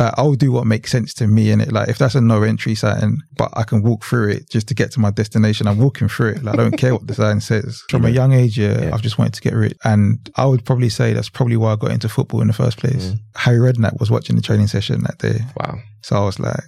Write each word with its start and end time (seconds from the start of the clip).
Like, 0.00 0.14
I'll 0.16 0.32
do 0.32 0.50
what 0.50 0.66
makes 0.66 0.90
sense 0.90 1.12
to 1.14 1.26
me 1.26 1.50
in 1.50 1.60
it. 1.60 1.72
Like 1.72 1.90
if 1.90 1.98
that's 1.98 2.14
a 2.14 2.22
no 2.22 2.42
entry 2.42 2.74
sign, 2.74 3.18
but 3.36 3.50
I 3.52 3.64
can 3.64 3.82
walk 3.82 4.02
through 4.02 4.30
it 4.30 4.50
just 4.50 4.66
to 4.68 4.74
get 4.74 4.90
to 4.92 5.00
my 5.00 5.10
destination, 5.10 5.66
I'm 5.66 5.78
walking 5.78 6.08
through 6.08 6.30
it. 6.30 6.42
Like, 6.42 6.54
I 6.54 6.56
don't 6.56 6.78
care 6.78 6.94
what 6.94 7.06
the 7.06 7.14
sign 7.14 7.40
says. 7.42 7.84
From 7.90 8.06
a 8.06 8.10
young 8.10 8.32
age, 8.32 8.58
yeah, 8.58 8.84
Yeah. 8.84 8.94
I've 8.94 9.02
just 9.02 9.18
wanted 9.18 9.34
to 9.34 9.42
get 9.42 9.52
rich. 9.52 9.76
And 9.84 10.30
I 10.36 10.46
would 10.46 10.64
probably 10.64 10.88
say 10.88 11.12
that's 11.12 11.28
probably 11.28 11.58
why 11.58 11.74
I 11.74 11.76
got 11.76 11.90
into 11.90 12.08
football 12.08 12.40
in 12.40 12.46
the 12.46 12.54
first 12.54 12.78
place. 12.78 13.10
Mm. 13.10 13.20
Harry 13.36 13.58
Redknapp 13.58 14.00
was 14.00 14.10
watching 14.10 14.36
the 14.36 14.42
training 14.42 14.68
session 14.68 15.02
that 15.02 15.18
day. 15.18 15.40
Wow. 15.56 15.78
So 16.00 16.16
I 16.16 16.24
was 16.24 16.40
like, 16.40 16.64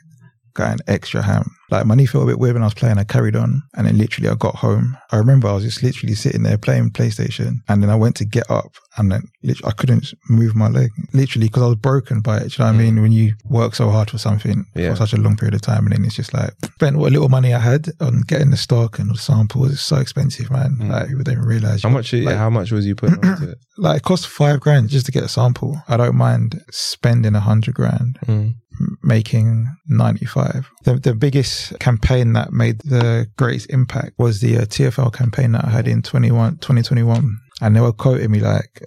got 0.52 0.72
an 0.72 0.80
extra 0.86 1.22
ham. 1.22 1.50
Like 1.72 1.86
my 1.86 1.94
knee 1.94 2.06
felt 2.06 2.24
a 2.24 2.26
bit 2.26 2.38
weird 2.38 2.54
when 2.54 2.62
I 2.62 2.66
was 2.66 2.74
playing. 2.74 2.98
I 2.98 3.04
carried 3.04 3.34
on, 3.34 3.62
and 3.74 3.86
then 3.86 3.96
literally 3.98 4.28
I 4.28 4.34
got 4.34 4.56
home. 4.56 4.96
I 5.10 5.16
remember 5.16 5.48
I 5.48 5.52
was 5.54 5.64
just 5.64 5.82
literally 5.82 6.14
sitting 6.14 6.42
there 6.42 6.58
playing 6.58 6.90
PlayStation, 6.90 7.60
and 7.68 7.82
then 7.82 7.88
I 7.90 7.94
went 7.96 8.14
to 8.16 8.24
get 8.26 8.48
up, 8.50 8.72
and 8.98 9.10
then 9.10 9.22
I 9.64 9.70
couldn't 9.72 10.12
move 10.28 10.54
my 10.54 10.68
leg, 10.68 10.90
literally 11.14 11.48
because 11.48 11.62
I 11.62 11.66
was 11.68 11.76
broken 11.76 12.20
by 12.20 12.36
it. 12.38 12.40
Do 12.40 12.44
you 12.44 12.56
know 12.58 12.64
what 12.72 12.74
I 12.74 12.84
mean? 12.84 13.00
When 13.02 13.10
you 13.12 13.34
work 13.44 13.74
so 13.74 13.88
hard 13.90 14.10
for 14.10 14.18
something 14.18 14.66
Yeah. 14.74 14.90
for 14.90 14.96
such 14.96 15.14
a 15.14 15.16
long 15.16 15.36
period 15.36 15.54
of 15.54 15.62
time, 15.62 15.86
and 15.86 15.92
then 15.94 16.04
it's 16.04 16.14
just 16.16 16.34
like 16.34 16.52
spent 16.74 16.96
what 16.98 17.10
little 17.12 17.30
money 17.30 17.54
I 17.54 17.58
had 17.58 17.88
on 18.00 18.20
getting 18.26 18.50
the 18.50 18.56
stock 18.58 18.98
and 18.98 19.10
the 19.10 19.16
samples. 19.18 19.72
It's 19.72 19.80
so 19.80 19.96
expensive, 19.96 20.50
man. 20.50 20.76
Like 20.78 21.08
people 21.08 21.24
don't 21.24 21.38
realize 21.38 21.82
How 21.82 21.88
much? 21.88 22.12
Like, 22.12 22.36
how 22.36 22.50
much 22.50 22.70
was 22.70 22.84
you 22.86 22.94
putting 22.94 23.24
onto 23.24 23.48
it? 23.50 23.58
like 23.78 23.96
it 23.98 24.02
cost 24.02 24.26
five 24.28 24.60
grand 24.60 24.90
just 24.90 25.06
to 25.06 25.12
get 25.12 25.24
a 25.24 25.28
sample. 25.28 25.80
I 25.88 25.96
don't 25.96 26.16
mind 26.16 26.62
spending 26.70 27.34
a 27.34 27.40
hundred 27.40 27.74
grand 27.74 28.18
Mm. 28.26 28.54
Making 29.02 29.68
95. 29.88 30.70
The, 30.84 30.94
the 30.94 31.14
biggest 31.14 31.78
campaign 31.78 32.32
that 32.34 32.52
made 32.52 32.78
the 32.80 33.26
greatest 33.36 33.70
impact 33.70 34.12
was 34.18 34.40
the 34.40 34.58
uh, 34.58 34.62
TFL 34.62 35.12
campaign 35.12 35.52
that 35.52 35.64
I 35.64 35.70
had 35.70 35.88
in 35.88 36.02
21, 36.02 36.58
2021. 36.58 37.38
And 37.60 37.76
they 37.76 37.80
were 37.80 37.92
quoting 37.92 38.30
me 38.30 38.40
like 38.40 38.82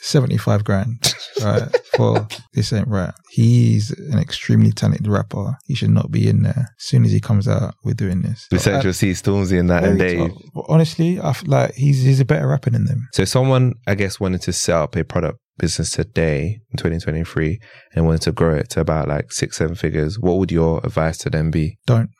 75 0.00 0.64
grand, 0.64 1.14
right? 1.42 1.68
for 1.96 2.26
this 2.54 2.72
ain't 2.72 2.88
right. 2.88 3.12
He's 3.30 3.90
an 3.90 4.18
extremely 4.18 4.72
talented 4.72 5.06
rapper. 5.06 5.58
He 5.66 5.74
should 5.74 5.90
not 5.90 6.10
be 6.10 6.28
in 6.28 6.42
there. 6.42 6.68
As 6.78 6.84
soon 6.84 7.04
as 7.04 7.10
he 7.10 7.20
comes 7.20 7.48
out, 7.48 7.74
we're 7.84 7.94
doing 7.94 8.22
this. 8.22 8.46
With 8.50 8.62
Central 8.62 8.92
Cee, 8.92 9.12
Stormzy, 9.12 9.58
and 9.58 9.68
that, 9.68 9.84
and 9.84 9.98
Dave. 9.98 10.32
honestly, 10.68 11.20
I 11.20 11.32
feel 11.32 11.50
like 11.50 11.74
he's, 11.74 12.02
he's 12.02 12.20
a 12.20 12.24
better 12.24 12.46
rapper 12.46 12.70
than 12.70 12.84
them. 12.84 13.08
So, 13.12 13.24
someone, 13.24 13.74
I 13.86 13.94
guess, 13.94 14.20
wanted 14.20 14.42
to 14.42 14.52
set 14.52 14.76
up 14.76 14.96
a 14.96 15.04
product 15.04 15.38
business 15.58 15.90
today 15.90 16.60
in 16.70 16.76
2023 16.76 17.58
and 17.94 18.06
wanted 18.06 18.22
to 18.22 18.32
grow 18.32 18.54
it 18.54 18.70
to 18.70 18.80
about 18.80 19.08
like 19.08 19.32
six, 19.32 19.56
seven 19.56 19.74
figures, 19.74 20.18
what 20.18 20.38
would 20.38 20.50
your 20.52 20.78
advice 20.84 21.18
to 21.18 21.30
them 21.30 21.50
be? 21.50 21.78
Don't. 21.86 22.10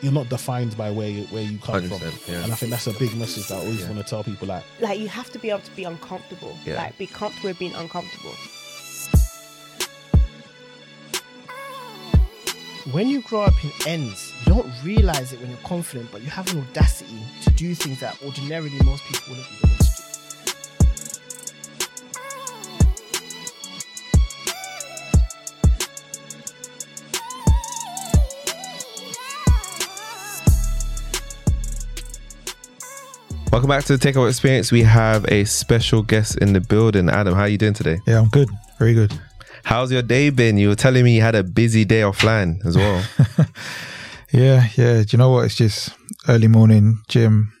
You're 0.00 0.12
not 0.12 0.30
defined 0.30 0.76
by 0.78 0.90
where 0.90 1.10
you, 1.10 1.24
where 1.24 1.42
you 1.42 1.58
come 1.58 1.82
from, 1.86 2.00
yeah. 2.26 2.42
and 2.42 2.50
I 2.52 2.54
think 2.56 2.70
that's 2.70 2.86
a 2.86 2.94
big 2.94 3.14
message 3.16 3.48
that 3.48 3.56
I 3.56 3.58
always 3.58 3.80
Yeah. 3.80 3.90
want 3.90 3.98
to 3.98 4.04
tell 4.04 4.24
people. 4.24 4.48
Like, 4.48 4.64
like 4.80 4.98
you 4.98 5.08
have 5.08 5.30
to 5.32 5.38
be 5.38 5.50
able 5.50 5.60
to 5.60 5.70
be 5.76 5.84
uncomfortable. 5.84 6.56
Yeah. 6.64 6.76
Like 6.76 6.96
be 6.96 7.06
comfortable 7.06 7.50
with 7.50 7.58
being 7.58 7.74
uncomfortable. 7.74 8.32
when 12.92 13.08
you 13.08 13.20
grow 13.22 13.42
up 13.42 13.62
in 13.64 13.70
ends, 13.86 14.32
you 14.40 14.52
don't 14.54 14.66
realize 14.82 15.32
it 15.32 15.40
when 15.40 15.50
you're 15.50 15.58
confident, 15.58 16.10
but 16.10 16.22
you 16.22 16.28
have 16.30 16.50
an 16.52 16.60
audacity 16.60 17.18
to 17.42 17.50
do 17.50 17.74
things 17.74 18.00
that 18.00 18.16
ordinarily 18.24 18.78
most 18.84 19.04
people 19.04 19.34
wouldn't 19.34 19.48
be 19.50 19.56
willing 19.62 19.79
Welcome 33.52 33.68
back 33.68 33.84
to 33.84 33.96
the 33.96 34.08
Takeover 34.12 34.28
Experience. 34.28 34.70
We 34.70 34.82
have 34.84 35.24
a 35.30 35.44
special 35.44 36.02
guest 36.02 36.38
in 36.38 36.52
the 36.52 36.60
building. 36.60 37.08
Adam, 37.10 37.34
how 37.34 37.42
are 37.42 37.48
you 37.48 37.58
doing 37.58 37.74
today? 37.74 37.98
Yeah, 38.06 38.20
I'm 38.20 38.28
good. 38.28 38.48
Very 38.78 38.94
good. 38.94 39.12
How's 39.64 39.90
your 39.90 40.02
day 40.02 40.30
been? 40.30 40.56
You 40.56 40.68
were 40.68 40.76
telling 40.76 41.04
me 41.04 41.16
you 41.16 41.20
had 41.22 41.34
a 41.34 41.42
busy 41.42 41.84
day 41.84 42.00
offline 42.02 42.64
as 42.64 42.76
well. 42.76 43.04
Yeah, 44.32 44.68
yeah. 44.76 45.02
Do 45.02 45.06
you 45.10 45.18
know 45.18 45.30
what? 45.30 45.46
It's 45.46 45.56
just 45.56 45.90
early 46.28 46.46
morning 46.46 47.02
gym. 47.08 47.52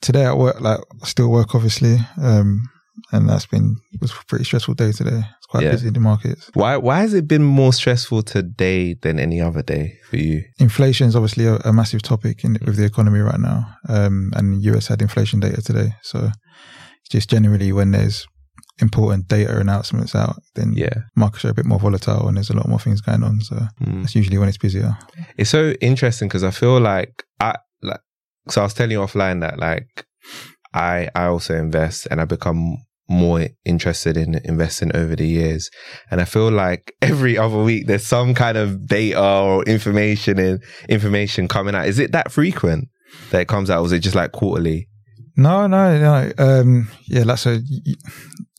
Today 0.00 0.24
at 0.24 0.36
work, 0.36 0.60
like 0.60 0.80
I 0.80 1.06
still 1.06 1.30
work 1.30 1.54
obviously, 1.54 1.98
um, 2.20 2.68
and 3.12 3.28
that's 3.28 3.46
been 3.46 3.76
it 3.92 4.00
was 4.00 4.10
a 4.10 4.24
pretty 4.26 4.44
stressful 4.44 4.74
day 4.74 4.90
today. 4.90 5.20
Quite 5.48 5.64
Yeah. 5.64 5.70
busy 5.72 5.88
in 5.88 5.94
the 5.94 6.00
markets. 6.00 6.50
why 6.54 6.76
why 6.76 7.00
has 7.00 7.14
it 7.14 7.26
been 7.26 7.42
more 7.42 7.72
stressful 7.72 8.22
today 8.22 8.94
than 9.02 9.18
any 9.18 9.40
other 9.40 9.62
day 9.62 9.94
for 10.08 10.16
you? 10.16 10.42
Inflation 10.58 11.08
is 11.08 11.16
obviously 11.16 11.46
a, 11.46 11.56
a 11.64 11.72
massive 11.72 12.02
topic 12.02 12.44
in 12.44 12.58
with 12.66 12.76
the 12.76 12.84
economy 12.84 13.20
right 13.20 13.40
now, 13.40 13.58
um, 13.88 14.30
and 14.36 14.62
US 14.64 14.88
had 14.88 15.00
inflation 15.02 15.40
data 15.40 15.62
today. 15.62 15.94
So 16.02 16.18
it's 17.00 17.08
just 17.10 17.30
generally 17.30 17.72
when 17.72 17.92
there's 17.92 18.26
important 18.80 19.26
data 19.28 19.58
announcements 19.58 20.14
out, 20.14 20.36
then 20.54 20.72
Yeah. 20.74 20.96
markets 21.16 21.44
are 21.44 21.50
a 21.50 21.54
bit 21.54 21.66
more 21.66 21.80
volatile 21.80 22.28
and 22.28 22.36
there's 22.36 22.50
a 22.50 22.56
lot 22.56 22.68
more 22.68 22.78
things 22.78 23.00
going 23.00 23.22
on. 23.24 23.40
So 23.40 23.56
Mm. 23.80 24.02
that's 24.02 24.14
usually 24.14 24.38
when 24.38 24.48
it's 24.48 24.58
busier. 24.58 24.96
It's 25.38 25.50
so 25.50 25.72
interesting 25.80 26.28
because 26.28 26.44
I 26.44 26.50
feel 26.50 26.78
like 26.80 27.24
I 27.40 27.54
like 27.82 28.00
so 28.50 28.60
I 28.60 28.64
was 28.64 28.74
telling 28.74 28.92
you 28.92 29.00
offline 29.00 29.40
that 29.40 29.58
like 29.58 30.04
I 30.74 31.08
I 31.14 31.24
also 31.24 31.54
invest 31.56 32.06
and 32.10 32.20
I 32.20 32.24
become 32.26 32.76
more 33.08 33.46
interested 33.64 34.16
in 34.16 34.40
investing 34.44 34.94
over 34.94 35.16
the 35.16 35.26
years. 35.26 35.70
And 36.10 36.20
I 36.20 36.24
feel 36.24 36.50
like 36.50 36.92
every 37.02 37.38
other 37.38 37.62
week 37.62 37.86
there's 37.86 38.06
some 38.06 38.34
kind 38.34 38.56
of 38.58 38.86
data 38.86 39.20
or 39.22 39.62
information 39.64 40.38
and 40.38 40.62
information 40.88 41.48
coming 41.48 41.74
out. 41.74 41.86
Is 41.86 41.98
it 41.98 42.12
that 42.12 42.30
frequent 42.30 42.88
that 43.30 43.40
it 43.42 43.48
comes 43.48 43.70
out? 43.70 43.80
Or 43.82 43.86
is 43.86 43.92
it 43.92 44.00
just 44.00 44.14
like 44.16 44.32
quarterly? 44.32 44.88
No, 45.36 45.66
no, 45.66 45.98
no. 45.98 46.32
Um, 46.38 46.88
yeah, 47.06 47.24
that's 47.24 47.46
a, 47.46 47.60
you, 47.64 47.94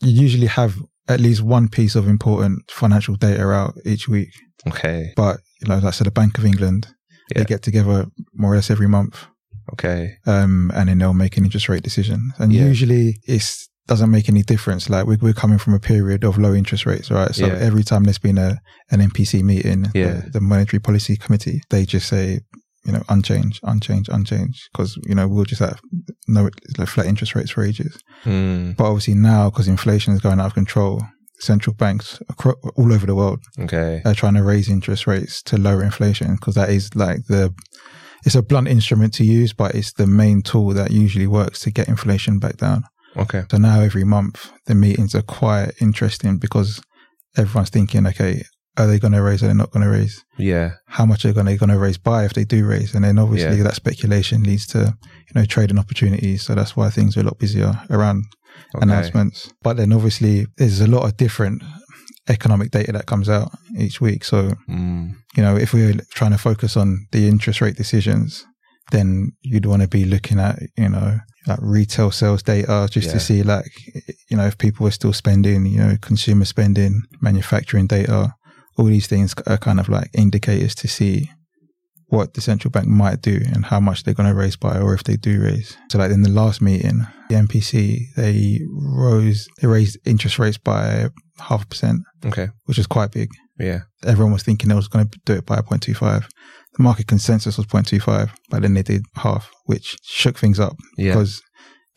you 0.01 0.21
usually 0.21 0.47
have 0.47 0.75
at 1.07 1.19
least 1.19 1.41
one 1.41 1.67
piece 1.67 1.95
of 1.95 2.07
important 2.07 2.69
financial 2.71 3.15
data 3.15 3.43
out 3.49 3.73
each 3.85 4.07
week. 4.07 4.29
Okay. 4.67 5.11
But 5.15 5.39
you 5.61 5.67
know, 5.67 5.75
like 5.75 5.83
I 5.83 5.91
said, 5.91 6.07
the 6.07 6.11
Bank 6.11 6.37
of 6.37 6.45
England, 6.45 6.87
Yeah. 7.35 7.39
they 7.39 7.45
get 7.45 7.61
together 7.63 8.07
more 8.33 8.53
or 8.53 8.55
less 8.55 8.71
every 8.71 8.87
month, 8.87 9.25
Okay. 9.73 10.15
um, 10.25 10.71
and 10.73 10.87
then 10.89 10.97
they'll 10.99 11.13
make 11.13 11.37
an 11.37 11.43
interest 11.45 11.69
rate 11.69 11.83
decision. 11.83 12.31
And 12.37 12.51
Yeah. 12.53 12.65
usually, 12.65 13.19
it's 13.25 13.68
doesn't 13.89 14.11
make 14.11 14.29
any 14.29 14.43
difference. 14.43 14.89
Like 14.89 15.05
we're, 15.07 15.17
we're 15.21 15.33
coming 15.43 15.57
from 15.57 15.73
a 15.73 15.79
period 15.79 16.23
of 16.23 16.37
low 16.37 16.53
interest 16.53 16.85
rates, 16.85 17.09
right? 17.11 17.33
So 17.35 17.47
Yeah. 17.47 17.53
every 17.69 17.83
time 17.83 18.03
there's 18.05 18.19
been 18.29 18.37
a 18.37 18.51
an 18.91 19.01
MPC 19.01 19.43
meeting, 19.43 19.87
Yeah. 19.93 20.21
the, 20.21 20.29
the 20.35 20.41
Monetary 20.41 20.79
Policy 20.79 21.15
Committee, 21.17 21.61
they 21.69 21.85
just 21.85 22.07
say. 22.07 22.39
You 22.85 22.93
know, 22.93 23.03
unchanged, 23.09 23.59
unchanged, 23.63 24.09
unchanged, 24.09 24.61
because 24.71 24.97
you 25.05 25.13
know 25.13 25.27
we'll 25.27 25.43
just 25.43 25.59
have 25.59 25.79
no 26.29 26.49
like 26.77 26.87
flat 26.87 27.07
interest 27.07 27.35
rates 27.35 27.51
for 27.51 27.61
ages. 27.61 27.93
Hmm. 28.23 28.71
But 28.77 28.85
obviously 28.85 29.15
now, 29.15 29.49
because 29.49 29.67
inflation 29.67 30.13
is 30.13 30.21
going 30.21 30.39
out 30.39 30.45
of 30.47 30.53
control, 30.53 31.03
central 31.41 31.75
banks 31.75 32.19
acro- 32.31 32.55
all 32.77 32.93
over 32.93 33.05
the 33.05 33.15
world 33.15 33.39
Okay. 33.59 34.01
are 34.05 34.13
trying 34.15 34.35
to 34.35 34.43
raise 34.43 34.69
interest 34.69 35.07
rates 35.07 35.43
to 35.43 35.57
lower 35.57 35.83
inflation 35.83 36.35
because 36.35 36.55
that 36.55 36.69
is 36.69 36.95
like 36.95 37.19
the 37.27 37.53
it's 38.25 38.35
a 38.35 38.41
blunt 38.41 38.69
instrument 38.69 39.13
to 39.15 39.25
use, 39.25 39.51
but 39.53 39.75
it's 39.75 39.91
the 39.93 40.07
main 40.07 40.41
tool 40.41 40.69
that 40.73 40.89
usually 40.91 41.27
works 41.27 41.59
to 41.63 41.71
get 41.71 41.89
inflation 41.89 42.39
back 42.39 42.55
down. 42.57 42.83
Okay. 43.21 43.43
So 43.51 43.57
now 43.57 43.79
every 43.81 44.03
month 44.03 44.51
the 44.65 44.75
meetings 44.75 45.13
are 45.15 45.21
quite 45.21 45.71
interesting 45.81 46.37
because 46.37 46.81
everyone's 47.37 47.69
thinking, 47.69 48.05
okay, 48.07 48.43
are 48.77 48.87
they 48.87 48.99
going 48.99 49.13
to 49.13 49.21
raise? 49.21 49.43
Are 49.43 49.47
they 49.47 49.53
not 49.53 49.71
going 49.71 49.83
to 49.83 49.91
raise? 49.91 50.23
Yeah. 50.37 50.71
How 50.87 51.05
much 51.05 51.25
are 51.25 51.33
they 51.33 51.57
going 51.57 51.69
to, 51.69 51.77
raise 51.79 51.97
by 51.97 52.23
if 52.25 52.33
they 52.33 52.45
do 52.45 52.65
raise? 52.65 52.95
And 52.95 53.03
then 53.03 53.19
obviously 53.19 53.57
Yeah. 53.57 53.63
that 53.63 53.75
speculation 53.75 54.43
leads 54.43 54.65
to 54.67 54.79
you 55.05 55.33
know 55.35 55.45
trading 55.45 55.79
opportunities. 55.79 56.43
So 56.43 56.55
that's 56.55 56.75
why 56.77 56.89
things 56.89 57.17
are 57.17 57.21
a 57.21 57.23
lot 57.23 57.39
busier 57.39 57.81
around 57.89 58.23
Okay. 58.75 58.83
announcements. 58.83 59.51
But 59.63 59.77
then 59.77 59.91
obviously 59.93 60.47
there's 60.57 60.79
a 60.81 60.87
lot 60.87 61.03
of 61.05 61.17
different 61.17 61.61
economic 62.27 62.71
data 62.71 62.91
that 62.91 63.05
comes 63.07 63.27
out 63.29 63.51
each 63.77 63.99
week. 64.01 64.23
So, 64.23 64.53
Mm. 64.69 65.15
you 65.35 65.43
know, 65.43 65.55
if 65.57 65.73
we're 65.73 65.95
trying 66.13 66.31
to 66.31 66.37
focus 66.37 66.77
on 66.77 67.07
the 67.11 67.27
interest 67.27 67.61
rate 67.61 67.75
decisions, 67.75 68.45
then 68.91 69.31
you'd 69.41 69.65
want 69.65 69.81
to 69.81 69.87
be 69.87 70.05
looking 70.05 70.39
at, 70.39 70.59
you 70.77 70.89
know, 70.89 71.19
like 71.47 71.59
retail 71.61 72.11
sales 72.11 72.43
data 72.43 72.87
just 72.91 73.07
Yeah. 73.07 73.13
to 73.13 73.19
see 73.19 73.43
like, 73.43 73.71
you 74.29 74.37
know, 74.37 74.45
if 74.45 74.57
people 74.57 74.85
are 74.87 74.91
still 74.91 75.13
spending, 75.13 75.65
you 75.65 75.77
know, 75.79 75.97
consumer 76.01 76.45
spending, 76.45 77.01
manufacturing 77.21 77.87
data, 77.87 78.33
all 78.77 78.85
these 78.85 79.07
things 79.07 79.33
are 79.47 79.57
kind 79.57 79.79
of 79.79 79.89
like 79.89 80.09
indicators 80.13 80.75
to 80.75 80.87
see 80.87 81.29
what 82.07 82.33
the 82.33 82.41
central 82.41 82.71
bank 82.71 82.87
might 82.87 83.21
do 83.21 83.39
and 83.53 83.65
how 83.65 83.79
much 83.79 84.03
they're 84.03 84.15
going 84.15 84.27
to 84.29 84.33
raise 84.35 84.55
by 84.55 84.79
or 84.79 84.93
if 84.95 85.03
they 85.03 85.15
do 85.15 85.41
raise. 85.41 85.77
So 85.91 85.99
like 85.99 86.11
in 86.11 86.23
the 86.23 86.29
last 86.29 86.59
meeting, 86.61 87.05
the 87.29 87.35
MPC, 87.35 87.99
they 88.15 88.59
rose, 88.71 89.47
they 89.61 89.67
raised 89.67 89.97
interest 90.05 90.39
rates 90.39 90.57
by 90.57 91.09
half 91.39 91.63
a 91.63 91.67
percent, 91.67 91.99
Okay. 92.25 92.47
which 92.65 92.79
is 92.79 92.87
quite 92.87 93.11
big. 93.11 93.29
Yeah. 93.59 93.81
Everyone 94.03 94.33
was 94.33 94.41
thinking 94.43 94.69
they 94.69 94.75
was 94.75 94.87
going 94.87 95.07
to 95.07 95.19
do 95.25 95.33
it 95.33 95.45
by 95.45 95.57
0.25. 95.57 96.25
Market 96.79 97.07
consensus 97.07 97.57
was 97.57 97.65
0.25, 97.67 98.29
but 98.49 98.61
then 98.61 98.73
they 98.73 98.81
did 98.83 99.03
half, 99.15 99.51
which 99.65 99.97
shook 100.03 100.37
things 100.39 100.59
up 100.59 100.75
Yeah. 100.97 101.11
because 101.13 101.41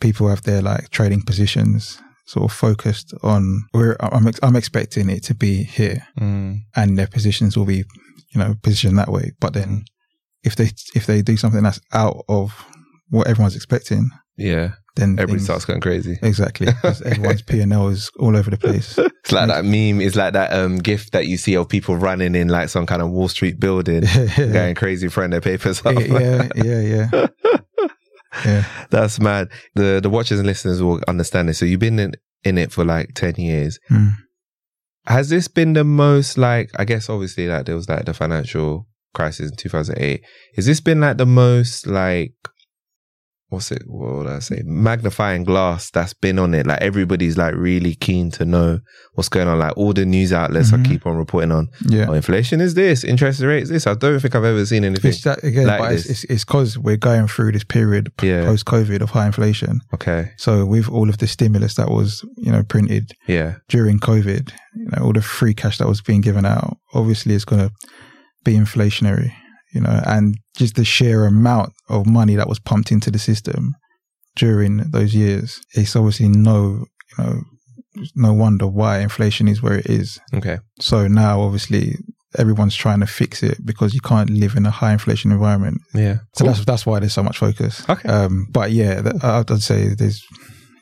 people 0.00 0.28
have 0.28 0.42
their 0.42 0.60
like 0.60 0.90
trading 0.90 1.22
positions 1.22 2.00
sort 2.26 2.44
of 2.50 2.56
focused 2.56 3.14
on 3.22 3.62
where 3.72 3.96
I'm, 4.04 4.26
ex- 4.26 4.40
I'm 4.42 4.56
expecting 4.56 5.08
it 5.10 5.22
to 5.24 5.34
be 5.34 5.64
here 5.64 6.06
Mm. 6.18 6.60
and 6.76 6.98
their 6.98 7.06
positions 7.06 7.56
will 7.56 7.64
be, 7.66 7.84
you 8.34 8.38
know, 8.40 8.54
positioned 8.62 8.98
that 8.98 9.10
way. 9.12 9.32
But 9.40 9.52
then 9.54 9.84
if 10.42 10.56
they, 10.56 10.70
if 10.94 11.06
they 11.06 11.22
do 11.22 11.36
something 11.36 11.62
that's 11.62 11.80
out 11.92 12.24
of 12.28 12.64
what 13.10 13.26
everyone's 13.28 13.56
expecting, 13.56 14.10
Yeah. 14.36 14.72
Then 14.96 15.12
Everybody 15.12 15.32
things- 15.38 15.44
starts 15.44 15.64
going 15.64 15.80
crazy. 15.80 16.18
Exactly. 16.22 16.68
everyone's 17.04 17.42
P&L 17.42 17.88
is 17.88 18.10
all 18.18 18.36
over 18.36 18.50
the 18.50 18.58
place. 18.58 18.98
It's 19.24 19.30
like 19.32 19.46
that 19.48 19.64
meme. 19.64 20.00
It's 20.00 20.16
like 20.16 20.32
that 20.32 20.52
um 20.52 20.78
gift 20.78 21.12
that 21.12 21.28
you 21.28 21.36
see 21.36 21.54
of 21.56 21.68
people 21.68 21.96
running 21.96 22.34
in 22.34 22.48
like 22.48 22.68
some 22.70 22.86
kind 22.86 23.00
of 23.00 23.08
Wall 23.10 23.28
Street 23.28 23.60
building, 23.60 24.02
going 24.36 24.74
crazy, 24.74 25.08
throwing 25.08 25.30
their 25.30 25.40
papers 25.40 25.80
up. 25.86 25.94
yeah, 25.94 26.48
yeah, 26.56 26.80
yeah. 26.80 27.26
Yeah. 28.44 28.64
That's 28.90 29.20
mad. 29.20 29.48
The 29.74 30.00
the 30.02 30.10
watchers 30.10 30.38
and 30.38 30.46
listeners 30.46 30.82
will 30.82 31.00
understand 31.06 31.48
this. 31.48 31.58
So 31.58 31.66
you've 31.66 31.78
been 31.80 31.98
in, 32.00 32.14
in 32.44 32.58
it 32.58 32.72
for 32.72 32.84
like 32.84 33.14
ten 33.14 33.34
years. 33.36 33.78
Mm. 33.90 34.12
Has 35.06 35.28
this 35.28 35.46
been 35.48 35.74
the 35.74 35.84
most 35.84 36.36
like? 36.36 36.70
I 36.76 36.84
guess 36.84 37.08
obviously 37.08 37.46
like 37.46 37.66
there 37.66 37.76
was 37.76 37.88
like 37.88 38.04
the 38.06 38.14
financial 38.14 38.86
crisis 39.14 39.50
in 39.50 39.56
two 39.56 39.68
thousand 39.68 39.98
eight. 39.98 40.22
Has 40.56 40.66
this 40.66 40.80
been 40.80 41.00
like 41.00 41.18
the 41.18 41.26
most 41.26 41.86
like? 41.86 42.32
What's 43.52 43.70
it? 43.70 43.82
What 43.86 44.14
would 44.14 44.26
I 44.26 44.38
say? 44.38 44.62
Magnifying 44.64 45.44
glass 45.44 45.90
that's 45.90 46.14
been 46.14 46.38
on 46.38 46.54
it. 46.54 46.66
Like 46.66 46.80
everybody's 46.80 47.36
like 47.36 47.54
really 47.54 47.94
keen 47.94 48.30
to 48.32 48.44
know 48.44 48.80
what's 49.14 49.28
going 49.28 49.46
on. 49.46 49.58
Like 49.58 49.76
all 49.76 49.92
the 49.92 50.06
news 50.06 50.32
outlets 50.32 50.70
Mhm. 50.70 50.80
are 50.80 50.88
keep 50.88 51.06
on 51.06 51.16
reporting 51.16 51.52
on. 51.52 51.68
Yeah. 51.86 52.06
Oh, 52.08 52.14
inflation 52.14 52.60
is 52.60 52.74
this. 52.74 53.04
Interest 53.04 53.40
rate 53.42 53.64
is 53.64 53.68
this. 53.68 53.86
I 53.86 53.94
don't 53.94 54.18
think 54.20 54.34
I've 54.34 54.44
ever 54.44 54.64
seen 54.64 54.84
anything. 54.84 55.10
It's 55.10 55.22
that 55.22 55.44
again, 55.44 55.66
like 55.66 55.80
but 55.80 55.92
it's, 55.92 56.04
this. 56.08 56.24
it's, 56.24 56.32
it's 56.32 56.44
cause 56.44 56.78
we're 56.78 56.96
going 56.96 57.28
through 57.28 57.52
this 57.52 57.64
period 57.64 58.10
Yeah. 58.22 58.44
post 58.46 58.64
COVID 58.64 59.00
of 59.02 59.10
high 59.10 59.26
inflation. 59.26 59.80
Okay. 59.94 60.30
So 60.38 60.64
with 60.64 60.88
all 60.88 61.08
of 61.10 61.18
the 61.18 61.26
stimulus 61.26 61.74
that 61.74 61.90
was, 61.90 62.24
you 62.38 62.50
know, 62.50 62.62
printed 62.62 63.12
Yeah. 63.28 63.56
during 63.68 63.98
COVID, 63.98 64.50
you 64.76 64.86
know, 64.96 65.04
all 65.04 65.12
the 65.12 65.20
free 65.22 65.52
cash 65.54 65.76
that 65.78 65.86
was 65.88 66.00
being 66.00 66.22
given 66.22 66.46
out, 66.46 66.78
obviously 66.94 67.34
it's 67.34 67.44
going 67.44 67.68
to 67.68 67.70
be 68.44 68.54
inflationary, 68.54 69.32
you 69.72 69.80
know, 69.80 70.00
and 70.06 70.36
just 70.56 70.76
the 70.76 70.84
sheer 70.84 71.24
amount 71.24 71.72
of 71.88 72.06
money 72.06 72.36
that 72.36 72.48
was 72.48 72.58
pumped 72.58 72.92
into 72.92 73.10
the 73.10 73.18
system 73.18 73.74
during 74.36 74.78
those 74.78 75.14
years, 75.14 75.60
it's 75.74 75.96
obviously 75.96 76.28
no, 76.28 76.84
you 77.18 77.24
know, 77.24 77.40
no 78.14 78.32
wonder 78.32 78.66
why 78.66 78.98
inflation 78.98 79.48
is 79.48 79.62
where 79.62 79.78
it 79.78 79.86
is. 79.86 80.18
Okay. 80.34 80.58
So 80.80 81.08
now 81.08 81.40
obviously 81.40 81.96
everyone's 82.38 82.74
trying 82.74 83.00
to 83.00 83.06
fix 83.06 83.42
it 83.42 83.64
because 83.64 83.94
you 83.94 84.00
can't 84.00 84.30
live 84.30 84.56
in 84.56 84.64
a 84.66 84.70
high 84.70 84.92
inflation 84.92 85.32
environment. 85.32 85.80
Yeah. 85.94 86.18
So 86.34 86.44
that's 86.44 86.64
that's 86.64 86.86
why 86.86 87.00
there's 87.00 87.12
so 87.12 87.22
much 87.22 87.38
focus. 87.38 87.88
Okay. 87.88 88.08
Um, 88.08 88.46
but 88.50 88.72
yeah, 88.72 89.12
I'd 89.22 89.62
say 89.62 89.94
there's 89.94 90.24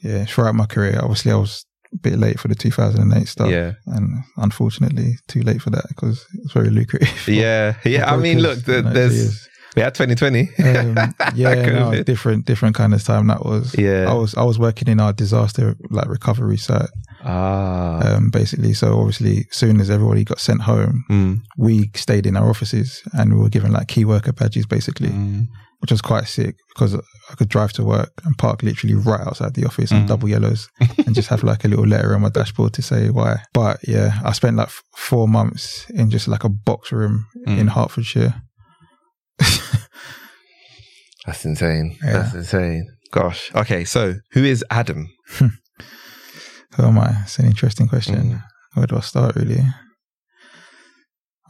yeah 0.03 0.25
throughout 0.25 0.55
my 0.55 0.67
career. 0.67 1.01
Obviously, 1.01 1.33
I 1.33 1.37
was 1.37 1.65
a 1.93 1.97
bit 1.97 2.19
late 2.19 2.39
for 2.39 2.49
the 2.49 2.55
2008 2.55 3.29
stuff. 3.29 3.51
Yeah. 3.51 3.73
and 3.87 4.23
unfortunately, 4.37 5.17
too 5.29 5.43
late 5.43 5.61
for 5.63 5.71
that 5.71 5.87
because 5.89 6.27
it's 6.35 6.53
very 6.53 6.71
lucrative. 6.71 7.09
Yeah. 7.29 7.75
Yeah. 7.85 8.13
I 8.13 8.17
mean, 8.17 8.41
look, 8.41 8.65
the, 8.65 8.77
you 8.77 8.83
know, 8.83 8.93
there's 8.93 9.17
years. 9.17 9.49
we 9.77 9.83
had 9.83 9.95
2020. 9.95 10.41
Um, 10.41 11.15
yeah, 11.35 11.55
no, 11.67 12.03
different 12.03 12.45
different 12.45 12.75
kind 12.75 12.95
of 12.95 13.03
time 13.05 13.27
that 13.29 13.45
was. 13.45 13.77
Yeah. 13.79 14.11
I 14.11 14.15
was 14.15 14.35
I 14.35 14.43
was 14.43 14.59
working 14.59 14.89
in 14.89 15.01
our 15.01 15.13
disaster 15.13 15.77
like 15.91 16.09
recovery 16.09 16.57
site, 16.59 16.91
Ah. 17.25 18.17
um, 18.17 18.31
basically. 18.31 18.73
So 18.75 18.99
obviously, 18.99 19.47
as 19.51 19.57
soon 19.57 19.81
as 19.81 19.91
everybody 19.91 20.25
got 20.25 20.41
sent 20.41 20.63
home, 20.63 21.05
Mm. 21.11 21.41
we 21.59 21.91
stayed 21.95 22.27
in 22.27 22.37
our 22.37 22.49
offices 22.49 23.03
and 23.13 23.35
we 23.35 23.41
were 23.41 23.51
given 23.51 23.73
like 23.73 23.89
key 23.89 24.05
worker 24.05 24.33
badges, 24.33 24.67
basically. 24.67 25.11
Mm. 25.11 25.47
which 25.81 25.91
was 25.93 26.03
quite 26.03 26.27
sick 26.29 26.57
because 26.75 26.95
I 26.95 27.35
could 27.39 27.49
drive 27.49 27.73
to 27.73 27.83
work 27.83 28.11
and 28.27 28.37
park 28.37 28.63
literally 28.63 28.95
right 28.95 29.27
outside 29.27 29.55
the 29.55 29.65
office 29.65 29.91
on 29.93 30.03
Mm. 30.05 30.09
double 30.09 30.29
yellows 30.29 30.69
and 31.07 31.15
just 31.15 31.29
have 31.31 31.43
like 31.43 31.65
a 31.65 31.69
little 31.69 31.87
letter 31.87 32.15
on 32.15 32.21
my 32.21 32.29
dashboard 32.29 32.75
to 32.75 32.83
say 32.83 33.09
why. 33.09 33.41
But 33.55 33.79
yeah, 33.89 34.21
I 34.23 34.33
spent 34.33 34.57
like 34.57 34.67
f- 34.69 34.83
four 34.95 35.27
months 35.27 35.87
in 35.95 36.11
just 36.11 36.29
like 36.29 36.45
a 36.45 36.51
box 36.51 36.93
room 36.93 37.25
in 37.47 37.67
Mm. 37.67 37.71
Hertfordshire. 37.71 38.35
That's 41.27 41.45
insane. 41.45 41.97
Yeah. 42.05 42.13
That's 42.13 42.35
insane. 42.35 42.87
Gosh. 43.13 43.51
Okay. 43.55 43.85
So 43.85 44.15
who 44.33 44.45
is 44.45 44.63
Adam? 44.71 45.09
Who 46.77 46.85
am 46.85 46.99
I? 46.99 47.23
It's 47.25 47.39
an 47.39 47.47
interesting 47.47 47.89
question. 47.89 48.15
Mm. 48.33 48.43
Where 48.75 48.87
do 48.87 48.97
I 48.97 49.01
start 49.01 49.37
really? 49.37 49.63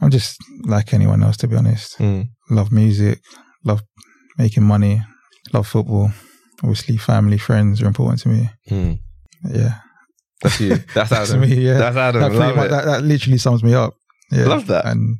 I'm 0.01 0.09
just 0.09 0.37
like 0.63 0.93
anyone 0.93 1.21
else, 1.23 1.37
to 1.37 1.47
be 1.47 1.55
honest. 1.55 1.97
Mm. 1.99 2.29
Love 2.49 2.71
music, 2.71 3.19
love 3.63 3.81
making 4.37 4.63
money, 4.63 5.01
love 5.53 5.67
football. 5.67 6.11
Obviously, 6.63 6.97
family, 6.97 7.37
friends 7.37 7.81
are 7.81 7.87
important 7.87 8.21
to 8.21 8.29
me. 8.29 8.49
Mm. 8.69 8.99
Yeah, 9.49 9.75
That's 10.41 10.59
you. 10.59 10.69
That's 10.93 11.09
That's 11.09 11.29
Adam. 11.31 11.41
me. 11.41 11.55
Yeah, 11.55 11.77
That's 11.77 11.97
Adam. 11.97 12.21
that, 12.21 12.31
Love 12.33 12.55
much, 12.55 12.69
that, 12.69 12.85
that 12.85 13.03
literally 13.03 13.37
sums 13.37 13.63
me 13.63 13.73
up. 13.75 13.93
Yeah, 14.31 14.45
Love 14.45 14.67
that. 14.67 14.85
And 14.85 15.17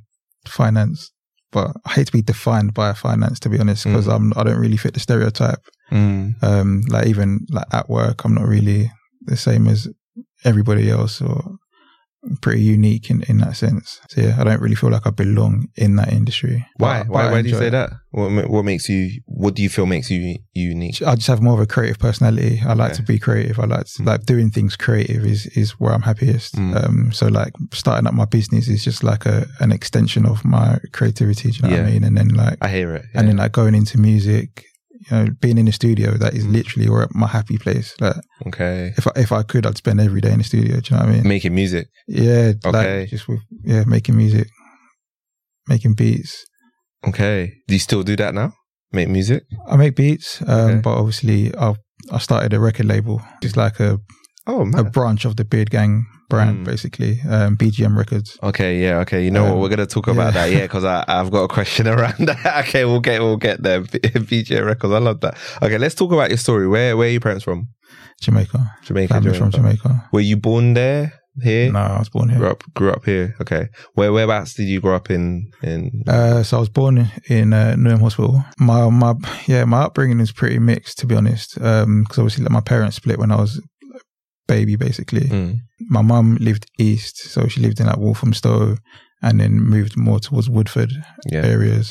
finance, 0.47 1.11
but 1.51 1.71
I 1.85 1.91
hate 1.93 2.07
to 2.07 2.13
be 2.13 2.21
defined 2.23 2.73
by 2.73 2.93
finance, 2.93 3.39
to 3.41 3.49
be 3.49 3.59
honest, 3.59 3.83
because 3.85 4.07
Mm. 4.07 4.15
I'm 4.15 4.33
I 4.35 4.43
don't 4.43 4.59
really 4.59 4.77
fit 4.77 4.93
the 4.95 4.99
stereotype. 4.99 5.59
Mm. 5.91 6.41
Um, 6.43 6.81
like 6.89 7.07
even 7.07 7.45
like 7.51 7.65
at 7.71 7.89
work, 7.89 8.23
I'm 8.25 8.33
not 8.33 8.47
really 8.47 8.91
the 9.25 9.37
same 9.37 9.67
as 9.67 9.87
everybody 10.43 10.89
else, 10.89 11.21
or 11.21 11.57
pretty 12.41 12.61
unique 12.61 13.09
in 13.09 13.23
in 13.23 13.39
that 13.39 13.55
sense. 13.55 13.99
So 14.09 14.21
yeah, 14.21 14.35
I 14.39 14.43
don't 14.43 14.61
really 14.61 14.75
feel 14.75 14.91
like 14.91 15.07
I 15.07 15.09
belong 15.09 15.67
in 15.75 15.95
that 15.95 16.13
industry. 16.13 16.63
Why? 16.77 16.99
But- 16.99 17.07
Why? 17.09 17.23
but 17.23 17.31
Why 17.31 17.41
do 17.41 17.49
you 17.49 17.55
say 17.55 17.67
it. 17.67 17.71
that? 17.71 17.89
What 18.11 18.47
What 18.49 18.63
makes 18.63 18.87
you? 18.89 19.09
What 19.25 19.55
do 19.55 19.63
you 19.63 19.69
feel 19.69 19.87
makes 19.87 20.11
you 20.11 20.37
unique? 20.53 21.01
I 21.01 21.15
just 21.15 21.27
have 21.27 21.41
more 21.41 21.53
of 21.55 21.59
a 21.61 21.65
creative 21.65 21.97
personality. 21.97 22.61
I 22.63 22.73
like 22.73 22.91
Okay. 22.91 22.97
to 22.97 23.03
be 23.03 23.17
creative. 23.17 23.57
I 23.59 23.65
like 23.65 23.85
to, 23.85 24.03
Mm. 24.03 24.05
like 24.05 24.25
doing 24.27 24.51
things 24.51 24.75
creative 24.75 25.25
is 25.25 25.47
is 25.61 25.71
where 25.79 25.93
I'm 25.93 26.03
happiest. 26.03 26.55
Mm. 26.55 26.75
Um, 26.85 27.11
so 27.11 27.25
like 27.27 27.53
starting 27.73 28.05
up 28.07 28.13
my 28.13 28.25
business 28.25 28.67
is 28.67 28.83
just 28.83 29.03
like 29.03 29.25
a 29.25 29.47
an 29.59 29.71
extension 29.71 30.25
of 30.27 30.45
my 30.45 30.77
creativity. 30.91 31.49
Do 31.51 31.55
you 31.57 31.61
know 31.63 31.69
what 31.81 31.87
I 31.87 31.91
mean? 31.91 32.03
And 32.03 32.15
then 32.17 32.29
like 32.29 32.57
I 32.61 32.67
hear 32.69 32.93
it. 32.95 33.05
and 33.15 33.27
then 33.27 33.37
like 33.37 33.51
going 33.53 33.73
into 33.73 33.97
music, 33.99 34.65
you 35.09 35.17
know, 35.17 35.27
being 35.41 35.57
in 35.57 35.65
the 35.65 35.71
studio 35.71 36.11
that 36.17 36.33
is 36.33 36.45
Mm. 36.45 36.53
literally 36.53 36.89
where 36.89 37.07
my 37.11 37.27
happy 37.27 37.57
place. 37.57 37.95
Like 37.99 38.17
okay. 38.47 38.93
if 38.97 39.07
I, 39.07 39.11
if 39.15 39.31
I 39.31 39.41
could, 39.43 39.65
I'd 39.65 39.77
spend 39.77 39.99
every 39.99 40.21
day 40.21 40.31
in 40.31 40.37
the 40.37 40.43
studio. 40.43 40.79
Do 40.79 40.81
you 40.93 40.97
know 40.99 41.05
what 41.05 41.11
I 41.11 41.13
mean? 41.15 41.27
Making 41.27 41.55
music. 41.55 41.87
Yeah, 42.07 42.53
Okay. 42.65 42.99
like 42.99 43.09
just 43.09 43.27
with 43.27 43.39
yeah, 43.63 43.83
making 43.85 44.15
music, 44.17 44.47
making 45.67 45.93
beats. 45.95 46.45
Okay. 47.07 47.53
Do 47.67 47.73
you 47.75 47.79
still 47.79 48.03
do 48.03 48.15
that 48.17 48.33
now? 48.33 48.53
Make 48.91 49.09
music? 49.09 49.43
I 49.69 49.75
make 49.77 49.95
beats, 49.95 50.41
um, 50.41 50.47
Okay. 50.49 50.81
but 50.83 50.97
obviously 50.97 51.53
I 51.55 51.73
I 52.11 52.17
started 52.19 52.53
a 52.53 52.59
record 52.59 52.85
label. 52.87 53.21
It's 53.41 53.55
like 53.55 53.79
a 53.79 53.99
Oh 54.47 54.69
a 54.75 54.83
branch 54.83 55.25
of 55.25 55.35
the 55.35 55.45
Beard 55.45 55.69
Gang 55.69 56.05
brand, 56.31 56.57
Mm. 56.61 56.65
basically. 56.71 57.19
Um, 57.29 57.55
BGM 57.57 57.95
Records. 57.95 58.37
Okay, 58.41 58.81
yeah, 58.83 58.99
okay. 59.03 59.23
You 59.23 59.31
know 59.31 59.43
what? 59.43 59.53
Um, 59.53 59.59
We're 59.61 59.69
gonna 59.69 59.85
talk 59.85 60.07
about 60.07 60.33
yeah. 60.33 60.47
that, 60.47 60.51
yeah, 60.51 60.61
because 60.67 60.85
I've 60.85 61.29
got 61.35 61.43
a 61.43 61.47
question 61.57 61.87
around 61.95 62.19
that. 62.29 62.65
Okay, 62.67 62.83
we'll 62.85 62.99
get 63.09 63.21
we'll 63.21 63.37
get 63.37 63.61
there. 63.61 63.81
BJ 63.83 64.65
Records, 64.65 64.93
I 64.93 64.97
love 64.99 65.19
that. 65.21 65.37
Okay, 65.61 65.77
let's 65.77 65.95
talk 65.95 66.11
about 66.11 66.29
your 66.29 66.37
story. 66.37 66.67
Where 66.67 66.97
where 66.97 67.07
are 67.07 67.11
your 67.11 67.21
parents 67.21 67.43
from? 67.43 67.67
Jamaica. 68.21 68.59
Jamaica. 68.85 69.13
Family 69.13 69.37
from 69.37 69.51
Jamaica. 69.51 70.09
Were 70.13 70.21
you 70.21 70.37
born 70.37 70.73
there? 70.73 71.13
Here? 71.41 71.71
No, 71.71 71.79
I 71.79 71.99
was 71.99 72.09
born 72.09 72.27
here. 72.29 72.39
Grew 72.39 72.49
up 72.49 72.63
grew 72.75 72.91
up 72.91 73.05
here. 73.05 73.35
Okay. 73.39 73.69
Where 73.93 74.11
whereabouts 74.11 74.53
did 74.53 74.67
you 74.67 74.81
grow 74.81 74.95
up 74.95 75.09
in? 75.09 75.49
In 75.63 76.03
Uh, 76.05 76.43
so 76.43 76.57
I 76.57 76.59
was 76.59 76.67
born 76.69 77.09
in 77.29 77.53
uh, 77.53 77.75
Newham 77.77 78.01
Hospital. 78.01 78.43
My 78.59 78.89
my 78.89 79.13
yeah, 79.47 79.63
my 79.63 79.81
upbringing 79.83 80.19
is 80.19 80.33
pretty 80.33 80.59
mixed 80.59 80.99
to 80.99 81.07
be 81.07 81.15
honest. 81.15 81.57
Um, 81.61 82.03
because 82.03 82.19
obviously 82.19 82.43
like, 82.43 82.51
my 82.51 82.59
parents 82.59 82.97
split 82.97 83.17
when 83.17 83.31
I 83.31 83.37
was 83.37 83.61
baby, 84.55 84.75
basically. 84.87 85.27
Mm, 85.29 85.51
My 85.97 86.01
mum 86.11 86.27
lived 86.47 86.65
east, 86.89 87.15
so 87.33 87.39
she 87.51 87.59
lived 87.61 87.79
in 87.79 87.87
like 87.87 87.97
Walthamstow, 88.05 88.77
and 89.25 89.39
then 89.39 89.53
moved 89.75 89.93
more 90.07 90.19
towards 90.19 90.47
Woodford 90.49 90.91
yeah. 91.33 91.43
areas. 91.55 91.87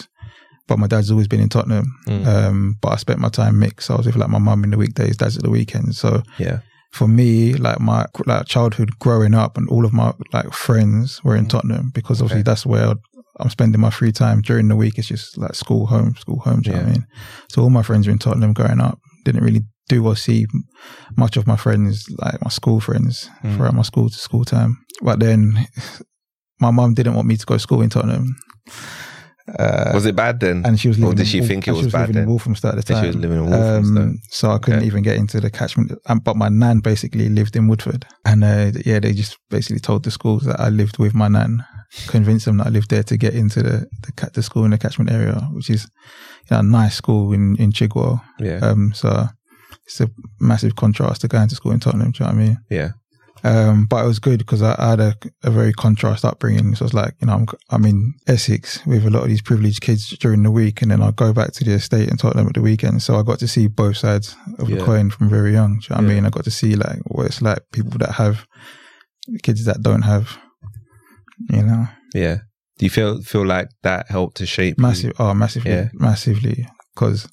But 0.69 0.79
my 0.79 0.87
dad's 0.93 1.11
always 1.11 1.29
been 1.29 1.41
in 1.47 1.49
Tottenham. 1.49 1.87
Mm, 2.09 2.27
Um, 2.33 2.59
but 2.83 2.91
I 2.93 2.97
spent 2.97 3.19
my 3.27 3.29
time 3.41 3.55
mixed. 3.59 3.91
I 3.91 3.97
was 3.97 4.07
with 4.07 4.17
like 4.23 4.31
my 4.37 4.39
mum 4.49 4.65
in 4.65 4.71
the 4.71 4.79
weekdays, 4.85 5.17
dad's 5.17 5.37
at 5.37 5.43
the 5.43 5.51
weekends. 5.59 5.99
So 5.99 6.23
yeah. 6.39 6.59
for 6.99 7.09
me, 7.09 7.55
like 7.67 7.81
my 7.81 8.01
like 8.27 8.47
childhood 8.55 8.91
growing 9.05 9.35
up, 9.43 9.53
and 9.59 9.69
all 9.73 9.85
of 9.85 9.93
my 9.93 10.13
like 10.37 10.53
friends 10.67 11.07
were 11.25 11.37
in 11.41 11.47
Tottenham 11.47 11.91
because 11.95 12.21
obviously 12.23 12.41
Okay. 12.43 12.51
that's 12.51 12.67
where 12.67 12.95
I'm 13.41 13.51
spending 13.51 13.81
my 13.81 13.91
free 13.99 14.13
time 14.13 14.39
during 14.43 14.69
the 14.69 14.77
week. 14.83 14.95
It's 14.99 15.09
just 15.09 15.39
like 15.39 15.55
school, 15.55 15.87
home, 15.95 16.15
school, 16.23 16.41
home. 16.47 16.61
Do 16.63 16.71
you 16.71 16.77
know 16.77 16.83
what 16.83 16.89
I 16.91 16.93
mean? 16.93 17.07
So 17.51 17.63
all 17.63 17.71
my 17.79 17.83
friends 17.89 18.07
were 18.07 18.13
in 18.13 18.19
Tottenham 18.19 18.53
growing 18.53 18.81
up. 18.89 18.99
Didn't 19.25 19.45
really 19.49 19.65
do 19.95 20.07
or 20.07 20.17
see 20.17 20.47
much 21.17 21.37
of 21.37 21.47
my 21.47 21.57
friends, 21.57 22.07
like 22.25 22.39
my 22.47 22.51
school 22.51 22.81
friends, 22.81 23.29
Mm. 23.43 23.57
throughout 23.57 23.75
my 23.75 23.83
school 23.91 24.09
to 24.09 24.17
school 24.29 24.45
time. 24.45 24.73
But 25.03 25.19
then 25.21 25.41
my 26.65 26.71
mum 26.71 26.95
didn't 26.95 27.15
want 27.15 27.29
me 27.29 27.37
to 27.37 27.47
go 27.47 27.55
to 27.55 27.61
school 27.61 27.83
in 27.83 27.91
Tottenham. 27.91 28.27
Uh, 29.59 29.91
Was 29.95 30.07
it 30.07 30.15
bad 30.15 30.39
then? 30.39 30.63
and 30.65 30.79
she 30.79 30.89
was 30.89 30.97
or 30.99 31.01
living. 31.01 31.17
did 31.17 31.23
in 31.23 31.27
she 31.27 31.41
think 31.49 31.67
it 31.67 31.73
was 31.73 31.81
she 31.81 31.85
was 31.87 31.93
bad 31.93 32.01
living 32.09 32.15
then? 32.23 32.29
Walthamstow 32.29 32.69
at 32.69 32.77
the 32.77 32.83
time. 32.83 33.03
she 33.03 33.07
was 33.09 33.17
living 33.17 33.39
in 33.39 33.51
Walthamstow. 33.51 34.03
Um, 34.03 34.19
so 34.31 34.51
I 34.53 34.59
couldn't 34.59 34.81
Okay. 34.81 34.87
even 34.87 35.03
get 35.03 35.17
into 35.17 35.41
the 35.41 35.51
catchment. 35.51 35.91
Um, 36.07 36.21
but 36.21 36.37
my 36.37 36.49
nan 36.49 36.79
basically 36.81 37.29
lived 37.29 37.57
in 37.57 37.67
Woodford, 37.67 38.07
and 38.25 38.45
uh, 38.45 38.71
yeah, 38.87 39.01
they 39.01 39.13
just 39.13 39.37
basically 39.49 39.81
told 39.81 40.05
the 40.05 40.11
schools 40.13 40.45
that 40.45 40.61
I 40.61 40.69
lived 40.69 40.99
with 40.99 41.15
my 41.15 41.27
nan, 41.29 41.65
convinced 42.07 42.45
them 42.45 42.59
that 42.59 42.69
I 42.69 42.71
lived 42.71 42.91
there 42.91 43.03
to 43.03 43.17
get 43.17 43.35
into 43.35 43.61
the 43.63 43.87
the, 44.05 44.31
the 44.35 44.43
school 44.43 44.65
in 44.65 44.71
the 44.71 44.79
catchment 44.79 45.11
area, 45.11 45.35
which 45.57 45.69
is 45.71 45.83
you 46.49 46.55
know, 46.55 46.61
a 46.61 46.63
nice 46.63 46.95
school 46.95 47.33
in 47.33 47.57
in 47.59 47.73
Chigwell. 47.73 48.21
yeah, 48.39 48.61
Um, 48.63 48.93
so 48.95 49.27
it's 49.91 50.01
a 50.01 50.09
massive 50.39 50.77
contrast 50.77 51.21
to 51.23 51.29
going 51.29 51.49
to 51.49 51.55
school 51.57 51.73
in 51.73 51.81
Tottenham. 51.81 52.13
Do 52.13 52.23
you 52.25 52.31
know 52.31 52.37
what 52.37 52.43
I 52.43 52.47
mean? 52.47 52.59
yeah, 52.71 52.91
Um, 53.43 53.87
but 53.87 54.05
it 54.05 54.09
was 54.09 54.19
good 54.21 54.39
because 54.39 54.63
I, 54.63 54.75
I 54.79 54.91
had 54.91 55.01
a, 55.01 55.15
a 55.43 55.51
very 55.51 55.73
contrast 55.73 56.25
upbringing. 56.25 56.75
So 56.77 56.85
it's 56.85 56.95
like, 56.95 57.15
you 57.21 57.27
know, 57.27 57.35
I'm, 57.35 57.47
I'm 57.71 57.85
in 57.87 58.15
Essex 58.29 58.85
with 58.87 59.05
a 59.07 59.11
lot 59.11 59.23
of 59.25 59.29
these 59.29 59.43
privileged 59.43 59.81
kids 59.81 60.11
during 60.19 60.43
the 60.45 60.51
week 60.51 60.81
and 60.83 60.91
then 60.91 61.03
I 61.03 61.11
go 61.11 61.33
back 61.33 61.53
to 61.55 61.65
the 61.65 61.73
estate 61.73 62.09
in 62.09 62.17
Tottenham 62.19 62.47
at 62.49 62.55
the 62.55 62.63
weekend. 62.63 63.03
So 63.03 63.17
I 63.17 63.23
got 63.23 63.39
to 63.41 63.49
see 63.49 63.67
both 63.67 63.97
sides 63.97 64.37
of 64.59 64.69
Yeah. 64.69 64.77
the 64.79 64.85
coin 64.85 65.11
from 65.11 65.29
very 65.29 65.53
young. 65.53 65.81
Do 65.81 65.87
you 65.89 65.97
know 65.97 66.03
what 66.03 66.11
I 66.11 66.15
mean? 66.15 66.27
I 66.27 66.31
got 66.31 66.45
to 66.45 66.51
see 66.51 66.77
like 66.77 66.99
what 67.07 67.27
it's 67.27 67.43
like 67.43 67.61
people 67.73 67.99
that 67.99 68.13
have 68.13 68.47
kids 69.43 69.65
that 69.65 69.83
don't 69.83 70.03
have, 70.03 70.39
you 71.51 71.63
know, 71.63 71.87
yeah. 72.15 72.37
Do 72.79 72.87
you 72.87 72.91
feel 72.91 73.21
feel 73.23 73.47
like 73.47 73.69
that 73.83 74.07
helped 74.09 74.37
to 74.39 74.47
shape 74.47 74.77
you? 74.79 74.83
massive, 74.83 75.13
oh, 75.19 75.35
massively, 75.35 75.71
Yeah. 75.73 75.89
massively. 75.95 76.67
Because 76.95 77.29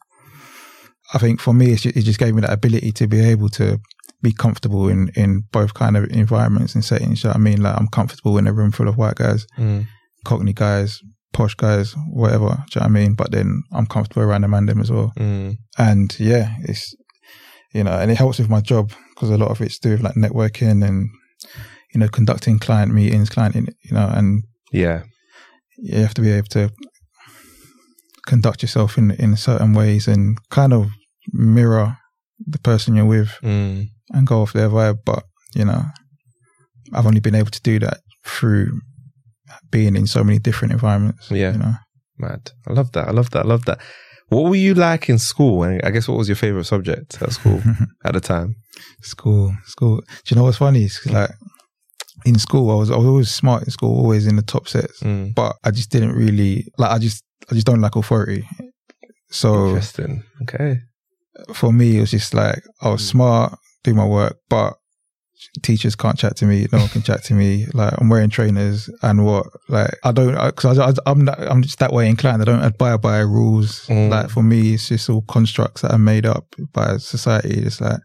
I 1.14 1.18
think 1.18 1.40
for 1.40 1.54
me, 1.54 1.72
it 1.72 1.78
just 1.78 2.20
gave 2.20 2.36
me 2.36 2.42
that 2.42 2.52
ability 2.52 2.92
to 2.94 3.08
be 3.08 3.20
able 3.22 3.50
to 3.50 3.80
be 4.22 4.34
comfortable 4.34 4.90
in, 4.90 5.10
in 5.16 5.44
both 5.52 5.74
kind 5.74 5.96
of 5.96 6.06
environments 6.10 6.76
and 6.76 6.84
settings. 6.84 7.24
You 7.24 7.30
know 7.30 7.32
what 7.34 7.38
I 7.38 7.44
mean? 7.44 7.62
Like 7.62 7.78
I'm 7.80 7.88
comfortable 7.88 8.38
in 8.38 8.48
a 8.48 8.54
room 8.54 8.72
full 8.72 8.88
of 8.88 8.98
white 8.98 9.16
guys, 9.16 9.46
Mm. 9.58 9.88
Cockney 10.26 10.54
guys, 10.54 11.00
posh 11.32 11.56
guys, 11.56 11.96
whatever. 12.10 12.50
Do 12.50 12.50
you 12.50 12.52
know 12.52 12.64
what 12.82 12.84
I 12.84 12.88
mean? 12.90 13.14
But 13.14 13.32
then 13.32 13.64
I'm 13.72 13.86
comfortable 13.86 14.24
around 14.24 14.42
the 14.42 14.48
mandem 14.48 14.82
as 14.82 14.92
well. 14.92 15.14
Mm. 15.18 15.58
And 15.78 16.20
yeah, 16.20 16.56
it's, 16.64 16.94
you 17.74 17.84
know, 17.84 17.98
and 17.98 18.12
it 18.12 18.18
helps 18.18 18.40
with 18.40 18.50
my 18.50 18.60
job 18.60 18.92
because 19.14 19.30
a 19.30 19.38
lot 19.38 19.52
of 19.52 19.62
it's 19.62 19.80
to 19.80 19.90
do 19.90 19.92
with 19.94 20.04
like 20.04 20.16
networking 20.16 20.86
and, 20.86 21.10
you 21.94 22.00
know, 22.00 22.08
conducting 22.10 22.60
client 22.60 22.94
meetings, 22.94 23.30
client, 23.30 23.56
in, 23.56 23.68
you 23.84 23.94
know, 23.94 24.10
and 24.12 24.44
Yeah, 24.72 25.04
you 25.78 26.00
have 26.00 26.16
to 26.16 26.22
be 26.22 26.32
able 26.32 26.48
to 26.50 26.72
conduct 28.32 28.62
yourself 28.62 28.98
in 28.98 29.12
in 29.24 29.36
certain 29.38 29.74
ways 29.74 30.08
and 30.08 30.38
kind 30.50 30.74
of 30.74 30.84
mirror 31.34 31.98
the 32.54 32.60
person 32.60 32.96
you're 32.96 33.06
with 33.18 33.32
mm. 33.42 33.86
and 34.14 34.28
go 34.28 34.42
off 34.42 34.54
their 34.54 34.70
vibe. 34.70 35.00
But 35.06 35.24
you 35.56 35.66
know, 35.66 35.82
I've 36.94 37.08
only 37.08 37.20
been 37.22 37.36
able 37.42 37.52
to 37.52 37.62
do 37.62 37.80
that 37.80 37.98
through 38.26 38.80
being 39.72 39.96
in 39.96 40.08
so 40.08 40.24
many 40.24 40.40
different 40.40 40.74
environments. 40.74 41.32
Yeah. 41.32 41.54
you 41.54 41.58
know. 41.60 41.74
mad. 42.20 42.52
I 42.68 42.74
love 42.74 42.92
that. 42.92 43.08
I 43.08 43.12
love 43.12 43.30
that. 43.32 43.46
I 43.46 43.48
love 43.48 43.66
that. 43.66 43.80
What 44.30 44.50
were 44.50 44.56
you 44.68 44.74
like 44.74 45.10
in 45.10 45.20
school? 45.20 45.64
And 45.64 45.82
I 45.84 45.90
guess 45.92 46.08
what 46.08 46.18
was 46.18 46.28
your 46.28 46.36
favorite 46.36 46.66
subject 46.66 47.22
at 47.22 47.32
school 47.32 47.62
at 48.06 48.14
the 48.14 48.20
time? 48.20 48.56
school, 49.02 49.56
school. 49.66 49.98
Do 49.98 50.28
you 50.28 50.36
know 50.38 50.44
what's 50.44 50.58
funny? 50.58 50.84
It's 50.84 51.06
like 51.06 51.32
in 52.26 52.38
school, 52.38 52.70
I 52.72 52.76
was 52.76 52.92
I 52.92 52.98
was 52.98 53.06
always 53.08 53.32
smart 53.32 53.64
in 53.64 53.72
school, 53.72 53.98
always 53.98 54.28
in 54.28 54.36
the 54.36 54.42
top 54.42 54.68
sets, 54.68 55.02
Mm. 55.02 55.34
but 55.34 55.56
I 55.64 55.72
just 55.72 55.90
didn't 55.92 56.14
really 56.14 56.66
like. 56.78 56.92
I 56.92 57.00
just 57.00 57.24
I 57.50 57.56
just 57.56 57.68
don't 57.68 57.82
like 57.82 57.96
authority. 57.96 58.48
So 59.30 59.68
Interesting. 59.68 60.24
Okay. 60.44 60.80
for 61.54 61.72
me, 61.72 61.98
it 61.98 62.02
was 62.02 62.12
just 62.12 62.34
like 62.34 62.64
I 62.82 62.90
was 62.90 63.06
smart, 63.06 63.58
do 63.84 63.94
my 63.94 64.06
work, 64.06 64.38
but 64.50 64.76
teachers 65.62 65.96
can't 65.96 66.18
chat 66.18 66.36
to 66.38 66.46
me. 66.46 66.68
No 66.72 66.80
one 66.80 66.88
can 66.88 67.02
chat 67.02 67.24
to 67.26 67.34
me. 67.34 67.66
Like 67.74 67.94
I'm 68.00 68.10
wearing 68.10 68.30
trainers 68.30 68.90
and 69.02 69.26
what? 69.26 69.48
Like 69.70 69.92
I 70.04 70.12
don't 70.12 70.34
because 70.34 70.80
I, 70.80 70.90
I, 70.90 70.94
I'm 71.06 71.26
not, 71.26 71.40
I'm 71.40 71.62
just 71.62 71.80
that 71.80 71.94
way 71.94 72.08
inclined. 72.10 72.42
I 72.42 72.46
don't 72.46 72.64
abide 72.64 73.02
by 73.02 73.20
rules. 73.20 73.86
Mm. 73.88 74.10
Like 74.10 74.30
for 74.30 74.44
me, 74.44 74.74
it's 74.74 74.90
just 74.90 75.10
all 75.10 75.24
constructs 75.24 75.82
that 75.82 75.92
are 75.92 76.00
made 76.00 76.26
up 76.26 76.46
by 76.74 76.98
society. 76.98 77.62
It's 77.62 77.82
like. 77.82 78.00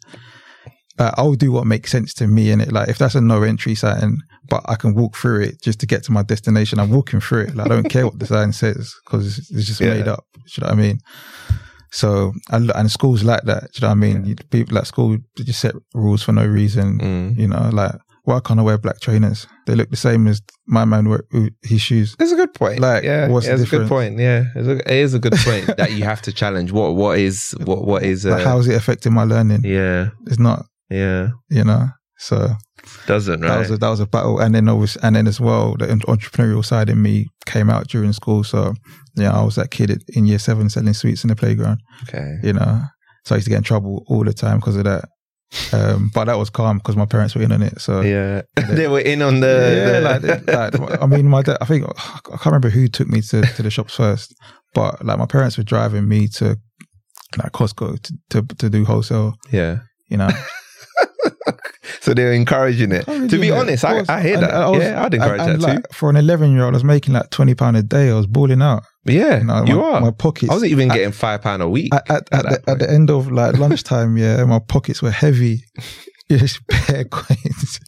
I'll 0.98 1.34
do 1.34 1.50
what 1.52 1.66
makes 1.66 1.90
sense 1.90 2.14
to 2.14 2.26
me 2.26 2.50
in 2.50 2.60
it. 2.60 2.72
Like 2.72 2.88
if 2.88 2.98
that's 2.98 3.14
a 3.14 3.20
no 3.20 3.42
entry 3.42 3.74
sign, 3.74 4.18
but 4.48 4.62
I 4.66 4.74
can 4.76 4.94
walk 4.94 5.16
through 5.16 5.40
it 5.42 5.62
just 5.62 5.80
to 5.80 5.86
get 5.86 6.02
to 6.04 6.12
my 6.12 6.22
destination. 6.22 6.78
I'm 6.78 6.90
walking 6.90 7.20
through 7.20 7.42
it. 7.42 7.56
Like, 7.56 7.66
I 7.66 7.68
don't 7.68 7.88
care 7.88 8.04
what 8.06 8.18
the 8.18 8.26
sign 8.26 8.52
says 8.52 8.94
because 9.04 9.38
it's 9.38 9.66
just 9.66 9.80
Yeah. 9.80 9.94
made 9.94 10.08
up. 10.08 10.24
Do 10.34 10.40
you 10.46 10.60
know 10.62 10.66
what 10.68 10.78
I 10.78 10.82
mean? 10.82 10.98
So 11.90 12.32
I 12.50 12.58
lo- 12.58 12.72
and 12.74 12.90
schools 12.90 13.22
like 13.22 13.42
that. 13.44 13.64
Do 13.64 13.68
you 13.74 13.80
know 13.82 13.88
what 13.88 13.92
I 13.92 13.94
mean? 13.94 14.24
You- 14.24 14.36
People 14.50 14.78
at 14.78 14.86
school 14.86 15.16
they 15.36 15.44
just 15.44 15.60
set 15.60 15.74
rules 15.94 16.22
for 16.22 16.32
no 16.32 16.46
reason. 16.46 16.98
Mm. 16.98 17.38
You 17.38 17.48
know, 17.48 17.70
like 17.72 17.94
why 18.24 18.38
can't 18.40 18.60
I 18.60 18.62
wear 18.62 18.78
black 18.78 19.00
trainers? 19.00 19.46
They 19.66 19.74
look 19.74 19.90
the 19.90 19.96
same 19.96 20.26
as 20.28 20.40
my 20.66 20.84
man 20.84 21.08
wear 21.08 21.22
his 21.62 21.80
shoes. 21.80 22.14
It's 22.20 22.30
a 22.32 22.36
good 22.36 22.54
point. 22.54 22.78
Like, 22.80 23.02
yeah, 23.02 23.28
what's 23.28 23.46
yeah, 23.46 23.56
the 23.56 23.62
it's 23.64 23.72
a 23.72 23.78
good 23.78 23.88
point. 23.88 24.18
Yeah, 24.18 24.44
it's 24.54 24.68
a, 24.68 24.76
it 24.90 24.96
is 24.98 25.12
a 25.14 25.18
good 25.18 25.34
point 25.34 25.76
that 25.76 25.92
you 25.92 26.04
have 26.04 26.22
to 26.22 26.32
challenge 26.32 26.70
what 26.72 26.94
what 26.94 27.18
is 27.18 27.54
what 27.64 27.84
what 27.84 28.02
is. 28.04 28.24
Uh, 28.24 28.30
like 28.30 28.44
how 28.44 28.58
is 28.58 28.68
it 28.68 28.74
affecting 28.76 29.12
my 29.12 29.24
learning? 29.24 29.62
yeah, 29.64 30.10
It's 30.26 30.38
not. 30.38 30.66
Yeah, 30.92 31.30
You 31.48 31.64
know. 31.64 31.88
So 32.18 32.54
doesn't 33.06 33.40
that 33.40 33.48
right. 33.48 33.58
was 33.58 33.70
a, 33.70 33.78
that 33.78 33.88
was 33.88 34.00
a 34.00 34.06
battle, 34.06 34.38
and 34.38 34.54
then 34.54 34.68
always, 34.68 34.96
and 34.98 35.16
then 35.16 35.26
as 35.26 35.40
well, 35.40 35.74
the 35.76 35.86
entrepreneurial 35.86 36.64
side 36.64 36.88
in 36.88 37.02
me 37.02 37.26
came 37.46 37.68
out 37.68 37.88
during 37.88 38.12
school. 38.12 38.44
So 38.44 38.74
yeah, 39.16 39.32
I 39.36 39.42
was 39.42 39.56
that 39.56 39.72
kid 39.72 40.02
in 40.14 40.26
year 40.26 40.38
seven 40.38 40.70
selling 40.70 40.94
sweets 40.94 41.24
in 41.24 41.28
the 41.28 41.36
playground. 41.36 41.80
okay. 42.04 42.36
you 42.42 42.52
know. 42.52 42.82
So 43.24 43.34
I 43.34 43.38
used 43.38 43.46
to 43.46 43.50
get 43.50 43.58
in 43.58 43.62
trouble 43.62 44.04
all 44.08 44.24
the 44.24 44.32
time 44.32 44.58
because 44.58 44.76
of 44.76 44.84
that. 44.84 45.04
Um, 45.72 46.10
but 46.14 46.24
that 46.24 46.38
was 46.38 46.48
calm 46.48 46.78
because 46.78 46.96
my 46.96 47.04
parents 47.04 47.34
were 47.34 47.42
in 47.42 47.52
on 47.52 47.62
it. 47.62 47.80
So 47.80 48.00
Yeah, 48.00 48.42
they 48.68 48.88
were 48.88 49.00
in 49.00 49.20
on 49.22 49.40
the. 49.40 50.02
yeah, 50.02 50.18
the- 50.18 50.42
like, 50.46 50.78
like, 50.78 51.02
I 51.02 51.06
mean, 51.06 51.28
my 51.28 51.42
dad, 51.42 51.58
I 51.60 51.66
think 51.66 51.84
I 51.86 52.20
can't 52.30 52.46
remember 52.46 52.70
who 52.70 52.88
took 52.88 53.08
me 53.08 53.20
to, 53.22 53.42
to 53.42 53.62
the 53.62 53.70
shops 53.70 53.96
first, 53.96 54.34
but 54.74 55.04
like 55.04 55.18
my 55.18 55.26
parents 55.26 55.58
were 55.58 55.64
driving 55.64 56.08
me 56.08 56.28
to 56.36 56.56
like 57.36 57.52
Costco 57.52 58.00
to, 58.00 58.12
to, 58.30 58.42
to 58.56 58.70
do 58.70 58.84
wholesale, 58.84 59.34
yeah. 59.50 59.80
you 60.08 60.16
know. 60.16 60.28
So 62.00 62.14
they're 62.14 62.32
encouraging 62.32 62.90
it. 62.92 63.04
to 63.04 63.38
be 63.40 63.50
honest, 63.50 63.84
I. 63.84 64.02
I 64.08 64.20
hear 64.22 64.34
And 64.34 64.42
that. 64.44 64.54
I 64.54 64.68
was- 64.68 64.82
yeah, 64.82 65.04
I'd 65.04 65.14
encourage 65.14 65.40
and- 65.40 65.50
and, 65.52 65.62
that 65.62 65.76
too. 65.76 65.94
For 65.94 66.10
an 66.10 66.16
11 66.16 66.52
year 66.52 66.64
old, 66.64 66.74
I 66.74 66.76
was 66.76 66.84
making 66.84 67.14
like 67.14 67.30
20 67.30 67.54
pound 67.54 67.76
a 67.76 67.82
day. 67.82 68.10
I 68.10 68.14
was 68.14 68.26
balling 68.26 68.60
out. 68.62 68.82
yeah, 69.04 69.38
You, 69.38 69.44
know, 69.44 69.64
you 69.64 69.76
my, 69.76 69.82
are. 69.82 70.00
My 70.00 70.10
pockets. 70.10 70.50
I 70.50 70.54
wasn't 70.54 70.72
even 70.72 70.90
at- 70.90 70.94
getting 70.94 71.12
five 71.12 71.42
pound 71.42 71.62
a 71.62 71.68
week 71.68 71.94
at, 71.94 72.10
at, 72.10 72.28
at 72.32 72.42
the, 72.64 72.70
at 72.70 72.78
the 72.80 72.90
end 72.90 73.10
of 73.10 73.30
like 73.30 73.56
lunchtime, 73.58 74.16
yeah, 74.16 74.42
my 74.44 74.58
pockets 74.58 75.00
were 75.02 75.10
heavy. 75.12 75.62
Just 76.30 76.66
bare 76.66 77.04
coins. 77.10 77.78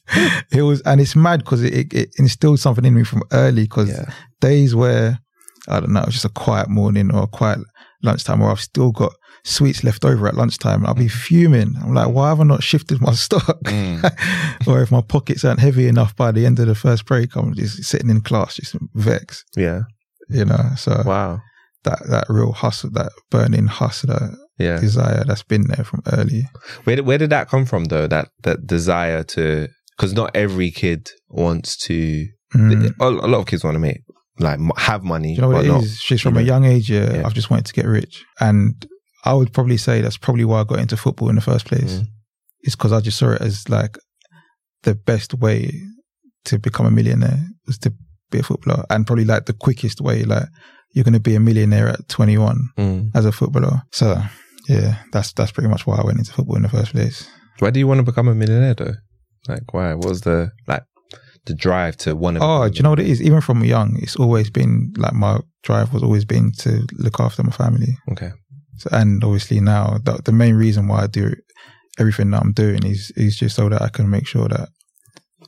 It 0.53 0.63
was, 0.63 0.81
and 0.83 1.01
it's 1.01 1.17
mad 1.17 1.41
because 1.41 1.63
it, 1.63 1.73
it, 1.75 1.93
it 1.95 2.09
instilled 2.19 2.61
something 2.61 2.85
in 2.85 2.95
me 2.95 3.03
from 3.03 3.23
early. 3.33 3.63
Because 3.63 3.89
Yeah. 3.89 4.13
days 4.41 4.75
where 4.75 5.19
I 5.67 5.81
don't 5.81 5.93
know, 5.93 6.03
it's 6.03 6.13
just 6.13 6.25
a 6.27 6.29
quiet 6.29 6.69
morning 6.69 7.11
or 7.13 7.23
a 7.23 7.27
quiet 7.27 7.59
lunchtime, 8.03 8.41
where 8.41 8.51
I've 8.51 8.61
still 8.61 8.93
got 8.93 9.13
sweets 9.45 9.85
left 9.85 10.05
over 10.05 10.27
at 10.27 10.35
lunchtime, 10.35 10.85
I'll 10.87 10.95
be 10.95 11.09
fuming. 11.09 11.75
I'm 11.83 11.95
like, 11.95 12.09
why 12.09 12.31
have 12.31 12.41
I 12.41 12.45
not 12.45 12.63
shifted 12.63 13.01
my 13.01 13.13
stock? 13.27 13.61
Mm. 13.65 14.67
or 14.67 14.83
if 14.83 14.91
my 14.91 15.01
pockets 15.03 15.45
aren't 15.45 15.61
heavy 15.61 15.87
enough 15.87 16.17
by 16.17 16.33
the 16.33 16.47
end 16.47 16.59
of 16.59 16.67
the 16.67 16.75
first 16.75 17.05
break, 17.07 17.37
I'm 17.37 17.55
just 17.55 17.85
sitting 17.85 18.11
in 18.11 18.21
class, 18.23 18.57
just 18.57 18.75
vexed. 18.95 19.45
Yeah. 19.57 19.83
You 20.29 20.47
know, 20.47 20.71
so 20.77 21.03
Wow. 21.05 21.41
that 21.85 22.01
that 22.09 22.25
real 22.31 22.53
hustle, 22.53 22.91
that 22.93 23.13
burning 23.31 23.67
hustle, 23.67 24.09
that 24.09 24.35
Yeah. 24.59 24.79
desire 24.81 25.25
that's 25.27 25.43
been 25.43 25.67
there 25.69 25.85
from 25.85 26.01
early. 26.13 26.49
Where 26.85 26.97
did, 26.97 27.05
where 27.07 27.19
did 27.19 27.31
that 27.31 27.49
come 27.51 27.67
from 27.67 27.85
though? 27.87 28.07
That 28.07 28.29
that 28.45 28.67
desire 28.67 29.23
to 29.35 29.69
because 29.97 30.15
not 30.15 30.31
every 30.35 30.71
kid 30.71 31.11
wants 31.29 31.77
to. 31.87 32.27
Mm. 32.55 32.95
A, 33.01 33.11
lot 33.11 33.41
of 33.41 33.47
kids 33.47 33.65
want 33.65 33.75
to 33.75 33.81
make 33.81 33.99
like 34.39 34.59
have 34.79 35.03
money, 35.05 35.35
you 35.35 35.41
know 35.41 35.49
what 35.51 35.65
it 35.65 35.69
not. 35.69 35.83
is? 35.83 36.01
Just 36.01 36.23
from 36.23 36.35
you 36.37 36.41
a 36.41 36.45
young 36.45 36.65
age, 36.65 36.89
yeah, 36.91 37.17
Yeah. 37.17 37.27
I've 37.27 37.35
just 37.35 37.51
wanted 37.51 37.67
to 37.67 37.73
get 37.75 37.85
rich, 37.87 38.25
and 38.41 38.75
I 39.25 39.33
would 39.35 39.53
probably 39.53 39.77
say 39.79 40.01
that's 40.01 40.17
probably 40.19 40.45
why 40.45 40.61
I 40.61 40.65
got 40.65 40.79
into 40.81 40.97
football 40.97 41.29
in 41.31 41.35
the 41.37 41.41
first 41.41 41.65
place. 41.67 41.95
Mm. 42.01 42.07
It's 42.61 42.77
because 42.77 42.93
I 42.93 43.01
just 43.01 43.19
saw 43.19 43.31
it 43.33 43.41
as 43.41 43.69
like 43.69 43.99
the 44.83 44.95
best 44.95 45.35
way 45.35 45.73
to 46.47 46.59
become 46.59 46.87
a 46.87 46.91
millionaire 46.91 47.39
was 47.67 47.79
to 47.79 47.93
be 48.31 48.39
a 48.41 48.43
footballer, 48.43 48.85
and 48.91 49.07
probably 49.07 49.25
like 49.25 49.47
the 49.47 49.53
quickest 49.55 50.01
way. 50.01 50.25
Like 50.25 50.49
you're 50.93 51.05
going 51.05 51.15
to 51.15 51.21
be 51.21 51.35
a 51.35 51.41
millionaire 51.41 51.89
at 51.89 52.09
21 52.09 52.59
Mm. 52.79 53.11
as 53.15 53.25
a 53.25 53.33
footballer. 53.33 53.83
So 53.93 54.21
yeah, 54.69 54.97
that's 55.13 55.33
that's 55.33 55.53
pretty 55.53 55.69
much 55.69 55.87
why 55.87 55.97
I 55.97 56.05
went 56.05 56.19
into 56.19 56.33
football 56.33 56.57
in 56.57 56.63
the 56.63 56.69
first 56.69 56.93
place. 56.93 57.29
Why 57.61 57.71
do 57.71 57.79
you 57.81 57.87
want 57.87 57.99
to 57.99 58.03
become 58.05 58.29
a 58.29 58.35
millionaire 58.35 58.75
though? 58.75 58.95
Like 59.49 59.73
why? 59.73 59.95
What 59.95 60.09
was 60.09 60.23
the 60.23 60.51
like 60.67 60.83
the 61.47 61.55
drive 61.55 61.97
to 61.99 62.17
want 62.17 62.39
to? 62.39 62.43
Oh, 62.43 62.69
do 62.69 62.77
you 62.77 62.83
know 62.83 62.91
what 62.91 63.01
it 63.01 63.07
is? 63.07 63.21
Even 63.23 63.41
from 63.41 63.63
young, 63.65 63.99
it's 64.01 64.17
always 64.17 64.51
been 64.51 64.93
like 64.97 65.13
my 65.13 65.41
drive 65.63 65.93
was 65.93 66.03
always 66.03 66.25
been 66.25 66.53
to 66.61 66.87
look 66.93 67.21
after 67.21 67.43
my 67.43 67.53
family. 67.53 67.97
Okay. 68.13 68.33
So, 68.77 68.91
and 68.93 69.23
obviously 69.23 69.61
now 69.61 69.99
the, 70.03 70.21
the 70.25 70.33
main 70.33 70.55
reason 70.55 70.89
why 70.89 71.03
I 71.03 71.07
do 71.07 71.35
everything 71.99 72.31
that 72.31 72.43
I'm 72.43 72.53
doing 72.53 72.85
is 72.85 73.13
is 73.17 73.37
just 73.37 73.57
so 73.57 73.69
that 73.69 73.83
I 73.83 73.89
can 73.89 74.11
make 74.11 74.27
sure 74.27 74.49
that 74.49 74.69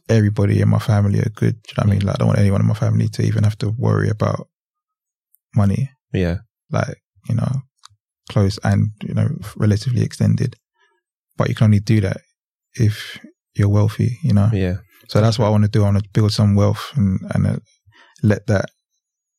everybody 0.08 0.60
in 0.60 0.68
my 0.68 0.78
family 0.78 1.20
are 1.20 1.30
good. 1.34 1.60
Do 1.62 1.68
you 1.68 1.74
know 1.76 1.82
what 1.82 1.86
I 1.86 1.90
mean? 1.90 2.06
Like 2.06 2.16
I 2.16 2.18
don't 2.18 2.28
want 2.28 2.38
anyone 2.38 2.60
in 2.60 2.66
my 2.66 2.74
family 2.74 3.08
to 3.08 3.22
even 3.22 3.44
have 3.44 3.58
to 3.58 3.70
worry 3.76 4.08
about 4.08 4.48
money. 5.54 5.90
Yeah. 6.12 6.38
Like 6.70 6.96
you 7.28 7.34
know, 7.34 7.62
close 8.28 8.58
and 8.62 8.90
you 9.02 9.14
know 9.14 9.28
relatively 9.56 10.02
extended. 10.02 10.56
But 11.36 11.48
you 11.48 11.54
can 11.54 11.66
only 11.66 11.80
do 11.80 12.00
that 12.00 12.18
if 12.74 13.18
you're 13.54 13.68
wealthy. 13.68 14.18
You 14.22 14.34
know. 14.34 14.50
Yeah. 14.52 14.76
So 15.08 15.20
that's 15.20 15.38
what 15.38 15.46
I 15.46 15.50
want 15.50 15.64
to 15.64 15.70
do. 15.70 15.82
I 15.82 15.90
want 15.90 16.02
to 16.02 16.10
build 16.12 16.32
some 16.32 16.54
wealth 16.54 16.92
and 16.96 17.20
and 17.34 17.46
uh, 17.46 17.56
let 18.22 18.46
that 18.46 18.70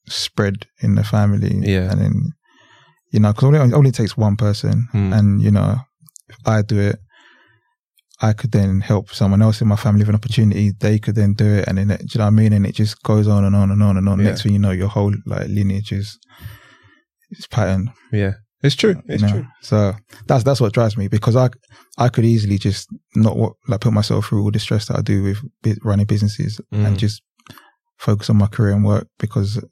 spread 0.07 0.67
in 0.81 0.95
the 0.95 1.03
family. 1.03 1.53
Yeah. 1.61 1.91
And 1.91 2.01
then, 2.01 2.31
you 3.11 3.19
know, 3.19 3.31
because 3.31 3.43
only, 3.45 3.59
it 3.59 3.73
only 3.73 3.91
takes 3.91 4.17
one 4.17 4.35
person. 4.35 4.87
Hmm. 4.91 5.13
And, 5.13 5.41
you 5.41 5.51
know, 5.51 5.75
if 6.29 6.37
I 6.45 6.61
do 6.61 6.79
it, 6.79 6.97
I 8.21 8.33
could 8.33 8.51
then 8.51 8.81
help 8.81 9.11
someone 9.11 9.41
else 9.41 9.61
in 9.61 9.67
my 9.67 9.75
family 9.75 9.99
with 10.01 10.09
an 10.09 10.15
opportunity. 10.15 10.71
They 10.79 10.97
could 10.99 11.15
then 11.15 11.33
do 11.33 11.45
it. 11.45 11.67
And 11.67 11.77
then, 11.77 11.91
it, 11.91 11.99
do 11.99 12.05
you 12.13 12.17
know 12.19 12.25
what 12.25 12.27
I 12.27 12.31
mean? 12.31 12.53
And 12.53 12.65
it 12.65 12.73
just 12.75 13.01
goes 13.03 13.27
on 13.27 13.45
and 13.45 13.55
on 13.55 13.69
and 13.71 13.81
on 13.83 13.95
and 13.97 14.09
on. 14.09 14.19
Yeah. 14.19 14.25
Next 14.25 14.43
thing 14.43 14.53
you 14.53 14.59
know, 14.59 14.71
your 14.71 14.87
whole 14.89 15.13
like 15.25 15.47
lineage 15.47 15.91
is, 15.91 16.17
is 17.31 17.45
patterned. 17.47 17.89
Yeah. 18.11 18.33
It's 18.63 18.75
true. 18.75 18.95
you 18.95 19.01
It's 19.13 19.21
know? 19.21 19.29
true. 19.29 19.45
So 19.61 19.93
that's 20.25 20.43
that's 20.43 20.59
what 20.59 20.73
drives 20.73 20.97
me 20.97 21.07
because 21.07 21.35
I 21.35 21.49
I 21.99 22.09
could 22.09 22.25
easily 22.25 22.57
just 22.57 22.87
not 23.15 23.37
what 23.37 23.53
like 23.67 23.81
put 23.81 23.93
myself 23.93 24.25
through 24.25 24.41
all 24.41 24.49
the 24.51 24.57
stress 24.57 24.87
that 24.87 24.97
I 24.97 25.01
do 25.01 25.21
with 25.63 25.77
running 25.83 26.07
businesses 26.07 26.59
Mm. 26.73 26.87
and 26.87 26.97
just 26.97 27.21
focus 27.99 28.31
on 28.31 28.37
my 28.37 28.47
career 28.47 28.73
and 28.73 28.83
work 28.83 29.07
because 29.19 29.63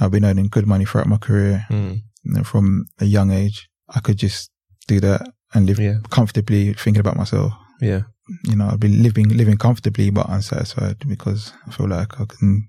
I've 0.00 0.10
been 0.10 0.24
earning 0.24 0.48
good 0.48 0.66
money 0.66 0.84
throughout 0.84 1.06
my 1.06 1.16
career 1.16 1.64
Mm. 1.70 2.00
From 2.44 2.86
a 3.00 3.04
young 3.04 3.30
age. 3.30 3.68
I 3.88 4.00
could 4.00 4.18
just 4.18 4.50
do 4.86 5.00
that 5.00 5.22
and 5.54 5.66
live 5.66 5.78
Yeah. 5.78 5.98
comfortably, 6.10 6.74
thinking 6.74 7.00
about 7.00 7.16
myself. 7.16 7.52
Yeah. 7.80 8.02
You 8.44 8.56
know, 8.56 8.68
I've 8.68 8.80
been 8.80 9.02
living 9.02 9.28
living 9.36 9.56
comfortably 9.56 10.10
but 10.10 10.28
unsatisfied 10.28 10.98
because 11.08 11.52
I 11.66 11.70
feel 11.70 11.88
like 11.88 12.20
I 12.20 12.24
can, 12.26 12.68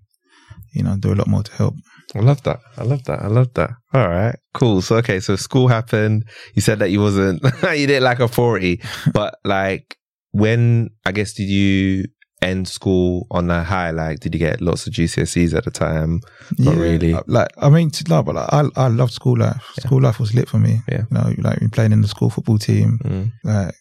you 0.74 0.84
know, 0.84 0.96
do 0.98 1.12
a 1.12 1.16
lot 1.16 1.28
more 1.28 1.44
to 1.44 1.52
help. 1.54 1.76
I 2.16 2.20
love 2.20 2.42
that. 2.44 2.60
I 2.78 2.84
love 2.84 3.04
that. 3.06 3.22
I 3.22 3.28
love 3.28 3.54
that. 3.56 3.72
All 3.94 4.08
right. 4.08 4.36
Cool. 4.54 4.82
So, 4.82 4.96
okay. 4.98 5.20
So 5.20 5.36
school 5.36 5.68
happened. 5.68 6.24
You 6.56 6.62
said 6.62 6.80
that 6.80 6.90
you 6.92 7.02
wasn't, 7.02 7.44
you 7.64 7.88
didn't 7.88 8.04
like 8.04 8.20
authority, 8.20 8.82
but 9.14 9.36
like 9.44 9.98
when, 10.32 10.90
I 11.06 11.12
guess, 11.12 11.34
did 11.34 11.50
you 11.50 12.06
end 12.42 12.68
school 12.68 13.28
on 13.32 13.50
a 13.52 13.64
high? 13.64 13.92
Like, 13.92 14.20
did 14.22 14.34
you 14.34 14.40
get 14.40 14.62
lots 14.62 14.88
of 14.88 14.94
GCSEs 14.94 15.54
at 15.54 15.66
the 15.66 15.72
time? 15.72 16.22
Not 16.58 16.76
really. 16.78 17.14
uh, 17.14 17.22
Like 17.28 17.50
I 17.58 17.70
mean, 17.70 17.92
no, 18.08 18.24
but 18.24 18.36
like, 18.36 18.52
I 18.54 18.64
I 18.76 18.88
loved 18.88 19.14
school 19.14 19.38
life. 19.38 19.64
Yeah. 19.78 19.86
School 19.86 20.02
life 20.02 20.20
was 20.20 20.34
lit 20.34 20.48
for 20.50 20.60
me. 20.60 20.82
Yeah. 20.88 21.04
You 21.12 21.18
know, 21.18 21.34
like 21.40 21.60
playing 21.72 21.92
in 21.92 22.02
the 22.02 22.08
school 22.08 22.30
football 22.30 22.58
team, 22.58 23.00
Mm. 23.04 23.32
like, 23.44 23.74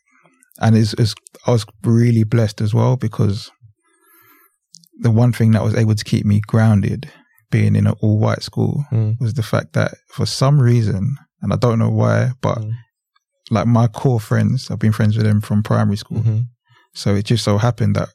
and 0.60 0.76
it's, 0.76 0.92
it's 0.94 1.14
I 1.46 1.52
was 1.52 1.64
really 1.84 2.24
blessed 2.24 2.60
as 2.60 2.74
well 2.74 2.96
because 2.96 3.50
the 5.00 5.10
one 5.10 5.32
thing 5.32 5.52
that 5.52 5.62
was 5.62 5.74
able 5.76 5.94
to 5.94 6.04
keep 6.04 6.24
me 6.26 6.40
grounded, 6.46 7.08
being 7.50 7.76
in 7.76 7.86
an 7.86 7.94
all 8.00 8.18
white 8.18 8.42
school, 8.42 8.84
Mm. 8.92 9.20
was 9.20 9.34
the 9.34 9.42
fact 9.42 9.72
that 9.74 9.94
for 10.12 10.26
some 10.26 10.60
reason, 10.60 11.16
and 11.40 11.52
I 11.52 11.56
don't 11.56 11.78
know 11.78 11.90
why, 11.90 12.32
but 12.42 12.58
Mm. 12.58 12.72
like 13.50 13.66
my 13.66 13.86
core 13.86 14.20
friends, 14.20 14.70
I've 14.70 14.80
been 14.80 14.92
friends 14.92 15.16
with 15.16 15.24
them 15.26 15.40
from 15.40 15.62
primary 15.62 15.96
school. 15.96 16.22
Mhm. 16.22 16.46
So 16.94 17.14
it 17.14 17.24
just 17.26 17.44
so 17.44 17.58
happened 17.58 17.94
that 17.96 18.08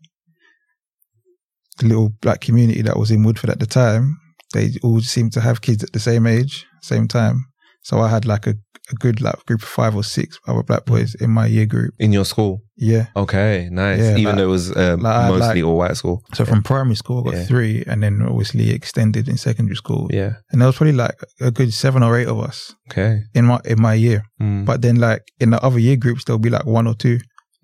the 1.78 1.88
little 1.88 2.10
black 2.22 2.42
community 2.42 2.82
that 2.84 2.98
was 2.98 3.12
in 3.12 3.24
Woodford 3.24 3.50
at 3.50 3.60
the 3.60 3.66
time, 3.66 4.18
they 4.54 4.72
all 4.84 5.02
seemed 5.02 5.34
to 5.34 5.42
have 5.42 5.62
kids 5.62 5.84
at 5.84 5.92
the 5.94 6.00
same 6.00 6.28
age, 6.28 6.66
same 6.82 7.08
time. 7.08 7.46
So 7.82 8.00
I 8.00 8.08
had 8.08 8.26
like 8.26 8.48
a, 8.48 8.54
a 8.92 8.96
good 8.96 9.20
like 9.20 9.46
group 9.46 9.62
of 9.62 9.68
five 9.68 9.94
or 9.96 10.04
six 10.04 10.40
other 10.48 10.64
black 10.64 10.86
boys 10.86 11.16
in 11.16 11.32
my 11.32 11.48
year 11.48 11.66
group. 11.66 11.94
In 12.00 12.14
your 12.14 12.24
school? 12.24 12.62
Yeah. 12.78 13.08
Okay. 13.16 13.68
Nice. 13.72 14.00
Yeah, 14.00 14.12
Even 14.12 14.24
like- 14.26 14.36
though 14.38 14.44
it 14.44 14.48
was 14.48 14.78
um, 14.78 15.00
like 15.02 15.30
mostly 15.30 15.62
like- 15.62 15.64
all 15.70 15.78
white 15.78 15.98
school. 15.98 16.22
So 16.34 16.46
from 16.46 16.64
primary 16.64 16.96
school, 16.96 17.20
I 17.22 17.32
got 17.32 17.38
Yeah. 17.40 17.46
three, 17.46 17.84
and 17.88 18.02
then 18.04 18.22
obviously 18.22 18.70
extended 18.72 19.28
in 19.28 19.36
secondary 19.38 19.76
school. 19.76 20.08
Yeah. 20.14 20.34
And 20.52 20.62
there 20.62 20.68
was 20.68 20.78
probably 20.78 20.94
like 20.94 21.16
a 21.42 21.52
good 21.52 21.74
seven 21.74 22.04
or 22.04 22.18
eight 22.18 22.28
of 22.28 22.40
us 22.40 22.74
Okay. 22.92 23.24
in 23.34 23.46
my 23.46 23.60
in 23.66 23.82
my 23.82 23.96
year. 23.96 24.24
Mm. 24.42 24.66
But 24.66 24.82
then 24.82 24.96
like 24.98 25.24
in 25.42 25.50
the 25.50 25.62
other 25.62 25.80
year 25.80 25.98
groups, 25.98 26.24
there'll 26.24 26.40
be 26.40 26.50
like 26.52 26.66
one 26.66 26.88
or 26.88 26.94
two. 26.96 27.20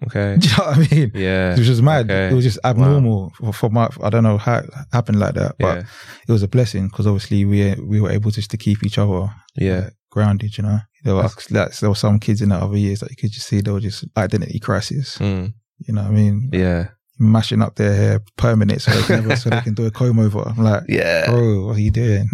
Okay. 0.08 0.38
Do 0.39 0.48
you 0.48 0.58
know 0.58 0.63
what 0.65 0.77
I 0.91 0.96
mean? 0.96 1.12
Yeah. 1.13 1.53
It 1.53 1.58
was 1.60 1.68
just 1.68 1.82
mad. 1.82 2.06
Okay. 2.10 2.29
It 2.29 2.34
was 2.34 2.46
just 2.46 2.60
abnormal 2.63 3.32
for, 3.38 3.53
for 3.53 3.70
my. 3.70 3.89
I 4.01 4.10
don't 4.10 4.24
know 4.24 4.38
how 4.38 4.60
it 4.60 4.70
happened 4.94 5.20
like 5.20 5.34
that, 5.36 5.56
but 5.60 5.77
Yeah. 5.77 5.84
it 6.27 6.32
was 6.32 6.44
a 6.44 6.48
blessing 6.48 6.88
because 6.88 7.06
obviously 7.08 7.46
we 7.46 7.75
we 7.75 8.00
were 8.01 8.12
able 8.12 8.32
just 8.32 8.50
to 8.51 8.58
keep 8.58 8.84
each 8.84 8.98
other 8.98 9.29
Yeah. 9.56 9.89
grounded. 10.12 10.58
You 10.58 10.63
know, 10.63 10.79
there 11.03 11.15
were 11.15 11.24
like, 11.24 11.46
there 11.79 11.89
were 11.89 11.96
some 11.96 12.20
kids 12.20 12.41
in 12.41 12.50
the 12.50 12.56
other 12.56 12.77
years 12.77 13.00
that 13.01 13.10
you 13.10 13.15
could 13.18 13.32
just 13.32 13.48
see 13.48 13.62
they 13.62 13.72
were 13.72 13.79
just 13.82 14.06
identity 14.18 14.60
crisis. 14.60 15.18
Mm. 15.18 15.53
You 15.79 15.94
know 15.94 16.03
what 16.03 16.12
I 16.12 16.13
mean? 16.13 16.50
Yeah. 16.53 16.89
Mashing 17.22 17.62
up 17.62 17.75
their 17.75 17.94
hair 17.96 18.20
permanent 18.38 18.82
so 18.82 18.91
they 18.91 19.01
can 19.03 19.15
never, 19.27 19.36
so 19.36 19.50
they 19.50 19.60
can 19.68 19.74
do 19.74 19.86
a 19.86 19.91
comb 19.91 20.20
over. 20.20 20.39
I'm 20.48 20.63
like, 20.63 20.84
Yeah. 20.88 21.25
bro, 21.29 21.65
what 21.65 21.75
are 21.75 21.79
you 21.82 21.91
doing? 21.91 22.29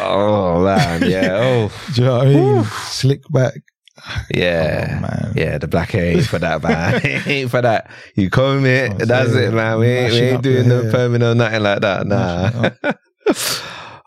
oh 0.00 0.64
man. 0.64 1.08
Yeah. 1.08 1.28
Oh. 1.40 1.72
Do 1.94 2.02
you 2.02 2.06
know 2.08 2.18
what 2.18 2.26
I 2.26 2.30
mean? 2.34 2.64
Slick 2.86 3.22
back. 3.30 3.54
Yeah. 4.34 4.96
Oh, 4.98 5.00
man. 5.00 5.32
Yeah, 5.36 5.58
the 5.58 5.68
black 5.68 5.90
hair 5.90 6.06
ain't 6.16 6.26
for 6.26 6.38
that, 6.38 6.62
man. 6.66 7.00
ain't 7.26 7.50
for 7.50 7.62
that. 7.62 7.90
You 8.14 8.30
comb 8.30 8.64
it, 8.66 8.92
Oh, 8.92 9.04
that's 9.04 9.32
it, 9.32 9.52
man. 9.52 9.78
We 9.78 9.86
ain't, 9.86 10.12
we 10.12 10.18
ain't 10.18 10.42
doing 10.42 10.68
no 10.68 10.90
permanent 10.90 11.22
or 11.22 11.34
nothing 11.34 11.62
like 11.62 11.80
that. 11.80 12.06
Nah. 12.06 12.70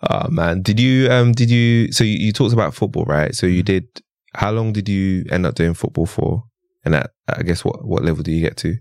Oh 0.09 0.29
man, 0.29 0.61
did 0.63 0.79
you 0.79 1.11
um 1.11 1.31
did 1.31 1.49
you 1.51 1.91
so 1.91 2.03
you, 2.03 2.17
you 2.17 2.31
talked 2.33 2.53
about 2.53 2.73
football, 2.73 3.05
right? 3.05 3.35
So 3.35 3.45
you 3.45 3.61
did. 3.63 3.85
How 4.33 4.49
long 4.51 4.73
did 4.73 4.89
you 4.89 5.25
end 5.31 5.45
up 5.45 5.55
doing 5.55 5.73
football 5.75 6.05
for? 6.07 6.43
And 6.83 6.95
at 6.95 7.11
I 7.27 7.43
guess 7.43 7.63
what 7.63 7.85
what 7.85 8.03
level 8.03 8.23
do 8.23 8.31
you 8.31 8.41
get 8.41 8.57
to? 8.57 8.77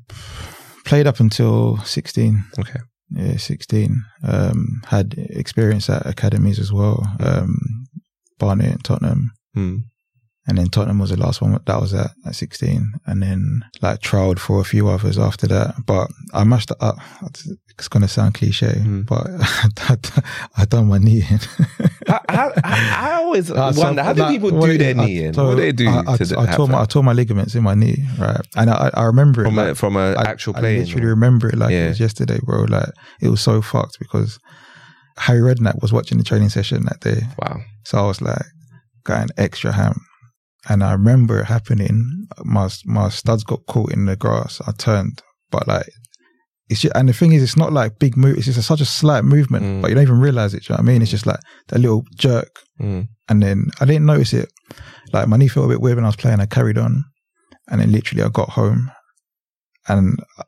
Played 0.87 1.07
up 1.07 1.21
until 1.21 1.77
16. 1.79 2.43
Okay. 2.59 2.81
Yeah, 3.11 3.37
16. 3.37 4.03
Um, 4.23 4.81
had 4.87 5.15
experience 5.19 5.91
at 5.91 6.07
academies 6.07 6.59
as 6.59 6.73
well. 6.73 7.07
Um, 7.21 7.87
Barnet 8.39 8.73
and 8.73 8.85
Tottenham. 8.85 9.33
Hmm. 9.55 9.77
And 10.51 10.59
then 10.59 10.67
Tottenham 10.67 10.99
was 10.99 11.11
the 11.11 11.17
last 11.17 11.41
one 11.41 11.53
that 11.65 11.81
was 11.81 11.95
at, 11.95 12.11
at 12.27 12.35
16. 12.35 12.93
And 13.07 13.23
then 13.23 13.63
like 13.83 14.01
trialed 14.01 14.41
for 14.41 14.61
a 14.61 14.65
few 14.65 14.89
others 14.89 15.17
after 15.17 15.47
that. 15.47 15.77
But 15.87 16.09
I 16.35 16.43
mashed 16.43 16.73
it 16.73 16.77
up. 16.81 16.97
It's 17.79 17.87
going 17.89 18.03
to 18.03 18.09
sound 18.09 18.35
cliche, 18.35 18.75
Mm. 18.77 19.07
but 19.07 19.29
I 20.59 20.65
done 20.65 20.89
my 20.89 20.99
knee 20.99 21.23
in. 21.31 21.39
I, 22.09 22.19
I, 22.29 22.51
I, 22.65 22.97
I 23.11 23.13
always 23.23 23.49
Uh, 23.51 23.73
so, 23.73 23.81
wonder 23.83 24.03
how 24.03 24.13
do 24.13 24.23
like, 24.23 24.33
people 24.33 24.51
do 24.51 24.67
it 24.67 24.79
their 24.79 24.99
I- 24.99 25.05
knee 25.07 25.25
in? 25.25 25.35
so 25.35 25.45
what 25.47 25.55
do 25.55 25.61
they 25.63 25.73
do 25.73 25.89
I, 25.89 26.03
I, 26.07 26.17
to 26.17 26.39
I, 26.41 26.47
tore 26.57 26.67
my, 26.69 26.83
I 26.83 26.85
tore 26.85 27.05
my 27.05 27.13
ligaments 27.13 27.55
in 27.55 27.63
my 27.63 27.75
knee, 27.75 28.05
right? 28.19 28.41
And 28.57 28.69
I, 28.71 28.91
I 28.93 29.05
remember 29.05 29.43
it. 29.43 29.45
from 29.47 29.59
a 29.59 29.65
like, 29.69 29.77
from 29.77 29.97
a 29.97 30.15
I- 30.15 30.25
actual 30.29 30.57
I 30.57 30.61
playing? 30.61 30.81
literally 30.87 31.07
or- 31.07 31.11
remember 31.11 31.49
it 31.49 31.57
like 31.57 31.71
Yeah. 31.71 31.87
it 31.87 31.89
was 31.91 32.01
yesterday, 32.01 32.39
bro. 32.43 32.65
Like 32.65 32.91
it 33.23 33.29
was 33.29 33.41
so 33.41 33.63
fucked 33.63 33.99
because 34.01 34.39
Harry 35.19 35.41
Redknapp 35.41 35.81
was 35.81 35.93
watching 35.93 36.19
the 36.19 36.25
training 36.25 36.49
session 36.51 36.85
that 36.87 37.01
day. 37.01 37.23
Wow. 37.39 37.61
So 37.85 37.99
I 37.99 38.07
was 38.07 38.21
like 38.21 38.43
going 39.05 39.29
extra 39.39 39.73
ham. 39.73 40.01
And 40.69 40.85
I 40.85 40.93
remember 40.93 41.41
it 41.41 41.47
happening. 41.47 42.27
My 42.45 42.69
my 42.85 43.09
studs 43.09 43.45
got 43.45 43.65
caught 43.67 43.93
in 43.93 44.05
the 44.07 44.17
grass. 44.17 44.61
I 44.67 44.73
turned, 44.73 45.23
but 45.51 45.67
like 45.67 45.87
it's 46.69 46.81
just, 46.83 46.95
and 46.95 47.09
the 47.09 47.13
thing 47.13 47.33
is, 47.33 47.43
it's 47.43 47.57
not 47.57 47.73
like 47.73 47.99
big 47.99 48.17
move. 48.17 48.37
It's 48.37 48.47
just 48.47 48.59
a, 48.59 48.63
such 48.63 48.81
a 48.81 48.85
slight 48.85 49.25
movement, 49.25 49.65
Mm. 49.65 49.81
but 49.83 49.89
you 49.89 49.95
don't 49.95 50.05
even 50.05 50.21
realize 50.21 50.55
it. 50.55 50.63
Do 50.63 50.67
you 50.73 50.75
know 50.77 50.83
what 50.83 50.89
I 50.89 50.93
mean? 50.93 51.03
It's 51.03 51.11
just 51.11 51.27
like 51.27 51.41
that 51.69 51.79
little 51.81 52.05
jerk, 52.17 52.51
Mm. 52.81 53.09
and 53.29 53.43
then 53.43 53.71
I 53.81 53.87
didn't 53.87 54.07
notice 54.07 54.33
it. 54.35 54.49
Like 55.13 55.27
my 55.29 55.37
knee 55.37 55.49
felt 55.49 55.67
a 55.67 55.69
bit 55.71 55.81
weird 55.81 55.97
when 55.97 56.05
I 56.05 56.09
was 56.09 56.17
playing. 56.17 56.41
I 56.41 56.47
carried 56.47 56.79
on, 56.79 57.05
and 57.69 57.81
then 57.81 57.91
literally 57.91 58.23
I 58.23 58.29
got 58.29 58.51
home, 58.51 58.91
and 59.89 60.19
I- 60.39 60.45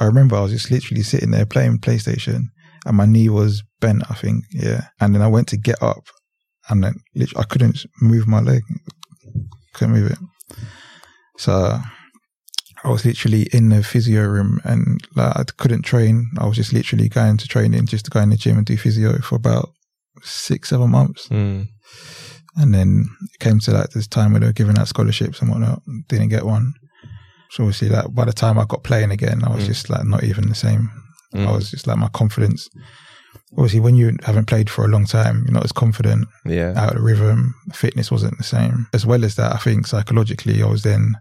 I 0.00 0.04
remember 0.04 0.36
I 0.36 0.40
was 0.40 0.52
just 0.52 0.70
literally 0.70 1.02
sitting 1.02 1.30
there 1.30 1.46
playing 1.46 1.78
PlayStation, 1.78 2.46
and 2.84 2.96
my 2.96 3.06
knee 3.06 3.28
was 3.28 3.62
bent. 3.80 4.02
I 4.10 4.14
think, 4.14 4.44
yeah. 4.52 4.88
And 5.00 5.14
then 5.14 5.22
I 5.22 5.26
went 5.28 5.48
to 5.48 5.56
get 5.56 5.82
up, 5.82 6.04
and 6.68 6.82
then 6.84 6.94
I 7.36 7.42
couldn't 7.44 7.84
move 8.00 8.26
my 8.26 8.40
leg, 8.40 8.62
couldn't 9.76 9.94
move 9.94 10.10
it. 10.10 10.18
So 11.38 11.78
I 12.84 12.88
was 12.88 13.04
literally 13.04 13.42
in 13.52 13.68
the 13.70 13.82
physio 13.82 14.22
room, 14.26 14.60
and 14.64 15.00
like 15.14 15.36
I 15.36 15.44
couldn't 15.56 15.82
train. 15.82 16.30
I 16.38 16.46
was 16.46 16.56
just 16.56 16.72
literally 16.72 17.08
going 17.08 17.36
to 17.38 17.48
training, 17.48 17.86
just 17.86 18.04
to 18.06 18.10
go 18.10 18.20
in 18.20 18.30
the 18.30 18.36
gym 18.36 18.56
and 18.56 18.66
do 18.66 18.76
physio 18.76 19.18
for 19.18 19.36
about 19.36 19.70
six, 20.22 20.70
seven 20.70 20.90
months. 20.90 21.28
Mm. 21.28 21.68
And 22.56 22.74
then 22.74 23.06
it 23.34 23.38
came 23.40 23.58
to 23.60 23.70
like 23.72 23.90
this 23.90 24.06
time 24.06 24.32
where 24.32 24.40
they 24.40 24.46
were 24.46 24.52
giving 24.52 24.78
out 24.78 24.88
scholarships 24.88 25.40
and 25.40 25.50
whatnot. 25.50 25.82
Didn't 26.08 26.30
get 26.30 26.44
one. 26.46 26.72
So 27.50 27.64
obviously, 27.64 27.88
like 27.90 28.12
by 28.14 28.24
the 28.24 28.32
time 28.32 28.58
I 28.58 28.64
got 28.66 28.82
playing 28.84 29.10
again, 29.10 29.42
I 29.44 29.54
was 29.54 29.64
Mm. 29.64 29.66
just 29.68 29.90
like 29.90 30.04
not 30.04 30.24
even 30.24 30.48
the 30.48 30.54
same. 30.54 30.90
Mm. 31.34 31.46
I 31.48 31.52
was 31.52 31.70
just 31.70 31.86
like 31.86 31.98
my 31.98 32.08
confidence. 32.08 32.68
Obviously, 33.52 33.80
when 33.80 33.94
you 33.94 34.16
haven't 34.24 34.46
played 34.46 34.68
for 34.68 34.84
a 34.84 34.88
long 34.88 35.06
time, 35.06 35.42
you're 35.44 35.54
not 35.54 35.64
as 35.64 35.72
confident, 35.72 36.26
Yeah. 36.44 36.72
out 36.76 36.96
of 36.96 37.02
rhythm. 37.02 37.54
Fitness 37.72 38.10
wasn't 38.10 38.36
the 38.38 38.44
same. 38.44 38.88
As 38.92 39.06
well 39.06 39.24
as 39.24 39.36
that, 39.36 39.52
I 39.54 39.58
think 39.58 39.86
psychologically, 39.86 40.62
I 40.62 40.66
was 40.66 40.82
then 40.82 41.14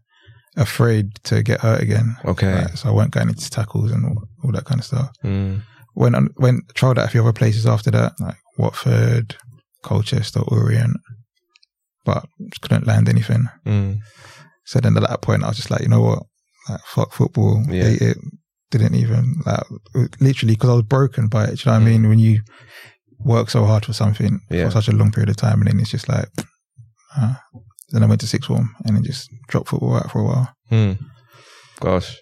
afraid 0.57 1.15
to 1.25 1.43
get 1.43 1.61
hurt 1.61 1.81
again. 1.81 2.15
Okay. 2.25 2.55
Like, 2.63 2.77
so 2.77 2.89
I 2.89 2.93
weren't 2.93 3.11
going 3.11 3.29
into 3.29 3.49
tackles 3.49 3.91
and 3.91 4.05
all, 4.05 4.23
all 4.43 4.51
that 4.53 4.65
kind 4.65 4.79
of 4.79 4.85
stuff 4.85 5.11
Mm. 5.23 5.61
went 5.95 6.15
on 6.15 6.29
went 6.37 6.63
tried 6.73 6.97
out 6.97 7.05
a 7.05 7.09
few 7.09 7.21
other 7.21 7.33
places 7.33 7.65
after 7.67 7.91
that, 7.91 8.13
like 8.19 8.37
Watford, 8.57 9.35
Colchester, 9.83 10.39
Orient, 10.47 10.97
but 12.05 12.25
just 12.49 12.61
couldn't 12.61 12.87
land 12.87 13.07
anything. 13.09 13.47
Mm. 13.65 13.99
So 14.65 14.79
then 14.79 14.97
at 14.97 15.07
that 15.07 15.21
point, 15.21 15.43
I 15.43 15.47
was 15.49 15.57
just 15.57 15.69
like, 15.71 15.81
you 15.81 15.89
know 15.89 16.01
what, 16.01 16.23
like 16.69 16.81
fuck 16.85 17.13
football, 17.13 17.63
Yeah. 17.69 17.83
hate 17.83 18.01
it. 18.01 18.17
Didn't 18.71 18.95
even 18.95 19.35
like 19.45 19.63
literally 20.19 20.55
because 20.55 20.69
I 20.69 20.73
was 20.73 20.83
broken 20.83 21.27
by 21.27 21.45
it. 21.45 21.57
Do 21.59 21.69
you 21.69 21.71
know 21.71 21.71
what 21.73 21.77
I 21.77 21.81
Mm. 21.81 21.85
mean? 22.01 22.09
When 22.09 22.19
you 22.19 22.41
work 23.19 23.49
so 23.49 23.65
hard 23.65 23.85
for 23.85 23.93
something 23.93 24.39
Yeah. 24.49 24.65
for 24.65 24.71
such 24.71 24.87
a 24.87 24.91
long 24.95 25.11
period 25.11 25.29
of 25.29 25.37
time, 25.37 25.59
and 25.61 25.67
then 25.67 25.79
it's 25.79 25.91
just 25.91 26.09
like. 26.09 26.29
Uh, 27.17 27.35
then 27.91 28.03
I 28.03 28.07
went 28.07 28.19
to 28.21 28.27
sixth 28.27 28.47
form 28.47 28.75
and 28.83 28.95
then 28.95 29.03
just 29.03 29.29
dropped 29.47 29.69
football 29.69 29.95
out 29.95 30.11
for 30.11 30.19
a 30.19 30.23
while. 30.25 30.49
Mm. 30.71 30.97
Gosh. 31.79 32.17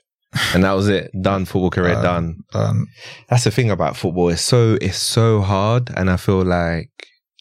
and 0.53 0.63
that 0.63 0.73
was 0.73 0.87
it. 0.89 1.09
Done. 1.21 1.45
Football 1.45 1.69
career 1.71 1.95
Uh, 1.95 2.01
done. 2.01 2.35
Um, 2.53 2.87
That's 3.29 3.43
the 3.45 3.51
thing 3.51 3.71
about 3.71 3.95
football. 3.97 4.29
It's 4.29 4.41
so 4.41 4.77
it's 4.81 4.97
so 4.97 5.41
hard, 5.41 5.89
and 5.95 6.09
I 6.09 6.17
feel 6.17 6.43
like 6.43 6.89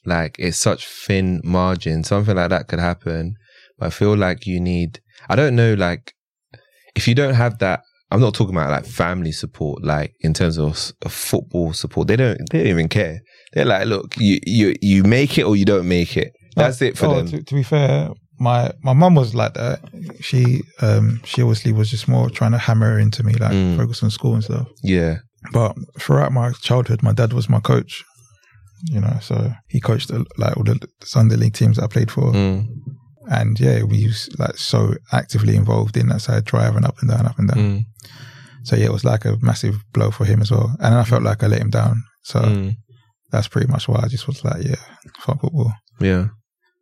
like 0.05 0.37
it's 0.38 0.59
such 0.59 0.87
thin 1.07 1.41
margin. 1.45 2.05
Something 2.05 2.37
like 2.37 2.51
that 2.51 2.69
could 2.69 2.81
happen, 2.81 3.35
but 3.79 3.87
I 3.87 3.91
feel 3.91 4.17
like 4.17 4.47
you 4.47 4.61
need. 4.61 5.01
I 5.29 5.37
don't 5.37 5.57
know, 5.57 5.75
like 5.75 6.15
if 6.95 7.07
you 7.09 7.15
don't 7.15 7.35
have 7.35 7.59
that. 7.59 7.81
I'm 8.12 8.20
not 8.20 8.35
talking 8.35 8.55
about 8.55 8.70
like 8.70 8.85
family 8.87 9.33
support, 9.33 9.83
like 9.85 10.12
in 10.20 10.33
terms 10.35 10.59
of, 10.59 10.92
of 11.03 11.12
football 11.12 11.72
support. 11.72 12.09
They 12.09 12.16
don't. 12.16 12.38
They 12.51 12.59
don't 12.59 12.66
even 12.68 12.88
care. 12.88 13.20
They're 13.53 13.64
like, 13.64 13.87
look, 13.87 14.14
you 14.18 14.38
you 14.46 14.75
you 14.81 15.03
make 15.03 15.38
it 15.38 15.44
or 15.44 15.57
you 15.57 15.64
don't 15.64 15.88
make 15.88 16.16
it. 16.16 16.31
That's 16.57 16.81
it 16.83 16.98
for 16.98 17.07
oh, 17.07 17.14
them. 17.16 17.27
To, 17.29 17.42
to 17.42 17.55
be 17.55 17.62
fair, 17.62 18.11
my 18.38 18.70
my 18.83 18.92
mum 18.92 19.14
was 19.14 19.35
like 19.35 19.55
that. 19.55 19.81
She 20.20 20.61
um 20.81 21.20
she 21.25 21.42
obviously 21.42 21.72
was 21.72 21.90
just 21.90 22.07
more 22.09 22.29
trying 22.31 22.53
to 22.53 22.59
hammer 22.59 22.98
into 22.98 23.22
me, 23.25 23.33
like 23.35 23.53
Mm. 23.53 23.77
focus 23.79 24.03
on 24.03 24.11
school 24.11 24.35
and 24.35 24.44
stuff. 24.44 24.66
yeah. 24.83 25.16
But 25.53 25.75
throughout 25.98 26.33
my 26.33 26.53
childhood, 26.61 27.03
my 27.03 27.12
dad 27.12 27.33
was 27.33 27.48
my 27.48 27.61
coach. 27.61 28.05
You 28.85 29.01
know, 29.01 29.16
so 29.20 29.53
he 29.68 29.81
coached 29.81 30.11
like 30.38 30.57
all 30.57 30.64
the 30.64 30.79
Sunday 31.05 31.37
league 31.37 31.55
teams 31.55 31.77
that 31.77 31.85
I 31.85 31.87
played 31.87 32.11
for, 32.11 32.33
Mm, 32.33 32.66
and 33.33 33.59
yeah, 33.59 33.83
we 33.83 34.07
was 34.07 34.29
like 34.38 34.57
so 34.57 34.95
actively 35.11 35.57
involved 35.57 35.97
in 35.97 36.09
that 36.09 36.21
side, 36.21 36.45
driving 36.45 36.85
up 36.85 36.99
and 37.01 37.11
down, 37.11 37.27
up 37.27 37.38
and 37.38 37.49
down. 37.49 37.59
mm, 37.59 37.85
So 38.62 38.77
yeah, 38.77 38.87
it 38.87 38.92
was 38.92 39.05
like 39.05 39.25
a 39.25 39.38
massive 39.40 39.77
blow 39.92 40.11
for 40.11 40.27
him 40.27 40.42
as 40.42 40.51
well, 40.51 40.77
and 40.81 40.95
I 40.95 41.05
felt 41.05 41.23
like 41.23 41.42
I 41.42 41.47
let 41.47 41.62
him 41.62 41.71
down. 41.71 42.03
So 42.23 42.40
mm. 42.40 42.77
that's 43.31 43.49
pretty 43.49 43.68
much 43.73 43.88
why 43.88 44.01
I 44.03 44.09
just 44.09 44.27
was 44.27 44.45
like, 44.45 44.62
yeah, 44.62 44.77
fuck 45.18 45.40
football. 45.40 45.73
Yeah. 45.99 46.29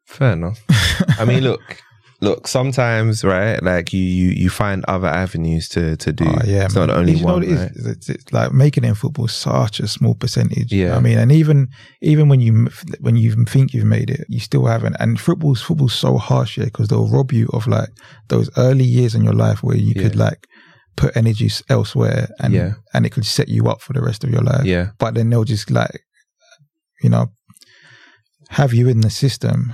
Fair 0.06 0.32
enough. 0.32 0.60
I 1.20 1.24
mean, 1.24 1.44
look, 1.44 1.80
look. 2.20 2.46
Sometimes, 2.48 3.24
right? 3.24 3.62
Like 3.62 3.92
you, 3.92 4.02
you, 4.02 4.28
you 4.30 4.50
find 4.50 4.84
other 4.86 5.08
avenues 5.08 5.68
to 5.70 5.96
to 5.96 6.12
do. 6.12 6.24
Oh, 6.26 6.38
yeah, 6.44 6.64
it's 6.66 6.74
man. 6.74 6.86
not 6.88 6.96
only 6.96 7.14
You 7.14 7.24
one. 7.24 7.34
what 7.34 7.42
it 7.44 7.50
is? 7.50 7.60
right? 7.60 7.72
It's, 7.96 8.08
it's 8.08 8.32
like 8.32 8.52
making 8.52 8.84
it 8.84 8.88
in 8.88 8.94
football 8.94 9.26
is 9.26 9.32
such 9.34 9.80
a 9.80 9.88
small 9.88 10.14
percentage. 10.14 10.72
Yeah. 10.72 10.96
I 10.96 11.00
mean, 11.00 11.18
and 11.18 11.32
even 11.32 11.68
even 12.00 12.28
when 12.28 12.40
you 12.40 12.68
when 13.00 13.16
you 13.16 13.44
think 13.44 13.72
you've 13.74 13.84
made 13.86 14.10
it, 14.10 14.24
you 14.28 14.40
still 14.40 14.66
haven't. 14.66 14.96
And 15.00 15.18
football's 15.20 15.62
football's 15.62 15.94
so 15.94 16.18
harsh, 16.18 16.58
yeah, 16.58 16.66
because 16.66 16.88
they'll 16.88 17.08
rob 17.08 17.32
you 17.32 17.48
of 17.52 17.66
like 17.66 17.88
those 18.28 18.50
early 18.56 18.84
years 18.84 19.14
in 19.14 19.24
your 19.24 19.34
life 19.34 19.62
where 19.62 19.76
you 19.76 19.94
could 19.94 20.16
like 20.16 20.46
put 20.96 21.16
energy 21.16 21.48
elsewhere, 21.68 22.28
and 22.40 22.52
Yeah. 22.52 22.72
and 22.92 23.06
it 23.06 23.10
could 23.10 23.24
set 23.26 23.48
you 23.48 23.68
up 23.68 23.80
for 23.80 23.92
the 23.94 24.02
rest 24.02 24.24
of 24.24 24.30
your 24.30 24.42
life. 24.42 24.64
Yeah, 24.64 24.90
But 24.98 25.14
then 25.14 25.30
they'll 25.30 25.44
just 25.44 25.70
like, 25.70 26.00
you 27.02 27.08
know, 27.08 27.28
have 28.50 28.74
you 28.74 28.88
in 28.88 29.00
the 29.00 29.10
system, 29.10 29.72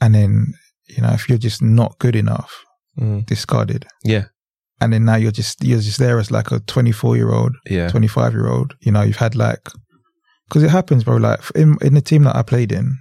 and 0.00 0.14
then 0.14 0.54
you 0.88 1.02
know 1.02 1.10
if 1.12 1.28
you're 1.28 1.38
just 1.38 1.62
not 1.62 1.98
good 1.98 2.16
enough, 2.16 2.64
Mm. 2.98 3.24
discarded. 3.26 3.86
yeah, 4.04 4.24
And 4.80 4.92
then 4.92 5.04
now 5.04 5.14
you're 5.16 5.30
just 5.42 5.62
you're 5.62 5.80
just 5.80 5.98
there 5.98 6.18
as 6.18 6.30
like 6.30 6.50
a 6.50 6.58
24 6.60 7.16
year 7.16 7.30
old 7.32 7.52
yeah, 7.70 7.88
25 7.90 8.32
year 8.32 8.48
old, 8.48 8.74
you 8.80 8.90
know, 8.92 9.02
you've 9.02 9.16
had 9.26 9.34
like, 9.36 9.70
because 10.48 10.62
it 10.64 10.70
happens, 10.70 11.04
bro. 11.04 11.16
Like 11.16 11.40
in 11.54 11.76
in 11.80 11.94
the 11.94 12.00
team 12.00 12.24
that 12.24 12.34
I 12.36 12.42
played 12.42 12.72
in 12.72 12.96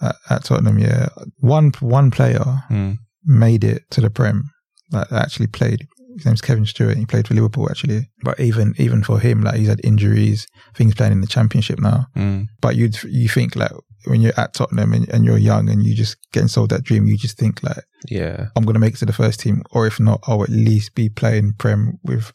at, 0.00 0.14
at 0.30 0.44
Tottenham, 0.44 0.78
yeah, 0.78 1.08
one 1.38 1.72
one 1.80 2.10
player 2.10 2.44
Mm. 2.70 2.98
made 3.24 3.64
it 3.64 3.82
to 3.90 4.00
the 4.00 4.10
Prem, 4.10 4.44
like 4.92 5.10
actually 5.12 5.48
played. 5.48 5.86
His 6.16 6.26
name's 6.26 6.40
Kevin 6.40 6.66
Stewart. 6.66 6.96
He 6.96 7.06
played 7.06 7.26
for 7.26 7.34
Liverpool 7.34 7.68
actually, 7.70 8.08
but 8.22 8.38
even 8.38 8.74
even 8.78 9.02
for 9.02 9.18
him, 9.18 9.42
like 9.42 9.56
he's 9.56 9.68
had 9.68 9.84
injuries. 9.84 10.46
Things 10.74 10.94
playing 10.94 11.12
in 11.12 11.20
the 11.20 11.26
Championship 11.26 11.78
now. 11.80 12.06
Mm. 12.16 12.46
But 12.60 12.76
you 12.76 12.90
you 13.04 13.28
think 13.28 13.56
like 13.56 13.72
when 14.06 14.20
you're 14.20 14.38
at 14.38 14.54
Tottenham 14.54 14.92
and, 14.92 15.08
and 15.10 15.24
you're 15.24 15.38
young 15.38 15.68
and 15.68 15.84
you 15.84 15.94
just 15.94 16.16
getting 16.32 16.48
sold 16.48 16.70
that 16.70 16.82
dream, 16.82 17.06
you 17.06 17.16
just 17.16 17.38
think 17.38 17.62
like 17.62 17.84
yeah, 18.08 18.48
I'm 18.56 18.64
going 18.64 18.74
to 18.74 18.80
make 18.80 18.94
it 18.94 18.98
to 18.98 19.06
the 19.06 19.12
first 19.12 19.40
team, 19.40 19.62
or 19.70 19.86
if 19.86 20.00
not, 20.00 20.20
I'll 20.26 20.42
at 20.42 20.48
least 20.48 20.94
be 20.94 21.08
playing 21.08 21.54
Prem 21.58 21.98
with. 22.02 22.32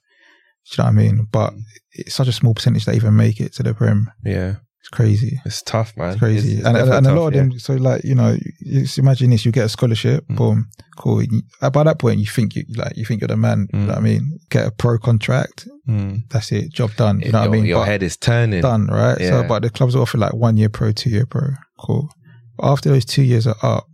Do 0.70 0.82
you 0.82 0.84
know 0.84 0.92
what 0.92 1.00
I 1.00 1.04
mean? 1.04 1.28
But 1.32 1.54
it's 1.94 2.16
such 2.16 2.28
a 2.28 2.34
small 2.34 2.54
percentage 2.54 2.86
that 2.86 2.96
even 2.96 3.16
make 3.16 3.40
it 3.40 3.54
to 3.54 3.63
the 3.63 3.74
Prem. 3.74 4.12
yeah. 4.24 4.56
It's 4.89 4.95
crazy. 4.95 5.41
It's 5.45 5.62
tough, 5.63 5.97
man. 5.97 6.12
It's 6.12 6.19
crazy. 6.19 6.54
It's- 6.54 6.60
it's 6.60 6.65
and 6.67 6.78
and, 6.78 6.93
and 6.93 7.08
a 7.08 7.13
lot 7.19 7.28
of 7.28 7.34
yeah. 7.34 7.41
them, 7.41 7.60
so 7.60 7.73
like, 7.76 8.06
you 8.06 8.15
know, 8.15 8.38
just 8.63 8.97
imagine 8.97 9.32
this, 9.32 9.43
you 9.45 9.52
get 9.52 9.65
a 9.65 9.69
scholarship, 9.69 10.26
Mm. 10.30 10.36
boom, 10.38 10.69
cool. 10.97 11.21
You, 11.21 11.41
uh, 11.62 11.69
by 11.69 11.84
that 11.84 12.00
point, 12.00 12.19
you 12.21 12.26
think 12.26 12.56
you, 12.56 12.63
like, 12.76 12.95
you 12.95 13.04
think 13.04 13.19
you're 13.19 13.28
the 13.28 13.36
man. 13.36 13.67
You 13.73 13.80
know 13.80 13.88
what 13.88 13.97
I 13.97 14.02
mean? 14.02 14.39
Get 14.50 14.65
a 14.65 14.71
pro 14.71 14.97
contract. 14.97 15.67
Mm. 15.89 16.30
That's 16.30 16.54
it. 16.54 16.71
Job 16.71 16.95
done. 16.95 17.19
You 17.19 17.34
know 17.34 17.39
your, 17.43 17.50
what 17.50 17.56
I 17.58 17.58
mean? 17.60 17.65
Your 17.65 17.82
But- 17.82 17.88
head 17.88 18.04
is 18.04 18.15
turning. 18.15 18.62
done, 18.62 18.88
right? 18.88 19.19
Yeah. 19.19 19.41
So, 19.41 19.47
but 19.47 19.62
the 19.63 19.69
clubs 19.69 19.93
offer 19.93 20.17
like 20.17 20.34
one 20.34 20.56
year 20.56 20.69
pro, 20.69 20.93
two 20.93 21.10
year 21.10 21.26
pro. 21.26 21.50
Cool. 21.80 22.10
But 22.58 22.71
after 22.71 22.88
those 22.89 23.04
two 23.04 23.23
years 23.23 23.45
are 23.45 23.58
up, 23.62 23.88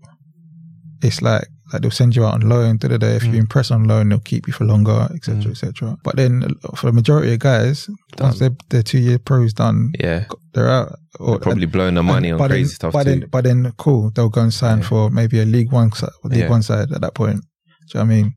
it's 1.02 1.24
like 1.24 1.48
like 1.74 1.82
they'll 1.82 1.92
send 1.92 2.16
you 2.16 2.24
out 2.26 2.36
on 2.36 2.48
loan. 2.48 2.78
Da, 2.78 2.88
da, 2.88 2.98
da. 2.98 3.08
If 3.08 3.24
you 3.26 3.32
Mm. 3.34 3.40
impress 3.40 3.72
on 3.72 3.84
loan, 3.86 4.10
they'll 4.10 4.20
keep 4.20 4.48
you 4.48 4.54
for 4.54 4.64
longer, 4.66 5.10
etc., 5.14 5.36
Mm. 5.44 5.52
etc. 5.52 5.98
But 6.04 6.16
then 6.16 6.44
for 6.76 6.86
the 6.86 6.94
majority 6.94 7.34
of 7.34 7.40
guys, 7.40 7.90
once 8.20 8.40
their 8.40 8.52
their 8.70 8.84
two 8.84 9.00
year 9.00 9.18
pros 9.20 9.54
done, 9.54 9.92
Yeah, 10.00 10.26
they're 10.54 10.70
out. 10.70 11.00
Or 11.20 11.32
They're 11.32 11.40
probably 11.40 11.66
blowing 11.66 11.96
the 11.96 12.04
money 12.04 12.30
and- 12.30 12.40
on 12.40 12.48
crazy 12.48 12.64
then, 12.64 12.76
stuff 12.76 12.94
But 12.94 13.04
too. 13.04 13.10
then, 13.10 13.26
but 13.32 13.44
then, 13.44 13.72
cool. 13.78 14.12
They'll 14.16 14.30
go 14.30 14.42
and 14.42 14.54
sign 14.54 14.80
Yeah. 14.80 14.84
for 14.86 15.10
maybe 15.10 15.40
a 15.40 15.46
League 15.46 15.72
One, 15.72 15.92
League 16.24 16.40
Yeah. 16.40 16.50
One 16.50 16.62
side 16.64 16.92
at 16.92 17.02
that 17.02 17.14
point. 17.16 17.38
Do 17.42 17.42
you 17.42 18.00
know 18.00 18.06
what 18.06 18.12
I 18.14 18.16
mean? 18.16 18.34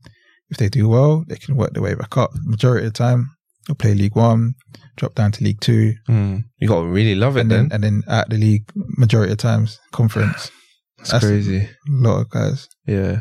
If 0.49 0.57
they 0.57 0.69
do 0.69 0.87
well, 0.87 1.23
they 1.27 1.35
can 1.37 1.55
work 1.55 1.73
their 1.73 1.83
way 1.83 1.93
back 1.95 2.15
up. 2.17 2.31
Majority 2.43 2.87
of 2.87 2.93
the 2.93 2.97
time, 2.97 3.29
they'll 3.67 3.75
play 3.75 3.93
League 3.93 4.15
One, 4.15 4.53
drop 4.95 5.13
down 5.15 5.31
to 5.33 5.43
League 5.43 5.59
Two, 5.59 5.93
Mm. 6.09 6.43
You 6.59 6.67
got 6.67 6.81
to 6.81 6.87
really 6.87 7.15
love 7.15 7.35
it 7.37 7.41
and 7.41 7.51
then. 7.51 7.69
then 7.69 7.83
and 7.83 7.83
then 7.83 8.03
at 8.07 8.29
the 8.29 8.37
league, 8.37 8.63
majority 8.97 9.31
of 9.33 9.37
times, 9.39 9.77
conference. 9.91 10.51
It's 10.99 11.11
that's- 11.11 11.29
crazy. 11.29 11.59
A 11.61 11.69
lot 11.87 12.21
of 12.21 12.29
guys. 12.29 12.67
Yeah, 12.85 13.19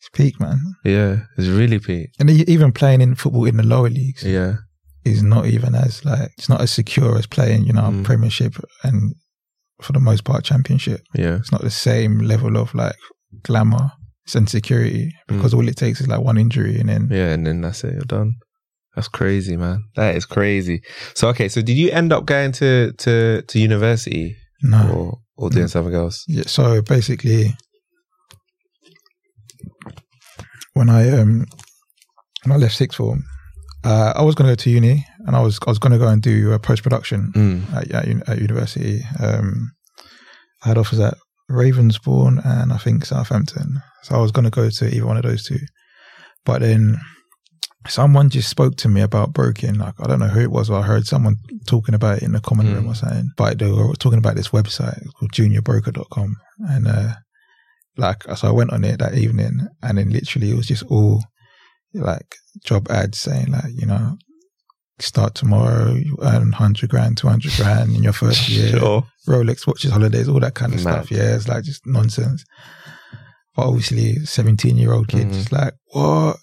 It's 0.00 0.08
peak, 0.12 0.38
man. 0.40 0.58
yeah. 0.84 1.20
It's 1.38 1.48
really 1.48 1.78
peak. 1.78 2.10
And 2.18 2.28
even 2.30 2.72
playing 2.72 3.00
in 3.00 3.14
football 3.14 3.46
in 3.46 3.56
the 3.56 3.62
lower 3.62 3.88
leagues 3.90 4.22
Yeah, 4.22 4.56
is 5.04 5.22
not 5.22 5.46
even 5.46 5.74
as 5.74 6.04
like 6.04 6.30
it's 6.38 6.48
not 6.48 6.60
as 6.60 6.70
secure 6.70 7.16
as 7.18 7.26
playing, 7.26 7.64
you 7.64 7.72
know, 7.72 7.90
Mm. 7.90 8.04
Premiership 8.04 8.54
and 8.82 9.14
for 9.80 9.92
the 9.92 10.00
most 10.00 10.24
part 10.24 10.44
Championship. 10.44 11.00
yeah, 11.14 11.36
It's 11.36 11.50
not 11.52 11.62
the 11.62 11.70
same 11.70 12.18
level 12.20 12.56
of 12.56 12.74
like 12.74 12.96
glamour 13.42 13.92
and 14.34 14.48
security 14.48 15.12
because 15.28 15.52
all 15.52 15.68
it 15.68 15.76
takes 15.76 16.00
is 16.00 16.08
like 16.08 16.20
one 16.20 16.38
injury 16.38 16.78
and 16.80 16.88
then 16.88 17.08
Mm. 17.08 17.12
yeah. 17.12 17.32
And 17.32 17.46
then 17.46 17.60
that's 17.62 17.84
it. 17.84 17.92
You're 17.94 18.02
done. 18.18 18.32
That's 18.94 19.08
crazy, 19.08 19.56
man. 19.56 19.82
That 19.96 20.14
is 20.14 20.24
crazy. 20.26 20.80
So 21.14 21.28
okay, 21.30 21.48
so 21.48 21.60
did 21.62 21.76
you 21.76 21.90
end 21.90 22.12
up 22.12 22.26
going 22.26 22.52
to 22.52 22.92
to 22.92 23.42
to 23.42 23.58
university 23.58 24.36
no. 24.62 25.20
Or 25.36 25.50
doing 25.50 25.68
something 25.68 25.94
else? 25.94 26.24
Yeah, 26.28 26.44
so 26.46 26.82
basically, 26.82 27.54
when 30.74 30.90
I 30.90 31.08
um 31.10 31.46
when 32.44 32.52
I 32.52 32.56
left 32.56 32.74
sixth 32.76 32.98
form, 32.98 33.24
uh, 33.84 34.12
I 34.16 34.22
was 34.22 34.34
going 34.34 34.48
to 34.48 34.52
go 34.52 34.62
to 34.62 34.70
uni, 34.70 35.06
and 35.26 35.34
I 35.36 35.40
was 35.40 35.58
I 35.66 35.70
was 35.70 35.78
going 35.78 35.92
to 35.92 35.98
go 35.98 36.08
and 36.08 36.22
do 36.22 36.52
uh, 36.52 36.58
post 36.58 36.82
production 36.82 37.32
Mm. 37.34 37.74
at, 37.74 37.90
at, 37.92 38.08
uni- 38.08 38.22
at 38.26 38.38
university. 38.40 39.00
Um, 39.20 39.72
I 40.64 40.68
had 40.68 40.78
offers 40.78 41.00
at 41.00 41.14
Ravensbourne 41.50 42.40
and 42.44 42.72
I 42.72 42.78
think 42.78 43.04
Southampton, 43.04 43.82
so 44.02 44.14
I 44.14 44.18
was 44.20 44.32
going 44.32 44.44
to 44.44 44.50
go 44.50 44.68
to 44.70 44.94
either 44.94 45.06
one 45.06 45.16
of 45.16 45.22
those 45.22 45.44
two. 45.46 45.58
But 46.44 46.60
then 46.62 46.98
someone 47.88 48.30
just 48.30 48.48
spoke 48.48 48.76
to 48.76 48.88
me 48.88 49.00
about 49.00 49.32
broking. 49.32 49.74
Like 49.74 49.94
I 50.00 50.06
don't 50.06 50.18
know 50.20 50.28
who 50.28 50.40
it 50.40 50.50
was, 50.50 50.70
or 50.70 50.78
I 50.78 50.82
heard 50.82 51.06
someone 51.06 51.36
talking 51.66 51.94
about 51.94 52.18
it 52.18 52.22
in 52.24 52.32
the 52.32 52.40
common 52.40 52.72
room 52.72 52.84
Mm. 52.84 52.88
or 52.90 52.94
something. 52.94 53.30
But 53.36 53.58
they 53.58 53.70
were 53.70 53.94
talking 53.94 54.18
about 54.18 54.36
this 54.36 54.48
website 54.48 55.02
called 55.18 55.32
juniorbroker.com. 55.32 56.36
And 56.68 56.86
uh 56.88 57.14
like 57.96 58.22
so 58.36 58.48
I 58.48 58.52
went 58.52 58.72
on 58.72 58.84
it 58.84 58.98
that 58.98 59.14
evening 59.14 59.68
and 59.82 59.98
then 59.98 60.10
literally 60.10 60.50
it 60.50 60.56
was 60.56 60.66
just 60.66 60.82
all 60.84 61.22
like 61.92 62.34
job 62.64 62.90
ads 62.90 63.18
saying 63.18 63.52
like, 63.52 63.72
you 63.76 63.86
know, 63.86 64.16
start 64.98 65.34
tomorrow, 65.34 65.92
you 65.92 66.16
earn 66.22 66.52
hundred 66.52 66.90
grand, 66.90 67.18
two 67.18 67.28
hundred 67.28 67.52
grand 67.56 67.94
in 67.94 68.02
your 68.02 68.12
first 68.12 68.48
year. 68.54 68.68
Sure. 68.78 69.06
Rolex 69.28 69.66
watches, 69.66 69.90
holidays, 69.92 70.28
all 70.28 70.40
that 70.40 70.54
kind 70.54 70.74
of 70.74 70.82
Mad. 70.84 71.04
stuff. 71.06 71.10
Yeah, 71.10 71.34
it's 71.36 71.48
like 71.48 71.64
just 71.64 71.86
nonsense. 71.86 72.44
But 73.56 73.66
obviously, 73.68 74.16
seventeen 74.24 74.76
year 74.76 74.92
old 74.92 75.06
kid 75.08 75.28
Mhm. 75.28 75.32
just 75.32 75.52
like, 75.52 75.74
what? 75.92 76.36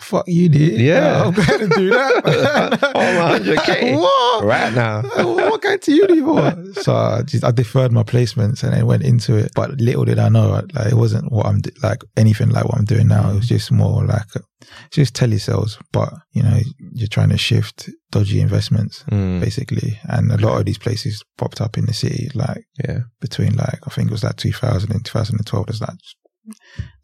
Fuck 0.00 0.24
you, 0.28 0.48
dude. 0.50 0.78
Yeah. 0.80 1.22
I'm 1.24 1.32
going 1.32 1.70
to 1.70 1.76
do 1.76 1.90
that. 1.90 2.78
Oh, 2.96 3.38
100K. 3.40 3.96
what? 3.98 4.44
Right 4.44 4.72
now. 4.74 5.02
what 5.02 5.62
going 5.62 5.78
to 5.80 5.92
uni 5.92 6.20
for? 6.20 6.82
So 6.82 6.94
I, 6.94 7.22
just, 7.22 7.44
I 7.44 7.50
deferred 7.50 7.92
my 7.92 8.02
placements 8.02 8.62
and 8.62 8.72
then 8.74 8.84
went 8.86 9.02
into 9.04 9.36
it. 9.36 9.52
But 9.54 9.80
little 9.80 10.04
did 10.04 10.18
I 10.18 10.28
know, 10.28 10.48
like 10.74 10.86
it 10.86 10.94
wasn't 10.94 11.32
what 11.32 11.46
I'm 11.46 11.60
like 11.82 12.02
anything 12.16 12.50
like 12.50 12.64
what 12.66 12.76
I'm 12.78 12.84
doing 12.84 13.08
now. 13.08 13.30
It 13.30 13.36
was 13.36 13.48
just 13.48 13.72
more 13.72 14.04
like 14.04 14.26
it's 14.34 14.96
just 14.96 15.14
telesales, 15.14 15.78
but 15.92 16.12
you 16.32 16.42
know 16.42 16.58
you're 16.92 17.08
trying 17.08 17.30
to 17.30 17.38
shift 17.38 17.88
dodgy 18.10 18.40
investments 18.40 19.02
Mm. 19.10 19.40
basically. 19.40 19.98
And 20.04 20.30
a 20.30 20.36
lot 20.36 20.58
of 20.58 20.66
these 20.66 20.78
places 20.78 21.22
popped 21.38 21.60
up 21.62 21.78
in 21.78 21.86
the 21.86 21.94
city, 21.94 22.28
like 22.34 22.64
Yeah. 22.86 23.00
between 23.20 23.54
like 23.56 23.78
I 23.86 23.90
think 23.90 24.08
it 24.08 24.12
was 24.12 24.24
like 24.24 24.36
2000 24.36 24.90
and 24.92 25.04
2012. 25.04 25.66
There's 25.66 25.80
like 25.80 25.96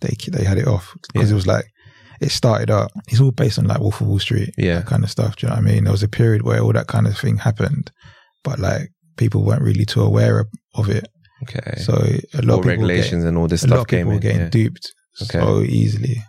they 0.00 0.14
they 0.30 0.44
had 0.44 0.58
it 0.58 0.66
off 0.68 0.94
because 1.02 1.28
Yeah. 1.30 1.32
it 1.32 1.36
was 1.36 1.46
like 1.46 1.64
it 2.22 2.30
started 2.30 2.70
up. 2.70 2.90
It's 3.08 3.20
all 3.20 3.32
based 3.32 3.58
on 3.58 3.66
like 3.66 3.80
Wolf 3.80 4.00
of 4.00 4.06
Wall 4.06 4.18
Street, 4.18 4.54
Yeah. 4.56 4.76
that 4.76 4.86
kind 4.86 5.04
of 5.04 5.10
stuff. 5.10 5.36
Do 5.36 5.46
you 5.46 5.50
know 5.50 5.56
what 5.56 5.64
I 5.68 5.72
mean? 5.72 5.84
There 5.84 5.92
was 5.92 6.02
a 6.02 6.08
period 6.08 6.42
where 6.42 6.60
all 6.60 6.72
that 6.72 6.86
kind 6.86 7.06
of 7.06 7.18
thing 7.18 7.36
happened, 7.38 7.90
but 8.44 8.58
like 8.58 8.90
people 9.16 9.44
weren't 9.44 9.62
really 9.62 9.84
too 9.84 10.02
aware 10.02 10.38
of, 10.40 10.46
of 10.74 10.88
it. 10.88 11.06
Okay. 11.42 11.76
So 11.80 11.94
a 12.34 12.42
lot 12.42 12.54
all 12.54 12.60
of 12.60 12.66
regulations 12.66 13.24
and 13.24 13.36
all 13.36 13.48
this 13.48 13.62
getting, 13.62 13.72
a 13.74 13.76
lot 13.76 13.80
stuff 13.82 13.88
came 13.88 14.08
in. 14.10 14.20
getting 14.20 14.40
Yeah. 14.42 14.48
duped 14.50 14.92
Okay. 15.22 15.38
so 15.40 15.60
easily. 15.62 16.22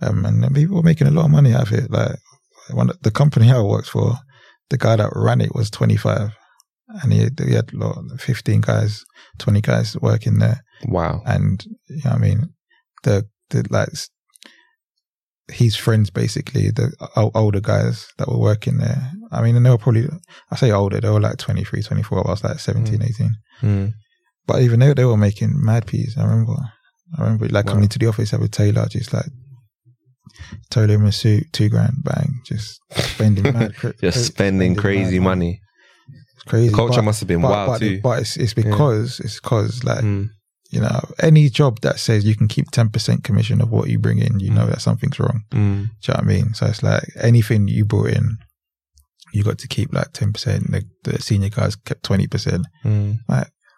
Um, 0.00 0.24
and 0.24 0.54
people 0.54 0.76
were 0.76 0.82
making 0.82 1.06
a 1.06 1.10
lot 1.10 1.26
of 1.26 1.30
money 1.30 1.52
out 1.54 1.66
of 1.70 1.72
it. 1.72 1.90
Like 1.90 2.16
one 2.70 2.90
of- 2.90 3.00
the 3.02 3.10
company 3.10 3.50
I 3.50 3.60
worked 3.60 3.88
for, 3.88 4.16
the 4.70 4.78
guy 4.78 4.96
that 4.96 5.10
ran 5.14 5.40
it 5.40 5.54
was 5.54 5.70
25, 5.70 6.30
and 7.02 7.12
he, 7.12 7.28
he 7.44 7.54
had 7.54 7.72
lot, 7.72 7.96
15 8.18 8.60
guys, 8.60 9.04
20 9.38 9.60
guys 9.60 9.96
working 10.00 10.38
there, 10.38 10.60
Wow. 10.86 11.22
and 11.26 11.64
you 11.88 12.02
know 12.04 12.12
I 12.12 12.18
mean, 12.18 12.54
the 13.02 13.24
the 13.50 13.64
like 13.70 13.88
his 15.52 15.76
friends 15.76 16.10
basically 16.10 16.70
the 16.70 16.92
older 17.34 17.60
guys 17.60 18.06
that 18.18 18.28
were 18.28 18.38
working 18.38 18.78
there. 18.78 19.10
I 19.30 19.42
mean, 19.42 19.56
and 19.56 19.64
they 19.64 19.70
were 19.70 19.78
probably 19.78 20.08
I 20.50 20.56
say 20.56 20.70
older, 20.72 21.00
they 21.00 21.10
were 21.10 21.20
like 21.20 21.36
23, 21.38 21.82
24. 21.82 22.26
I 22.26 22.30
was 22.30 22.44
like 22.44 22.58
17, 22.58 23.02
18. 23.02 23.30
Mm. 23.62 23.92
But 24.46 24.62
even 24.62 24.80
they 24.80 24.92
they 24.94 25.04
were 25.04 25.16
making 25.16 25.52
mad 25.54 25.86
peas. 25.86 26.16
I 26.18 26.24
remember. 26.24 26.54
I 27.18 27.22
remember 27.22 27.48
like 27.48 27.66
Wow. 27.66 27.72
coming 27.72 27.84
into 27.84 27.98
the 27.98 28.06
office, 28.06 28.30
have 28.30 28.40
a 28.42 28.48
tailor, 28.48 28.86
just 28.88 29.12
like 29.12 29.26
tailor 30.70 30.94
him 30.94 31.04
a 31.06 31.12
suit, 31.12 31.44
two 31.52 31.68
grand, 31.68 31.96
bang, 32.02 32.40
just 32.46 32.80
spending 32.94 33.52
mad, 33.52 33.74
cra- 33.76 33.94
Just 34.00 34.26
spending 34.26 34.74
crazy 34.74 35.18
mad 35.18 35.24
money. 35.24 35.60
It's 36.36 36.44
crazy. 36.44 36.68
The 36.70 36.76
culture 36.76 36.96
but, 36.96 37.04
must 37.04 37.20
have 37.20 37.28
been 37.28 37.42
but, 37.42 37.50
wild 37.50 37.66
but, 37.68 37.78
too. 37.80 38.00
But 38.02 38.20
it's, 38.20 38.36
it's 38.36 38.54
because 38.54 39.20
it's 39.20 39.40
because 39.40 39.84
like 39.84 40.02
Mm. 40.04 40.30
You 40.72 40.80
know 40.80 41.00
any 41.20 41.48
job 41.50 41.80
that 41.82 41.98
says 42.00 42.24
you 42.24 42.34
can 42.34 42.48
keep 42.48 42.70
ten 42.70 42.88
percent 42.88 43.22
commission 43.24 43.60
of 43.60 43.70
what 43.70 43.88
you 43.88 43.98
bring 43.98 44.18
in, 44.18 44.40
you 44.40 44.50
know 44.50 44.66
that 44.66 44.80
something's 44.80 45.20
wrong. 45.20 45.42
Mm. 45.52 45.56
Do 45.56 45.58
you 45.60 45.78
know 46.08 46.14
what 46.14 46.18
I 46.20 46.22
mean? 46.22 46.54
So 46.54 46.66
it's 46.66 46.82
like 46.82 47.04
anything 47.20 47.68
you 47.68 47.84
brought 47.84 48.10
in, 48.10 48.38
you 49.32 49.42
got 49.44 49.58
to 49.58 49.68
keep 49.68 49.92
like 49.92 50.12
ten 50.12 50.32
percent. 50.32 50.70
The, 50.72 50.82
the 51.04 51.20
senior 51.22 51.50
guys 51.50 51.76
kept 51.76 52.02
twenty 52.02 52.26
percent. 52.26 52.66
Mm. 52.84 53.18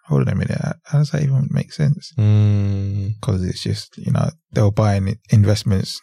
Hold 0.07 0.21
on 0.21 0.33
a 0.33 0.35
minute, 0.35 0.61
how- 0.85 0.99
does 0.99 1.09
that 1.11 1.23
even 1.23 1.47
make 1.49 1.73
sense? 1.73 2.13
Mm. 2.17 3.15
because 3.19 3.43
it's 3.43 3.63
just 3.63 3.97
you 3.97 4.11
know 4.11 4.29
they 4.53 4.61
were 4.61 4.71
buying 4.71 5.17
investments 5.31 5.99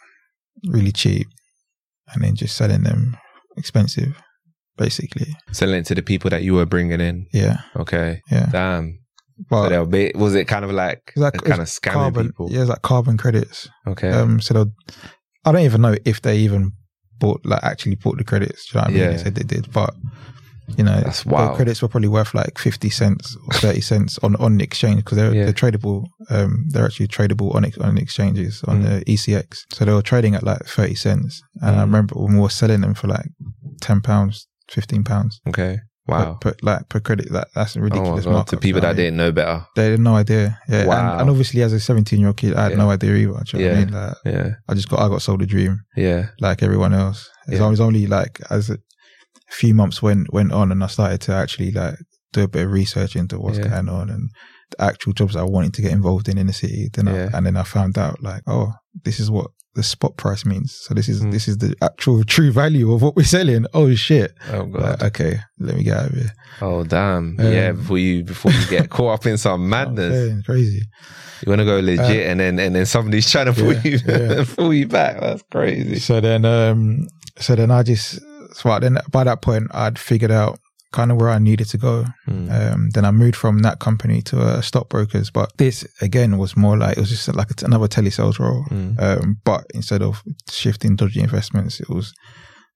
really 0.69 0.91
cheap 0.93 1.29
and 2.13 2.23
then 2.25 2.35
just 2.35 2.57
selling 2.57 2.83
them 2.83 3.17
expensive 3.57 4.21
basically 4.77 5.27
Selling 5.53 5.77
it 5.77 5.87
to 5.87 5.95
the 5.95 6.03
people 6.03 6.31
that 6.31 6.43
you 6.43 6.55
were 6.55 6.67
bringing 6.67 7.01
in. 7.01 7.27
yeah 7.33 7.59
Okay. 7.77 8.21
yeah 8.31 8.47
Damn. 8.51 8.99
But 9.51 9.69
they 9.71 9.79
were 9.79 9.87
bit, 9.87 10.17
was 10.17 10.35
it 10.35 10.47
kind 10.47 10.65
of 10.65 10.71
like, 10.71 11.13
like 11.17 11.35
kind 11.35 11.61
of 11.61 11.69
scamming 11.69 11.93
carbon 11.93 12.27
people? 12.29 12.49
yeah 12.51 12.61
it's 12.61 12.71
like 12.71 12.83
carbon 12.83 13.17
credits 13.17 13.69
Okay. 13.87 14.11
um 14.11 14.41
so 14.41 14.55
they'll 14.55 14.73
i 15.45 15.53
don't 15.53 15.63
even 15.63 15.81
know 15.81 15.97
if 16.05 16.23
they 16.23 16.37
even 16.39 16.73
bought 17.19 17.41
like 17.45 17.63
actually 17.65 17.95
bought 17.97 18.19
the 18.19 18.25
credits 18.25 18.67
do 18.71 18.79
you 18.79 18.81
know 18.81 18.83
what 18.83 18.91
i 18.91 18.93
mean 18.93 19.03
Yeah. 19.03 19.11
they 19.17 19.23
said 19.23 19.35
they 19.35 19.43
did 19.45 19.73
but 19.73 19.95
you 20.79 20.85
know 20.85 21.01
That's 21.01 21.25
the 21.25 21.53
credits 21.57 21.83
were 21.83 21.89
probably 21.89 22.09
worth 22.09 22.35
like 22.35 22.57
50 22.59 22.89
cents 22.91 23.37
or 23.47 23.53
30 23.55 23.81
cents 23.91 24.19
on 24.23 24.37
on 24.37 24.57
the 24.59 24.65
exchange 24.65 24.99
because 25.05 25.17
they're, 25.19 25.35
Yeah. 25.35 25.45
they're 25.45 25.53
tradable 25.53 26.07
um 26.31 26.65
they're 26.71 26.85
actually 26.87 27.09
tradable 27.09 27.55
on 27.55 27.65
on 27.81 27.99
exchanges 27.99 28.63
on 28.69 28.83
Mm. 28.83 28.85
the 29.05 29.13
ecx 29.13 29.59
so 29.73 29.85
they 29.85 29.93
were 29.93 30.03
trading 30.03 30.35
at 30.35 30.43
like 30.45 30.65
30 30.65 30.95
cents 30.95 31.43
and 31.61 31.77
i 31.77 31.79
Mm. 31.83 31.87
remember 31.87 32.15
when 32.17 32.35
we 32.35 32.41
were 32.41 32.49
selling 32.61 32.81
them 32.83 32.95
for 32.95 33.09
like 33.09 33.29
10 33.81 34.01
pounds 34.01 34.47
15 34.71 35.05
pounds 35.05 35.41
okay. 35.49 35.81
Wow. 36.09 36.35
per, 36.41 36.51
per, 36.53 36.57
like 36.63 36.89
per 36.89 36.99
credit 37.01 37.31
that 37.33 37.49
that's 37.55 37.77
Oh 37.77 37.81
ridiculous 37.81 38.25
God. 38.25 38.47
To 38.49 38.57
people 38.57 38.81
that 38.81 38.89
I 38.89 38.91
mean? 38.93 38.97
didn't 38.97 39.17
know 39.19 39.31
better. 39.33 39.65
they 39.77 39.91
had 39.93 40.01
no 40.01 40.17
idea 40.17 40.59
yeah 40.69 40.85
Wow. 40.87 41.13
and, 41.13 41.21
and 41.23 41.31
obviously 41.31 41.63
as 41.63 41.73
a 41.73 41.79
17 41.79 42.19
year 42.19 42.29
old 42.29 42.37
kid 42.37 42.55
i 42.55 42.65
had 42.65 42.73
Yeah. 42.73 42.79
no 42.79 42.91
idea 42.91 43.15
either 43.15 43.17
do 43.17 43.23
you 43.23 43.33
know 43.33 43.39
what 43.39 43.55
i 43.55 43.59
Yeah. 43.79 43.85
mean 43.85 43.95
like 43.95 44.15
Yeah. 44.25 44.51
i 44.69 44.75
just 44.75 44.89
got 44.89 44.99
i 45.01 45.09
got 45.09 45.23
sold 45.23 45.43
a 45.43 45.47
dream 45.47 45.81
Yeah. 45.97 46.27
like 46.41 46.63
everyone 46.63 46.93
else. 46.93 47.31
As 47.49 47.59
Yeah. 47.61 47.67
I 47.67 47.69
was 47.69 47.81
only 47.81 48.07
like 48.09 48.41
as 48.51 48.69
a 48.71 48.79
few 49.51 49.75
months 49.75 50.03
went 50.03 50.33
went 50.33 50.51
on, 50.53 50.73
and 50.73 50.83
I 50.83 50.87
started 50.89 51.21
to 51.23 51.33
actually 51.35 51.71
like 51.73 51.97
do 52.33 52.43
a 52.43 52.49
bit 52.49 52.65
of 52.67 52.73
research 52.73 53.15
into 53.17 53.39
what's 53.39 53.59
Yeah. 53.59 53.69
going 53.69 53.89
on 53.89 54.11
and 54.11 54.31
the 54.71 54.83
actual 54.85 55.13
jobs 55.13 55.37
I 55.37 55.43
wanted 55.45 55.75
to 55.75 55.83
get 55.83 55.93
involved 55.93 56.29
in 56.29 56.39
in 56.39 56.47
the 56.47 56.53
city. 56.53 56.89
Then 56.93 57.07
Yeah. 57.07 57.29
I, 57.33 57.37
and 57.37 57.47
then 57.47 57.57
I 57.57 57.63
found 57.63 57.99
out 57.99 58.23
like, 58.23 58.43
oh, 58.47 58.73
this 59.05 59.21
is 59.21 59.31
what 59.31 59.51
the 59.75 59.83
spot 59.83 60.17
price 60.17 60.45
means. 60.45 60.73
So 60.75 60.95
this 60.95 61.09
is 61.09 61.23
Mm. 61.23 61.33
this 61.33 61.49
is 61.49 61.59
the 61.59 61.75
actual 61.83 62.25
true 62.35 62.53
value 62.53 62.93
of 62.93 63.03
what 63.03 63.17
we're 63.17 63.25
selling. 63.25 63.67
Oh 63.75 63.95
shit! 63.95 64.33
Oh 64.51 64.65
God. 64.65 64.83
Like, 64.83 65.03
okay, 65.05 65.41
let 65.59 65.77
me 65.77 65.83
get 65.85 65.97
out 65.97 66.07
of 66.11 66.15
here. 66.15 66.33
Oh 66.61 66.85
damn. 66.85 67.37
Um, 67.39 67.53
yeah. 67.53 67.73
Before 67.73 67.99
you 67.99 68.25
before 68.25 68.53
you 68.53 68.67
get 68.69 68.91
caught 68.91 69.15
up 69.21 69.27
in 69.27 69.39
some 69.39 69.69
madness, 69.75 70.15
Okay, 70.33 70.43
crazy. 70.45 70.83
you 71.45 71.51
want 71.51 71.61
to 71.61 71.65
go 71.65 71.81
legit, 71.81 72.27
and 72.27 72.41
then 72.41 72.59
and 72.59 72.75
then 72.75 72.87
somebody's 72.87 73.31
trying 73.31 73.47
to 73.47 73.53
pull 73.55 73.71
Uh, 73.71 73.81
yeah, 73.85 73.91
you 73.91 73.99
yeah. 74.07 74.45
pull 74.57 74.75
you 74.75 74.87
back. 74.89 75.21
That's 75.21 75.43
crazy. 75.51 75.99
So 75.99 76.21
then, 76.21 76.45
um, 76.45 77.07
so 77.39 77.55
then 77.57 77.71
I 77.71 77.83
just, 77.83 78.21
so 78.55 78.79
then 78.79 78.99
by 79.11 79.25
that 79.25 79.41
point, 79.43 79.69
I'd 79.73 79.99
figured 79.99 80.31
out 80.31 80.59
kind 80.93 81.11
of 81.11 81.19
where 81.19 81.31
I 81.31 81.39
needed 81.39 81.69
to 81.71 81.79
go. 81.79 82.05
Mm. 82.29 82.51
Um, 82.75 82.91
then 82.91 83.05
I 83.05 83.11
moved 83.11 83.37
from 83.37 83.61
that 83.61 83.81
company 83.81 84.23
to 84.23 84.41
uh, 84.41 84.61
stockbrokers, 84.61 85.31
but 85.31 85.51
this 85.59 85.85
again 86.01 86.39
was 86.39 86.57
more 86.57 86.77
like 86.77 86.97
it 86.97 87.01
was 87.01 87.11
just 87.11 87.35
like 87.35 87.49
another 87.63 87.89
telesales 87.89 88.39
role. 88.39 88.65
Mm. 88.71 89.01
Um, 89.01 89.37
but 89.45 89.65
instead 89.75 90.03
of 90.03 90.23
shifting 90.51 90.97
dodgy 90.97 91.21
investments, 91.21 91.81
it 91.81 91.89
was 91.89 92.13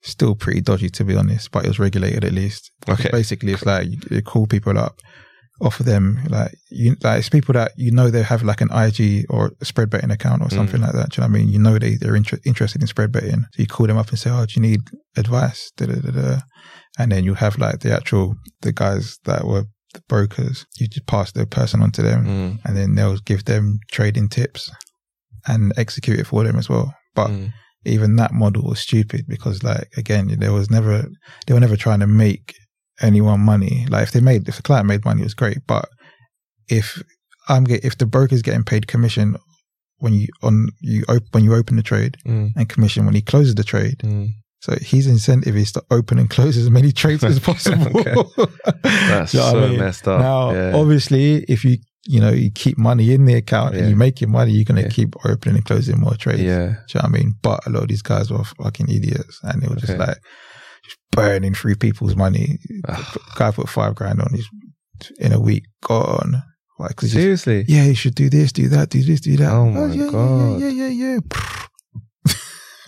still 0.02 0.35
pretty 0.35 0.61
dodgy 0.61 0.88
to 0.90 1.05
be 1.05 1.16
honest. 1.16 1.50
But 1.50 1.64
it 1.64 1.68
was 1.68 1.79
regulated 1.79 2.24
at 2.24 2.33
least. 2.33 2.70
Okay. 2.88 3.11
Basically, 3.11 3.52
it's 3.52 3.66
like 3.66 3.87
you, 3.88 3.98
you 4.11 4.22
call 4.22 4.46
people 4.46 4.79
up, 4.79 4.96
offer 5.61 5.83
them 5.83 6.20
like 6.29 6.52
you 6.70 6.96
like 7.02 7.18
it's 7.18 7.29
people 7.29 7.52
that 7.55 7.72
you 7.76 7.90
know 7.90 8.11
they 8.11 8.22
have 8.22 8.42
like 8.42 8.61
an 8.61 8.70
IG 8.72 9.24
or 9.31 9.52
spread 9.62 9.90
betting 9.90 10.11
account 10.11 10.42
or 10.42 10.50
something 10.50 10.81
like 10.81 10.92
that. 10.92 11.11
Do 11.11 11.20
you 11.20 11.26
know 11.26 11.33
what 11.33 11.38
I 11.38 11.42
mean? 11.42 11.48
You 11.52 11.59
know 11.59 11.79
they 11.79 11.96
they're 11.96 12.16
inter- 12.16 12.38
interested 12.44 12.81
in 12.81 12.88
spread 12.88 13.12
betting, 13.12 13.44
so 13.52 13.62
you 13.62 13.66
call 13.66 13.87
them 13.87 13.98
up 13.98 14.11
and 14.11 14.18
say, 14.18 14.31
"Oh, 14.31 14.44
do 14.46 14.52
you 14.57 14.62
need 14.62 14.83
advice?" 15.16 15.72
Da, 15.76 15.87
da, 15.87 15.94
da. 15.94 16.40
And 16.99 17.13
then 17.13 17.25
you 17.25 17.35
have 17.35 17.59
like 17.59 17.81
the 17.81 17.93
actual 17.95 18.35
the 18.63 18.73
guys 18.73 19.19
that 19.25 19.45
were 19.47 19.65
the 19.95 20.03
brokers. 20.09 20.67
You 20.79 20.89
just 20.89 21.07
pass 21.07 21.33
the 21.33 21.47
person 21.47 21.83
on 21.83 21.91
to 21.93 22.03
them, 22.03 22.25
Mm. 22.25 22.59
and 22.65 22.77
then 22.77 22.95
they'll 22.95 23.19
give 23.19 23.45
them 23.45 23.79
trading 23.91 24.29
tips 24.29 24.71
and 25.47 25.73
execute 25.77 26.19
it 26.21 26.27
for 26.27 26.45
them 26.45 26.57
as 26.57 26.69
well. 26.69 26.95
But 27.15 27.29
Mm. 27.31 27.53
even 27.85 28.17
that 28.17 28.33
model 28.33 28.63
was 28.65 28.81
stupid 28.81 29.27
because 29.29 29.63
like 29.63 29.89
again 29.97 30.35
there 30.41 30.53
was 30.53 30.71
never 30.71 31.07
they 31.47 31.55
were 31.55 31.61
never 31.61 31.77
trying 31.77 32.01
to 32.01 32.07
make 32.07 32.55
anyone 33.01 33.41
money 33.41 33.87
like 33.91 34.03
if 34.05 34.11
they 34.13 34.21
made 34.21 34.49
if 34.49 34.57
the 34.57 34.63
client 34.63 34.87
made 34.89 35.05
money 35.05 35.21
it 35.21 35.25
was 35.25 35.35
great 35.35 35.59
but 35.67 35.87
if 36.69 37.01
i'm 37.49 37.63
get 37.65 37.85
if 37.85 37.97
the 37.99 38.07
broker's 38.07 38.43
getting 38.43 38.65
paid 38.65 38.87
commission 38.89 39.37
when 39.99 40.13
you 40.15 40.27
on 40.43 40.69
you 40.81 41.05
op- 41.09 41.33
when 41.33 41.45
you 41.45 41.55
open 41.55 41.77
the 41.77 41.83
trade 41.83 42.17
Mm. 42.27 42.53
and 42.57 42.69
commission 42.69 43.05
when 43.07 43.15
he 43.15 43.23
closes 43.23 43.55
the 43.55 43.63
trade 43.65 43.99
Mm. 44.03 44.31
So 44.66 44.76
his 44.81 45.07
incentive 45.07 45.57
is 45.57 45.70
to 45.72 45.83
open 45.90 46.18
and 46.18 46.29
close 46.31 46.57
as 46.57 46.68
many 46.70 46.90
trades 46.92 47.22
as 47.24 47.38
possible 47.50 48.02
That's 48.83 49.33
you 49.35 49.40
know 49.40 49.50
so 49.52 49.64
I 49.64 49.68
mean? 49.68 49.79
messed 49.79 50.07
up. 50.09 50.20
now 50.20 50.50
yeah. 50.52 50.72
obviously 50.74 51.44
if 51.48 51.64
you 51.64 51.76
you 52.05 52.20
know 52.20 52.31
you 52.31 52.50
keep 52.50 52.76
money 52.79 53.12
in 53.12 53.24
the 53.26 53.35
account 53.35 53.74
Yeah. 53.74 53.81
and 53.81 53.88
you're 53.90 53.98
making 53.98 54.31
money 54.31 54.52
you're 54.52 54.64
going 54.64 54.83
to 54.83 54.88
Yeah. 54.88 54.94
keep 54.98 55.14
opening 55.24 55.57
and 55.57 55.64
closing 55.64 56.00
more 56.00 56.14
trades 56.16 56.42
yeah. 56.42 56.66
do 56.66 56.98
you 56.98 57.00
know 57.00 57.00
what 57.02 57.05
I 57.05 57.09
mean? 57.18 57.35
But 57.42 57.66
a 57.66 57.70
lot 57.70 57.83
of 57.83 57.88
these 57.88 58.02
guys 58.02 58.31
were 58.31 58.44
fucking 58.44 58.88
idiots 58.88 59.40
and 59.42 59.62
they 59.62 59.68
were 59.68 59.76
just 59.76 59.92
Okay. 59.92 59.98
like 60.07 60.18
just 60.85 60.98
burning 61.11 61.55
through 61.55 61.74
people's 61.76 62.14
money. 62.14 62.59
Guy 63.37 63.50
put 63.50 63.68
five 63.68 63.94
grand 63.96 64.20
on 64.20 64.33
his 64.33 64.46
in 65.18 65.33
a 65.33 65.40
week, 65.40 65.64
gone. 65.83 66.42
Like, 66.79 67.00
Seriously. 67.00 67.64
yeah, 67.68 67.85
you 67.85 67.94
should 67.94 68.14
do 68.14 68.29
this, 68.31 68.52
do 68.52 68.68
that, 68.68 68.90
do 68.90 69.02
this, 69.02 69.20
do 69.22 69.37
that. 69.38 69.50
Oh, 69.50 69.62
oh 69.62 69.88
my 69.88 69.94
yeah, 69.94 70.11
God. 70.11 70.61
Yeah, 70.61 70.68
yeah, 70.68 70.88
yeah, 70.88 71.16
yeah. 71.16 71.18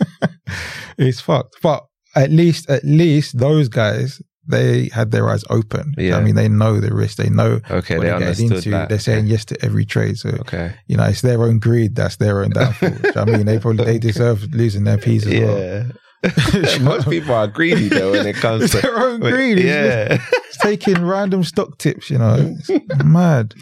it's 0.98 1.20
fucked. 1.20 1.56
But 1.62 1.84
at 2.16 2.30
least, 2.30 2.68
at 2.70 2.84
least 2.84 3.38
those 3.38 3.68
guys, 3.68 4.20
they 4.46 4.88
had 4.92 5.10
their 5.10 5.28
eyes 5.28 5.44
open. 5.50 5.92
Yeah. 5.98 6.16
I 6.16 6.22
mean, 6.22 6.34
they 6.34 6.48
know 6.48 6.80
the 6.80 6.94
risk. 6.94 7.18
They 7.18 7.28
know 7.28 7.60
Okay, 7.70 7.96
what 7.98 8.04
they 8.04 8.08
they're 8.10 8.18
getting 8.34 8.48
that. 8.70 8.88
They're 8.88 8.98
saying 8.98 9.26
yes 9.26 9.44
to 9.46 9.64
every 9.64 9.84
trade. 9.84 10.16
So 10.18 10.30
Okay. 10.40 10.74
you 10.86 10.96
know, 10.96 11.04
it's 11.04 11.20
their 11.20 11.42
own 11.42 11.58
greed. 11.58 11.94
That's 11.94 12.16
their 12.16 12.42
own 12.42 12.50
downfall. 12.50 12.90
Do 12.90 12.96
you 12.96 13.02
know 13.02 13.08
what 13.24 13.28
I 13.28 13.36
mean, 13.36 13.46
they 13.46 13.58
probably 13.58 13.84
they 13.84 13.98
deserve 14.10 14.42
losing 14.54 14.84
their 14.84 14.98
peas 14.98 15.26
as 15.26 15.34
well. 15.40 15.58
Yeah. 15.58 15.84
Most 16.80 17.08
people 17.08 17.32
are 17.34 17.46
greedy 17.46 17.88
though 17.88 18.10
when 18.12 18.26
it 18.26 18.34
comes 18.36 18.64
It's 18.64 18.72
to 18.74 18.80
their 18.80 18.98
own 18.98 19.20
greed. 19.20 19.58
It's 19.58 19.66
Yeah. 19.66 20.16
just- 20.16 20.32
it's 20.48 20.56
taking 20.58 21.04
random 21.04 21.44
stock 21.44 21.78
tips. 21.78 22.08
You 22.10 22.18
know, 22.18 22.56
it's 22.58 23.04
mad. 23.04 23.54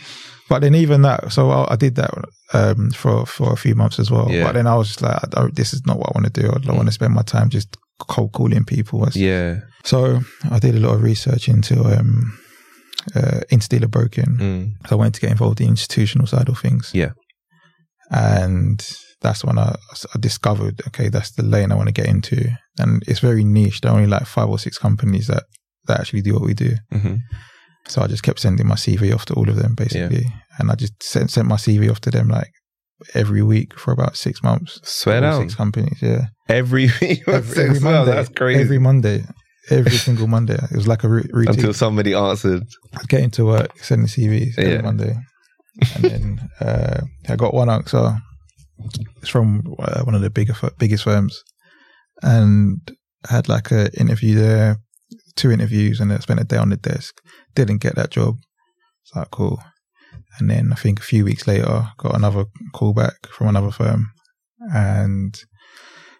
But 0.49 0.61
then 0.61 0.75
even 0.75 1.03
that, 1.03 1.33
so 1.33 1.51
I, 1.51 1.73
I 1.73 1.77
did 1.77 1.97
that 1.97 2.11
um, 2.53 2.91
for 2.91 3.27
for 3.27 3.53
a 3.53 3.57
few 3.57 3.75
months 3.75 3.99
as 3.99 4.11
well. 4.11 4.31
Yeah. 4.31 4.45
But 4.45 4.53
then 4.53 4.67
I 4.67 4.77
was 4.77 4.89
just 4.89 5.03
like, 5.03 5.17
I 5.17 5.27
don't, 5.29 5.55
this 5.55 5.73
is 5.73 5.85
not 5.87 5.99
what 5.99 6.11
I 6.11 6.19
want 6.19 6.33
to 6.33 6.41
do. 6.41 6.49
I 6.49 6.59
don't 6.59 6.77
want 6.77 6.89
to 6.89 6.93
spend 6.93 7.15
my 7.15 7.23
time 7.23 7.49
just 7.49 7.77
cold 7.99 8.33
calling 8.33 8.65
people. 8.65 9.07
Yeah. 9.15 9.61
So 9.85 10.21
I 10.51 10.59
did 10.59 10.75
a 10.75 10.81
lot 10.81 10.95
of 10.95 11.03
research 11.03 11.49
into 11.49 11.83
um, 11.85 12.39
uh, 13.15 13.41
broking. 13.89 14.37
Mm. 14.39 14.73
So 14.89 14.97
I 14.97 14.99
wanted 14.99 15.15
to 15.15 15.21
get 15.21 15.31
involved 15.31 15.61
in 15.61 15.67
the 15.67 15.71
institutional 15.71 16.27
side 16.27 16.49
of 16.49 16.59
things. 16.59 16.91
Yeah. 16.95 17.13
And 18.11 18.87
that's 19.21 19.45
when 19.45 19.59
I, 19.59 19.75
I 20.15 20.19
discovered, 20.21 20.83
okay, 20.89 21.09
that's 21.09 21.33
the 21.33 21.43
lane 21.43 21.73
I 21.73 21.77
want 21.77 21.89
to 21.89 21.93
get 21.93 22.07
into. 22.07 22.51
And 22.79 23.03
it's 23.07 23.21
very 23.21 23.45
niche. 23.45 23.81
There 23.81 23.91
are 23.91 23.97
only 23.97 24.09
like 24.09 24.27
five 24.27 24.49
or 24.49 24.59
six 24.59 24.79
companies 24.79 25.27
that, 25.27 25.45
that 25.87 26.01
actually 26.01 26.23
do 26.23 26.35
what 26.35 26.43
we 26.43 26.55
do. 26.55 26.75
hmm 26.93 27.17
So 27.89 28.03
I 28.03 28.07
just 28.07 28.23
kept 28.23 28.41
sending 28.41 28.67
my 28.67 28.75
CV 28.75 29.15
off 29.15 29.25
to 29.27 29.35
all 29.35 29.49
of 29.49 29.57
them 29.57 29.75
basically. 29.75 30.25
And 30.59 30.71
I 30.71 30.75
just 30.75 31.03
sent, 31.03 31.31
sent 31.31 31.47
my 31.47 31.57
CV 31.57 31.91
off 31.91 32.01
to 32.01 32.11
them 32.11 32.29
like 32.29 32.51
every 33.15 33.43
week 33.43 33.79
for 33.79 33.93
about 33.93 34.17
six 34.17 34.43
months. 34.43 34.81
Swear 34.83 35.21
down. 35.21 35.43
Six 35.43 35.55
companies, 35.55 35.99
yeah. 36.03 36.27
Every 36.49 36.87
week. 37.01 37.27
Every, 37.29 37.65
every 37.65 37.81
Monday. 37.81 38.11
That's 38.11 38.29
crazy. 38.31 38.61
Every 38.61 38.79
Monday. 38.79 39.25
Every 39.71 39.93
single 39.93 40.27
Monday. 40.29 40.55
It 40.55 40.77
was 40.77 40.87
like 40.89 41.05
a 41.05 41.09
routine. 41.09 41.49
Until 41.49 41.75
somebody 41.75 42.15
answered. 42.15 42.63
I'd 42.97 43.09
get 43.09 43.23
into 43.23 43.45
work, 43.47 43.77
sending 43.79 44.07
CVs 44.07 44.59
every 44.59 44.73
Yeah. 44.75 44.81
Monday. 44.83 45.17
And 45.95 46.05
then 46.05 46.49
uh, 46.61 47.01
I 47.29 47.37
got 47.37 47.55
one 47.55 47.69
answer. 47.69 48.17
It's 49.21 49.29
from 49.29 49.63
uh, 49.79 50.03
one 50.05 50.15
of 50.15 50.23
the 50.23 50.31
bigger, 50.31 50.55
biggest 50.79 51.05
firms. 51.05 51.43
And 52.23 52.79
had 53.29 53.49
like 53.49 53.71
a 53.73 53.91
interview 54.01 54.37
there, 54.37 54.79
two 55.37 55.51
interviews, 55.51 56.01
and 56.01 56.13
I 56.13 56.19
spent 56.19 56.41
a 56.41 56.45
day 56.45 56.57
on 56.57 56.71
the 56.71 56.77
desk. 56.77 57.21
Didn't 57.55 57.79
get 57.79 57.95
that 57.95 58.11
job. 58.11 58.37
It's 59.03 59.15
like 59.15 59.31
cool. 59.31 59.63
And 60.39 60.51
then 60.51 60.73
I 60.73 60.77
think 60.77 60.99
a 60.99 61.05
few 61.05 61.25
weeks 61.25 61.47
later, 61.47 61.89
got 61.99 62.15
another 62.17 62.47
call 62.73 62.93
back 62.93 63.27
from 63.27 63.49
another 63.49 63.71
firm, 63.71 64.11
and 64.75 65.39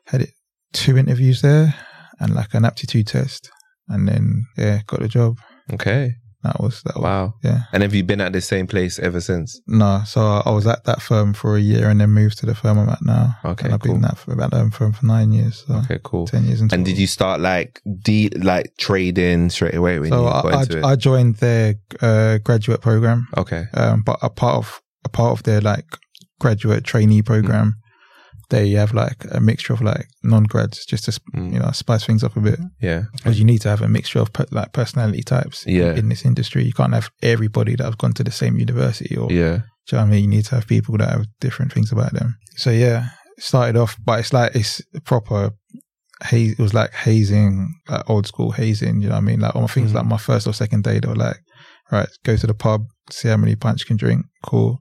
had 0.07 0.23
it 0.23 0.31
two 0.73 0.97
interviews 0.97 1.43
there 1.43 1.75
and 2.21 2.35
like 2.35 2.55
an 2.55 2.65
aptitude 2.65 3.07
test, 3.07 3.51
and 3.89 4.09
then 4.09 4.47
yeah, 4.57 4.81
got 4.87 5.01
the 5.01 5.09
job. 5.09 5.39
Okay. 5.73 6.13
That 6.47 6.61
was 6.61 6.83
that. 6.83 6.95
Was, 6.97 7.03
Wow. 7.03 7.35
Yeah. 7.43 7.59
And 7.73 7.83
have 7.83 7.95
you 7.95 8.05
been 8.05 8.21
at 8.21 8.33
the 8.33 8.41
same 8.41 8.67
place 8.67 8.99
ever 8.99 9.21
since? 9.21 9.61
No, 9.67 10.03
so 10.07 10.21
I 10.45 10.51
was 10.51 10.67
at 10.67 10.85
that 10.85 11.03
firm 11.03 11.33
for 11.35 11.57
a 11.57 11.61
year 11.61 11.89
and 11.91 12.01
then 12.01 12.11
moved 12.11 12.39
to 12.39 12.47
the 12.47 12.55
firm 12.55 12.79
I'm 12.79 12.89
at 12.89 13.03
now. 13.03 13.37
Okay, 13.45 13.65
and 13.67 13.75
I've 13.75 13.81
cool. 13.81 13.95
been 13.95 14.05
at 14.05 14.19
for 14.19 14.33
about 14.33 14.51
that 14.53 14.73
firm 14.73 14.93
for 14.93 15.05
nine 15.07 15.33
years. 15.33 15.65
So 15.67 15.75
Okay, 15.85 15.99
cool. 16.03 16.27
ten 16.27 16.45
years. 16.45 16.61
And 16.61 16.85
did 16.85 16.99
you 16.99 17.07
start 17.07 17.41
like 17.41 17.81
de- 18.03 18.31
like 18.31 18.73
trading 18.79 19.51
straight 19.51 19.75
away 19.75 19.99
when 19.99 20.11
So 20.11 20.23
you 20.23 20.29
I, 20.29 20.43
got 20.43 20.63
into 20.63 20.79
it? 20.79 20.85
I, 20.85 20.91
I 20.93 20.97
joined 20.97 21.37
their 21.37 21.75
uh, 22.01 22.39
graduate 22.39 22.81
program, 22.81 23.29
okay. 23.37 23.65
um, 23.75 24.03
but 24.03 24.19
a 24.23 24.31
part 24.31 24.57
of 24.57 24.81
a 25.05 25.09
part 25.09 25.33
of 25.39 25.43
their 25.45 25.61
like 25.61 25.87
graduate 26.41 26.85
trainee 26.85 27.23
program, 27.23 27.75
they 28.51 28.71
have 28.71 28.95
like 28.95 29.25
a 29.33 29.41
mixture 29.41 29.73
of 29.73 29.81
like 29.83 30.07
non 30.23 30.45
grads 30.45 30.85
just 30.87 31.05
to 31.05 31.13
Mm. 31.35 31.53
you 31.53 31.59
know 31.59 31.71
spice 31.73 32.05
things 32.07 32.23
up 32.25 32.37
a 32.37 32.41
bit. 32.41 32.59
Yeah. 32.81 33.03
Because 33.17 33.39
you 33.39 33.45
need 33.45 33.61
to 33.63 33.69
have 33.69 33.83
a 33.83 33.89
mixture 33.89 34.21
of 34.21 34.33
per- 34.33 34.47
like 34.53 34.73
personality 34.73 35.23
types 35.23 35.65
in- 35.67 35.77
Yeah. 35.77 35.95
in, 35.95 36.09
this 36.09 36.25
industry. 36.25 36.65
You 36.65 36.73
can't 36.73 36.95
have 36.95 37.11
everybody 37.23 37.75
that 37.77 37.85
have 37.85 37.99
gone 37.99 38.13
to 38.15 38.25
the 38.25 38.31
same 38.31 38.59
university 38.59 39.17
or 39.17 39.31
Yeah. 39.33 39.57
Do 39.89 39.97
you 39.97 39.99
know 39.99 40.05
what 40.05 40.09
I 40.09 40.11
mean? 40.11 40.25
You 40.25 40.31
need 40.37 40.45
to 40.47 40.55
have 40.57 40.67
people 40.67 40.97
that 40.99 41.11
have 41.11 41.27
different 41.41 41.73
things 41.73 41.93
about 41.93 42.13
them. 42.13 42.37
So 42.57 42.71
yeah, 42.71 43.09
started 43.39 43.77
off, 43.77 43.97
but 44.05 44.21
it's 44.21 44.33
like 44.33 44.55
it's 44.57 44.81
proper 45.05 45.51
haze. 46.25 46.53
It 46.53 46.59
was 46.63 46.75
like 46.75 46.93
hazing, 46.93 47.73
like 47.89 48.09
old 48.11 48.27
school 48.27 48.51
hazing. 48.53 49.01
You 49.01 49.09
know 49.09 49.15
what 49.17 49.23
I 49.27 49.29
mean? 49.31 49.41
Like 49.41 49.55
I 49.57 49.67
think 49.67 49.85
it's 49.87 49.93
Mhm. 49.93 49.97
like 49.97 50.07
my 50.07 50.19
first 50.19 50.47
or 50.47 50.53
second 50.55 50.83
day. 50.85 50.99
They 51.01 51.09
were 51.09 51.15
like, 51.29 51.39
right, 51.93 52.09
go 52.25 52.37
to 52.37 52.47
the 52.47 52.55
pub, 52.55 52.81
see 53.11 53.29
how 53.29 53.37
many 53.37 53.55
pints 53.57 53.83
you 53.83 53.87
can 53.87 53.97
drink. 53.97 54.25
Cool. 54.45 54.79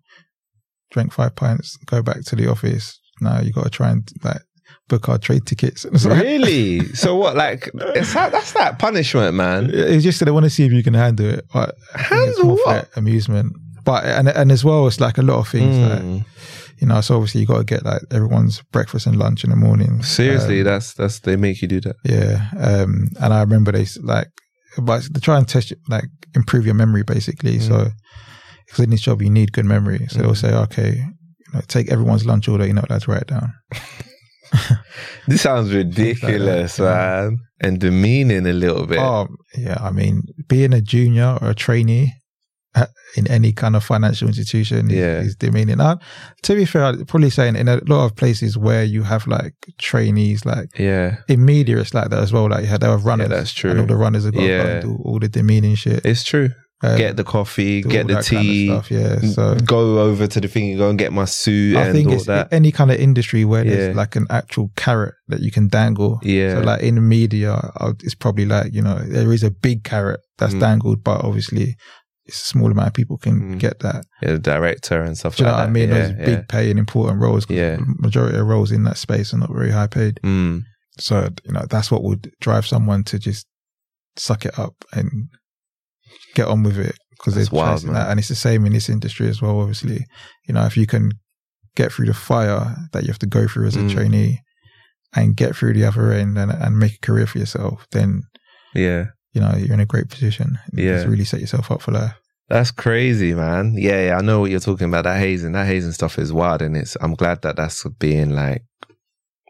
Drink 0.92 1.12
five 1.14 1.36
pints, 1.36 1.78
go 1.86 2.02
back 2.02 2.24
to 2.26 2.36
the 2.36 2.50
office. 2.50 3.00
Now 3.22 3.40
you 3.42 3.52
got 3.52 3.64
to 3.64 3.70
try 3.70 3.90
and 3.92 4.08
like 4.24 4.42
book 4.88 5.10
our 5.10 5.18
trade 5.18 5.46
tickets. 5.46 5.86
Like- 6.06 6.22
Really? 6.22 6.86
so 6.94 7.16
what? 7.16 7.36
Like 7.36 7.70
it's 7.74 8.14
that, 8.14 8.32
that's 8.32 8.54
that 8.54 8.78
punishment, 8.80 9.36
man. 9.36 9.70
It's 9.74 10.04
just 10.04 10.20
that 10.20 10.26
they 10.26 10.32
want 10.32 10.46
to 10.46 10.50
see 10.50 10.66
if 10.66 10.72
you 10.72 10.84
can 10.84 10.94
handle 10.94 11.26
it. 11.28 11.46
It's 11.54 11.76
Handle 12.10 12.56
what? 12.66 12.90
amusement. 12.96 13.54
But 13.84 14.04
and 14.06 14.28
and 14.30 14.52
as 14.52 14.64
well, 14.66 14.88
it's 14.88 15.00
like 15.00 15.18
a 15.18 15.22
lot 15.22 15.40
of 15.40 15.48
things 15.48 15.78
that 15.78 16.02
Mm. 16.02 16.26
you 16.82 16.88
know, 16.88 17.02
so 17.02 17.16
obviously 17.16 17.42
you 17.42 17.48
got 17.48 17.60
to 17.60 17.64
get 17.64 17.86
like 17.86 18.02
everyone's 18.12 18.62
breakfast 18.72 19.06
and 19.08 19.16
lunch 19.18 19.44
in 19.44 19.50
the 19.52 19.56
morning. 19.56 20.02
Seriously, 20.04 20.60
Um, 20.60 20.66
that's 20.66 20.94
that's 20.94 21.20
they 21.20 21.36
make 21.36 21.62
you 21.62 21.68
do 21.68 21.80
that. 21.82 21.96
yeah. 22.04 22.50
Um, 22.60 23.10
and 23.22 23.34
I 23.34 23.42
remember 23.42 23.72
they 23.72 23.86
like, 24.02 24.28
but 24.78 25.04
they 25.14 25.20
try 25.20 25.38
and 25.38 25.48
test, 25.48 25.72
like, 25.88 26.06
improve 26.36 26.66
your 26.66 26.74
memory 26.76 27.04
basically. 27.04 27.58
Mm. 27.60 27.68
So, 27.68 27.92
because 28.66 28.84
in 28.84 28.90
this 28.90 29.02
job 29.02 29.22
you 29.22 29.30
need 29.30 29.54
good 29.54 29.66
memory. 29.66 30.08
So 30.10 30.20
they'll 30.20 30.36
say, 30.36 30.52
okay, 30.54 31.04
know, 31.56 31.62
take 31.68 31.92
everyone's 31.92 32.26
lunch 32.26 32.48
order. 32.48 32.66
You're 32.66 32.76
not 32.76 32.90
allowed 32.90 33.02
to 33.04 33.12
write 33.12 33.22
it 33.24 33.28
down. 33.28 33.54
This 35.28 35.42
sounds 35.42 35.74
ridiculous, 35.74 36.78
yeah. 36.80 36.86
man, 36.86 37.38
and 37.60 37.80
demeaning 37.80 38.46
a 38.46 38.54
little 38.54 38.86
bit. 38.86 39.00
Oh, 39.00 39.28
yeah. 39.58 39.78
I 39.82 39.92
mean, 39.92 40.22
being 40.48 40.72
a 40.72 40.82
junior 40.82 41.38
or 41.42 41.50
a 41.50 41.56
trainee 41.56 42.14
uh, 42.76 42.86
in 43.18 43.28
any 43.28 43.52
kind 43.52 43.76
of 43.76 43.84
financial 43.84 44.28
institution 44.28 44.92
is, 44.92 44.98
Yeah. 44.98 45.20
is 45.22 45.36
demeaning. 45.36 45.78
Now, 45.78 46.00
to 46.44 46.56
be 46.56 46.64
fair, 46.66 46.86
I'd 46.86 47.08
probably 47.08 47.32
saying 47.32 47.56
in 47.56 47.68
a 47.68 47.82
lot 47.88 48.06
of 48.06 48.16
places 48.16 48.56
where 48.58 48.84
you 48.84 49.02
have 49.04 49.26
like 49.28 49.54
trainees, 49.80 50.46
like 50.46 50.68
Yeah, 50.78 51.18
in 51.28 51.44
media, 51.44 51.80
it's 51.80 51.94
like 51.94 52.10
that 52.12 52.22
as 52.22 52.32
well. 52.32 52.48
Like 52.50 52.62
you 52.62 52.68
had 52.68 52.82
to 52.82 52.88
have 52.88 53.04
runners. 53.06 53.30
that's 53.30 53.52
true. 53.52 53.72
And 53.72 53.80
all 53.80 53.88
the 53.88 53.96
runners 53.96 54.26
have 54.26 54.34
got 54.36 54.44
Yeah. 54.44 54.80
do 54.82 55.00
all 55.04 55.20
the 55.20 55.28
demeaning 55.28 55.76
shit. 55.76 56.06
it's 56.06 56.24
true. 56.24 56.50
Um, 56.84 56.98
get 56.98 57.16
the 57.16 57.24
coffee, 57.24 57.82
get 57.82 58.06
the 58.08 58.16
that 58.16 58.26
kind 58.26 58.38
of 58.38 58.44
tea, 58.44 58.68
stuff, 58.68 58.92
yeah. 58.92 59.20
So 59.20 59.56
go 59.56 60.00
over 60.02 60.28
to 60.28 60.42
the 60.42 60.48
thing, 60.50 60.72
and 60.72 60.78
go 60.78 60.90
and 60.90 61.00
get 61.00 61.14
my 61.14 61.24
suit 61.26 61.78
I 61.78 61.92
think 61.94 62.12
it's 62.12 62.26
that. 62.26 62.52
any 62.52 62.72
kind 62.72 62.92
of 62.92 63.00
industry 63.00 63.46
where 63.46 63.64
there's 63.64 63.96
like 63.96 64.16
an 64.18 64.28
actual 64.30 64.72
carrot 64.76 65.16
that 65.30 65.40
you 65.40 65.52
can 65.52 65.70
dangle. 65.70 66.20
Yeah. 66.22 66.56
So 66.56 66.60
like 66.62 66.82
in 66.82 66.96
the 66.96 67.02
media, 67.02 67.72
it's 68.04 68.14
probably 68.16 68.46
like 68.46 68.74
you 68.74 68.82
know 68.82 69.00
there 69.00 69.32
is 69.32 69.42
a 69.42 69.52
big 69.52 69.84
carrot 69.86 70.20
that's 70.38 70.54
Mm. 70.54 70.60
dangled, 70.60 71.04
but 71.04 71.24
obviously 71.24 71.76
it's 72.26 72.42
a 72.42 72.46
small 72.46 72.70
amount 72.70 72.88
of 72.90 72.94
people 72.94 73.18
can 73.18 73.56
Mm. 73.56 73.60
get 73.60 73.80
that. 73.80 74.04
yeah, 74.22 74.34
the 74.34 74.40
director 74.40 75.02
and 75.02 75.18
stuff 75.18 75.38
Do 75.38 75.44
you 75.44 75.48
know 75.48 75.54
like 75.54 75.62
what 75.62 75.70
I 75.70 75.72
mean? 75.72 75.90
Yeah, 75.90 75.96
Those 76.08 76.10
yeah. 76.20 76.26
big 76.26 76.48
pay 76.50 76.70
and 76.72 76.78
important 76.80 77.22
roles. 77.22 77.50
Yeah. 77.50 77.78
Majority 78.00 78.38
of 78.38 78.46
roles 78.48 78.72
in 78.74 78.84
that 78.84 78.98
space 78.98 79.34
are 79.34 79.38
not 79.38 79.54
very 79.54 79.72
high 79.72 79.88
paid. 79.88 80.20
Mm. 80.26 80.64
So 81.00 81.30
you 81.46 81.54
know 81.54 81.66
that's 81.70 81.90
what 81.90 82.04
would 82.04 82.32
drive 82.42 82.68
someone 82.68 83.04
to 83.06 83.18
just 83.18 83.48
suck 84.18 84.46
it 84.46 84.60
up 84.60 84.74
and 84.92 85.30
get 86.36 86.48
on 86.48 86.62
with 86.64 86.78
it 86.78 86.96
because 87.18 87.34
they're 87.36 87.46
wild, 87.52 87.78
chasing 87.80 87.94
man. 87.94 88.02
that. 88.04 88.10
And 88.12 88.20
it's 88.20 88.30
the 88.30 88.36
same 88.36 88.66
in 88.66 88.74
this 88.74 88.90
industry 88.90 89.28
as 89.30 89.42
well. 89.42 89.60
Obviously, 89.60 90.06
you 90.48 90.54
know 90.54 90.66
if 90.66 90.76
you 90.78 90.86
can 90.86 91.12
get 91.76 91.92
through 91.92 92.06
the 92.06 92.14
fire 92.14 92.76
that 92.94 93.04
you 93.04 93.08
have 93.08 93.20
to 93.20 93.26
go 93.38 93.48
through 93.48 93.68
as 93.68 93.76
a 93.76 93.80
Mm. 93.80 93.92
trainee 93.92 94.40
and 95.16 95.36
get 95.36 95.56
through 95.56 95.74
the 95.74 95.86
other 95.86 96.12
end 96.12 96.38
and, 96.38 96.52
and 96.52 96.78
make 96.78 96.94
a 96.96 97.06
career 97.06 97.26
for 97.28 97.40
yourself, 97.40 97.86
then 97.92 98.22
Yeah, 98.74 99.06
you 99.34 99.42
know 99.42 99.54
you're 99.58 99.74
in 99.74 99.80
a 99.80 99.86
great 99.94 100.10
position. 100.10 100.60
You 100.74 100.86
Yeah. 100.86 100.96
just 100.98 101.08
really 101.08 101.26
set 101.26 101.40
yourself 101.42 101.72
up 101.72 101.82
for 101.82 101.92
life. 101.92 102.14
that's 102.48 102.70
crazy, 102.72 103.34
man. 103.34 103.74
Yeah, 103.76 104.02
yeah, 104.08 104.18
I 104.18 104.22
know 104.22 104.40
what 104.42 104.52
you're 104.52 104.60
talking 104.70 104.88
about. 104.90 105.06
That 105.06 105.20
hazing, 105.20 105.54
that 105.54 105.66
hazing 105.66 105.94
stuff 105.94 106.20
is 106.20 106.32
wild, 106.32 106.62
and 106.62 106.78
it's. 106.78 106.96
I'm 107.02 107.16
glad 107.16 107.42
that 107.42 107.56
that's 107.56 107.84
being 107.98 108.30
like, 108.30 108.62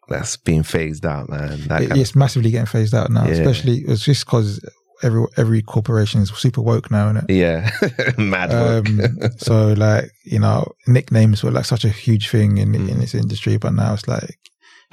that's 0.08 0.38
being 0.38 0.64
phased 0.64 1.06
out, 1.06 1.28
man. 1.30 1.62
That 1.68 1.82
It- 1.84 1.98
it's 1.98 2.16
massively 2.16 2.52
getting 2.52 2.68
phased 2.68 2.94
out 2.94 3.10
now. 3.12 3.26
Yeah. 3.26 3.32
Especially 3.34 3.78
it's 3.88 4.04
just 4.04 4.26
because 4.26 4.60
every 5.04 5.26
every 5.38 5.62
corporation 5.62 6.22
is 6.22 6.30
super 6.32 6.62
woke 6.62 6.90
now, 6.92 7.10
is 7.10 7.18
of, 7.18 7.30
yeah, 7.30 7.70
mad 8.18 8.52
um, 8.54 9.00
so 9.38 9.74
like 9.74 10.06
you 10.26 10.40
know 10.40 10.66
nicknames 10.88 11.44
were 11.44 11.52
like 11.52 11.66
such 11.66 11.86
a 11.86 11.90
huge 11.90 12.30
thing 12.30 12.58
in 12.58 12.74
in 12.76 12.88
Mm. 12.88 13.00
this 13.02 13.16
industry 13.16 13.58
but 13.58 13.74
now 13.74 13.94
it's 13.94 14.08
like 14.08 14.38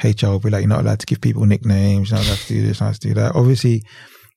HR 0.02 0.28
will 0.28 0.40
be 0.40 0.50
like 0.50 0.62
you're 0.62 0.68
not 0.68 0.80
allowed 0.84 1.00
to 1.00 1.06
give 1.06 1.20
people 1.20 1.44
nicknames 1.46 2.10
you're 2.10 2.18
not 2.18 2.26
allowed 2.26 2.38
to 2.38 2.48
do 2.54 2.66
this 2.66 2.80
not 2.80 2.86
allowed 2.86 3.00
to 3.00 3.08
do 3.08 3.14
that 3.14 3.34
obviously 3.36 3.82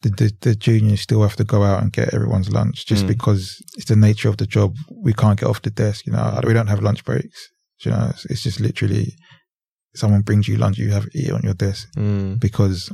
the, 0.04 0.10
the, 0.10 0.32
the 0.42 0.56
juniors 0.56 1.02
still 1.02 1.22
have 1.24 1.36
to 1.38 1.44
go 1.44 1.64
out 1.64 1.82
and 1.82 1.92
get 1.94 2.14
everyone's 2.14 2.52
lunch 2.52 2.86
just 2.86 3.06
Mm. 3.06 3.08
because 3.08 3.58
it's 3.76 3.86
the 3.90 3.96
nature 3.96 4.30
of 4.30 4.38
the 4.38 4.46
job 4.46 4.76
we 5.04 5.14
can't 5.14 5.40
get 5.40 5.50
off 5.50 5.62
the 5.64 5.72
desk 5.72 6.06
you 6.06 6.14
know 6.14 6.40
we 6.46 6.54
don't 6.54 6.68
have 6.68 6.84
lunch 6.84 7.04
breaks 7.06 7.50
you 7.84 7.92
know 7.92 8.08
it's, 8.12 8.26
it's 8.26 8.44
just 8.44 8.60
literally 8.60 9.14
someone 9.96 10.22
brings 10.22 10.48
you 10.48 10.58
lunch 10.58 10.78
you 10.78 10.92
have 10.92 11.08
it 11.14 11.32
on 11.32 11.42
your 11.42 11.54
desk 11.56 11.88
Mm. 11.98 12.40
because 12.40 12.92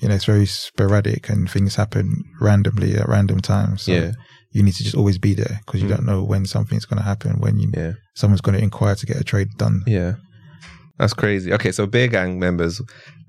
you 0.00 0.08
know 0.08 0.14
it's 0.14 0.24
very 0.24 0.46
sporadic 0.46 1.28
and 1.28 1.50
things 1.50 1.74
happen 1.76 2.24
randomly 2.40 2.94
at 2.96 3.08
random 3.08 3.40
times 3.40 3.82
so 3.82 3.92
Yeah, 3.92 4.12
you 4.52 4.62
need 4.62 4.74
to 4.74 4.82
just 4.84 4.96
always 4.96 5.18
be 5.18 5.34
there 5.34 5.60
because 5.64 5.80
you 5.82 5.88
Mm. 5.88 5.94
don't 5.96 6.06
know 6.06 6.22
when 6.24 6.46
something's 6.46 6.86
going 6.86 6.98
to 6.98 7.04
happen 7.12 7.38
when 7.40 7.58
you 7.58 7.70
yeah, 7.76 7.92
someone's 8.14 8.40
going 8.40 8.56
to 8.58 8.62
inquire 8.62 8.94
to 8.96 9.06
get 9.06 9.20
a 9.20 9.24
trade 9.24 9.48
done 9.58 9.82
yeah. 9.86 10.14
That's 10.98 11.14
crazy. 11.14 11.50
Okay, 11.54 11.72
so 11.72 11.86
BeardGang 11.86 12.36
Members. 12.36 12.82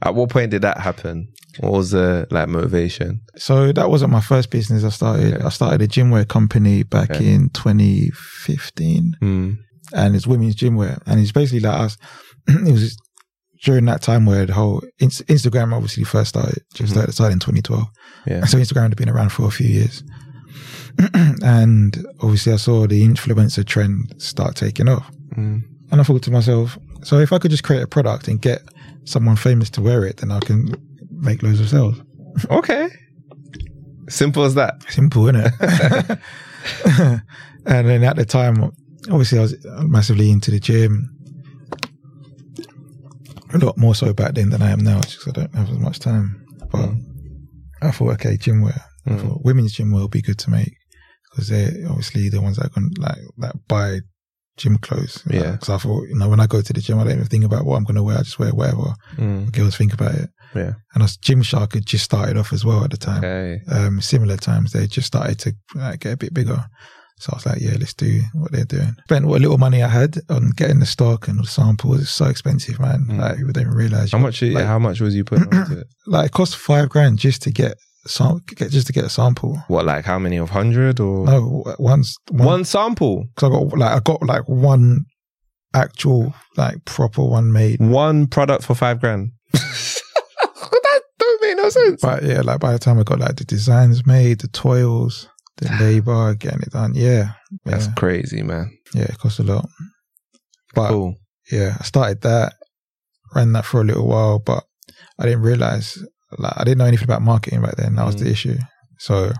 At 0.03 0.13
what 0.13 0.29
point 0.29 0.51
did 0.51 0.61
that 0.63 0.77
happen? 0.79 1.27
What 1.61 1.71
was 1.71 1.91
the 1.91 2.27
like 2.29 2.49
motivation? 2.49 3.21
so 3.37 3.71
that 3.71 3.89
wasn't 3.89 4.11
my 4.11 4.19
first 4.19 4.49
business 4.51 4.83
i 4.83 4.89
started 4.89 5.33
Okay. 5.35 5.45
i 5.45 5.49
started 5.49 5.81
a 5.81 5.87
gymwear 5.87 6.25
company 6.27 6.83
back 6.83 7.11
Okay. 7.11 7.33
in 7.33 7.49
2015 7.49 9.13
Mm. 9.21 9.57
and 9.93 10.15
it's 10.15 10.27
women's 10.27 10.55
gymwear 10.55 11.01
and 11.05 11.19
it's 11.19 11.31
basically 11.31 11.59
like 11.61 11.79
us 11.79 11.97
it 12.47 12.71
was 12.71 12.97
during 13.63 13.85
that 13.85 14.01
time 14.01 14.25
where 14.25 14.45
the 14.45 14.53
whole 14.53 14.81
Inst- 14.99 15.25
instagram 15.27 15.73
obviously 15.73 16.03
first 16.03 16.29
started 16.29 16.63
just 16.73 16.89
Mhm. 16.91 16.95
started, 16.95 17.11
started 17.13 17.33
in 17.33 17.39
2012 17.39 17.87
Yeah. 18.27 18.45
so 18.45 18.57
instagram 18.57 18.89
had 18.89 18.95
been 18.97 19.09
around 19.09 19.31
for 19.31 19.45
a 19.47 19.51
few 19.51 19.67
years 19.67 20.03
and 21.43 22.05
obviously 22.21 22.53
i 22.53 22.57
saw 22.57 22.85
the 22.87 23.01
influencer 23.01 23.65
trend 23.65 24.13
start 24.17 24.55
taking 24.55 24.89
off 24.89 25.09
Mm. 25.37 25.63
And 25.91 25.99
I 26.01 26.03
thought 26.03 26.21
to 26.23 26.31
myself, 26.31 26.77
so 27.03 27.19
if 27.19 27.31
I 27.33 27.37
could 27.37 27.51
just 27.51 27.63
create 27.63 27.81
a 27.83 27.87
product 27.87 28.27
and 28.29 28.41
get 28.41 28.61
someone 29.05 29.35
famous 29.37 29.69
to 29.71 29.81
wear 29.81 30.05
it, 30.05 30.17
then 30.17 30.29
I 30.31 30.39
can 30.39 30.73
make 31.09 31.41
loads 31.43 31.59
of 31.61 31.69
sales. 31.69 32.01
Okay. 32.49 32.89
Simple 34.09 34.43
as 34.43 34.55
that. 34.55 34.75
Simple, 34.89 35.27
isn't 35.29 35.41
it? 35.45 35.53
and 37.65 37.87
then 37.87 38.03
at 38.03 38.15
the 38.17 38.25
time, 38.25 38.71
obviously, 39.09 39.37
I 39.39 39.41
was 39.41 39.55
massively 39.83 40.31
into 40.31 40.51
the 40.51 40.59
gym. 40.59 41.10
A 43.53 43.57
lot 43.57 43.77
more 43.77 43.95
so 43.95 44.13
back 44.13 44.33
then 44.35 44.49
than 44.49 44.61
I 44.61 44.71
am 44.71 44.79
now, 44.79 44.99
just 45.01 45.19
'cause 45.19 45.27
I 45.35 45.39
don't 45.41 45.55
have 45.55 45.69
as 45.69 45.77
much 45.79 45.99
time. 45.99 46.45
But 46.71 46.89
Mm. 46.89 47.01
I 47.81 47.91
thought, 47.91 48.13
okay, 48.13 48.37
gym 48.37 48.61
wear. 48.61 48.81
I 49.07 49.11
Mm. 49.11 49.21
thought 49.21 49.43
women's 49.45 49.73
gym 49.73 49.91
wear 49.91 50.01
will 50.01 50.07
be 50.07 50.21
good 50.21 50.37
to 50.39 50.49
make 50.49 50.73
because 51.31 51.47
they're 51.49 51.73
obviously 51.89 52.29
the 52.29 52.41
ones 52.41 52.57
that 52.57 52.73
can 52.73 52.89
like 52.97 53.17
that 53.39 53.55
buy 53.67 53.99
gym 54.57 54.77
clothes. 54.77 55.23
Yeah. 55.29 55.51
Because 55.53 55.69
I 55.69 55.77
thought, 55.77 56.07
you 56.07 56.15
know, 56.15 56.29
when 56.29 56.39
I 56.39 56.45
go 56.47 56.61
to 56.61 56.73
the 56.73 56.81
gym, 56.81 56.99
I 56.99 57.03
don't 57.03 57.13
even 57.13 57.25
think 57.25 57.43
about 57.45 57.65
what 57.65 57.77
I'm 57.77 57.83
going 57.83 57.95
to 57.95 58.03
wear. 58.03 58.17
I 58.19 58.23
just 58.23 58.37
wear 58.39 58.51
whatever. 58.53 58.93
Mm. 59.17 59.51
Girls 59.51 59.75
think 59.75 59.93
about 59.93 60.13
it. 60.15 60.29
Yeah. 60.53 60.73
And 60.93 61.03
us 61.03 61.17
Gymshark 61.17 61.73
had 61.73 61.85
just 61.85 62.03
started 62.03 62.37
off 62.37 62.51
as 62.53 62.63
well 62.65 62.83
at 62.83 62.91
the 62.91 62.97
time. 62.97 63.19
Okay. 63.23 63.61
Um, 63.69 64.01
similar 64.01 64.37
times 64.37 64.71
they 64.73 64.85
just 64.87 65.07
started 65.07 65.39
to 65.39 65.55
uh, 65.79 65.95
get 65.99 66.13
a 66.13 66.17
bit 66.17 66.33
bigger. 66.33 66.65
So 67.21 67.29
I 67.33 67.35
was 67.35 67.45
like, 67.45 67.61
yeah, 67.61 67.75
let's 67.79 67.93
do 67.93 68.21
what 68.33 68.51
they're 68.51 68.65
doing. 68.65 68.95
Spent 69.03 69.25
what 69.27 69.41
little 69.41 69.59
money 69.59 69.83
I 69.83 69.87
had 69.87 70.17
on 70.29 70.49
getting 70.55 70.79
the 70.79 70.85
stock 70.87 71.27
and 71.27 71.39
the 71.39 71.45
samples. 71.47 72.01
It's 72.01 72.09
so 72.09 72.25
expensive, 72.25 72.79
man. 72.79 73.05
Mm. 73.07 73.19
Like 73.19 73.37
people 73.37 73.53
don't 73.53 73.61
even 73.63 73.75
realize 73.75 74.11
How 74.11 74.17
much? 74.17 74.41
Like, 74.41 74.65
how 74.65 74.79
much 74.79 74.99
was 75.01 75.13
you 75.15 75.23
putting 75.23 75.53
onto 75.53 75.79
it? 75.79 75.87
like 76.07 76.25
it 76.27 76.31
cost 76.31 76.55
five 76.55 76.89
grand 76.89 77.19
just 77.19 77.43
to 77.43 77.51
get 77.51 77.75
some, 78.07 78.41
get 78.47 78.71
just 78.71 78.87
to 78.87 78.93
get 78.93 79.03
a 79.05 79.09
sample. 79.09 79.61
What, 79.67 79.85
like 79.85 80.03
how 80.05 80.17
many 80.17 80.37
of 80.37 80.49
hundred 80.49 80.99
or 80.99 81.25
No, 81.27 81.63
once 81.77 82.17
one, 82.31 82.45
one 82.47 82.65
sample? 82.65 83.25
because 83.35 83.49
I 83.49 83.53
got 83.53 83.77
like 83.77 83.91
I 83.91 83.99
got 83.99 84.23
like 84.23 84.49
one 84.49 85.05
actual 85.75 86.33
like 86.57 86.83
proper 86.85 87.23
one 87.23 87.51
made. 87.51 87.79
One 87.79 88.25
product 88.27 88.63
for 88.63 88.73
five 88.73 88.99
grand. 88.99 89.31
that 89.53 91.01
don't 91.19 91.41
make 91.43 91.57
no 91.57 91.69
sense. 91.69 92.01
But 92.01 92.23
yeah, 92.23 92.41
like 92.41 92.59
by 92.59 92.73
the 92.73 92.79
time 92.79 92.99
I 92.99 93.03
got 93.03 93.19
like 93.19 93.35
the 93.35 93.45
designs 93.45 94.05
made, 94.05 94.39
the 94.39 94.47
toils, 94.47 95.27
the 95.57 95.69
labor, 95.79 96.33
getting 96.35 96.61
it 96.61 96.71
done, 96.71 96.93
yeah, 96.95 97.33
That's 97.65 97.87
yeah, 97.87 97.93
crazy, 97.95 98.41
man. 98.43 98.71
yeah, 98.93 99.03
it 99.03 99.17
cost 99.17 99.39
a 99.39 99.43
lot. 99.43 99.67
But 100.73 100.89
Cool. 100.89 101.15
yeah, 101.51 101.77
I 101.79 101.83
started 101.83 102.21
that, 102.21 102.53
ran 103.35 103.53
that 103.53 103.65
for 103.65 103.81
a 103.81 103.83
little 103.83 104.07
while, 104.07 104.39
but 104.39 104.63
I 105.19 105.25
didn't 105.25 105.41
realize 105.41 105.97
like 106.37 106.53
I 106.55 106.63
didn't 106.63 106.77
know 106.77 106.85
anything 106.85 107.03
about 107.05 107.21
marketing 107.21 107.61
back 107.61 107.75
then. 107.75 107.95
That 107.95 108.05
was 108.05 108.15
Mm. 108.15 108.19
the 108.19 108.31
issue. 108.31 108.57
So 108.99 109.31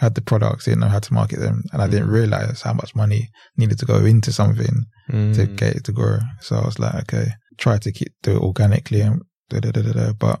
I 0.00 0.04
had 0.06 0.14
the 0.16 0.22
products, 0.22 0.64
didn't 0.64 0.80
know 0.80 0.88
how 0.88 0.98
to 0.98 1.14
market 1.14 1.38
them, 1.38 1.62
and 1.72 1.80
I 1.80 1.86
didn't 1.86 2.08
Mm. 2.08 2.12
realize 2.12 2.62
how 2.62 2.72
much 2.72 2.94
money 2.96 3.30
needed 3.56 3.78
to 3.78 3.86
go 3.86 4.04
into 4.04 4.32
something 4.32 4.84
to 5.08 5.46
Mm. 5.46 5.56
get 5.56 5.76
it 5.76 5.84
to 5.84 5.92
grow. 5.92 6.18
So 6.40 6.56
I 6.56 6.64
was 6.64 6.78
like, 6.80 6.94
okay, 7.02 7.32
try 7.58 7.78
to 7.78 7.92
keep 7.92 8.12
do 8.22 8.32
it 8.36 8.42
organically 8.42 9.00
and 9.02 9.22
da 9.50 9.60
da 9.60 9.70
da 9.70 9.82
da 9.82 9.92
da. 9.92 10.12
But 10.18 10.40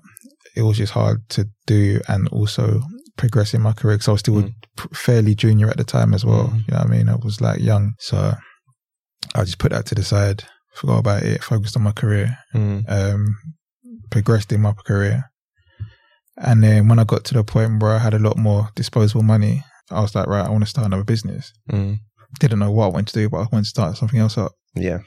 it 0.56 0.62
was 0.62 0.78
just 0.78 0.92
hard 0.92 1.28
to 1.30 1.48
do 1.66 2.00
and 2.08 2.28
also 2.28 2.82
progress 3.22 3.54
in 3.54 3.62
my 3.62 3.72
career 3.72 3.94
because 3.96 4.08
I 4.08 4.12
was 4.12 4.20
still 4.26 4.42
Mm. 4.42 4.54
fairly 5.06 5.34
junior 5.42 5.68
at 5.70 5.76
the 5.76 5.84
time 5.96 6.12
as 6.14 6.24
well. 6.24 6.48
Mm. 6.48 6.58
You 6.66 6.70
know 6.72 6.78
what 6.82 6.86
I 6.90 6.96
mean? 6.96 7.08
I 7.08 7.16
was 7.16 7.40
like 7.40 7.60
young, 7.60 7.84
so 7.98 8.18
I 9.36 9.44
just 9.44 9.58
put 9.62 9.70
that 9.72 9.86
to 9.86 9.94
the 9.94 10.02
side, 10.02 10.38
forgot 10.74 10.98
about 10.98 11.22
it, 11.22 11.42
focused 11.44 11.76
on 11.76 11.82
my 11.84 11.92
career, 11.92 12.36
Mm. 12.54 12.84
um, 12.98 13.22
progressed 14.10 14.52
in 14.52 14.60
my 14.60 14.72
career. 14.88 15.24
And 16.36 16.62
then 16.64 16.88
when 16.88 16.98
I 16.98 17.04
got 17.04 17.24
to 17.26 17.34
the 17.34 17.44
point 17.44 17.80
where 17.82 17.92
I 17.92 17.98
had 18.06 18.14
a 18.14 18.18
lot 18.28 18.36
more 18.36 18.70
disposable 18.74 19.22
money, 19.22 19.62
I 19.90 20.00
was 20.00 20.14
like, 20.14 20.26
right, 20.26 20.46
I 20.46 20.50
want 20.50 20.64
to 20.64 20.70
start 20.70 20.86
another 20.86 21.04
business. 21.04 21.52
Mm. 21.70 21.98
Didn't 22.40 22.58
know 22.58 22.72
what 22.72 22.86
I 22.86 22.88
wanted 22.94 23.08
to 23.12 23.20
do, 23.20 23.28
but 23.28 23.38
I 23.38 23.46
wanted 23.52 23.64
to 23.64 23.74
start 23.76 23.96
something 23.96 24.18
else 24.20 24.38
up. 24.38 24.52
Yeah. 24.74 24.98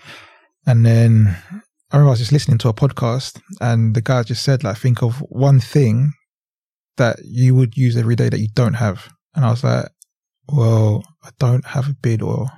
And 0.68 0.86
then 0.86 1.36
I 1.91 1.97
remember 1.97 2.09
I 2.09 2.11
was 2.11 2.20
just 2.20 2.32
listening 2.32 2.59
to 2.59 2.70
a 2.70 2.74
podcast 2.74 3.39
and 3.59 3.95
the 3.95 4.01
guy 4.01 4.24
just 4.24 4.43
said, 4.43 4.63
like, 4.63 4.78
think 4.78 5.01
of 5.03 5.18
one 5.30 5.59
thing 5.59 6.13
that 6.98 7.18
you 7.24 7.56
would 7.56 7.76
use 7.78 7.98
every 7.98 8.16
day 8.16 8.30
that 8.30 8.39
you 8.39 8.48
don't 8.54 8.76
have. 8.76 9.10
And 9.36 9.46
I 9.46 9.50
was 9.52 9.64
like, 9.64 9.88
well, 10.48 11.04
I 11.24 11.30
don't 11.39 11.66
have 11.66 11.89
a 11.89 11.93
beard 11.93 12.22
oil. 12.22 12.50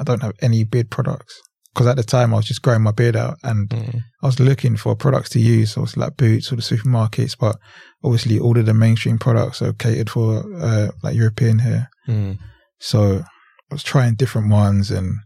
I 0.00 0.04
don't 0.04 0.22
have 0.22 0.34
any 0.40 0.64
beard 0.64 0.90
products. 0.90 1.40
Because 1.72 1.86
at 1.88 1.96
the 1.96 2.02
time 2.04 2.32
I 2.32 2.36
was 2.36 2.46
just 2.46 2.62
growing 2.62 2.82
my 2.82 2.92
beard 2.92 3.16
out 3.16 3.36
and 3.42 3.68
Mm. 3.68 4.02
I 4.22 4.26
was 4.26 4.38
looking 4.38 4.76
for 4.76 4.94
products 4.94 5.30
to 5.30 5.40
use. 5.40 5.72
So 5.72 5.80
obviously 5.80 6.00
like 6.02 6.16
Boots 6.16 6.52
or 6.52 6.56
the 6.56 6.62
supermarkets, 6.62 7.36
but 7.38 7.56
obviously 8.04 8.38
all 8.38 8.56
of 8.56 8.66
the 8.66 8.74
mainstream 8.74 9.18
products 9.18 9.60
are 9.60 9.72
catered 9.72 10.08
for 10.10 10.44
uh, 10.60 10.88
like 11.02 11.16
European 11.16 11.58
hair. 11.58 11.88
Mm. 12.08 12.38
So 12.78 13.24
I 13.70 13.74
was 13.74 13.82
trying 13.82 14.14
different 14.14 14.50
ones 14.50 14.90
and 14.92 15.16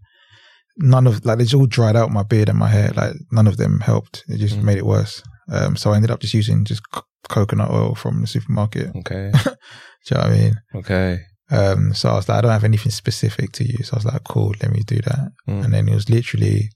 none 0.78 1.06
of 1.06 1.24
like 1.26 1.38
they 1.38 1.44
just 1.44 1.54
all 1.54 1.66
dried 1.66 1.96
out 1.96 2.10
my 2.10 2.22
beard 2.22 2.48
and 2.48 2.58
my 2.58 2.68
hair. 2.68 2.92
Like 2.94 3.12
none 3.30 3.46
of 3.46 3.56
them 3.58 3.80
helped. 3.80 4.24
It 4.28 4.38
just 4.38 4.56
Mm. 4.56 4.62
made 4.62 4.78
it 4.78 4.86
worse. 4.86 5.22
Um, 5.50 5.76
so 5.76 5.92
I 5.92 5.96
ended 5.96 6.10
up 6.10 6.20
just 6.20 6.34
using 6.34 6.64
just 6.64 6.82
coconut 7.28 7.70
oil 7.70 7.94
from 7.94 8.20
the 8.20 8.26
supermarket. 8.26 8.94
Okay. 8.96 9.30
Do 9.44 9.50
you 10.10 10.16
know 10.16 10.20
what 10.22 10.26
I 10.26 10.30
mean? 10.38 10.54
Okay. 10.74 11.20
Um, 11.50 11.94
so 11.94 12.10
I 12.10 12.14
was 12.16 12.28
like, 12.28 12.38
I 12.38 12.40
don't 12.42 12.50
have 12.52 12.64
anything 12.64 12.92
specific 12.92 13.52
to 13.52 13.64
use. 13.64 13.90
I 13.92 13.96
was 13.96 14.04
like, 14.04 14.22
cool, 14.24 14.54
let 14.62 14.70
me 14.70 14.82
do 14.86 14.96
that. 14.96 15.30
Mm. 15.48 15.64
And 15.64 15.74
then 15.74 15.88
it 15.88 15.94
was 15.94 16.10
literally 16.10 16.68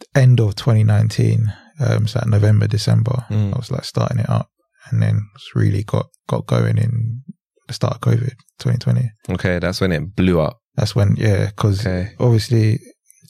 the 0.00 0.06
end 0.20 0.40
of 0.40 0.56
2019. 0.56 1.52
Um, 1.78 2.06
so 2.08 2.18
like 2.18 2.28
November, 2.28 2.66
December, 2.66 3.24
Mm. 3.30 3.54
I 3.54 3.56
was 3.56 3.70
like 3.70 3.84
starting 3.84 4.18
it 4.18 4.28
up 4.28 4.48
and 4.90 5.00
then 5.02 5.20
it's 5.36 5.54
really 5.54 5.84
got, 5.84 6.06
got 6.28 6.46
going 6.46 6.78
in 6.78 7.22
the 7.68 7.74
start 7.74 7.94
of 7.94 8.00
COVID 8.00 8.32
2020. 8.58 9.08
Okay. 9.30 9.58
That's 9.60 9.80
when 9.80 9.92
it 9.92 10.16
blew 10.16 10.40
up. 10.40 10.58
That's 10.74 10.96
when, 10.96 11.14
yeah, 11.16 11.46
because 11.46 11.80
Okay. 11.86 12.10
obviously 12.18 12.80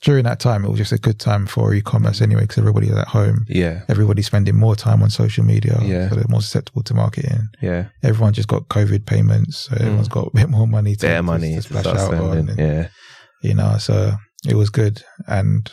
during 0.07 0.25
that 0.25 0.39
time 0.41 0.65
it 0.65 0.71
was 0.71 0.79
just 0.79 0.93
a 0.93 0.99
good 0.99 1.19
time 1.19 1.47
for 1.47 1.75
e-commerce 1.75 2.21
anyway 2.23 2.43
because 2.43 2.59
everybody 2.59 2.89
was 2.89 2.99
at 2.99 3.09
home. 3.09 3.39
Yeah. 3.49 3.83
Everybody's 3.89 4.27
spending 4.27 4.57
more 4.57 4.77
time 4.77 5.03
on 5.03 5.11
social 5.11 5.45
media, 5.45 5.77
Yeah. 5.83 6.09
so 6.09 6.15
they're 6.15 6.25
more 6.37 6.43
susceptible 6.43 6.83
to 6.85 6.95
marketing. 6.95 7.41
Yeah. 7.61 7.89
Everyone 8.03 8.33
just 8.33 8.49
got 8.49 8.69
COVID 8.69 9.05
payments, 9.05 9.53
so 9.67 9.75
everyone's 9.79 10.09
got 10.19 10.29
a 10.29 10.37
bit 10.41 10.49
more 10.49 10.67
money 10.69 10.95
to, 10.97 11.07
to- 11.09 11.23
money. 11.23 11.51
to 11.57 11.63
to 11.63 11.69
splash 11.69 11.87
out 11.87 12.15
on. 12.15 12.39
and, 12.39 12.59
Yeah. 12.59 12.89
You 13.43 13.55
know, 13.55 13.77
so 13.79 13.97
it 14.49 14.55
was 14.55 14.71
good, 14.71 15.03
and 15.27 15.71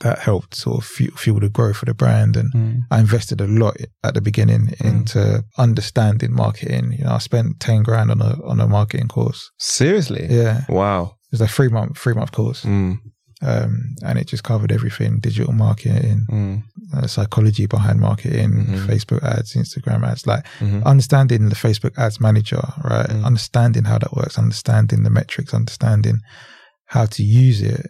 that 0.00 0.18
helped 0.18 0.54
sort 0.54 0.78
of 0.78 0.84
fuel, 0.84 1.16
fuel 1.16 1.40
the 1.40 1.48
growth 1.48 1.82
of 1.82 1.86
the 1.86 1.94
brand. 1.94 2.36
And 2.36 2.52
Mm. 2.52 2.80
I 2.90 3.00
invested 3.00 3.40
a 3.40 3.46
lot 3.46 3.76
at 4.04 4.14
the 4.14 4.20
beginning 4.20 4.74
into 4.80 5.44
understanding 5.56 6.32
marketing. 6.34 6.92
You 6.98 7.04
know, 7.04 7.12
I 7.12 7.18
spent 7.18 7.60
ten 7.60 7.82
grand 7.82 8.10
on 8.10 8.20
a 8.20 8.32
on 8.44 8.60
a 8.60 8.66
marketing 8.68 9.08
course. 9.08 9.50
Seriously. 9.58 10.26
Yeah, 10.30 10.62
it 10.68 10.72
Wow. 10.72 11.14
was 11.32 11.40
a 11.40 11.48
three 11.48 11.68
month 11.68 11.96
three 11.98 12.14
month 12.14 12.32
course. 12.32 12.64
Mm. 12.64 12.98
Um, 13.40 13.94
and 14.04 14.18
it 14.18 14.26
just 14.26 14.42
covered 14.42 14.72
everything 14.72 15.20
digital 15.20 15.52
marketing 15.52 16.26
Mm. 16.30 16.62
uh, 16.94 17.06
psychology 17.06 17.66
behind 17.66 18.00
marketing 18.00 18.50
Mhm. 18.66 18.86
facebook 18.86 19.22
ads 19.22 19.54
instagram 19.54 20.04
ads 20.06 20.26
like 20.26 20.44
Mhm. 20.60 20.84
understanding 20.84 21.48
the 21.48 21.54
facebook 21.54 21.96
ads 21.98 22.20
manager 22.20 22.62
right 22.84 23.08
Mm. 23.10 23.24
understanding 23.24 23.84
how 23.84 23.98
that 23.98 24.12
works 24.16 24.38
understanding 24.38 25.02
the 25.04 25.10
metrics 25.10 25.54
understanding 25.54 26.18
how 26.86 27.06
to 27.06 27.22
use 27.22 27.60
it 27.60 27.86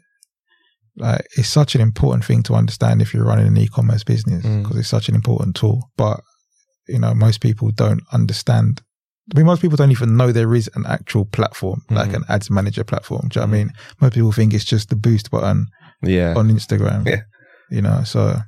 like 0.97 1.25
it's 1.37 1.49
such 1.49 1.75
an 1.75 1.81
important 1.81 2.25
thing 2.25 2.43
to 2.43 2.55
understand 2.55 3.01
if 3.01 3.15
you're 3.15 3.25
running 3.25 3.47
an 3.47 3.57
e-commerce 3.57 4.05
business 4.05 4.45
Mm. 4.45 4.63
because 4.63 4.79
it's 4.79 4.89
such 4.89 5.09
an 5.09 5.15
important 5.15 5.57
tool 5.57 5.91
but 5.97 6.21
you 6.89 6.99
know 6.99 7.15
most 7.15 7.41
people 7.41 7.71
don't 7.71 8.03
understand 8.13 8.83
I 9.35 9.37
mean, 9.39 9.47
most 9.47 9.61
people 9.61 9.77
don't 9.77 9.91
even 9.91 10.17
know 10.17 10.33
there 10.33 10.55
is 10.55 10.71
an 10.75 10.85
actual 10.87 11.25
platform, 11.27 11.83
like 11.91 12.11
Mhm. 12.11 12.17
an 12.17 12.25
ads 12.29 12.51
manager 12.51 12.83
platform. 12.85 13.29
Do 13.29 13.41
you 13.41 13.47
know 13.47 13.51
what 13.51 13.57
I 13.57 13.59
Mhm. 13.61 13.67
mean? 13.67 13.73
Most 14.01 14.15
people 14.15 14.33
think 14.33 14.55
it's 14.55 14.65
just 14.65 14.89
the 14.89 14.97
boost 14.97 15.31
button 15.31 15.67
Yeah. 16.03 16.35
on 16.35 16.49
Instagram. 16.51 17.07
Yeah. 17.07 17.23
You 17.71 17.83
know, 17.83 18.03
so 18.05 18.41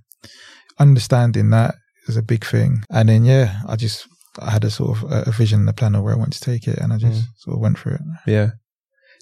understanding 0.78 1.51
that 1.51 1.74
is 2.09 2.16
a 2.16 2.22
big 2.22 2.45
thing. 2.45 2.83
And 2.91 3.09
then, 3.09 3.24
yeah, 3.24 3.61
I 3.68 3.76
just, 3.76 4.07
I 4.41 4.51
had 4.51 4.64
a 4.64 4.70
sort 4.70 4.97
of 5.03 5.11
a, 5.12 5.22
a 5.28 5.33
vision 5.33 5.61
and 5.61 5.68
a 5.68 5.72
plan 5.72 5.95
of 5.95 6.03
where 6.03 6.14
I 6.14 6.18
want 6.18 6.33
to 6.33 6.41
take 6.41 6.66
it 6.66 6.78
and 6.78 6.93
I 6.93 6.99
just 6.99 7.22
Mm. 7.22 7.26
sort 7.39 7.57
of 7.57 7.61
went 7.61 7.78
through 7.78 7.95
it. 7.95 8.01
Yeah. 8.26 8.51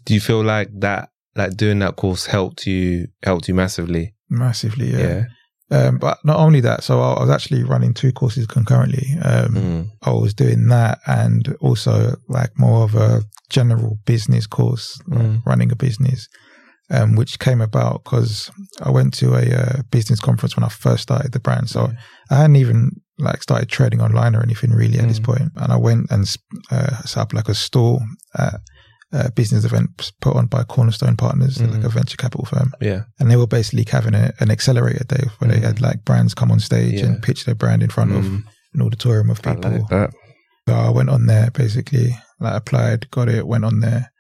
Do 0.04 0.14
you 0.14 0.20
feel 0.20 0.42
like 0.44 0.70
that, 0.80 1.08
like 1.34 1.56
doing 1.56 1.80
that 1.80 1.96
course 1.96 2.26
helped 2.26 2.66
you, 2.66 3.08
helped 3.22 3.48
you 3.48 3.54
massively? 3.54 4.14
Massively, 4.30 4.92
yeah. 4.92 4.98
Yeah. 4.98 5.24
Um, 5.70 5.98
but 5.98 6.18
not 6.24 6.38
only 6.38 6.60
that, 6.60 6.82
so 6.82 7.00
I, 7.00 7.12
I 7.14 7.20
was 7.20 7.30
actually 7.30 7.62
running 7.62 7.92
two 7.94 8.12
courses 8.12 8.46
concurrently. 8.46 9.06
Um, 9.22 9.54
Mm. 9.54 9.90
I 10.02 10.10
was 10.12 10.32
doing 10.34 10.68
that 10.68 10.98
and 11.06 11.54
also 11.60 12.16
like 12.28 12.50
more 12.58 12.84
of 12.84 12.94
a 12.94 13.22
general 13.50 13.98
business 14.06 14.46
course, 14.46 14.98
like 15.08 15.26
Mm. 15.26 15.42
running 15.44 15.70
a 15.72 15.76
business, 15.76 16.26
um, 16.90 17.16
which 17.16 17.38
came 17.38 17.60
about 17.60 18.04
because 18.04 18.50
I 18.80 18.90
went 18.90 19.12
to 19.18 19.34
a 19.34 19.44
uh, 19.62 19.82
business 19.90 20.20
conference 20.20 20.56
when 20.56 20.64
I 20.64 20.68
first 20.68 21.02
started 21.02 21.32
the 21.32 21.40
brand. 21.40 21.68
So 21.68 21.92
I 22.30 22.34
hadn't 22.36 22.56
even 22.56 22.92
like 23.18 23.42
started 23.42 23.68
trading 23.68 24.00
online 24.00 24.34
or 24.36 24.42
anything 24.42 24.70
really 24.70 24.98
at 24.98 25.08
this 25.08 25.18
Mm. 25.20 25.24
point. 25.24 25.52
And 25.56 25.72
I 25.72 25.76
went 25.76 26.10
and 26.10 26.22
uh, 26.70 26.96
set 27.02 27.20
up 27.20 27.32
like 27.34 27.48
a 27.50 27.54
store 27.54 28.00
at 28.38 28.60
a 29.12 29.30
business 29.32 29.64
event 29.64 30.12
put 30.20 30.36
on 30.36 30.46
by 30.46 30.62
Cornerstone 30.64 31.16
Partners, 31.16 31.60
like 31.60 31.70
Mm. 31.80 31.84
a 31.84 31.88
venture 31.88 32.16
capital 32.18 32.44
firm. 32.44 32.74
Yeah. 32.80 33.02
And 33.18 33.30
they 33.30 33.36
were 33.36 33.46
basically 33.46 33.86
having 33.90 34.14
a, 34.14 34.32
an 34.40 34.50
accelerator 34.50 35.04
day 35.04 35.24
where 35.38 35.50
they 35.50 35.60
Mm. 35.60 35.64
had 35.64 35.80
like 35.80 36.04
brands 36.04 36.34
come 36.34 36.50
on 36.50 36.60
stage 36.60 37.00
Yeah. 37.00 37.06
and 37.06 37.22
pitch 37.22 37.44
their 37.46 37.54
brand 37.54 37.82
in 37.82 37.88
front 37.90 38.12
of 38.12 38.24
Mm. 38.24 38.44
an 38.74 38.82
auditorium 38.82 39.30
of 39.30 39.40
I 39.44 39.54
people. 39.54 39.70
like 39.70 39.88
that. 39.88 40.10
So 40.68 40.74
I 40.74 40.90
went 40.90 41.08
on 41.08 41.24
there 41.26 41.50
basically, 41.50 42.18
like 42.40 42.54
applied, 42.54 43.10
got 43.10 43.28
it, 43.30 43.46
went 43.46 43.64
on 43.64 43.80
there. 43.80 44.10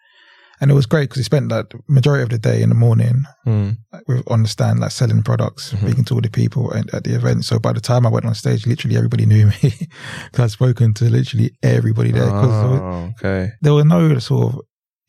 And 0.60 0.72
it 0.72 0.74
was 0.74 0.86
great 0.86 1.02
because 1.08 1.18
we 1.18 1.22
spent 1.22 1.50
like 1.52 1.68
the 1.68 1.78
majority 1.88 2.22
of 2.24 2.30
the 2.30 2.38
day 2.38 2.62
in 2.62 2.70
the 2.70 2.74
morning 2.74 3.24
Mm. 3.46 3.76
like, 3.92 4.08
with 4.08 4.22
on 4.26 4.42
the 4.42 4.48
stand, 4.48 4.80
like 4.80 4.90
selling 4.90 5.22
products, 5.22 5.70
Mhm. 5.72 5.80
speaking 5.82 6.04
to 6.06 6.14
all 6.14 6.20
the 6.20 6.30
people 6.30 6.72
and, 6.72 6.92
at 6.94 7.04
the 7.04 7.14
event. 7.14 7.44
So 7.44 7.58
by 7.60 7.72
the 7.74 7.80
time 7.80 8.04
I 8.06 8.08
went 8.08 8.24
on 8.26 8.34
stage, 8.34 8.66
literally 8.66 8.96
everybody 8.96 9.24
knew 9.26 9.46
me 9.46 9.54
because 10.32 10.44
I'd 10.44 10.50
spoken 10.50 10.94
to 10.94 11.04
literally 11.10 11.52
everybody 11.62 12.10
there. 12.10 12.24
Because 12.24 12.50
there, 12.50 12.68
were- 12.70 12.82
Oh, 12.82 13.12
okay. 13.20 13.52
there 13.60 13.74
were 13.74 13.84
no 13.84 14.18
sort 14.18 14.54
of 14.54 14.60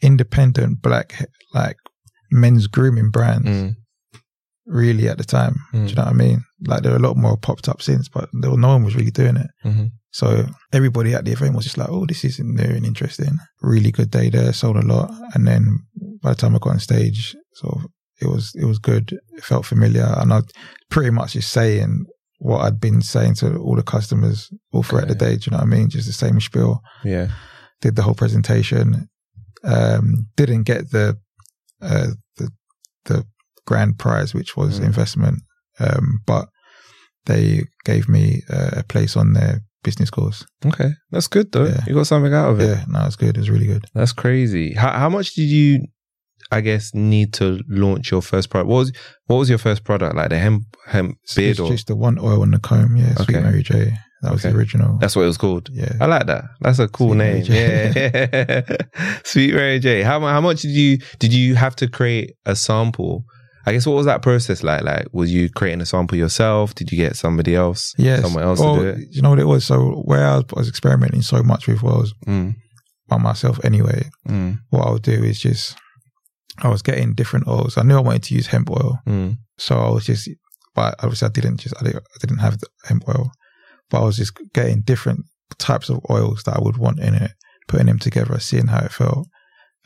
independent 0.01 0.81
black 0.81 1.25
like 1.53 1.77
men's 2.31 2.67
grooming 2.67 3.09
brands 3.11 3.47
Mm. 3.47 3.75
really 4.65 5.09
at 5.09 5.17
the 5.17 5.23
time. 5.23 5.55
Do 5.73 5.79
Mm. 5.79 5.89
you 5.89 5.95
know 5.95 6.03
what 6.03 6.11
I 6.13 6.13
mean? 6.13 6.43
Like 6.67 6.83
there 6.83 6.91
were 6.91 6.97
a 6.97 7.07
lot 7.07 7.17
more 7.17 7.37
popped 7.37 7.67
up 7.67 7.81
since, 7.81 8.07
but 8.07 8.29
there 8.33 8.55
no 8.55 8.67
one 8.69 8.83
was 8.83 8.95
really 8.95 9.11
doing 9.11 9.37
it. 9.37 9.47
Mhm. 9.65 9.91
So 10.11 10.47
everybody 10.73 11.13
at 11.13 11.25
the 11.25 11.31
event 11.31 11.55
was 11.55 11.65
just 11.65 11.77
like, 11.77 11.89
"Oh, 11.89 12.05
this 12.05 12.23
is 12.23 12.39
new 12.39 12.63
and 12.63 12.85
interesting." 12.85 13.37
Really 13.61 13.91
good 13.91 14.11
day 14.11 14.29
there, 14.29 14.53
sold 14.53 14.77
a 14.77 14.81
lot, 14.81 15.11
and 15.33 15.47
then 15.47 15.79
by 16.21 16.31
the 16.31 16.35
time 16.35 16.55
I 16.55 16.59
got 16.59 16.71
on 16.73 16.79
stage, 16.79 17.35
sort 17.55 17.77
of 17.77 17.85
it 18.21 18.27
was 18.27 18.51
it 18.55 18.65
was 18.65 18.79
good. 18.79 19.13
It 19.37 19.43
felt 19.43 19.65
familiar, 19.65 20.05
and 20.17 20.33
I 20.33 20.41
pretty 20.89 21.09
much 21.11 21.33
just 21.33 21.49
saying 21.51 22.05
what 22.39 22.61
I'd 22.61 22.79
been 22.79 23.01
saying 23.01 23.35
to 23.35 23.57
all 23.57 23.75
the 23.75 23.83
customers 23.83 24.49
all 24.71 24.83
throughout 24.83 25.07
the 25.09 25.15
day. 25.15 25.35
Do 25.37 25.45
you 25.45 25.51
know 25.51 25.57
what 25.57 25.67
I 25.73 25.77
mean? 25.77 25.89
Just 25.89 26.07
the 26.07 26.13
same 26.13 26.39
spiel. 26.39 26.81
Yeah. 27.03 27.27
Did 27.81 27.95
the 27.95 28.01
whole 28.03 28.13
presentation. 28.15 29.09
Um, 29.63 30.27
didn't 30.35 30.63
get 30.63 30.91
the 30.91 31.17
uh, 31.81 32.07
the 32.37 32.49
the 33.05 33.25
grand 33.65 33.97
prize, 33.99 34.33
which 34.33 34.55
was 34.57 34.79
Mm. 34.79 34.85
investment, 34.85 35.41
um, 35.79 36.19
but 36.25 36.47
they 37.25 37.63
gave 37.85 38.07
me 38.09 38.41
uh, 38.49 38.71
a 38.77 38.83
place 38.83 39.15
on 39.17 39.33
their 39.33 39.61
business 39.83 40.09
course. 40.09 40.45
Okay, 40.65 40.91
that's 41.11 41.27
good 41.27 41.51
though. 41.51 41.65
Yeah. 41.65 41.83
You 41.87 41.93
got 41.93 42.07
something 42.07 42.33
out 42.33 42.51
of 42.51 42.59
it. 42.59 42.67
Yeah, 42.67 42.85
no, 42.87 43.05
it's 43.05 43.15
good. 43.15 43.37
It's 43.37 43.49
really 43.49 43.67
good. 43.67 43.85
That's 43.93 44.13
crazy. 44.13 44.73
How 44.73 44.91
how 44.93 45.09
much 45.09 45.33
did 45.35 45.49
you, 45.49 45.85
I 46.51 46.61
guess, 46.61 46.93
need 46.93 47.33
to 47.33 47.59
launch 47.67 48.11
your 48.11 48.21
first 48.21 48.49
product? 48.49 48.69
What 48.69 48.77
was 48.77 48.91
what 49.27 49.37
was 49.37 49.49
your 49.49 49.57
first 49.59 49.83
product 49.83 50.15
like? 50.15 50.29
The 50.29 50.39
hemp 50.39 50.63
hemp 50.87 51.17
It's 51.23 51.35
beard 51.35 51.57
just, 51.57 51.69
or 51.69 51.71
just 51.73 51.87
the 51.87 51.95
one 51.95 52.17
oil 52.19 52.41
on 52.41 52.51
the 52.51 52.59
comb. 52.59 52.95
Yeah, 52.97 53.15
Sweet 53.15 53.29
Okay. 53.37 53.41
Mary 53.41 53.63
J. 53.63 53.93
That 54.21 54.31
was 54.33 54.43
Okay. 54.43 54.51
the 54.51 54.57
original. 54.57 54.97
that's 54.99 55.15
what 55.15 55.23
it 55.23 55.27
was 55.27 55.37
called. 55.37 55.69
yeah. 55.71 55.93
I 56.01 56.05
like 56.05 56.27
that. 56.27 56.43
That's 56.61 56.79
a 56.79 56.87
cool 56.87 57.09
Sweet 57.09 57.17
name. 57.17 57.43
Yeah, 57.47 58.61
Sweet 59.23 59.53
Mary 59.53 59.79
J. 59.79 60.01
How 60.03 60.19
how 60.19 60.41
much 60.41 60.61
did 60.61 60.71
you 60.71 60.97
did 61.19 61.33
you 61.33 61.55
have 61.55 61.75
to 61.77 61.87
create 61.87 62.33
a 62.45 62.55
sample? 62.55 63.23
I 63.65 63.71
guess 63.73 63.85
what 63.85 63.95
was 63.95 64.05
that 64.07 64.21
process 64.21 64.63
like? 64.63 64.83
Like, 64.83 65.07
was 65.13 65.31
you 65.31 65.49
creating 65.49 65.81
a 65.81 65.85
sample 65.85 66.17
yourself? 66.17 66.73
Did 66.75 66.91
you 66.91 66.97
get 66.97 67.15
somebody 67.15 67.55
else, 67.55 67.93
Yes. 67.97 68.21
someone 68.21 68.43
else 68.43 68.59
Well, 68.59 68.75
to 68.75 68.81
do 68.81 68.87
it? 68.87 69.07
You 69.11 69.21
know 69.21 69.29
what 69.29 69.39
it 69.39 69.45
was? 69.47 69.65
So 69.65 70.01
where 70.05 70.25
I 70.25 70.35
was, 70.37 70.45
was 70.53 70.69
experimenting 70.69 71.21
so 71.21 71.43
much 71.43 71.67
with 71.67 71.83
oils 71.83 72.13
Mm, 72.25 72.55
by 73.07 73.17
myself 73.17 73.59
anyway, 73.63 74.09
mm, 74.27 74.57
what 74.69 74.87
I 74.87 74.91
would 74.91 75.03
do 75.03 75.11
is 75.23 75.39
just, 75.39 75.75
I 76.63 76.69
was 76.69 76.81
getting 76.81 77.13
different 77.13 77.47
oils. 77.47 77.77
I 77.77 77.83
knew 77.83 77.97
I 77.97 78.01
wanted 78.01 78.23
to 78.23 78.35
use 78.35 78.47
hemp 78.47 78.71
oil. 78.71 78.97
mm, 79.07 79.37
So 79.57 79.75
I 79.77 79.89
was 79.91 80.05
just, 80.05 80.29
but 80.73 80.95
obviously 81.03 81.27
I 81.27 81.31
didn't 81.31 81.57
just, 81.57 81.75
I 81.79 81.83
didn't, 81.83 81.97
I 82.03 82.17
didn't 82.21 82.39
have 82.39 82.57
the 82.59 82.67
hemp 82.85 83.03
oil, 83.09 83.29
but 83.89 84.01
I 84.01 84.05
was 84.05 84.17
just 84.17 84.33
getting 84.53 84.81
different 84.81 85.25
types 85.57 85.89
of 85.89 85.99
oils 86.09 86.43
that 86.43 86.55
I 86.55 86.61
would 86.61 86.77
want 86.77 86.99
in 86.99 87.15
it, 87.15 87.31
putting 87.67 87.87
them 87.87 87.99
together, 87.99 88.39
seeing 88.39 88.67
how 88.67 88.79
it 88.85 88.91
felt, 88.91 89.27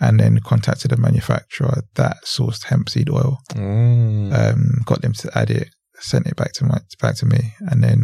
and 0.02 0.20
then 0.20 0.40
contacted 0.40 0.92
a 0.92 0.98
manufacturer 0.98 1.84
that 1.96 2.18
sourced 2.26 2.66
hemp 2.66 2.90
seed 2.90 3.10
oil, 3.10 3.38
mm. 3.52 4.34
um, 4.34 4.82
got 4.86 5.02
them 5.02 5.14
to 5.14 5.38
add 5.38 5.50
it, 5.50 5.70
sent 5.96 6.28
it 6.28 6.36
back 6.36 6.54
to 6.54 6.66
my, 6.66 6.80
back 7.02 7.16
to 7.18 7.26
me. 7.26 7.54
And 7.60 7.84
then 7.84 8.04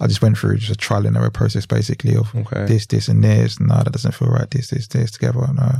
I 0.00 0.06
just 0.06 0.22
went 0.22 0.38
through 0.38 0.56
just 0.58 0.72
a 0.72 0.76
trial 0.76 1.06
and 1.06 1.16
error 1.16 1.30
process 1.30 1.66
basically 1.66 2.16
of 2.16 2.34
okay. 2.34 2.64
this, 2.66 2.86
this, 2.86 3.08
and 3.08 3.22
this. 3.22 3.60
No, 3.60 3.76
that 3.76 3.92
doesn't 3.92 4.14
feel 4.14 4.28
right. 4.28 4.50
This, 4.50 4.70
this, 4.70 4.88
this 4.88 5.10
together. 5.10 5.46
No, 5.52 5.72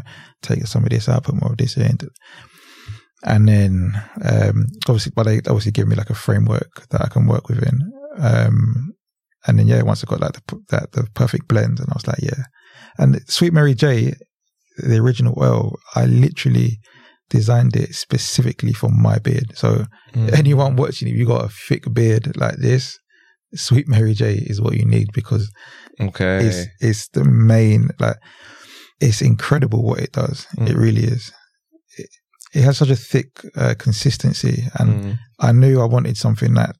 take 0.42 0.66
some 0.66 0.84
of 0.84 0.90
this 0.90 1.08
out, 1.08 1.24
put 1.24 1.40
more 1.40 1.52
of 1.52 1.58
this 1.58 1.76
in. 1.76 1.98
And 3.24 3.48
then, 3.48 4.02
um, 4.22 4.66
obviously, 4.86 5.12
but 5.16 5.24
they 5.24 5.38
obviously 5.38 5.72
give 5.72 5.88
me 5.88 5.96
like 5.96 6.10
a 6.10 6.14
framework 6.14 6.88
that 6.90 7.00
I 7.00 7.08
can 7.08 7.26
work 7.26 7.48
within. 7.48 7.90
Um, 8.18 8.93
and 9.46 9.58
then, 9.58 9.66
yeah, 9.68 9.82
once 9.82 10.02
I 10.02 10.06
got 10.06 10.20
like 10.20 10.32
the, 10.34 10.60
that, 10.70 10.92
the 10.92 11.06
perfect 11.14 11.48
blend, 11.48 11.78
and 11.80 11.88
I 11.90 11.94
was 11.94 12.06
like, 12.06 12.22
yeah. 12.22 12.44
And 12.98 13.20
Sweet 13.28 13.52
Mary 13.52 13.74
J, 13.74 14.14
the 14.78 14.96
original 14.98 15.34
oil, 15.40 15.76
I 15.94 16.06
literally 16.06 16.78
designed 17.30 17.74
it 17.76 17.94
specifically 17.94 18.72
for 18.72 18.88
my 18.90 19.18
beard. 19.18 19.56
So 19.56 19.86
Mm. 20.14 20.32
anyone 20.38 20.76
watching, 20.76 21.08
if 21.08 21.16
you 21.16 21.26
got 21.26 21.44
a 21.44 21.48
thick 21.48 21.92
beard 21.92 22.36
like 22.36 22.56
this, 22.58 22.98
Sweet 23.54 23.88
Mary 23.88 24.14
J 24.14 24.34
is 24.34 24.60
what 24.60 24.74
you 24.74 24.84
need 24.84 25.08
because 25.12 25.50
Okay. 26.00 26.46
it's 26.46 26.66
it's 26.80 27.08
the 27.08 27.24
main 27.24 27.90
like 27.98 28.16
it's 29.00 29.20
incredible 29.22 29.82
what 29.82 30.00
it 30.00 30.12
does. 30.12 30.46
Mm. 30.56 30.68
It 30.70 30.76
really 30.76 31.04
is. 31.04 31.32
It, 31.98 32.08
it 32.54 32.62
has 32.62 32.78
such 32.78 32.90
a 32.90 32.96
thick 32.96 33.28
uh, 33.56 33.74
consistency, 33.78 34.64
and 34.78 34.90
Mm, 35.04 35.18
I 35.40 35.52
knew 35.52 35.80
I 35.80 35.86
wanted 35.86 36.16
something 36.16 36.54
that 36.54 36.76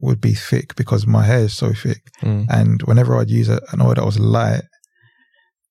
would 0.00 0.20
be 0.20 0.34
thick 0.34 0.74
because 0.76 1.06
my 1.06 1.24
hair 1.24 1.40
is 1.40 1.54
so 1.54 1.72
thick. 1.72 2.02
mm, 2.22 2.46
And 2.50 2.82
whenever 2.82 3.16
I'd 3.18 3.30
use 3.30 3.48
a, 3.48 3.60
an 3.72 3.80
oil 3.80 3.94
that 3.94 4.04
was 4.04 4.18
light 4.18 4.62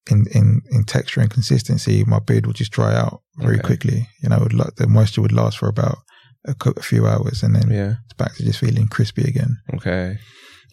in, 0.09 0.25
in, 0.33 0.61
in 0.71 0.83
texture 0.83 1.21
and 1.21 1.29
consistency, 1.29 2.03
my 2.05 2.19
beard 2.19 2.45
would 2.45 2.55
just 2.55 2.71
dry 2.71 2.95
out 2.95 3.21
very 3.37 3.55
Okay. 3.57 3.63
quickly. 3.67 4.07
You 4.21 4.29
know, 4.29 4.37
it 4.37 4.53
would, 4.53 4.75
the 4.77 4.87
moisture 4.87 5.21
would 5.21 5.31
last 5.31 5.57
for 5.57 5.67
about 5.67 5.97
a, 6.45 6.55
a 6.77 6.81
few 6.81 7.07
hours, 7.07 7.41
and 7.43 7.55
then 7.55 7.69
yeah. 7.71 7.95
it's 8.05 8.13
back 8.13 8.35
to 8.35 8.43
just 8.43 8.59
feeling 8.59 8.87
crispy 8.87 9.23
again. 9.23 9.57
Okay. 9.73 10.17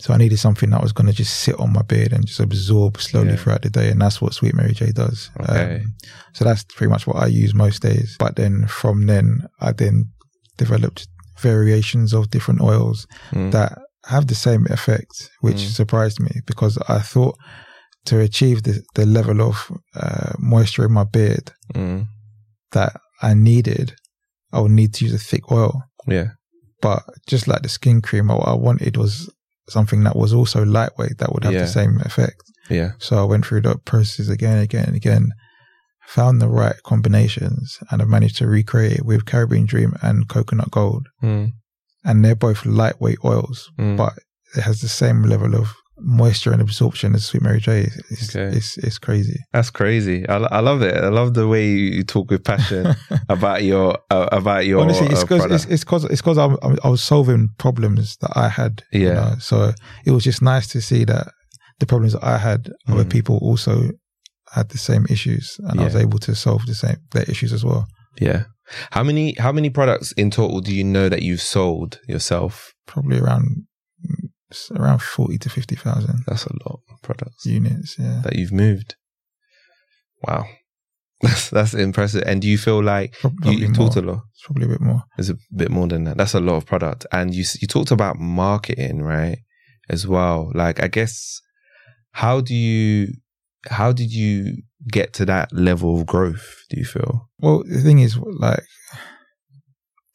So 0.00 0.12
I 0.12 0.16
needed 0.16 0.38
something 0.38 0.70
that 0.70 0.82
was 0.82 0.92
going 0.92 1.06
to 1.06 1.12
just 1.12 1.40
sit 1.40 1.58
on 1.60 1.72
my 1.72 1.82
beard 1.82 2.12
and 2.12 2.26
just 2.26 2.40
absorb 2.40 3.00
slowly 3.00 3.30
Yeah. 3.30 3.36
throughout 3.36 3.62
the 3.62 3.70
day. 3.70 3.88
And 3.90 4.00
that's 4.00 4.20
what 4.20 4.34
Sweet 4.34 4.54
Mary 4.54 4.72
J 4.72 4.90
does. 4.92 5.30
Okay. 5.40 5.76
Um, 5.76 5.94
so 6.32 6.44
that's 6.44 6.64
pretty 6.64 6.90
much 6.90 7.06
what 7.06 7.16
I 7.16 7.26
use 7.26 7.54
most 7.54 7.82
days. 7.82 8.16
But 8.18 8.36
then 8.36 8.66
from 8.66 9.06
then, 9.06 9.46
I 9.60 9.72
then 9.72 10.10
developed 10.58 11.06
variations 11.42 12.12
of 12.14 12.30
different 12.30 12.60
oils 12.60 13.06
Mm, 13.32 13.50
that 13.52 13.72
have 14.06 14.26
the 14.26 14.34
same 14.34 14.66
effect, 14.70 15.30
which 15.40 15.62
Mm. 15.62 15.70
surprised 15.80 16.18
me 16.20 16.32
because 16.46 16.74
I 16.88 17.00
thought 17.12 17.36
to 18.06 18.18
achieve 18.18 18.62
the, 18.62 18.82
the 18.94 19.06
level 19.06 19.40
of 19.40 19.54
uh, 19.94 20.32
moisture 20.38 20.84
in 20.86 20.92
my 20.92 21.04
beard 21.04 21.52
mm, 21.74 22.06
that 22.72 22.92
I 23.22 23.34
needed, 23.34 23.94
I 24.52 24.58
would 24.60 24.72
need 24.72 24.92
to 24.94 25.04
use 25.04 25.14
a 25.14 25.18
thick 25.30 25.44
oil. 25.52 25.72
yeah. 26.08 26.28
But 26.80 27.02
just 27.28 27.46
like 27.46 27.62
the 27.62 27.68
skin 27.68 28.00
cream, 28.02 28.26
what 28.28 28.48
I 28.48 28.54
wanted 28.54 28.96
was 28.96 29.30
something 29.68 30.02
that 30.04 30.16
was 30.16 30.32
also 30.34 30.64
lightweight 30.64 31.18
that 31.18 31.30
would 31.32 31.44
have 31.44 31.54
Yeah. 31.54 31.62
the 31.66 31.68
same 31.80 32.00
effect. 32.04 32.42
Yeah. 32.68 32.90
So 32.98 33.12
I 33.22 33.24
went 33.30 33.46
through 33.46 33.62
the 33.62 33.76
process 33.90 34.28
again, 34.28 34.58
again, 34.58 34.86
and 34.86 34.96
again, 34.96 35.30
found 36.06 36.40
the 36.40 36.48
right 36.48 36.76
combinations, 36.84 37.78
and 37.90 38.02
I 38.02 38.04
managed 38.04 38.36
to 38.38 38.46
recreate 38.46 38.98
it 38.98 39.04
with 39.06 39.24
Caribbean 39.26 39.66
Dream 39.66 39.94
and 40.02 40.28
Coconut 40.28 40.70
Gold. 40.70 41.06
Mm, 41.22 41.52
And 42.04 42.24
they're 42.24 42.34
both 42.34 42.66
lightweight 42.66 43.18
oils, 43.24 43.70
mm. 43.78 43.96
but 43.96 44.12
it 44.56 44.62
has 44.62 44.80
the 44.80 44.88
same 44.88 45.22
level 45.22 45.54
of 45.54 45.68
moisture 46.04 46.52
and 46.52 46.60
absorption 46.60 47.14
as 47.14 47.24
Sweet 47.24 47.42
Mary 47.42 47.60
J. 47.60 47.88
It's, 48.10 48.34
Okay. 48.34 48.56
it's, 48.56 48.76
it's 48.78 48.98
crazy. 48.98 49.38
That's 49.52 49.70
crazy. 49.70 50.28
I, 50.28 50.36
I 50.36 50.58
love 50.60 50.82
it. 50.82 50.96
I 50.96 51.08
love 51.08 51.34
the 51.34 51.46
way 51.46 51.68
you 51.68 51.90
you 51.98 52.02
talk 52.02 52.30
with 52.30 52.42
passion 52.44 52.94
about 53.28 53.62
your 53.62 53.96
uh, 54.10 54.28
about 54.32 54.66
your 54.66 54.80
Honestly, 54.80 55.06
it's 55.06 55.20
uh, 55.20 55.24
because 55.24 55.42
product. 55.42 55.64
it's, 55.64 55.72
it's 55.72 55.84
cause 55.84 56.04
it's 56.04 56.20
cause 56.22 56.38
I, 56.38 56.88
was 56.88 57.02
solving 57.02 57.48
problems 57.58 58.16
that 58.20 58.32
I 58.36 58.48
had. 58.48 58.82
you 58.92 59.06
Yeah. 59.06 59.14
know. 59.14 59.34
So 59.38 59.72
it 60.04 60.10
was 60.10 60.24
just 60.24 60.42
nice 60.42 60.66
to 60.68 60.80
see 60.80 61.04
that 61.04 61.28
the 61.78 61.86
problems 61.86 62.12
that 62.14 62.24
I 62.24 62.38
had, 62.38 62.70
other 62.88 63.04
Mm. 63.04 63.10
people 63.10 63.38
also 63.40 63.90
had 64.52 64.68
the 64.70 64.78
same 64.78 65.06
issues, 65.08 65.56
and 65.68 65.80
I 65.80 65.84
was 65.84 65.96
able 65.96 66.18
to 66.20 66.34
solve 66.34 66.66
the 66.66 66.74
same 66.74 66.96
their 67.12 67.24
issues 67.24 67.52
as 67.52 67.64
well. 67.64 67.86
yeah. 68.20 68.44
How 68.92 69.02
many 69.02 69.34
how 69.38 69.52
many 69.52 69.70
products 69.70 70.12
in 70.12 70.30
total 70.30 70.60
do 70.60 70.74
you 70.74 70.84
know 70.84 71.08
that 71.08 71.22
you've 71.22 71.42
sold 71.42 72.00
yourself? 72.08 72.72
Probably 72.86 73.18
around 73.18 73.44
mm, 74.06 74.78
around 74.80 75.02
forty 75.02 75.36
to 75.38 75.50
fifty 75.50 75.74
thousand 75.76 76.22
That's 76.26 76.46
a 76.46 76.52
lot 76.64 76.80
of 76.90 77.02
products 77.02 77.44
units. 77.44 77.96
Yeah. 77.98 78.20
that 78.24 78.36
you've 78.36 78.52
moved. 78.52 78.94
Wow. 80.26 80.44
That's 81.22 81.50
that's 81.50 81.74
impressive. 81.74 82.22
And 82.26 82.40
do 82.42 82.48
you 82.48 82.58
feel 82.58 82.82
like 82.82 83.12
Prob- 83.20 83.34
you, 83.34 83.40
Probably 83.42 83.60
you 83.60 83.68
more. 83.68 83.74
talked 83.76 83.96
a 83.96 84.02
lot? 84.02 84.20
It's 84.32 84.42
probably 84.44 84.64
a 84.64 84.68
bit 84.70 84.80
more. 84.80 85.02
It's 85.18 85.28
a 85.28 85.36
bit 85.54 85.70
more 85.70 85.86
than 85.86 86.02
that. 86.04 86.16
That's 86.16 86.34
a 86.34 86.40
lot 86.40 86.56
of 86.56 86.66
product. 86.66 87.06
And 87.12 87.32
you 87.34 87.44
you 87.60 87.68
talked 87.68 87.90
about 87.92 88.16
marketing, 88.18 89.02
right? 89.02 89.38
As 89.88 90.04
well. 90.06 90.50
Like 90.54 90.82
I 90.82 90.88
guess 90.88 91.40
how 92.12 92.40
do 92.40 92.54
you 92.54 93.12
how 93.68 93.92
did 93.92 94.12
you 94.12 94.62
get 94.90 95.12
to 95.14 95.24
that 95.26 95.52
level 95.52 95.98
of 95.98 96.06
growth, 96.06 96.64
do 96.70 96.78
you 96.78 96.84
feel? 96.84 97.28
Well, 97.38 97.62
the 97.64 97.80
thing 97.80 98.00
is, 98.00 98.18
like 98.18 98.64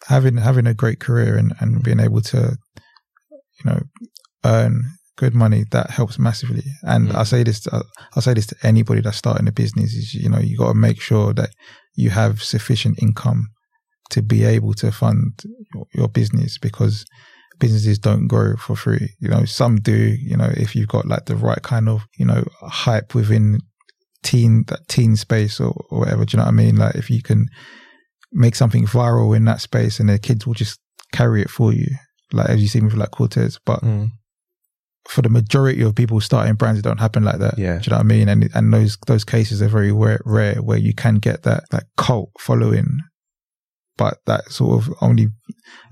having 0.08 0.38
having 0.38 0.68
a 0.68 0.74
great 0.74 1.00
career 1.00 1.38
and, 1.38 1.54
and 1.60 1.84
being 1.84 2.00
able 2.00 2.22
to, 2.22 2.58
you 3.32 3.66
know, 3.66 3.80
earn 4.46 4.84
good 5.16 5.34
money 5.34 5.66
that 5.72 5.90
helps 5.90 6.20
massively. 6.20 6.64
And 6.84 7.10
Mm. 7.10 7.16
I 7.16 7.24
say 7.24 7.44
this, 7.44 7.62
to, 7.62 7.84
I 8.16 8.20
say 8.20 8.34
this 8.34 8.46
to 8.48 8.56
anybody 8.64 9.02
that's 9.02 9.18
starting 9.18 9.48
a 9.48 9.52
business: 9.52 9.94
is 9.94 10.14
you 10.14 10.30
know, 10.30 10.40
you 10.40 10.58
got 10.58 10.70
to 10.70 10.74
make 10.74 11.02
sure 11.02 11.34
that 11.34 11.50
you 11.96 12.12
have 12.12 12.44
sufficient 12.44 13.02
income 13.02 13.50
to 14.12 14.22
be 14.22 14.44
able 14.44 14.74
to 14.76 14.92
fund 14.92 15.44
your, 15.74 15.86
your 15.94 16.08
business 16.08 16.58
because 16.58 17.06
businesses 17.60 18.00
don't 18.00 18.28
grow 18.28 18.56
for 18.56 18.76
free. 18.76 19.10
You 19.20 19.30
know, 19.30 19.46
some 19.46 19.78
do. 19.78 20.16
You 20.20 20.38
know, 20.38 20.52
if 20.56 20.76
you've 20.76 20.88
got 20.88 21.08
like 21.08 21.26
the 21.26 21.36
right 21.36 21.62
kind 21.62 21.90
of 21.90 22.02
you 22.18 22.26
know 22.26 22.44
hype 22.62 23.16
within 23.16 23.60
teen 24.24 24.64
that 24.68 24.88
teen 24.88 25.16
space 25.16 25.60
or, 25.60 25.74
or 25.90 26.00
whatever. 26.00 26.26
Do 26.26 26.36
you 26.36 26.38
know 26.38 26.46
what 26.46 26.52
I 26.52 26.56
mean? 26.56 26.76
Like 26.76 26.96
if 26.96 27.10
you 27.10 27.22
can 27.22 27.48
make 28.32 28.56
something 28.56 28.86
viral 28.86 29.36
in 29.36 29.46
that 29.46 29.62
space 29.62 30.00
and 30.00 30.10
the 30.10 30.20
kids 30.20 30.46
will 30.46 30.54
just 30.54 30.80
carry 31.14 31.42
it 31.42 31.50
for 31.50 31.74
you. 31.74 31.88
Like 32.34 32.50
as 32.50 32.62
you 32.62 32.68
see 32.68 32.82
with 32.82 32.94
like 32.94 33.12
Corteiz. 33.12 33.58
But 33.66 33.82
mm. 33.82 34.10
for 35.08 35.22
the 35.22 35.30
majority 35.30 35.82
of 35.82 35.96
people 35.96 36.20
starting 36.20 36.56
brands, 36.56 36.80
it 36.80 36.84
don't 36.84 37.00
happen 37.00 37.24
like 37.24 37.40
that. 37.40 37.58
Yeah. 37.58 37.78
Do 37.80 37.86
you 37.86 37.92
know 37.92 37.98
what 37.98 38.02
I 38.02 38.04
mean? 38.04 38.28
And 38.28 38.50
and 38.54 38.74
those 38.74 38.98
those 39.08 39.24
cases 39.24 39.62
are 39.62 39.70
very 39.70 39.92
rare, 39.92 40.22
rare 40.26 40.56
where 40.56 40.78
you 40.78 40.94
can 40.94 41.16
get 41.16 41.44
that 41.44 41.64
that 41.72 41.86
cult 41.96 42.32
following, 42.40 43.00
but 43.98 44.20
that 44.26 44.52
sort 44.52 44.82
of 44.82 44.94
only 45.02 45.28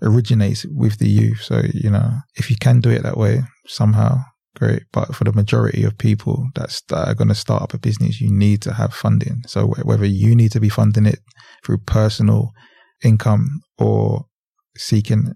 originates 0.01 0.65
with 0.65 0.99
the 0.99 1.09
youth. 1.09 1.41
So 1.41 1.63
you 1.73 1.89
know, 1.89 2.11
if 2.35 2.49
you 2.49 2.55
can 2.59 2.79
do 2.79 2.89
it 2.89 3.03
that 3.03 3.17
way 3.17 3.43
somehow, 3.67 4.23
great. 4.55 4.83
But 4.91 5.15
for 5.15 5.23
the 5.23 5.33
majority 5.33 5.83
of 5.83 5.97
people 5.97 6.49
that's, 6.55 6.81
that 6.89 7.07
are 7.07 7.13
going 7.13 7.27
to 7.27 7.35
start 7.35 7.61
up 7.61 7.73
a 7.73 7.77
business, 7.77 8.21
you 8.21 8.31
need 8.31 8.61
to 8.63 8.73
have 8.73 8.93
funding. 8.93 9.43
So 9.47 9.67
whether 9.67 10.05
you 10.05 10.35
need 10.35 10.51
to 10.53 10.59
be 10.59 10.69
funding 10.69 11.05
it 11.05 11.19
through 11.63 11.79
personal 11.79 12.51
income 13.03 13.61
or 13.77 14.25
seeking 14.77 15.33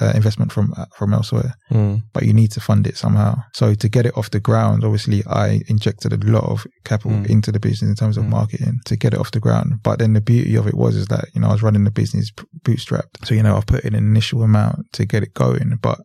uh, 0.00 0.12
investment 0.14 0.52
from 0.52 0.72
uh, 0.76 0.86
from 0.96 1.12
elsewhere, 1.12 1.54
Mm. 1.70 2.02
but 2.12 2.22
you 2.24 2.32
need 2.32 2.50
to 2.52 2.60
fund 2.60 2.86
it 2.86 2.96
somehow. 2.96 3.42
So 3.54 3.74
to 3.74 3.88
get 3.88 4.06
it 4.06 4.16
off 4.16 4.30
the 4.30 4.40
ground, 4.40 4.84
obviously, 4.84 5.22
I 5.26 5.60
injected 5.68 6.12
a 6.12 6.26
lot 6.30 6.44
of 6.44 6.66
capital 6.84 7.12
Mm. 7.18 7.26
into 7.30 7.50
the 7.52 7.60
business 7.60 7.90
in 7.90 7.96
terms 7.96 8.16
of 8.16 8.24
Mm. 8.24 8.30
marketing 8.30 8.74
to 8.86 8.96
get 8.96 9.12
it 9.14 9.20
off 9.20 9.30
the 9.32 9.40
ground. 9.40 9.80
But 9.82 9.98
then 9.98 10.12
the 10.14 10.20
beauty 10.20 10.54
of 10.56 10.66
it 10.66 10.74
was 10.74 10.94
is 10.96 11.06
that 11.08 11.24
you 11.34 11.40
know 11.40 11.48
I 11.48 11.52
was 11.52 11.62
running 11.62 11.84
the 11.84 11.90
business 11.90 12.30
bootstrapped, 12.64 13.24
so 13.24 13.34
you 13.34 13.42
know 13.42 13.56
I 13.56 13.60
put 13.66 13.84
in 13.84 13.94
an 13.94 14.04
initial 14.06 14.42
amount 14.42 14.76
to 14.92 15.04
get 15.06 15.22
it 15.22 15.34
going, 15.34 15.78
but 15.82 15.98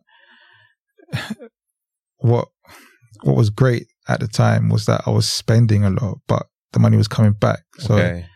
what 2.18 2.48
what 3.22 3.36
was 3.36 3.50
great 3.50 3.86
at 4.08 4.20
the 4.20 4.28
time 4.28 4.68
was 4.68 4.86
that 4.86 5.02
I 5.06 5.10
was 5.10 5.28
spending 5.28 5.84
a 5.84 5.90
lot, 5.90 6.18
but 6.26 6.46
the 6.72 6.78
money 6.78 6.96
was 6.96 7.08
coming 7.08 7.32
back. 7.32 7.60
So 7.78 7.94
okay. 7.94 8.26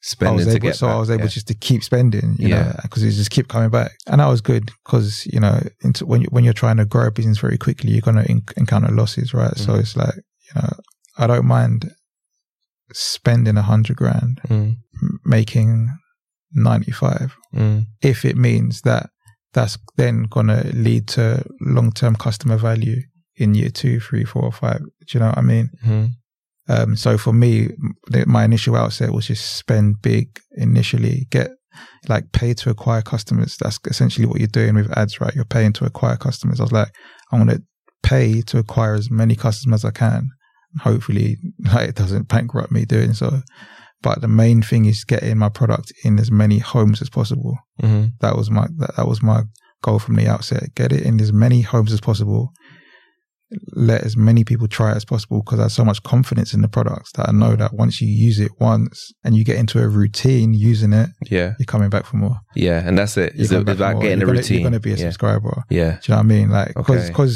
I 0.00 0.06
Spending 0.06 0.36
was 0.36 0.46
to 0.46 0.50
able, 0.52 0.60
get 0.68 0.76
so 0.76 0.86
I 0.88 0.96
was 0.96 1.10
able 1.10 1.22
yeah. 1.24 1.28
just 1.28 1.48
to 1.48 1.54
keep 1.54 1.82
spending, 1.82 2.36
you 2.38 2.48
Yeah. 2.48 2.62
know, 2.62 2.76
because 2.82 3.02
it 3.02 3.10
just 3.10 3.30
kept 3.32 3.48
coming 3.48 3.68
back, 3.70 3.92
and 4.06 4.20
that 4.20 4.26
was 4.28 4.40
good 4.40 4.70
because 4.84 5.26
you 5.26 5.40
know, 5.40 5.60
into, 5.82 6.06
when 6.06 6.20
you, 6.22 6.28
when 6.30 6.44
you're 6.44 6.52
trying 6.54 6.76
to 6.76 6.84
grow 6.84 7.06
a 7.08 7.10
business 7.10 7.38
very 7.38 7.58
quickly, 7.58 7.90
you're 7.90 8.00
gonna 8.00 8.22
en- 8.28 8.42
encounter 8.56 8.92
losses, 8.92 9.34
right? 9.34 9.56
So 9.56 9.72
Mhm. 9.72 9.80
it's 9.80 9.96
like 9.96 10.14
you 10.14 10.52
know, 10.62 10.70
I 11.18 11.26
don't 11.26 11.46
mind 11.46 11.90
spending 12.92 13.56
a 13.56 13.62
hundred 13.62 13.96
grand, 13.96 14.40
Mm. 14.48 14.76
m- 15.02 15.18
making 15.24 15.88
ninety 16.52 16.92
five, 16.92 17.34
Mm. 17.54 17.86
if 18.00 18.24
it 18.24 18.36
means 18.36 18.82
that 18.82 19.10
that's 19.52 19.78
then 19.96 20.24
gonna 20.30 20.62
lead 20.74 21.08
to 21.08 21.44
long 21.60 21.90
term 21.92 22.14
customer 22.14 22.56
value 22.56 23.02
in 23.36 23.54
year 23.54 23.70
two, 23.70 23.98
three, 24.00 24.24
four, 24.24 24.50
five. 24.52 24.78
Do 24.80 25.06
you 25.12 25.20
know 25.20 25.28
what 25.28 25.38
I 25.38 25.42
mean? 25.42 25.70
Um, 26.68 26.96
so 26.96 27.16
for 27.18 27.32
me, 27.32 27.68
the- 28.08 28.26
my 28.26 28.44
initial 28.44 28.76
outset 28.76 29.12
was 29.12 29.26
just 29.26 29.56
spend 29.56 30.02
big 30.02 30.38
initially, 30.56 31.26
get 31.30 31.50
like 32.08 32.32
pay 32.32 32.54
to 32.54 32.70
acquire 32.70 33.02
customers. 33.02 33.56
That's 33.60 33.78
essentially 33.86 34.26
what 34.26 34.38
you're 34.40 34.48
doing 34.48 34.74
with 34.74 34.96
ads, 34.96 35.20
right? 35.20 35.34
You're 35.34 35.44
paying 35.44 35.72
to 35.74 35.84
acquire 35.84 36.16
customers. 36.16 36.60
I 36.60 36.64
was 36.64 36.72
like, 36.72 36.88
I 37.32 37.36
want 37.36 37.50
to 37.50 37.62
pay 38.02 38.42
to 38.42 38.58
acquire 38.58 38.94
as 38.94 39.10
many 39.10 39.34
customers 39.36 39.84
as 39.84 39.88
I 39.88 39.92
can. 39.92 40.28
Hopefully, 40.80 41.36
like, 41.72 41.90
it 41.90 41.94
doesn't 41.94 42.28
bankrupt 42.28 42.72
me 42.72 42.84
doing 42.84 43.14
so. 43.14 43.42
But 44.02 44.20
the 44.20 44.28
main 44.28 44.62
thing 44.62 44.84
is 44.84 45.04
getting 45.04 45.38
my 45.38 45.48
product 45.48 45.92
in 46.04 46.18
as 46.20 46.30
many 46.30 46.58
homes 46.58 47.02
as 47.02 47.10
possible. 47.10 47.58
Mm. 47.82 48.12
That 48.20 48.36
was 48.36 48.50
my 48.50 48.68
that, 48.76 48.96
that 48.96 49.08
was 49.08 49.22
my 49.22 49.42
goal 49.82 49.98
from 49.98 50.14
the 50.16 50.28
outset. 50.28 50.74
Get 50.74 50.92
it 50.92 51.02
in 51.02 51.20
as 51.20 51.32
many 51.32 51.62
homes 51.62 51.92
as 51.92 52.00
possible. 52.00 52.52
Let 53.72 54.02
as 54.02 54.14
many 54.16 54.44
people 54.44 54.68
try 54.68 54.92
it 54.92 54.96
as 54.96 55.04
possible 55.06 55.42
because 55.42 55.58
I 55.58 55.62
have 55.62 55.72
so 55.72 55.84
much 55.84 56.02
confidence 56.02 56.52
in 56.52 56.60
the 56.60 56.68
products 56.68 57.12
that 57.12 57.28
I 57.28 57.32
know 57.32 57.56
that 57.56 57.72
once 57.72 58.00
you 58.00 58.06
use 58.08 58.38
it 58.40 58.52
once 58.60 59.10
and 59.24 59.34
you 59.34 59.42
get 59.44 59.56
into 59.56 59.82
a 59.82 59.88
routine 59.88 60.52
using 60.52 60.92
it, 60.92 61.08
Yeah. 61.30 61.54
you're 61.58 61.64
coming 61.66 61.88
back 61.88 62.04
for 62.04 62.16
more. 62.18 62.36
Yeah. 62.54 62.82
And 62.86 62.98
that's 62.98 63.16
it. 63.16 63.32
You're 63.34 63.42
It's 63.44 63.50
coming 63.50 63.64
back 63.64 63.76
for 63.78 63.82
about 63.84 64.02
getting 64.02 64.18
you're 64.20 64.28
a 64.28 64.32
gonna, 64.32 64.38
routine. 64.40 64.60
You're 64.60 64.70
going 64.70 64.80
to 64.80 64.80
be 64.80 64.92
a 64.92 64.96
yeah. 64.96 65.04
subscriber. 65.04 65.62
Yeah. 65.70 65.92
Do 65.92 65.98
you 66.02 66.10
know 66.10 66.16
what 66.16 66.20
I 66.20 66.22
mean? 66.24 66.50
Like, 66.50 66.74
because 66.74 67.10
Okay. 67.10 67.32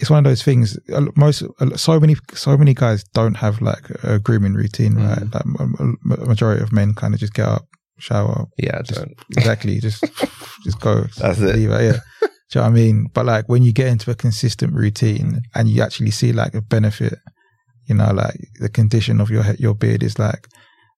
it's 0.00 0.10
one 0.10 0.18
of 0.18 0.24
those 0.24 0.42
things. 0.42 0.76
Most, 1.16 1.44
so 1.76 2.00
many, 2.00 2.16
so 2.34 2.56
many 2.56 2.74
guys 2.74 3.04
don't 3.14 3.34
have 3.36 3.60
like 3.62 3.88
a 4.02 4.18
grooming 4.18 4.54
routine, 4.54 4.94
right? 4.96 5.18
Mm. 5.18 5.34
Like, 5.34 5.46
m- 5.60 5.76
m- 6.10 6.28
majority 6.28 6.62
of 6.62 6.72
men 6.72 6.94
kind 6.94 7.14
of 7.14 7.20
just 7.20 7.34
get 7.34 7.46
up, 7.46 7.66
shower, 7.98 8.46
Yeah. 8.56 8.82
Just 8.82 8.98
don't. 9.00 9.12
exactly, 9.36 9.78
just 9.80 10.02
just 10.64 10.80
go. 10.80 11.04
That's 11.18 11.38
it. 11.38 11.56
It, 11.56 11.70
yeah. 11.70 12.28
Do 12.50 12.58
you 12.58 12.62
know 12.62 12.70
what 12.70 12.78
I 12.78 12.80
mean? 12.80 13.06
But 13.12 13.26
like 13.26 13.48
when 13.48 13.62
you 13.62 13.72
get 13.72 13.88
into 13.88 14.10
a 14.10 14.14
consistent 14.14 14.72
routine 14.72 15.42
and 15.54 15.68
you 15.68 15.82
actually 15.82 16.10
see 16.10 16.32
like 16.32 16.54
a 16.54 16.62
benefit, 16.62 17.14
you 17.86 17.94
know, 17.94 18.12
like 18.12 18.36
the 18.58 18.68
condition 18.68 19.20
of 19.20 19.30
your 19.30 19.44
your 19.58 19.74
beard 19.74 20.02
is 20.02 20.18
like 20.18 20.48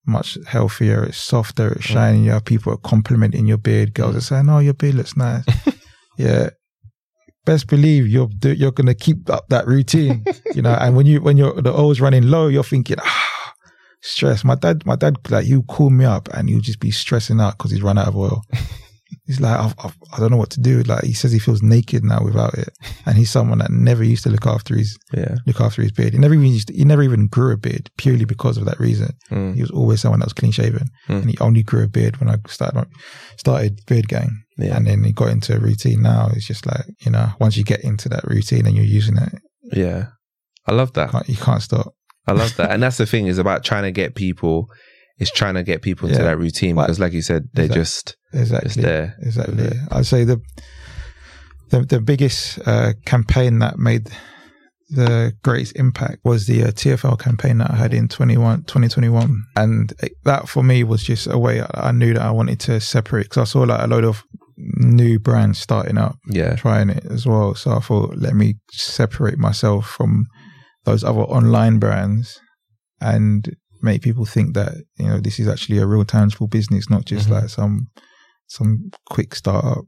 much 0.07 0.38
healthier, 0.46 1.05
it's 1.05 1.18
softer, 1.18 1.72
it's 1.72 1.84
shinier. 1.84 2.40
People 2.40 2.72
are 2.72 2.78
complimenting 2.78 3.46
your 3.46 3.59
beard. 3.59 3.94
Girls 3.94 4.16
are 4.16 4.20
saying, 4.20 4.48
"Oh, 4.48 4.61
your 4.61 4.74
beard 4.74 4.94
looks 4.94 5.16
nice." 5.16 5.44
yeah. 6.18 6.51
Best 7.46 7.68
believe 7.68 8.07
you're 8.07 8.28
you're 8.42 8.70
gonna 8.70 8.94
keep 8.94 9.28
up 9.30 9.48
that 9.48 9.66
routine, 9.66 10.24
you 10.55 10.62
know. 10.62 10.74
And 10.74 10.94
when 10.94 11.07
you 11.07 11.20
when 11.20 11.36
you're 11.36 11.61
the 11.61 11.72
oil's 11.72 12.01
running 12.01 12.28
low, 12.28 12.48
you're 12.48 12.62
thinking, 12.62 12.98
ah, 13.01 13.55
stress. 14.03 14.44
My 14.44 14.55
dad, 14.55 14.84
my 14.86 14.96
dad, 14.96 15.16
like 15.30 15.46
he'll 15.46 15.62
call 15.62 15.90
me 15.90 16.05
up 16.05 16.28
and 16.32 16.48
he'll 16.48 16.61
just 16.61 16.80
be 16.80 16.90
stressing 16.90 17.40
out 17.40 17.57
because 17.59 17.70
he's 17.70 17.82
run 17.82 17.98
out 17.98 18.09
of 18.09 18.16
oil. 18.16 18.42
He's 19.31 19.41
like, 19.41 19.57
I've, 19.59 19.74
I've, 19.85 19.97
I 20.12 20.18
don't 20.18 20.33
know 20.33 20.37
what 20.37 20.51
to 20.51 20.61
do. 20.61 20.83
Like 20.83 21.05
he 21.05 21.12
says, 21.12 21.31
he 21.31 21.39
feels 21.39 21.62
naked 21.62 22.03
now 22.03 22.20
without 22.24 22.55
it, 22.55 22.70
and 23.07 23.16
he's 23.16 23.31
someone 23.31 23.59
that 23.59 23.70
never 23.70 24.03
used 24.03 24.24
to 24.24 24.31
look 24.31 24.45
after 24.47 24.74
his 24.76 24.99
Yeah. 25.12 25.37
look 25.47 25.61
after 25.61 25.83
his 25.83 25.93
beard. 25.93 26.12
He 26.14 26.18
never 26.18 26.35
even 26.35 26.47
used 26.49 26.68
to, 26.68 26.74
he 26.74 26.85
never 26.85 27.03
even 27.05 27.28
grew 27.28 27.53
a 27.53 27.57
beard 27.57 27.91
purely 27.97 28.24
because 28.24 28.57
of 28.57 28.64
that 28.64 28.81
reason. 28.81 29.11
Mm. 29.31 29.55
He 29.55 29.61
was 29.61 29.70
always 29.70 30.01
someone 30.01 30.18
that 30.20 30.26
was 30.26 30.33
clean 30.33 30.51
shaven, 30.53 30.89
Mm. 31.09 31.20
and 31.22 31.31
he 31.31 31.39
only 31.39 31.62
grew 31.62 31.85
a 31.85 31.89
beard 31.89 32.18
when 32.20 32.28
I 32.28 32.37
started 32.49 32.87
started 33.37 33.78
beard 33.87 34.09
gang. 34.09 34.43
Yeah. 34.59 34.76
And 34.76 34.87
then 34.87 35.05
he 35.05 35.12
got 35.12 35.28
into 35.31 35.55
a 35.57 35.61
routine. 35.61 36.03
Now 36.03 36.28
it's 36.35 36.47
just 36.47 36.66
like 36.66 36.85
you 37.07 37.12
know, 37.12 37.28
once 37.41 37.57
you 37.57 37.64
get 37.64 37.85
into 37.85 38.09
that 38.11 38.24
routine 38.24 38.66
and 38.66 38.74
you're 38.76 38.85
using 38.85 39.16
it, 39.16 39.33
Yeah. 39.72 40.07
I 40.66 40.72
love 40.72 40.93
that. 40.95 41.07
you 41.07 41.12
can't, 41.12 41.28
you 41.28 41.37
can't 41.37 41.62
stop. 41.62 41.95
I 42.26 42.33
love 42.33 42.55
that. 42.57 42.70
And 42.70 42.83
that's 42.83 42.99
the 42.99 43.07
thing 43.07 43.26
is 43.28 43.39
about 43.39 43.64
trying 43.64 43.85
to 43.85 43.91
get 43.93 44.14
people, 44.14 44.66
is 45.21 45.31
trying 45.31 45.55
to 45.55 45.62
get 45.62 45.83
people 45.83 46.09
into 46.09 46.21
Yeah. 46.21 46.31
that 46.31 46.39
routine 46.39 46.75
because, 46.75 46.99
like 46.99 47.12
you 47.12 47.23
said, 47.23 47.45
they're 47.53 47.66
exactly. 47.66 47.81
just, 47.83 48.16
Exactly. 48.33 48.68
just 48.68 48.81
there. 48.81 49.16
Exactly. 49.23 49.71
I'd 49.93 50.07
say 50.07 50.25
the 50.25 50.41
the 51.71 51.81
the 51.83 52.01
biggest 52.01 52.59
uh, 52.66 52.93
campaign 53.07 53.61
that 53.61 53.79
made 53.79 54.11
the 54.89 55.33
greatest 55.45 55.77
impact 55.77 56.18
was 56.25 56.47
the 56.47 56.64
uh, 56.64 56.68
TFL 56.73 57.16
campaign 57.21 57.59
that 57.59 57.71
I 57.71 57.77
had 57.77 57.95
in 57.95 58.09
21, 58.09 58.64
2021. 58.64 59.45
And 59.55 59.93
it- 60.03 60.12
that 60.25 60.49
for 60.49 60.64
me 60.64 60.83
was 60.83 61.05
just 61.05 61.29
a 61.29 61.39
way 61.39 61.61
I, 61.61 61.68
I 61.75 61.93
knew 61.93 62.12
that 62.14 62.23
I 62.23 62.33
wanted 62.33 62.59
to 62.61 62.81
separate 62.81 63.25
because 63.29 63.43
I 63.43 63.45
saw 63.45 63.61
like 63.61 63.81
a 63.83 63.87
load 63.87 64.03
of 64.05 64.25
new 64.57 65.21
brands 65.21 65.59
starting 65.61 65.97
up, 65.97 66.16
Yeah. 66.29 66.57
trying 66.57 66.91
it 66.91 67.05
as 67.07 67.25
well. 67.25 67.55
So 67.55 67.71
I 67.71 67.79
thought, 67.81 68.16
let 68.16 68.35
me 68.35 68.55
separate 68.73 69.39
myself 69.39 69.87
from 69.87 70.27
those 70.85 71.05
other 71.05 71.21
online 71.21 71.79
brands 71.79 72.41
and 73.01 73.49
make 73.83 74.03
people 74.03 74.24
think 74.24 74.55
that, 74.55 74.74
you 74.99 75.07
know, 75.07 75.20
this 75.20 75.39
is 75.41 75.49
actually 75.49 75.78
a 75.78 75.87
real 75.87 76.05
tangible 76.05 76.47
business, 76.49 76.89
not 76.91 77.05
just 77.05 77.28
Mhm. 77.28 77.33
like 77.33 77.49
some 77.49 77.87
some 78.49 78.91
quick 79.09 79.35
startup 79.35 79.85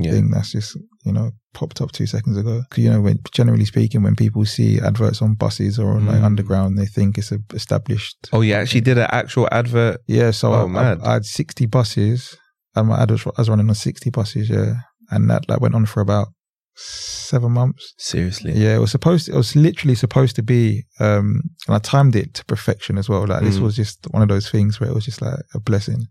Yeah. 0.00 0.12
thing 0.12 0.30
that's 0.30 0.52
just 0.52 0.76
you 1.04 1.12
know 1.12 1.32
popped 1.52 1.80
up 1.80 1.90
two 1.92 2.06
seconds 2.06 2.36
ago. 2.36 2.62
'Cause, 2.70 2.82
You 2.84 2.90
know, 2.90 3.00
when 3.00 3.18
generally 3.32 3.64
speaking, 3.64 4.02
when 4.02 4.16
people 4.16 4.44
see 4.44 4.80
adverts 4.80 5.20
on 5.22 5.34
buses 5.34 5.78
or 5.78 5.92
on 5.96 6.06
like 6.06 6.20
Mm. 6.20 6.24
underground, 6.24 6.78
they 6.78 6.86
think 6.86 7.18
it's 7.18 7.32
a 7.32 7.38
established. 7.52 8.16
Oh, 8.32 8.40
you 8.40 8.54
actually 8.54 8.80
did 8.82 8.98
an 8.98 9.08
actual 9.10 9.48
advert. 9.52 9.98
Yeah, 10.08 10.30
so 10.32 10.52
Oh, 10.52 10.64
I, 10.64 10.66
mad. 10.68 10.98
I, 11.02 11.10
I 11.10 11.12
had 11.14 11.24
sixty 11.26 11.66
buses, 11.66 12.36
and 12.74 12.88
my 12.88 13.00
ad 13.02 13.10
was, 13.10 13.26
I 13.26 13.30
was 13.40 13.48
running 13.48 13.68
on 13.68 13.74
sixty 13.74 14.10
buses. 14.10 14.48
Yeah, 14.48 14.74
and 15.10 15.28
that 15.30 15.44
that 15.48 15.60
went 15.60 15.74
on 15.74 15.86
for 15.86 16.00
about 16.00 16.28
seven 16.76 17.52
months. 17.52 17.94
Seriously. 17.98 18.52
Yeah, 18.52 18.74
it 18.76 18.78
was 18.80 18.90
supposed. 18.90 19.26
To, 19.26 19.32
it 19.32 19.36
was 19.36 19.54
literally 19.56 19.94
supposed 19.94 20.36
to 20.36 20.42
be, 20.42 20.84
um, 21.00 21.40
and 21.66 21.76
I 21.76 21.78
timed 21.78 22.16
it 22.16 22.34
to 22.34 22.44
perfection 22.44 22.98
as 22.98 23.08
well. 23.08 23.26
Like 23.26 23.42
this 23.42 23.58
Mm. 23.58 23.62
was 23.62 23.76
just 23.76 24.06
one 24.10 24.22
of 24.22 24.28
those 24.28 24.50
things 24.50 24.80
where 24.80 24.90
it 24.90 24.94
was 24.94 25.04
just 25.04 25.22
like 25.22 25.38
a 25.54 25.60
blessing, 25.60 26.06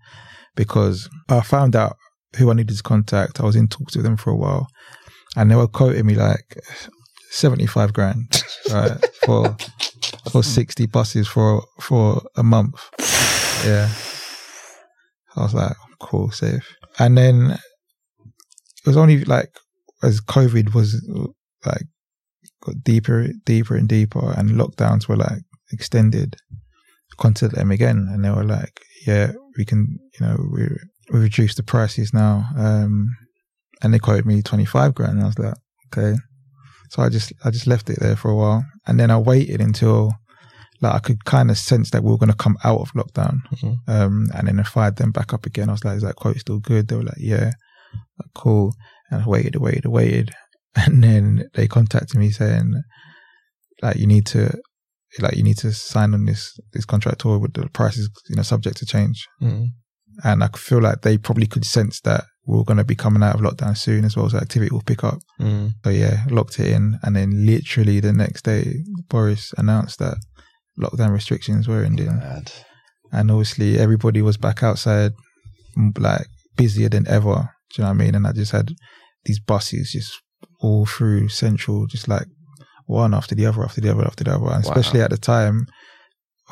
because 0.55 1.09
I 1.30 1.41
found 1.41 1.76
out 1.76 1.95
who 2.38 2.49
I 2.49 2.53
needed 2.53 2.76
to 2.78 2.84
contact. 2.84 3.39
I 3.39 3.43
was 3.45 3.55
in 3.55 3.68
talks 3.68 3.95
with 3.95 4.05
them 4.05 4.18
for 4.18 4.32
a 4.32 4.36
while, 4.38 4.68
and 5.36 5.51
they 5.51 5.55
were 5.55 5.68
quoting 5.68 6.05
me 6.05 6.16
like 6.16 6.57
seventy 7.30 7.66
five 7.68 7.93
grand, 7.93 8.41
right, 8.72 8.97
for 9.26 9.55
for 10.32 10.43
sixty 10.43 10.86
buses 10.88 11.28
for 11.28 11.64
for 11.80 12.22
a 12.36 12.43
month. 12.43 12.76
Yeah, 13.66 13.89
I 15.36 15.43
was 15.43 15.53
like, 15.53 15.76
cool, 15.99 16.32
safe. 16.32 16.68
And 16.99 17.18
then 17.18 17.51
it 17.51 18.88
was 18.88 18.97
only 18.97 19.24
like 19.26 19.49
as 20.04 20.22
COVID 20.22 20.74
was 20.74 21.01
like 21.66 21.84
got 22.62 22.76
deeper, 22.84 23.28
deeper 23.45 23.76
and 23.76 23.88
deeper, 23.88 24.34
and 24.38 24.51
lockdowns 24.51 25.08
were 25.08 25.18
like 25.18 25.41
extended. 25.72 26.36
Contacted 27.20 27.60
them 27.60 27.70
again, 27.70 28.08
and 28.12 28.26
they 28.26 28.32
were 28.32 28.43
like, 28.43 28.82
"Yeah, 29.06 29.34
we 29.56 29.66
can, 29.66 29.99
you 30.20 30.26
know, 30.26 30.36
we 30.51 30.68
we 31.12 31.20
reduced 31.20 31.58
the 31.58 31.64
prices 31.64 32.12
now." 32.12 32.47
Um, 32.58 33.08
and 33.84 33.93
they 33.93 33.99
quoted 33.99 34.26
me 34.26 34.41
twenty 34.41 34.66
five 34.66 34.95
grand. 34.95 35.14
And 35.14 35.24
I 35.24 35.28
was 35.28 35.38
like, 35.38 35.54
"Okay." 35.95 36.18
So 36.89 37.04
I 37.04 37.10
just 37.10 37.32
I 37.45 37.51
just 37.51 37.68
left 37.68 37.89
it 37.91 37.99
there 37.99 38.16
for 38.16 38.32
a 38.32 38.36
while, 38.36 38.66
and 38.88 38.99
then 38.99 39.12
I 39.12 39.18
waited 39.20 39.62
until 39.62 40.12
like 40.82 40.95
I 40.95 40.99
could 40.99 41.24
kind 41.26 41.51
of 41.51 41.58
sense 41.60 41.91
that 41.91 42.04
we 42.04 42.10
were 42.10 42.18
going 42.18 42.32
to 42.32 42.36
come 42.45 42.58
out 42.64 42.82
of 42.82 42.91
lockdown. 42.93 43.41
Mhm. 43.58 43.78
Um, 43.88 44.28
and 44.34 44.47
then 44.47 44.60
I 44.60 44.64
fired 44.64 44.95
them 44.95 45.12
back 45.12 45.34
up 45.36 45.45
again. 45.45 45.70
I 45.70 45.74
was 45.74 45.86
like, 45.86 45.97
"Is 45.97 46.04
that 46.04 46.16
quote 46.16 46.38
still 46.39 46.60
good?" 46.60 46.88
They 46.88 46.95
were 46.95 47.04
like, 47.04 47.20
"Yeah." 47.20 47.51
Like, 48.18 48.34
cool. 48.34 48.74
And 49.14 49.24
I 49.24 49.28
waited, 49.28 49.55
waited, 49.57 49.86
waited, 49.86 50.32
and 50.76 51.03
then 51.03 51.49
they 51.53 51.68
contacted 51.68 52.20
me 52.20 52.32
saying, 52.32 52.82
like, 53.82 53.97
you 53.97 54.07
need 54.07 54.26
to, 54.28 54.57
like, 55.20 55.36
you 55.36 55.43
need 55.43 55.57
to 55.57 55.72
sign 55.72 56.14
on 56.14 56.26
this 56.26 56.59
this 56.74 56.86
contract 56.86 57.26
or 57.26 57.39
with 57.39 57.53
the 57.53 57.70
prices, 57.70 58.09
you 58.30 58.36
know, 58.36 58.43
subject 58.43 58.78
to 58.78 58.86
change. 58.86 59.28
Mm. 59.41 59.68
And 60.24 60.43
I 60.43 60.47
feel 60.55 60.82
like 60.82 61.01
they 61.01 61.18
probably 61.18 61.47
could 61.47 61.66
sense 61.66 61.99
that 62.01 62.26
we 62.45 62.59
are 62.59 62.64
going 62.64 62.78
to 62.78 62.84
be 62.84 62.95
coming 62.95 63.24
out 63.24 63.36
of 63.36 63.41
lockdown 63.41 63.76
soon 63.76 64.05
as 64.05 64.16
well, 64.16 64.30
so 64.30 64.38
activity 64.38 64.72
will 64.72 64.82
pick 64.82 65.03
up. 65.03 65.20
Mm. 65.39 65.72
So 65.84 65.89
yeah, 65.89 66.24
locked 66.30 66.59
it 66.59 66.68
in, 66.68 66.99
and 67.03 67.16
then 67.16 67.45
literally 67.45 67.99
the 67.99 68.14
next 68.14 68.43
day, 68.43 68.84
Boris 69.09 69.53
announced 69.57 69.99
that 69.99 70.18
lockdown 70.80 71.11
restrictions 71.11 71.68
were 71.68 71.84
ending 71.84 72.09
and 73.11 73.30
obviously 73.30 73.78
everybody 73.78 74.22
was 74.22 74.38
back 74.38 74.64
outside 74.64 75.11
like 75.97 76.26
busier 76.57 76.89
than 76.89 77.07
ever 77.07 77.49
do 77.70 77.82
you 77.82 77.84
know 77.84 77.89
what 77.89 78.01
i 78.01 78.05
mean 78.05 78.16
and 78.16 78.28
i 78.28 78.32
just 78.32 78.51
had 78.51 78.72
these 79.26 79.40
buses 79.40 79.92
just 79.92 80.14
all 80.60 80.86
through 80.86 81.30
Central, 81.30 81.88
just 81.88 82.08
like 82.08 82.28
one 82.86 83.14
after 83.14 83.36
the 83.36 83.46
other, 83.46 83.64
after 83.64 83.82
the 83.82 83.92
other, 83.92 84.06
after 84.06 84.24
the 84.24 84.32
other. 84.32 84.46
And 84.54 84.64
Wow. 84.66 84.72
especially 84.72 85.02
at 85.02 85.10
the 85.10 85.18
time, 85.18 85.66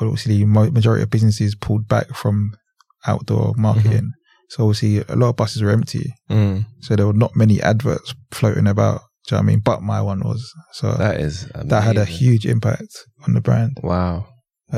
obviously, 0.00 0.44
majority 0.44 1.02
of 1.02 1.10
businesses 1.10 1.54
pulled 1.54 1.86
back 1.88 2.08
from 2.14 2.52
outdoor 3.06 3.54
marketing. 3.56 4.10
So 4.50 4.64
obviously, 4.64 4.98
a 5.08 5.16
lot 5.16 5.30
of 5.30 5.36
buses 5.36 5.62
were 5.62 5.70
empty. 5.70 6.12
Mm, 6.30 6.66
So 6.80 6.96
there 6.96 7.06
were 7.06 7.12
not 7.12 7.36
many 7.36 7.60
adverts 7.62 8.14
floating 8.30 8.66
about. 8.66 9.00
Do 9.28 9.36
you 9.36 9.36
know 9.36 9.38
what 9.38 9.42
I 9.42 9.46
mean? 9.46 9.60
But 9.64 9.82
my 9.82 10.00
one 10.02 10.20
was. 10.20 10.52
So 10.72 10.92
that 10.94 11.20
is 11.20 11.46
that 11.54 11.82
had 11.82 11.96
a 11.96 12.04
huge 12.04 12.44
impact 12.44 12.92
on 13.26 13.34
the 13.34 13.40
brand. 13.40 13.78
wow. 13.82 14.26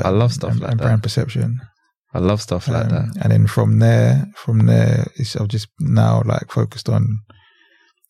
I 0.03 0.09
love 0.09 0.33
stuff 0.33 0.51
and, 0.51 0.59
like 0.59 0.71
and 0.71 0.79
that. 0.79 0.83
brand 0.83 1.03
perception. 1.03 1.59
I 2.13 2.19
love 2.19 2.41
stuff 2.41 2.67
like 2.67 2.85
Um, 2.85 2.91
that. 2.91 3.23
And 3.23 3.31
then 3.31 3.47
from 3.47 3.79
there, 3.79 4.25
from 4.35 4.65
there, 4.65 5.07
it's, 5.15 5.35
I've 5.37 5.47
just 5.47 5.67
now 5.79 6.21
like 6.25 6.51
focused 6.51 6.89
on 6.89 7.19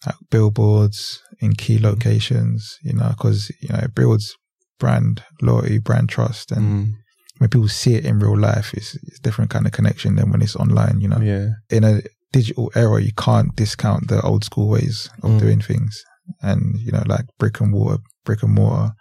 like, 0.05 0.15
billboards 0.29 1.21
in 1.39 1.53
key 1.53 1.77
locations, 1.79 2.77
you 2.83 2.93
know, 2.93 3.09
because, 3.09 3.51
you 3.61 3.69
know, 3.69 3.79
it 3.79 3.95
builds 3.95 4.35
brand 4.79 5.23
loyalty, 5.41 5.77
brand 5.79 6.09
trust. 6.09 6.51
And 6.51 6.65
Mm, 6.65 6.91
when 7.39 7.49
people 7.49 7.67
see 7.67 7.95
it 7.95 8.05
in 8.05 8.19
real 8.19 8.37
life, 8.37 8.73
it's, 8.73 8.95
it's 8.95 9.19
a 9.19 9.21
different 9.21 9.49
kind 9.51 9.65
of 9.65 9.71
connection 9.71 10.15
than 10.15 10.31
when 10.31 10.41
it's 10.41 10.55
online, 10.55 10.99
you 11.01 11.07
know. 11.07 11.19
yeah. 11.19 11.49
In 11.69 11.83
a 11.83 12.01
digital 12.31 12.71
era, 12.75 13.01
you 13.01 13.11
can't 13.17 13.55
discount 13.55 14.07
the 14.09 14.21
old 14.21 14.43
school 14.43 14.67
ways 14.69 15.09
of 15.23 15.31
Mm. 15.31 15.39
doing 15.39 15.61
things. 15.61 16.03
And, 16.41 16.77
you 16.79 16.91
know, 16.91 17.03
like 17.05 17.25
brick 17.39 17.59
and 17.61 17.71
mortar, 17.71 18.01
brick 18.25 18.41
and 18.43 18.53
mortar, 18.53 18.93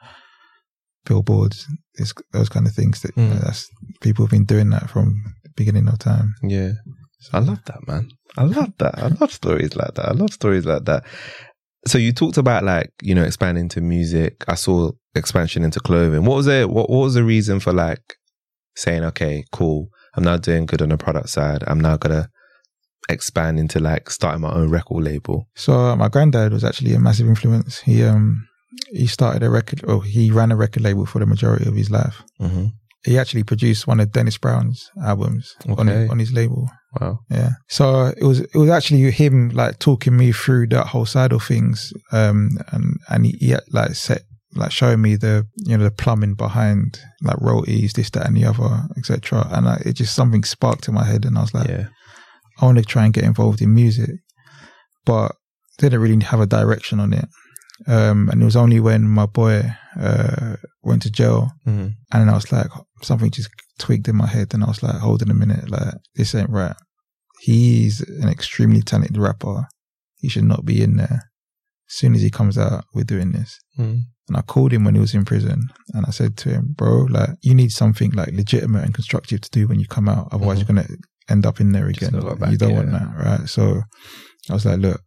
billboards, 1.05 1.67
it's, 1.95 2.13
those 2.33 2.49
kind 2.49 2.67
of 2.67 2.73
things 2.75 3.01
that 3.03 3.17
you 3.17 3.23
know, 3.25 3.35
Mm. 3.37 3.41
that's 3.45 3.69
people 4.01 4.25
have 4.25 4.31
been 4.31 4.45
doing 4.45 4.71
that 4.71 4.89
from 4.91 5.23
the 5.43 5.51
beginning 5.57 5.89
of 5.89 5.99
time. 5.99 6.35
Yeah. 6.43 6.73
I 7.33 7.39
love 7.39 7.65
that, 7.67 7.87
man. 7.87 8.09
I 8.37 8.45
love 8.45 8.73
that. 8.79 8.99
I 8.99 9.09
love 9.09 9.33
stories 9.33 9.77
like 9.77 9.95
that. 9.95 10.09
I 10.09 10.13
love 10.13 10.33
stories 10.33 10.67
like 10.67 10.85
that. 10.85 11.05
So 11.87 11.99
you 11.99 12.13
talked 12.13 12.39
about 12.39 12.65
like, 12.65 12.91
you 13.03 13.15
know, 13.15 13.23
expanding 13.23 13.65
into 13.65 13.81
music. 13.81 14.45
I 14.49 14.55
saw 14.55 14.93
expansion 15.15 15.65
into 15.65 15.81
clothing. 15.81 16.25
What 16.25 16.37
was 16.37 16.47
it? 16.47 16.71
What, 16.71 16.91
what 16.91 17.01
was 17.01 17.15
the 17.15 17.25
reason 17.25 17.61
for 17.61 17.73
like 17.73 18.17
saying, 18.77 19.05
okay, 19.05 19.45
cool. 19.53 19.89
I'm 20.17 20.25
now 20.25 20.37
doing 20.37 20.67
good 20.67 20.83
on 20.83 20.89
the 20.89 20.97
product 20.97 21.29
side. 21.29 21.63
I'm 21.67 21.81
now 21.81 21.97
going 21.97 22.23
to 22.23 22.29
expand 23.09 23.59
into 23.59 23.81
like 23.81 24.11
starting 24.11 24.41
my 24.41 24.53
own 24.53 24.71
record 24.71 25.05
label. 25.05 25.47
So 25.55 25.75
uh, 25.75 25.97
my 25.97 26.09
granddad 26.09 26.53
was 26.53 26.65
actually 26.65 26.95
a 26.95 26.99
massive 26.99 27.29
influence. 27.29 27.81
He 27.81 28.03
um 28.03 28.47
he 28.91 29.07
started 29.07 29.43
a 29.43 29.51
record, 29.51 29.85
or 29.85 30.03
he 30.03 30.31
ran 30.31 30.51
a 30.51 30.57
record 30.57 30.83
label 30.83 31.07
for 31.07 31.19
the 31.19 31.27
majority 31.27 31.69
of 31.69 31.75
his 31.75 31.91
life. 31.91 32.23
Mm-hmm. 32.41 32.67
He 33.05 33.19
actually 33.19 33.45
produced 33.45 33.87
one 33.87 34.01
of 34.01 34.13
Dennis 34.13 34.39
Brown's 34.39 34.91
albums 35.03 35.55
on 35.69 35.89
on 35.89 36.19
his 36.19 36.33
label. 36.33 36.71
Wow. 37.01 37.19
Yeah. 37.31 37.51
So 37.69 38.07
it 38.17 38.25
was 38.25 38.41
it 38.41 38.55
was 38.55 38.71
actually 38.71 39.11
him 39.11 39.51
like 39.51 39.79
talking 39.79 40.17
me 40.17 40.33
through 40.33 40.69
that 40.69 40.87
whole 40.89 41.07
side 41.07 41.33
of 41.33 41.43
things. 41.45 41.93
Um 42.13 42.51
and 42.73 42.97
and 43.09 43.27
he, 43.27 43.33
he 43.41 43.55
like 43.71 43.95
set 43.95 44.23
like 44.57 44.71
showing 44.73 45.01
me 45.03 45.17
the 45.17 45.47
you 45.57 45.77
know 45.77 45.85
the 45.85 45.91
plumbing 45.91 46.35
behind 46.35 47.01
like 47.23 47.41
royalties, 47.41 47.93
this, 47.95 48.11
that, 48.11 48.27
and 48.27 48.37
the 48.37 48.45
other, 48.45 48.83
etc. 48.97 49.49
And 49.51 49.67
like, 49.67 49.81
it 49.87 49.95
just 49.95 50.15
something 50.15 50.45
sparked 50.45 50.87
in 50.89 50.95
my 50.95 51.05
head, 51.05 51.25
and 51.25 51.37
I 51.37 51.41
was 51.41 51.55
like, 51.55 51.69
Yeah. 51.69 51.87
I 52.61 52.67
want 52.67 52.79
to 52.79 52.85
try 52.85 53.05
and 53.05 53.13
get 53.13 53.25
involved 53.25 53.61
in 53.63 53.75
music, 53.75 54.11
but 55.05 55.33
didn't 55.79 56.01
really 56.01 56.23
have 56.25 56.39
a 56.41 56.47
direction 56.47 57.01
on 57.01 57.13
it. 57.13 57.27
Um, 57.89 58.29
and 58.31 58.41
it 58.41 58.45
was 58.45 58.55
only 58.55 58.79
when 58.79 59.09
my 59.09 59.27
boy 59.27 59.63
uh, 60.01 60.57
went 60.85 61.03
to 61.03 61.11
jail, 61.11 61.51
Mm-hmm. 61.67 61.81
and 61.81 61.97
then 62.13 62.29
I 62.29 62.35
was 62.35 62.53
like, 62.53 62.69
something 63.03 63.31
just 63.33 63.51
twigged 63.79 64.09
in 64.09 64.17
my 64.17 64.27
head, 64.27 64.55
and 64.55 64.63
I 64.65 64.69
was 64.69 64.83
like, 64.83 64.97
hold 64.97 65.23
on 65.23 65.31
a 65.31 65.35
minute, 65.35 65.69
like 65.71 65.95
this 66.15 66.35
ain't 66.35 66.51
right. 66.51 66.77
He's 67.41 68.01
an 68.01 68.29
extremely 68.29 68.83
talented 68.83 69.19
rapper. 69.19 69.67
He 70.17 70.29
should 70.29 70.45
not 70.45 70.65
be 70.65 70.83
in 70.83 70.97
there. 70.97 71.31
As 71.91 71.97
soon 71.97 72.15
as 72.15 72.23
he 72.23 72.31
comes 72.31 72.57
out, 72.57 72.85
we're 72.95 73.05
doing 73.05 73.33
this. 73.33 73.59
Mm-hmm. 73.79 73.99
And 74.29 74.37
I 74.39 74.41
called 74.41 74.73
him 74.73 74.85
when 74.85 74.95
he 74.95 75.01
was 75.01 75.15
in 75.15 75.27
prison 75.27 75.69
and 75.93 76.07
I 76.07 76.11
said 76.11 76.39
to 76.39 76.49
him, 76.49 76.75
bro, 76.75 77.07
like 77.11 77.31
you 77.43 77.55
need 77.55 77.73
something 77.73 78.11
like 78.13 78.33
legitimate 78.33 78.85
and 78.85 78.95
constructive 78.95 79.43
to 79.43 79.51
do 79.51 79.69
when 79.69 79.79
you 79.81 79.87
come 79.87 80.09
out. 80.09 80.29
Otherwise 80.33 80.57
Mhm. 80.57 80.69
you're 80.69 80.75
going 80.77 80.87
to 80.89 80.97
end 81.29 81.45
up 81.45 81.61
in 81.61 81.73
there 81.73 81.89
again. 81.89 82.13
back, 82.39 82.51
you 82.53 82.57
don't 82.57 82.71
yeah. 82.71 82.77
want 82.77 82.93
that. 82.93 83.17
Right. 83.17 83.49
So 83.49 83.83
I 84.49 84.55
was 84.55 84.65
like, 84.65 84.79
look, 84.79 85.03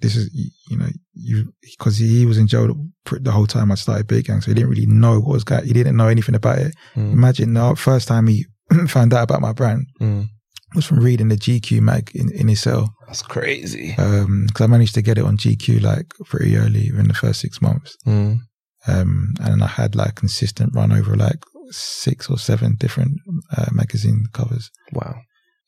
this 0.00 0.16
is, 0.16 0.30
you, 0.68 0.76
know, 0.78 0.88
you, 1.14 1.52
cause 1.78 1.96
he 1.98 2.26
was 2.26 2.38
in 2.38 2.46
jail 2.46 2.74
the- 3.10 3.30
whole 3.32 3.46
time 3.46 3.70
I 3.72 3.76
started 3.76 4.06
BeardGang. 4.08 4.42
So 4.42 4.50
he 4.50 4.54
didn't 4.54 4.70
really 4.70 4.86
know 4.86 5.20
what 5.20 5.32
was 5.34 5.44
going, 5.44 5.64
he 5.64 5.72
didn't 5.72 5.96
know 5.96 6.08
anything 6.08 6.34
about 6.34 6.58
it. 6.58 6.74
Mm-hmm. 6.94 7.12
Imagine 7.12 7.54
the 7.54 7.74
first 7.76 8.08
time 8.08 8.26
he 8.26 8.46
found 8.88 9.14
out 9.14 9.24
about 9.24 9.40
my 9.40 9.52
brand 9.52 9.86
Mm. 10.00 10.28
was 10.74 10.84
from 10.84 11.00
reading 11.00 11.28
the 11.28 11.36
GQ 11.36 11.80
mag 11.80 12.10
in, 12.14 12.30
in 12.32 12.48
his 12.48 12.60
cell. 12.60 12.92
That's 13.06 13.22
crazy. 13.22 13.94
Um, 13.98 14.46
cause 14.52 14.64
I 14.64 14.66
managed 14.66 14.94
to 14.94 15.02
get 15.02 15.18
it 15.18 15.24
on 15.24 15.36
GQ 15.36 15.80
like 15.82 16.12
pretty 16.24 16.56
early 16.56 16.88
in 16.88 17.08
the 17.08 17.14
first 17.14 17.40
six 17.40 17.62
months. 17.62 17.96
Mm. 18.06 18.40
Um, 18.88 19.34
and 19.40 19.62
I 19.62 19.66
had 19.68 19.94
like 19.96 20.14
consistent 20.16 20.74
run 20.74 20.92
over 20.92 21.16
like 21.16 21.38
six 21.70 22.28
or 22.30 22.38
seven 22.38 22.76
different 22.78 23.12
uh, 23.56 23.66
magazine 23.72 24.26
covers. 24.32 24.70
Wow. 24.92 25.16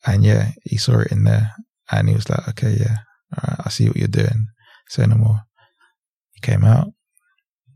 And 0.05 0.23
yeah, 0.23 0.51
he 0.63 0.77
saw 0.77 0.99
it 0.99 1.11
in 1.11 1.23
there 1.25 1.51
and 1.91 2.07
he 2.07 2.15
was 2.15 2.29
like, 2.29 2.47
okay, 2.49 2.77
yeah, 2.79 2.97
all 3.33 3.43
right, 3.47 3.59
I 3.65 3.69
see 3.69 3.87
what 3.87 3.97
you're 3.97 4.07
doing. 4.07 4.47
Say 4.89 5.05
no 5.05 5.15
more. 5.15 5.41
He 6.33 6.41
came 6.41 6.63
out, 6.63 6.87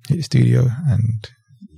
hit 0.08 0.18
the 0.18 0.24
studio 0.24 0.68
and 0.88 1.28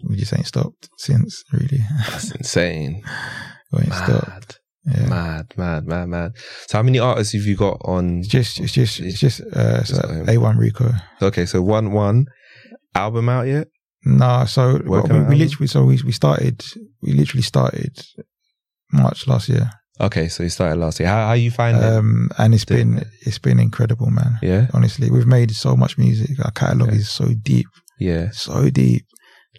we 0.07 0.17
just 0.17 0.33
ain't 0.33 0.47
stopped 0.47 0.89
since 0.97 1.43
really. 1.51 1.79
That's 2.09 2.31
insane. 2.31 3.03
we 3.71 3.79
ain't 3.79 3.93
stopped. 3.93 4.27
Mad. 4.27 4.55
Yeah. 4.85 5.07
Mad, 5.07 5.53
mad, 5.57 5.87
mad, 5.87 6.09
mad. 6.09 6.31
So 6.67 6.77
how 6.77 6.83
many 6.83 6.99
artists 6.99 7.33
have 7.33 7.41
you 7.43 7.55
got 7.55 7.81
on? 7.83 8.19
It's 8.19 8.27
just, 8.27 8.59
it's 8.59 8.71
just, 8.71 8.99
it's 8.99 9.19
just, 9.19 9.41
uh, 9.41 9.83
so 9.83 9.95
Just 9.95 10.01
got 10.01 10.11
him. 10.11 10.25
A1 10.27 10.57
Rico. 10.59 10.91
Okay, 11.21 11.47
so 11.47 11.61
one 11.61 11.91
one 11.91 12.25
album 12.93 13.27
out 13.29 13.47
yet? 13.47 13.67
No, 14.03 14.45
so 14.45 14.79
well, 14.85 15.07
we, 15.09 15.19
we 15.21 15.35
literally, 15.35 15.65
so 15.67 15.83
we, 15.83 15.99
we 16.05 16.11
started, 16.11 16.63
we 17.01 17.13
literally 17.13 17.41
started 17.41 17.99
March 18.91 19.27
last 19.27 19.49
year. 19.49 19.71
Okay, 20.01 20.27
so 20.27 20.43
you 20.43 20.49
started 20.49 20.77
last 20.79 20.99
year. 20.99 21.07
How 21.09 21.27
how 21.27 21.33
you 21.33 21.51
find 21.51 21.77
it? 21.77 21.83
Um, 21.83 22.29
and 22.37 22.53
it's 22.53 22.65
been, 22.65 22.97
it. 22.97 23.07
it's 23.21 23.39
been 23.39 23.59
incredible, 23.59 24.09
man. 24.11 24.37
Yeah, 24.41 24.67
Honestly, 24.73 25.09
we've 25.09 25.25
made 25.27 25.51
so 25.51 25.75
much 25.75 25.97
music. 25.97 26.31
Our 26.43 26.51
catalog 26.51 26.89
Yeah. 26.89 26.95
is 26.99 27.09
so 27.09 27.27
deep, 27.41 27.67
yeah. 27.99 28.31
so 28.31 28.69
deep. 28.69 29.05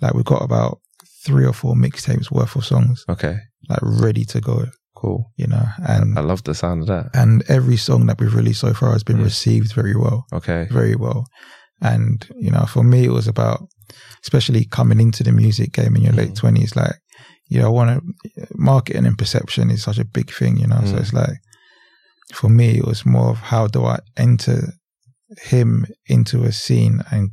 Like 0.02 0.12
we've 0.14 0.24
got 0.24 0.42
about 0.42 0.78
three 1.24 1.46
or 1.46 1.54
four 1.54 1.74
mixtapes 1.74 2.30
worth 2.30 2.54
of 2.54 2.64
songs, 2.66 3.04
Okay, 3.08 3.38
like 3.68 3.78
ready 3.82 4.24
to 4.26 4.40
go, 4.40 4.66
cool. 4.94 5.32
you 5.36 5.46
know, 5.46 5.64
and, 5.88 6.18
I 6.18 6.22
love 6.22 6.44
the 6.44 6.54
sound 6.54 6.82
of 6.82 6.86
that. 6.88 7.06
and 7.14 7.42
every 7.48 7.78
song 7.78 8.04
that 8.06 8.20
we've 8.20 8.34
released 8.34 8.60
so 8.60 8.74
far 8.74 8.92
has 8.92 9.02
been 9.02 9.16
Mm. 9.18 9.24
received 9.24 9.72
very 9.72 9.96
well. 9.96 10.26
Okay, 10.34 10.68
very 10.70 10.96
well. 10.96 11.24
And, 11.80 12.26
you 12.38 12.50
know, 12.50 12.64
for 12.66 12.82
me, 12.84 13.04
it 13.04 13.10
was 13.12 13.26
about, 13.26 13.66
especially 14.22 14.64
coming 14.66 15.00
into 15.00 15.22
the 15.24 15.32
music 15.32 15.72
game 15.72 15.96
in 15.96 16.02
your 16.02 16.12
late 16.12 16.30
Mm. 16.32 16.36
twenties, 16.36 16.76
like, 16.76 16.94
you 17.48 17.60
know, 17.60 17.66
I 17.66 17.70
want 17.70 17.90
to, 18.34 18.46
marketing 18.54 19.06
and 19.06 19.18
perception 19.18 19.70
is 19.70 19.82
such 19.82 19.98
a 19.98 20.04
big 20.04 20.30
thing, 20.32 20.56
you 20.58 20.66
know? 20.66 20.80
So 20.84 20.94
Mm. 20.94 21.00
it's 21.00 21.12
like, 21.12 21.38
for 22.34 22.48
me, 22.48 22.78
it 22.78 22.84
was 22.86 23.06
more 23.06 23.30
of 23.30 23.38
how 23.38 23.66
do 23.68 23.84
I 23.84 23.98
enter 24.16 24.72
him 25.42 25.86
into 26.06 26.44
a 26.44 26.52
scene 26.52 27.00
and 27.10 27.30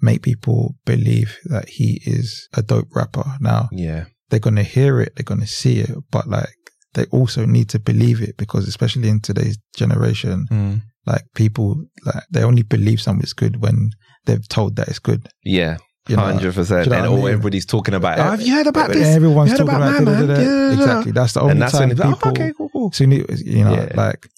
make 0.00 0.22
people 0.22 0.76
believe 0.84 1.38
that 1.44 1.68
he 1.68 2.00
is 2.04 2.48
a 2.54 2.62
dope 2.62 2.88
rapper. 2.94 3.24
Now, 3.40 3.68
yeah, 3.72 4.04
they're 4.28 4.40
going 4.40 4.56
to 4.56 4.62
hear 4.62 5.00
it, 5.00 5.14
they're 5.16 5.24
going 5.24 5.40
to 5.40 5.46
see 5.46 5.80
it, 5.80 5.90
but 6.10 6.26
like, 6.28 6.48
they 6.94 7.04
also 7.06 7.44
need 7.44 7.68
to 7.70 7.78
believe 7.80 8.20
it 8.22 8.36
because 8.36 8.68
especially 8.68 9.08
in 9.08 9.20
today's 9.20 9.58
generation, 9.76 10.46
mm. 10.50 10.82
like 11.06 11.22
people, 11.34 11.84
like 12.06 12.22
they 12.30 12.42
only 12.44 12.62
believe 12.62 13.00
something's 13.00 13.32
good 13.32 13.60
when 13.60 13.90
they've 14.26 14.46
told 14.48 14.76
that 14.76 14.88
it's 14.88 15.00
good. 15.00 15.28
yeah? 15.44 15.76
Hundred 16.08 16.54
percent. 16.54 16.84
do 16.84 16.90
you 16.90 16.96
know 16.96 16.96
And 16.96 17.06
I 17.06 17.08
all 17.08 17.16
mean? 17.16 17.32
everybody's 17.32 17.64
talking 17.66 17.94
about. 17.94 18.18
Oh, 18.18 18.22
have 18.24 18.40
you 18.42 18.54
heard 18.54 18.66
about 18.66 18.90
this? 18.90 19.06
Everyone's 19.16 19.50
heard 19.52 19.58
talking 19.58 19.74
about 19.74 20.02
about, 20.02 20.04
man? 20.04 20.28
Yeah, 20.28 20.36
yeah, 20.36 20.66
yeah. 20.68 20.72
exactly. 20.74 21.12
That's 21.12 21.32
the 21.32 21.40
only 21.40 21.52
And 21.52 21.62
that's 21.62 21.72
time 21.72 21.80
when 21.82 21.90
it's 21.92 22.00
like, 22.00 22.14
people. 22.14 22.28
oh, 22.28 22.30
okay, 22.32 22.52
cool, 22.56 22.68
cool. 22.70 22.92
So 22.92 23.04
you 23.04 23.24
you 23.44 23.64
know, 23.64 23.72
Yeah. 23.74 23.92
like, 23.94 24.28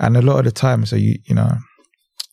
and 0.00 0.16
a 0.16 0.22
lot 0.22 0.38
of 0.38 0.44
the 0.46 0.50
time, 0.52 0.86
so 0.86 0.96
you 0.96 1.18
you 1.26 1.34
know, 1.34 1.52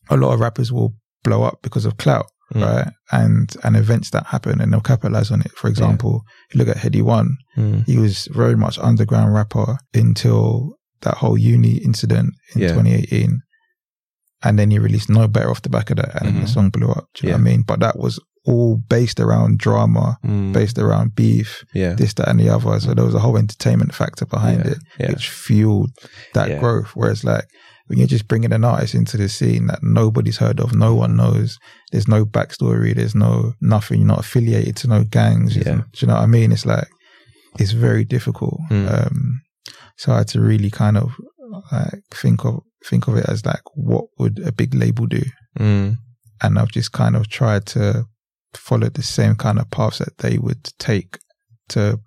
a 0.08 0.16
lot 0.16 0.32
of 0.32 0.40
rappers 0.40 0.72
will 0.72 0.94
blow 1.22 1.42
up 1.42 1.58
because 1.62 1.84
of 1.84 1.98
clout, 1.98 2.26
Mm. 2.54 2.62
right? 2.64 2.92
And 3.12 3.54
and 3.62 3.76
events 3.76 4.08
that 4.10 4.24
happen, 4.28 4.58
and 4.62 4.72
they'll 4.72 4.80
capitalize 4.80 5.30
on 5.30 5.42
it. 5.42 5.52
For 5.52 5.68
example, 5.68 6.22
you 6.52 6.58
look 6.58 6.68
at 6.68 6.78
Headie 6.78 7.02
One, 7.02 7.36
Mm. 7.58 7.84
he 7.86 7.98
was 7.98 8.26
very 8.32 8.56
much 8.56 8.78
underground 8.78 9.34
rapper 9.34 9.76
until 9.92 10.76
that 11.02 11.16
whole 11.18 11.36
uni 11.36 11.76
incident 11.76 12.30
in 12.54 12.62
Yeah. 12.62 12.68
2018. 12.68 13.40
And 14.42 14.58
then 14.58 14.70
he 14.70 14.78
released 14.78 15.10
No 15.10 15.26
Better 15.28 15.50
off 15.50 15.62
the 15.62 15.68
back 15.68 15.90
of 15.90 15.96
that, 15.96 16.22
and 16.22 16.36
Mhm. 16.36 16.40
the 16.42 16.46
song 16.48 16.70
blew 16.70 16.88
up. 16.88 17.06
Do 17.14 17.26
you 17.26 17.32
know 17.32 17.38
what 17.38 17.40
I 17.40 17.50
mean? 17.50 17.62
But 17.66 17.80
that 17.80 17.98
was 17.98 18.18
all 18.48 18.76
based 18.88 19.20
around 19.20 19.58
drama, 19.58 20.16
Mm. 20.24 20.52
based 20.52 20.78
around 20.78 21.14
beef, 21.14 21.64
Yeah, 21.74 21.92
this, 21.94 22.14
that, 22.14 22.28
and 22.28 22.40
the 22.40 22.48
other. 22.48 22.80
So 22.80 22.94
there 22.94 23.04
was 23.04 23.14
a 23.14 23.20
whole 23.24 23.36
entertainment 23.36 23.94
factor 23.94 24.26
behind 24.26 24.60
Yeah, 24.64 24.70
it, 24.72 24.78
yeah. 25.00 25.10
which 25.10 25.28
fueled 25.28 25.90
that 26.34 26.58
growth. 26.60 26.90
Whereas, 26.94 27.24
like, 27.24 27.44
when 27.86 27.98
you're 27.98 28.14
just 28.16 28.28
bringing 28.28 28.52
an 28.52 28.64
artist 28.64 28.94
into 28.94 29.16
the 29.16 29.28
scene 29.28 29.66
that 29.68 29.82
nobody's 29.82 30.38
heard 30.38 30.60
of, 30.60 30.74
no 30.74 30.94
one 30.94 31.16
knows, 31.16 31.58
there's 31.90 32.08
no 32.08 32.24
backstory, 32.26 32.94
there's 32.94 33.14
no 33.14 33.52
nothing, 33.60 34.00
you're 34.00 34.08
not 34.14 34.20
affiliated 34.26 34.76
to 34.76 34.88
no 34.88 35.04
gangs. 35.04 35.56
Yeah. 35.56 35.62
Do 35.64 35.82
you 36.00 36.06
know 36.08 36.14
what 36.14 36.22
I 36.22 36.26
mean? 36.26 36.52
It's 36.52 36.66
like, 36.66 36.88
it's 37.58 37.72
very 37.72 38.04
difficult. 38.04 38.60
Mm. 38.70 38.86
Um, 39.06 39.40
so 39.96 40.12
I 40.12 40.18
had 40.18 40.28
to 40.28 40.40
really 40.40 40.70
kind 40.70 40.96
of 40.98 41.10
like 41.72 42.00
think 42.14 42.44
of 42.44 42.60
think 42.84 43.08
of 43.08 43.16
it 43.16 43.28
as 43.28 43.44
like, 43.44 43.62
what 43.74 44.04
would 44.18 44.38
a 44.46 44.52
big 44.52 44.74
label 44.74 45.06
do? 45.06 45.22
Mm. 45.58 45.96
And 46.42 46.58
I've 46.58 46.70
just 46.70 46.92
kind 46.92 47.16
of 47.16 47.28
tried 47.28 47.64
to 47.74 48.04
follow 48.54 48.88
the 48.88 49.02
same 49.02 49.34
kind 49.36 49.58
of 49.58 49.70
paths 49.70 49.98
that 49.98 50.18
they 50.18 50.38
would 50.38 50.70
take 50.78 51.18
to 51.70 52.00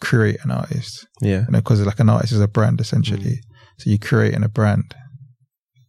create 0.00 0.38
an 0.44 0.50
artist. 0.50 1.06
Yeah. 1.20 1.44
You 1.46 1.52
know, 1.52 1.58
because 1.58 1.84
like 1.84 2.00
an 2.00 2.08
artist 2.10 2.32
is 2.32 2.40
a 2.40 2.48
brand 2.48 2.80
essentially. 2.80 3.20
Mm. 3.36 3.38
So 3.78 3.90
you're 3.90 3.98
creating 3.98 4.44
a 4.44 4.48
brand, 4.48 4.94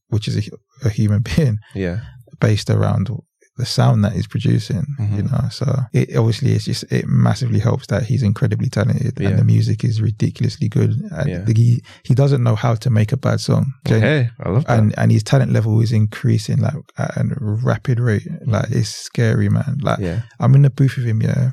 which 0.10 0.28
is 0.28 0.48
a, 0.48 0.52
a 0.88 0.90
human 0.90 1.22
being 1.36 1.58
Yeah. 1.74 2.02
based 2.40 2.70
around 2.70 3.10
the 3.58 3.66
sound 3.66 4.04
that 4.04 4.12
he's 4.14 4.28
producing, 4.28 4.84
you 5.00 5.24
Mhm. 5.24 5.32
know. 5.32 5.50
So 5.50 5.66
it 5.94 6.16
obviously 6.18 6.52
it's 6.54 6.66
just 6.66 6.84
it 6.92 7.06
massively 7.08 7.60
helps 7.60 7.88
that 7.88 8.04
he's 8.04 8.22
incredibly 8.22 8.70
talented 8.70 9.14
Yeah. 9.18 9.30
and 9.30 9.40
the 9.40 9.46
music 9.46 9.84
is 9.86 10.02
ridiculously 10.02 10.68
good. 10.68 10.92
And 11.12 11.30
Yeah. 11.30 11.46
he 11.56 11.82
he 12.04 12.14
doesn't 12.14 12.44
know 12.44 12.56
how 12.56 12.76
to 12.76 12.90
make 12.90 13.12
a 13.14 13.18
bad 13.18 13.40
song. 13.40 13.72
Gen- 13.88 13.98
Okay. 14.04 14.30
I 14.44 14.50
love 14.50 14.66
that. 14.66 14.78
And 14.80 14.94
and 15.00 15.10
his 15.12 15.24
talent 15.24 15.52
level 15.54 15.80
is 15.82 15.92
increasing 15.94 16.58
like 16.60 16.76
at 16.98 17.16
a 17.18 17.24
rapid 17.40 18.00
rate. 18.00 18.28
Like 18.46 18.70
it's 18.72 18.90
scary, 18.90 19.48
man. 19.50 19.78
Like 19.82 20.00
yeah. 20.00 20.24
I'm 20.42 20.54
in 20.56 20.64
the 20.64 20.70
booth 20.70 20.98
with 20.98 21.06
him, 21.06 21.22
yeah, 21.22 21.52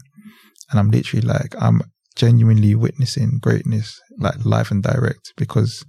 and 0.71 0.81
I'm 0.81 0.91
literally 0.91 1.25
like 1.27 1.55
I'm 1.61 1.83
genuinely 2.17 2.75
witnessing 2.75 3.39
greatness, 3.41 3.99
like 4.19 4.45
live 4.45 4.71
and 4.71 4.83
direct, 4.83 5.33
because 5.37 5.85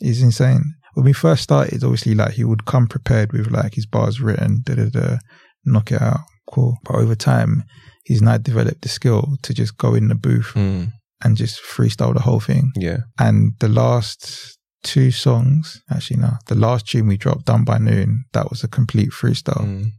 it's 0.00 0.20
insane. 0.20 0.62
When 0.94 1.04
we 1.04 1.12
first 1.12 1.42
started, 1.42 1.84
obviously, 1.84 2.14
like 2.14 2.32
he 2.34 2.44
would 2.44 2.64
come 2.64 2.86
prepared 2.86 3.32
with 3.32 3.50
like 3.50 3.74
his 3.74 3.84
bars 3.84 4.18
written, 4.20 4.62
da 4.64 4.74
da 4.76 4.88
da, 4.88 5.18
knock 5.66 5.92
it 5.92 6.00
out, 6.00 6.20
cool. 6.52 6.76
But 6.84 6.96
over 6.96 7.14
time, 7.14 7.64
he's 8.04 8.22
now 8.22 8.38
developed 8.38 8.82
the 8.82 8.88
skill 8.88 9.36
to 9.42 9.52
just 9.54 9.76
go 9.78 9.94
in 9.94 10.08
the 10.08 10.14
booth 10.14 10.52
Mm. 10.54 10.92
and 11.24 11.36
just 11.36 11.60
freestyle 11.62 12.14
the 12.14 12.20
whole 12.22 12.40
thing. 12.40 12.72
Yeah. 12.76 12.98
And 13.18 13.54
the 13.60 13.68
last 13.68 14.58
two 14.82 15.10
songs, 15.10 15.80
actually, 15.90 16.20
no, 16.20 16.34
the 16.46 16.54
last 16.54 16.86
tune 16.86 17.08
we 17.08 17.16
dropped, 17.16 17.46
Done 17.46 17.64
by 17.64 17.78
Noon, 17.78 18.24
that 18.32 18.50
was 18.50 18.62
a 18.62 18.68
complete 18.68 19.10
freestyle. 19.10 19.64
Mm. 19.66 19.90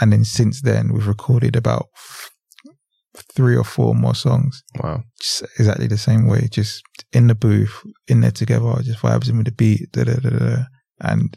And 0.00 0.12
then 0.12 0.24
since 0.24 0.60
then, 0.62 0.92
we've 0.92 1.06
recorded 1.08 1.56
about 1.56 1.86
f- 1.96 2.30
three 3.34 3.56
or 3.56 3.64
four 3.64 3.94
more 3.94 4.14
songs, 4.14 4.62
Wow. 4.82 5.02
just 5.20 5.42
exactly 5.58 5.86
the 5.86 5.98
same 5.98 6.26
way, 6.26 6.48
just 6.50 6.82
in 7.12 7.28
the 7.28 7.34
booth, 7.34 7.72
in 8.08 8.20
there 8.20 8.30
together, 8.32 8.74
just 8.82 9.00
vibes 9.00 9.28
in 9.28 9.36
with 9.36 9.46
the 9.46 9.52
beat, 9.52 9.90
da 9.92 10.04
da 10.04 10.14
da 10.14 10.30
da. 10.30 10.38
da. 10.38 10.62
And 11.00 11.36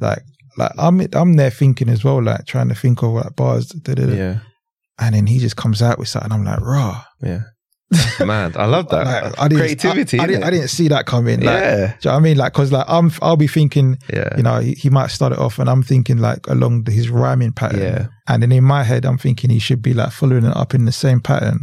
like, 0.00 0.22
like 0.56 0.72
I'm 0.78 1.00
I'm 1.12 1.34
there 1.34 1.50
thinking 1.50 1.88
as 1.88 2.04
well, 2.04 2.22
like 2.22 2.46
trying 2.46 2.68
to 2.68 2.74
think 2.74 3.02
of 3.02 3.10
like 3.12 3.36
bars, 3.36 3.66
da 3.68 3.94
da 3.94 4.06
da. 4.06 4.12
Yeah. 4.12 4.38
And 4.98 5.14
then 5.14 5.26
he 5.26 5.38
just 5.38 5.56
comes 5.56 5.82
out 5.82 5.98
with 5.98 6.08
something. 6.08 6.32
I'm 6.32 6.44
like, 6.44 6.60
raw. 6.60 7.02
Yeah. 7.22 7.40
Mad. 8.24 8.56
I 8.56 8.64
love 8.64 8.88
that. 8.88 9.04
Like, 9.06 9.38
I 9.38 9.48
didn't, 9.48 9.60
Creativity. 9.60 10.18
I, 10.18 10.24
I 10.24 10.26
didn't. 10.26 10.44
I 10.44 10.50
didn't 10.50 10.68
see 10.68 10.88
that 10.88 11.06
coming. 11.06 11.40
Like, 11.40 11.60
yeah. 11.60 11.76
do 11.76 11.82
you 11.82 11.86
know 11.86 11.96
what 12.12 12.16
I 12.16 12.20
mean? 12.20 12.36
Like, 12.38 12.52
cause 12.52 12.72
like 12.72 12.86
I'm, 12.88 13.12
I'll 13.22 13.36
be 13.36 13.46
thinking, 13.46 13.98
Yeah. 14.12 14.34
you 14.36 14.42
know, 14.42 14.58
he, 14.58 14.72
he 14.72 14.90
might 14.90 15.08
start 15.08 15.32
it 15.32 15.38
off 15.38 15.58
and 15.58 15.68
I'm 15.70 15.82
thinking 15.82 16.16
like 16.18 16.46
along 16.48 16.84
the, 16.84 16.90
his 16.92 17.10
rhyming 17.10 17.52
pattern. 17.52 17.80
Yeah. 17.80 18.06
And 18.26 18.42
then 18.42 18.50
in 18.52 18.64
my 18.64 18.82
head, 18.82 19.04
I'm 19.04 19.18
thinking 19.18 19.50
he 19.50 19.58
should 19.60 19.82
be 19.82 19.94
like 19.94 20.10
following 20.12 20.44
it 20.46 20.56
up 20.56 20.74
in 20.74 20.84
the 20.86 20.92
same 20.92 21.20
pattern. 21.20 21.60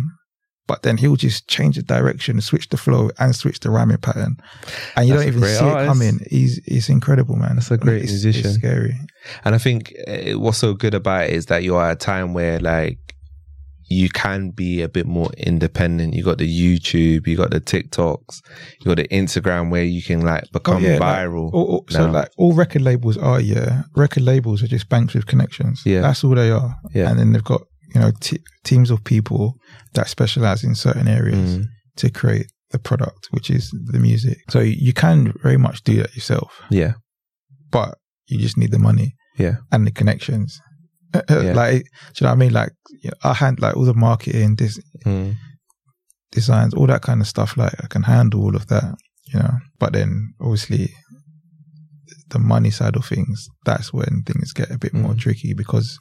But 0.65 0.83
then 0.83 0.97
he'll 0.97 1.17
just 1.17 1.47
change 1.49 1.75
the 1.75 1.83
direction, 1.83 2.39
switch 2.39 2.69
the 2.69 2.77
flow 2.77 3.09
and 3.19 3.35
switch 3.35 3.59
the 3.59 3.69
rhyming 3.69 3.97
pattern. 3.97 4.37
And 4.95 5.07
you 5.07 5.13
That's 5.13 5.25
don't 5.25 5.35
even 5.35 5.49
see 5.49 5.57
artist. 5.65 5.83
it 5.83 5.87
coming. 5.87 6.19
He's, 6.29 6.61
he's 6.65 6.87
incredible, 6.89 7.35
man. 7.35 7.55
That's 7.55 7.69
a 7.69 7.77
great 7.77 8.03
it's, 8.03 8.11
musician. 8.11 8.45
It's 8.45 8.55
scary. 8.55 8.95
And 9.43 9.55
I 9.55 9.57
think 9.57 9.93
uh, 10.07 10.39
what's 10.39 10.59
so 10.59 10.73
good 10.73 10.93
about 10.93 11.25
it 11.25 11.31
is 11.31 11.47
that 11.47 11.63
you're 11.63 11.83
at 11.83 11.91
a 11.91 11.95
time 11.97 12.33
where 12.33 12.59
like 12.61 12.97
you 13.89 14.07
can 14.09 14.51
be 14.51 14.81
a 14.81 14.87
bit 14.87 15.05
more 15.05 15.29
independent. 15.37 16.13
You 16.13 16.23
got 16.23 16.37
the 16.37 16.47
YouTube, 16.47 17.27
you 17.27 17.35
got 17.35 17.51
the 17.51 17.59
TikToks, 17.59 18.41
you 18.79 18.85
got 18.85 18.95
the 18.97 19.07
Instagram 19.09 19.69
where 19.69 19.83
you 19.83 20.01
can 20.01 20.21
like 20.21 20.49
become 20.53 20.77
Oh, 20.77 20.79
yeah, 20.79 20.97
like, 20.97 21.27
viral. 21.27 21.53
All, 21.53 21.65
all- 21.65 21.85
so 21.89 22.09
like 22.09 22.29
all 22.37 22.53
record 22.53 22.81
labels 22.83 23.17
are, 23.17 23.41
yeah, 23.41 23.83
record 23.95 24.23
labels 24.23 24.63
are 24.63 24.67
just 24.67 24.87
banks 24.87 25.13
with 25.13 25.27
connections. 25.27 25.83
Yeah. 25.85 26.01
That's 26.01 26.23
all 26.23 26.35
they 26.35 26.51
are. 26.51 26.77
Yeah. 26.93 27.09
And 27.09 27.19
then 27.19 27.33
they've 27.33 27.43
got, 27.43 27.63
you 27.93 28.01
know, 28.01 28.11
t- 28.19 28.41
teams 28.63 28.89
of 28.91 29.03
people 29.03 29.55
that 29.93 30.09
specialize 30.09 30.63
in 30.63 30.75
certain 30.75 31.07
areas 31.07 31.57
Mm. 31.59 31.65
to 31.97 32.09
create 32.09 32.47
the 32.71 32.79
product, 32.79 33.27
which 33.31 33.49
is 33.49 33.69
the 33.91 33.99
music. 33.99 34.37
So 34.49 34.59
you 34.59 34.93
can 34.93 35.33
very 35.43 35.57
much 35.57 35.83
do 35.83 35.95
that 35.97 36.15
yourself, 36.15 36.51
Yeah. 36.71 36.93
but 37.71 37.97
you 38.27 38.39
just 38.39 38.57
need 38.57 38.71
the 38.71 38.79
money 38.79 39.13
Yeah. 39.37 39.57
and 39.71 39.85
the 39.87 39.91
connections. 39.91 40.59
Yeah. 41.29 41.53
Like, 41.53 41.83
do 41.83 42.17
you 42.19 42.25
know 42.25 42.29
what 42.29 42.31
I 42.31 42.35
mean? 42.35 42.53
Like, 42.53 42.71
you 43.03 43.11
know, 43.11 43.17
I 43.29 43.33
hand 43.35 43.59
like 43.61 43.75
all 43.77 43.85
the 43.85 43.93
marketing, 43.93 44.55
this 44.55 44.79
Mm. 45.05 45.35
designs, 46.31 46.73
all 46.73 46.87
that 46.87 47.03
kind 47.03 47.21
of 47.21 47.27
stuff. 47.27 47.55
Like, 47.57 47.75
I 47.83 47.87
can 47.87 48.03
handle 48.03 48.41
all 48.41 48.55
of 48.55 48.65
that, 48.67 48.95
you 49.31 49.37
know. 49.39 49.59
But 49.79 49.93
then, 49.93 50.33
obviously, 50.41 50.91
the 52.29 52.39
money 52.39 52.71
side 52.71 52.95
of 52.95 53.05
things, 53.05 53.47
that's 53.65 53.93
when 53.93 54.23
things 54.25 54.53
get 54.53 54.71
a 54.71 54.79
bit 54.79 54.93
more 54.93 55.13
Mm. 55.13 55.19
tricky 55.19 55.53
because 55.53 55.97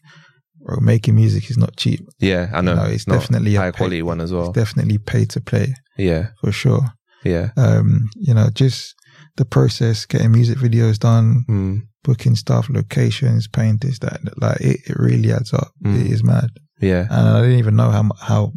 making 0.80 1.14
music 1.14 1.50
is 1.50 1.58
not 1.58 1.76
cheap. 1.76 2.00
Yeah. 2.18 2.50
I 2.52 2.60
know. 2.60 2.74
No, 2.74 2.84
it's 2.84 2.94
it's 2.94 3.06
not 3.06 3.20
definitely 3.20 3.56
a 3.56 3.60
high 3.60 3.70
pay- 3.70 3.76
quality 3.78 4.02
one 4.02 4.20
as 4.20 4.32
well. 4.32 4.48
It's 4.50 4.54
definitely 4.58 4.98
pay 4.98 5.24
to 5.26 5.40
play 5.40 5.74
Yeah. 5.98 6.28
for 6.40 6.52
sure. 6.52 6.82
Yeah. 7.24 7.50
Um, 7.56 8.08
you 8.16 8.34
know, 8.34 8.48
just 8.54 8.94
the 9.36 9.44
process, 9.44 10.06
getting 10.06 10.32
music 10.32 10.58
videos 10.58 10.98
done, 10.98 11.44
Mm. 11.48 11.80
booking 12.04 12.36
stuff, 12.36 12.68
locations, 12.68 13.48
paying 13.48 13.78
this, 13.80 13.98
that, 14.00 14.20
like 14.40 14.60
it, 14.60 14.80
it 14.86 14.96
really 14.98 15.32
adds 15.32 15.52
up. 15.52 15.68
Mm. 15.84 16.00
It 16.04 16.10
is 16.12 16.22
mad. 16.24 16.50
Yeah. 16.80 17.06
and 17.10 17.28
I 17.28 17.40
didn't 17.42 17.58
even 17.58 17.76
know 17.76 17.90
how 17.90 18.10
how 18.20 18.52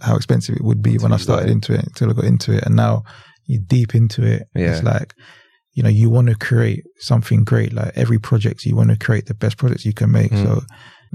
how 0.00 0.16
expensive 0.16 0.56
it 0.56 0.64
would 0.64 0.80
be 0.82 0.96
when 0.98 1.12
I 1.12 1.16
you 1.16 1.22
started 1.22 1.50
into 1.50 1.74
it 1.74 1.84
until 1.84 2.08
I 2.10 2.14
got 2.14 2.24
into 2.24 2.52
it, 2.52 2.64
and 2.64 2.74
now 2.74 3.02
you're 3.44 3.60
deep 3.66 3.94
into 3.94 4.22
it. 4.22 4.44
Yeah. 4.54 4.72
It's 4.72 4.82
like 4.82 5.12
you 5.74 5.82
know 5.82 5.90
you 5.90 6.08
want 6.08 6.28
to 6.28 6.34
create 6.36 6.84
something 6.98 7.44
great. 7.44 7.74
Like 7.74 7.92
every 7.94 8.18
project, 8.18 8.64
you 8.64 8.74
want 8.74 8.88
to 8.90 8.96
create 8.96 9.26
the 9.26 9.34
best 9.34 9.58
products 9.58 9.84
you 9.84 9.92
can 9.92 10.10
make. 10.10 10.32
Mm. 10.32 10.42
So 10.44 10.62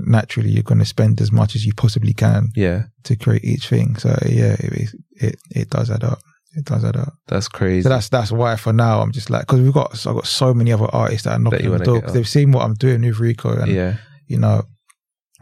naturally, 0.05 0.49
you're 0.49 0.63
going 0.63 0.79
to 0.79 0.85
spend 0.85 1.21
as 1.21 1.31
much 1.31 1.55
as 1.55 1.65
you 1.65 1.73
possibly 1.73 2.13
can 2.13 2.49
Yeah. 2.55 2.83
to 3.05 3.15
create 3.15 3.43
each 3.45 3.67
thing. 3.67 3.95
So 3.97 4.09
yeah, 4.25 4.55
it 4.59 4.89
it, 5.15 5.35
it 5.51 5.69
does 5.69 5.89
add 5.89 6.03
up. 6.03 6.19
It 6.53 6.65
does 6.65 6.83
add 6.83 6.97
up. 6.97 7.13
That's 7.27 7.47
crazy. 7.47 7.83
So 7.83 7.89
that's 7.89 8.09
that's 8.09 8.31
why 8.31 8.55
for 8.57 8.73
now 8.73 9.01
I'm 9.01 9.11
just 9.11 9.29
like 9.29 9.41
because 9.47 9.61
we've 9.61 9.73
got 9.73 9.91
I've 10.05 10.15
got 10.15 10.27
so 10.27 10.53
many 10.53 10.71
other 10.73 10.87
artists 10.93 11.23
that 11.23 11.33
are 11.33 11.39
knocking 11.39 11.71
on 11.71 11.77
the 11.77 11.85
door 11.85 12.01
they've 12.01 12.27
seen 12.27 12.51
what 12.51 12.63
I'm 12.65 12.73
doing 12.73 13.01
with 13.01 13.19
Rico 13.19 13.57
and 13.57 13.71
yeah. 13.71 13.97
you 14.27 14.37
know, 14.37 14.63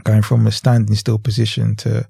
going 0.03 0.21
from 0.21 0.45
a 0.47 0.51
standing 0.51 0.95
still 0.95 1.17
position 1.17 1.75
to, 1.77 2.07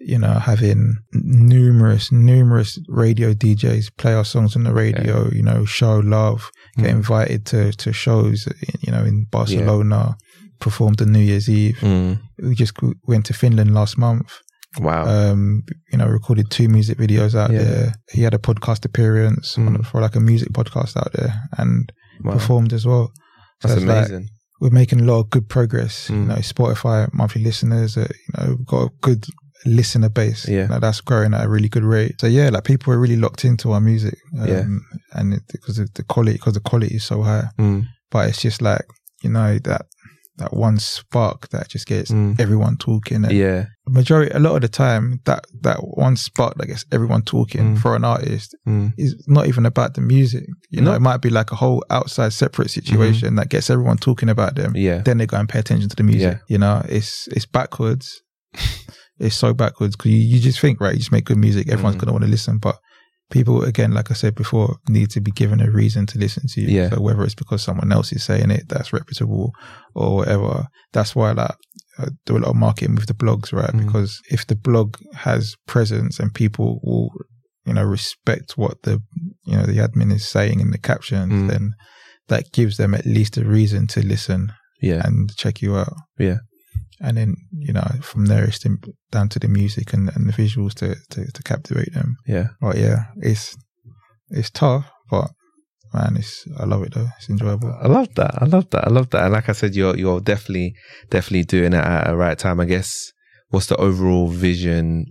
you 0.00 0.18
know, 0.18 0.34
having 0.34 0.96
numerous, 1.12 2.12
numerous 2.12 2.78
radio 2.88 3.32
DJs 3.32 3.96
play 3.96 4.14
our 4.14 4.24
songs 4.24 4.54
on 4.56 4.64
the 4.64 4.72
radio, 4.72 5.28
you 5.30 5.42
know, 5.42 5.64
show 5.64 5.98
love, 5.98 6.50
get 6.76 6.86
Mm. 6.86 6.90
invited 6.96 7.46
to, 7.46 7.72
to 7.72 7.92
shows, 7.92 8.46
you 8.80 8.92
know, 8.92 9.02
in 9.04 9.24
Barcelona, 9.30 10.16
performed 10.60 11.00
on 11.02 11.12
New 11.12 11.20
Year's 11.20 11.48
Eve. 11.48 11.78
Mm. 11.80 12.18
We 12.42 12.54
just 12.54 12.74
went 13.06 13.26
to 13.26 13.32
Finland 13.34 13.72
last 13.74 13.96
month, 13.98 14.32
Wow. 14.80 15.06
um, 15.06 15.62
you 15.92 15.98
know, 15.98 16.06
recorded 16.06 16.50
two 16.50 16.68
music 16.68 16.98
videos 16.98 17.34
out 17.34 17.50
Yeah. 17.50 17.62
there. 17.64 17.94
He 18.12 18.22
had 18.22 18.34
a 18.34 18.38
podcast 18.38 18.84
appearance 18.84 19.56
Mm. 19.56 19.84
for 19.86 20.00
like 20.00 20.16
a 20.16 20.20
music 20.20 20.48
podcast 20.52 20.96
out 20.96 21.12
there 21.14 21.34
and 21.58 21.92
wow. 22.24 22.32
performed 22.32 22.72
as 22.72 22.84
well. 22.86 23.10
So 23.62 23.68
That's 23.68 23.84
like- 23.84 23.98
amazing. 24.08 24.28
we're 24.60 24.70
making 24.70 25.00
a 25.00 25.04
lot 25.04 25.20
of 25.20 25.30
good 25.30 25.48
progress. 25.48 26.08
You 26.10 26.16
Mm. 26.16 26.26
know, 26.28 26.36
Spotify 26.36 27.08
monthly 27.12 27.42
listeners, 27.42 27.96
uh, 27.96 28.08
you 28.10 28.32
know, 28.36 28.54
we've 28.56 28.66
got 28.66 28.82
a 28.86 28.90
good 29.02 29.26
listener 29.64 30.08
base. 30.10 30.46
Yeah. 30.48 30.62
You 30.62 30.68
know, 30.68 30.78
that's 30.80 31.00
growing 31.00 31.34
at 31.34 31.44
a 31.44 31.48
really 31.48 31.68
good 31.68 31.84
rate. 31.84 32.20
So 32.20 32.26
yeah, 32.26 32.50
like 32.50 32.64
people 32.64 32.92
are 32.92 32.98
really 33.00 33.16
locked 33.16 33.44
into 33.44 33.72
our 33.72 33.80
music. 33.80 34.16
Um, 34.38 34.46
Yeah. 34.48 34.64
And 35.12 35.40
because 35.50 35.76
the 35.76 36.02
quality, 36.04 36.34
because 36.34 36.54
the 36.54 36.60
quality 36.60 36.94
is 36.96 37.04
so 37.04 37.22
high. 37.22 37.48
Mm. 37.58 37.86
But 38.10 38.28
it's 38.28 38.40
just 38.42 38.62
like, 38.62 38.84
you 39.22 39.30
know, 39.30 39.58
that, 39.64 39.86
that 40.38 40.52
one 40.52 40.78
spark 40.78 41.48
that 41.48 41.68
just 41.68 41.86
gets 41.86 42.10
Mm. 42.10 42.38
everyone 42.38 42.76
talking. 42.76 43.24
And 43.24 43.32
Yeah. 43.32 43.66
majority, 43.88 44.30
a 44.34 44.38
lot 44.38 44.54
of 44.56 44.60
the 44.62 44.68
time, 44.68 45.20
that, 45.24 45.44
that 45.62 45.78
one 45.78 46.16
spark 46.16 46.56
that 46.58 46.66
gets 46.66 46.84
everyone 46.92 47.22
talking 47.22 47.74
Mm. 47.76 47.78
for 47.78 47.96
an 47.96 48.04
artist 48.04 48.54
Mm. 48.68 48.92
is 48.98 49.14
not 49.26 49.46
even 49.46 49.64
about 49.66 49.94
the 49.94 50.00
music. 50.02 50.44
You 50.70 50.82
know, 50.82 50.92
it 50.92 51.00
might 51.00 51.22
be 51.22 51.30
like 51.30 51.52
a 51.52 51.56
whole 51.56 51.82
outside 51.90 52.32
separate 52.32 52.70
situation 52.70 53.36
that 53.36 53.48
gets 53.48 53.70
everyone 53.70 53.96
talking 53.98 54.28
about 54.28 54.56
them 54.56 54.72
Yeah. 54.76 54.98
then 55.02 55.18
they 55.18 55.26
go 55.26 55.38
and 55.38 55.48
pay 55.48 55.58
attention 55.60 55.88
to 55.88 55.96
the 55.96 56.02
music. 56.02 56.34
Yeah. 56.34 56.52
You 56.52 56.58
know, 56.58 56.84
it's 56.88 57.28
it's 57.28 57.46
backwards. 57.46 58.20
it's 59.18 59.36
so 59.36 59.54
backwards 59.54 59.96
because 59.96 60.10
you, 60.12 60.18
you 60.18 60.40
just 60.40 60.60
think 60.60 60.80
right, 60.80 60.92
you 60.92 60.98
just 60.98 61.12
make 61.12 61.24
good 61.24 61.38
music, 61.38 61.68
everyone's 61.68 61.96
Mm. 61.96 62.00
gonna 62.00 62.12
want 62.12 62.24
to 62.24 62.30
listen, 62.30 62.58
but 62.58 62.76
people 63.30 63.62
again, 63.64 63.92
like 63.92 64.10
I 64.10 64.14
said 64.14 64.34
before, 64.34 64.76
need 64.88 65.10
to 65.10 65.20
be 65.20 65.30
given 65.30 65.60
a 65.60 65.70
reason 65.70 66.06
to 66.06 66.18
listen 66.18 66.44
to 66.48 66.60
you. 66.60 66.68
Yeah. 66.68 66.90
So 66.90 67.00
whether 67.00 67.22
it's 67.24 67.34
because 67.34 67.62
someone 67.62 67.92
else 67.92 68.12
is 68.12 68.24
saying 68.24 68.50
it 68.50 68.68
that's 68.68 68.92
reputable 68.92 69.52
or 69.94 70.16
whatever, 70.16 70.66
that's 70.92 71.14
why 71.16 71.32
like 71.32 71.54
I 71.98 72.08
do 72.26 72.36
a 72.36 72.40
lot 72.40 72.50
of 72.50 72.56
marketing 72.56 72.94
with 72.94 73.06
the 73.06 73.14
blogs, 73.14 73.52
right? 73.52 73.70
Mm. 73.72 73.86
Because 73.86 74.20
if 74.30 74.46
the 74.46 74.54
blog 74.56 74.96
has 75.14 75.54
presence 75.66 76.18
and 76.20 76.32
people 76.34 76.80
will 76.82 77.10
you 77.64 77.72
know 77.74 77.82
respect 77.84 78.52
what 78.56 78.82
the 78.82 79.02
you 79.44 79.56
know 79.56 79.64
the 79.64 79.78
admin 79.78 80.12
is 80.12 80.28
saying 80.28 80.60
in 80.60 80.70
the 80.70 80.78
captions, 80.78 81.32
Mm. 81.32 81.48
then 81.48 81.70
that 82.28 82.52
gives 82.52 82.76
them 82.76 82.94
at 82.94 83.06
least 83.06 83.36
a 83.36 83.44
reason 83.44 83.86
to 83.88 84.04
listen 84.06 84.52
Yeah. 84.80 85.00
and 85.04 85.34
check 85.36 85.62
you 85.62 85.76
out. 85.76 85.94
Yeah. 86.18 86.38
And 87.00 87.16
then, 87.16 87.36
you 87.52 87.72
know, 87.72 87.86
from 88.00 88.26
there 88.26 88.44
it's 88.44 88.64
down 89.10 89.28
to 89.28 89.38
the 89.38 89.48
music 89.48 89.92
and, 89.92 90.10
and 90.14 90.28
the 90.28 90.32
visuals 90.32 90.74
to, 90.74 90.96
to, 91.10 91.30
to 91.30 91.42
captivate 91.42 91.92
them. 91.92 92.16
Yeah. 92.26 92.48
But 92.60 92.78
yeah, 92.78 93.04
it's, 93.16 93.56
it's 94.30 94.50
tough, 94.50 94.90
but 95.10 95.30
man, 95.92 96.16
it's 96.16 96.44
I 96.58 96.64
love 96.64 96.82
it 96.82 96.94
though. 96.94 97.08
It's 97.18 97.28
enjoyable. 97.28 97.76
I 97.80 97.86
love 97.86 98.14
that. 98.14 98.34
I 98.40 98.46
love 98.46 98.70
that. 98.70 98.86
I 98.86 98.90
love 98.90 99.10
that. 99.10 99.24
And 99.24 99.32
like 99.32 99.48
I 99.48 99.52
said, 99.52 99.74
you're 99.74 99.96
you're 99.96 100.20
definitely 100.20 100.74
definitely 101.10 101.44
doing 101.44 101.72
it 101.72 101.84
at 101.84 102.10
a 102.10 102.16
right 102.16 102.38
time. 102.38 102.60
I 102.60 102.64
guess. 102.64 103.12
What's 103.50 103.66
the 103.66 103.76
overall 103.76 104.26
vision 104.26 105.06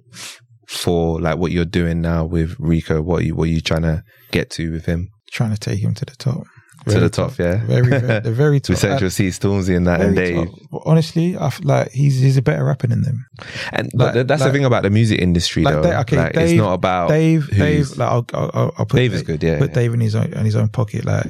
for 0.68 1.22
like 1.22 1.38
what 1.38 1.54
you're 1.54 1.64
doing 1.64 2.02
now 2.02 2.26
with 2.26 2.56
Rico? 2.60 3.02
What 3.02 3.22
are 3.22 3.26
you 3.26 3.36
what 3.36 3.46
are 3.46 3.52
you 3.52 3.62
trying 3.62 3.84
to 3.84 4.04
get 4.32 4.50
to 4.52 4.72
with 4.74 4.86
him 4.86 5.10
Trying 5.32 5.52
to 5.52 5.60
take 5.60 5.80
him 5.80 5.94
to 5.96 6.06
the 6.06 6.16
top. 6.16 6.44
To 6.88 7.00
the 7.00 7.10
top? 7.10 7.38
Yeah, 7.40 7.64
Very, 7.66 7.88
very, 7.88 8.20
the 8.22 8.32
very 8.32 8.60
top. 8.60 8.70
with 8.72 8.80
Central 8.80 9.10
Cee, 9.10 9.30
Stormzy, 9.30 9.76
and 9.76 9.88
that, 9.88 10.02
and 10.02 10.16
Very 10.16 10.34
Dave. 10.36 10.50
top. 10.72 10.82
Honestly, 10.86 11.38
I 11.38 11.50
feel 11.50 11.68
like 11.68 11.92
he's 11.92 12.20
he's 12.20 12.38
a 12.38 12.42
better 12.42 12.64
rapper 12.66 12.88
than 12.88 13.02
them. 13.02 13.26
And 13.74 13.90
Like- 13.94 14.14
th- 14.14 14.28
that's 14.28 14.42
like- 14.42 14.52
the 14.52 14.58
thing 14.58 14.66
about 14.66 14.84
the 14.84 14.90
music 14.90 15.20
industry, 15.20 15.64
Like 15.64 15.82
though. 15.82 16.00
Okay, 16.02 16.18
like, 16.18 16.34
Dave- 16.34 16.50
it's 16.52 16.58
not 16.58 16.74
about 16.74 17.10
Dave, 17.10 17.50
Dave, 17.50 17.98
like 17.98 18.10
I'll, 18.10 18.26
I'll, 18.34 18.74
I'll- 18.78 18.86
put 18.86 18.98
Dave 18.98 19.14
is 19.14 19.24
good, 19.24 19.42
yeah, 19.44 19.58
Put 19.60 19.70
yeah. 19.70 19.76
Dave 19.76 19.94
in 19.94 20.00
his 20.00 20.16
own 20.16 20.32
in 20.34 20.46
his 20.46 20.56
own 20.56 20.70
pocket, 20.70 21.06
like, 21.06 21.28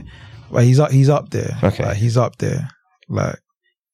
well, 0.50 0.64
he's 0.64 0.80
up, 0.80 0.92
he's 0.92 1.10
up 1.10 1.30
there. 1.32 1.58
Okay. 1.64 1.86
like, 1.86 1.98
he's 1.98 2.18
up 2.18 2.38
there, 2.38 2.70
like, 3.10 3.38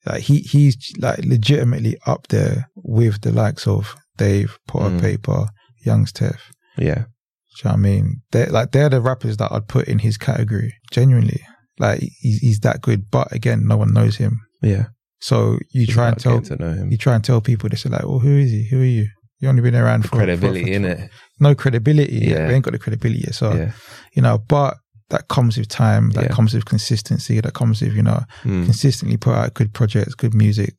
like 0.06 0.22
he 0.24 0.40
he's 0.40 0.76
like 1.00 1.20
legitimately 1.26 1.98
up 2.08 2.28
there 2.30 2.70
with 2.76 3.22
the 3.22 3.32
likes 3.32 3.68
of 3.68 3.96
Dave, 4.18 4.58
Potter 4.68 4.96
Mm. 4.96 5.00
Payper, 5.00 5.48
Young's 5.86 6.12
Tef. 6.12 6.38
yeah, 6.78 6.96
Do 6.96 7.00
you 7.00 7.66
know 7.66 7.72
what 7.72 7.74
I 7.74 7.76
mean? 7.78 8.22
They're 8.32 8.48
like 8.48 8.72
they're 8.72 8.90
the 8.90 9.00
rappers 9.02 9.38
that 9.38 9.52
I'd 9.52 9.68
put 9.68 9.88
in 9.88 10.00
his 10.00 10.18
category. 10.18 10.74
Genuinely, 10.92 11.42
like 11.80 12.00
he's 12.20 12.40
he's 12.40 12.60
that 12.62 12.82
good. 12.82 13.10
But 13.12 13.32
again, 13.32 13.68
no 13.68 13.78
one 13.78 13.94
knows 13.94 14.18
him. 14.18 14.42
yeah. 14.62 14.86
So 15.24 15.60
you 15.70 15.86
try 15.86 16.08
and 16.10 16.18
tell 16.18 16.42
to 16.42 16.56
know 16.56 16.74
him. 16.74 16.90
you 16.92 16.98
try 16.98 17.14
and 17.14 17.24
tell 17.24 17.42
people 17.42 17.70
they 17.70 17.76
say 17.76 17.90
like, 17.90 18.04
well, 18.06 18.18
who 18.20 18.38
is 18.40 18.50
he? 18.50 18.68
Who 18.70 18.82
are 18.82 18.86
you? 18.86 19.08
You 19.40 19.50
only 19.50 19.62
been 19.62 19.76
around 19.76 20.04
for 20.04 20.16
credibility 20.16 20.74
in 20.74 20.84
it. 20.86 21.10
No 21.40 21.54
credibility. 21.56 22.14
Yeah, 22.18 22.30
Yeah. 22.40 22.48
we 22.48 22.54
ain't 22.56 22.66
got 22.66 22.72
the 22.72 22.80
credibility 22.80 23.22
yet. 23.22 23.36
So 23.36 23.54
Yeah, 23.54 23.72
you 24.16 24.22
know, 24.24 24.40
but 24.48 24.78
that 25.10 25.28
comes 25.28 25.58
with 25.58 25.68
time. 25.68 26.10
That 26.12 26.24
Yeah. 26.26 26.30
comes 26.34 26.54
with 26.56 26.66
consistency. 26.66 27.40
That 27.40 27.54
comes 27.54 27.82
with 27.82 27.94
you 27.94 28.02
know 28.02 28.24
Mm. 28.44 28.66
consistently 28.66 29.18
put 29.18 29.36
out 29.36 29.54
good 29.54 29.74
projects, 29.74 30.16
good 30.16 30.34
music. 30.34 30.74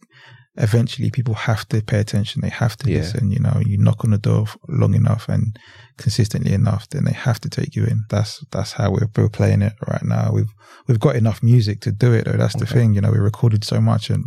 Eventually, 0.57 1.11
people 1.11 1.35
have 1.35 1.67
to 1.69 1.81
pay 1.83 1.99
attention. 1.99 2.43
They 2.43 2.51
have 2.51 2.77
to 2.79 2.91
Yeah. 2.91 2.99
listen. 2.99 3.31
You 3.31 3.39
know, 3.41 3.61
you 3.65 3.79
knock 3.79 4.05
on 4.05 4.11
the 4.11 4.19
door 4.19 4.47
long 4.69 4.95
enough 4.95 5.29
and 5.29 5.59
consistently 5.97 6.53
enough, 6.53 6.89
then 6.91 7.05
they 7.05 7.13
have 7.13 7.41
to 7.41 7.49
take 7.49 7.75
you 7.75 7.85
in. 7.85 8.05
That's 8.11 8.45
that's 8.51 8.73
how 8.73 8.91
we're, 8.91 9.09
we're 9.17 9.31
playing 9.31 9.63
it 9.63 9.73
right 9.89 10.03
now. 10.03 10.31
We've 10.33 10.53
we've 10.87 11.01
got 11.01 11.17
enough 11.17 11.43
music 11.43 11.81
to 11.83 11.93
do 11.93 12.13
it. 12.13 12.27
Though 12.27 12.37
that's 12.37 12.57
the 12.57 12.67
thing. 12.67 12.93
You 12.95 13.01
know, 13.01 13.11
we 13.11 13.19
recorded 13.19 13.65
so 13.65 13.81
much 13.81 14.11
and 14.11 14.25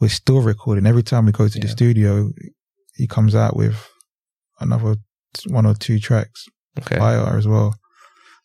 we're 0.00 0.08
still 0.08 0.40
recording. 0.40 0.84
Every 0.86 1.04
time 1.04 1.26
we 1.26 1.32
go 1.32 1.46
to 1.48 1.60
the 1.60 1.68
studio, 1.68 2.30
he 2.94 3.06
comes 3.06 3.34
out 3.34 3.56
with 3.56 3.76
another 4.58 4.96
one 5.48 5.66
or 5.66 5.74
two 5.74 5.98
tracks 6.00 6.44
okay. 6.78 6.96
fire 6.98 7.36
as 7.38 7.46
well. 7.46 7.76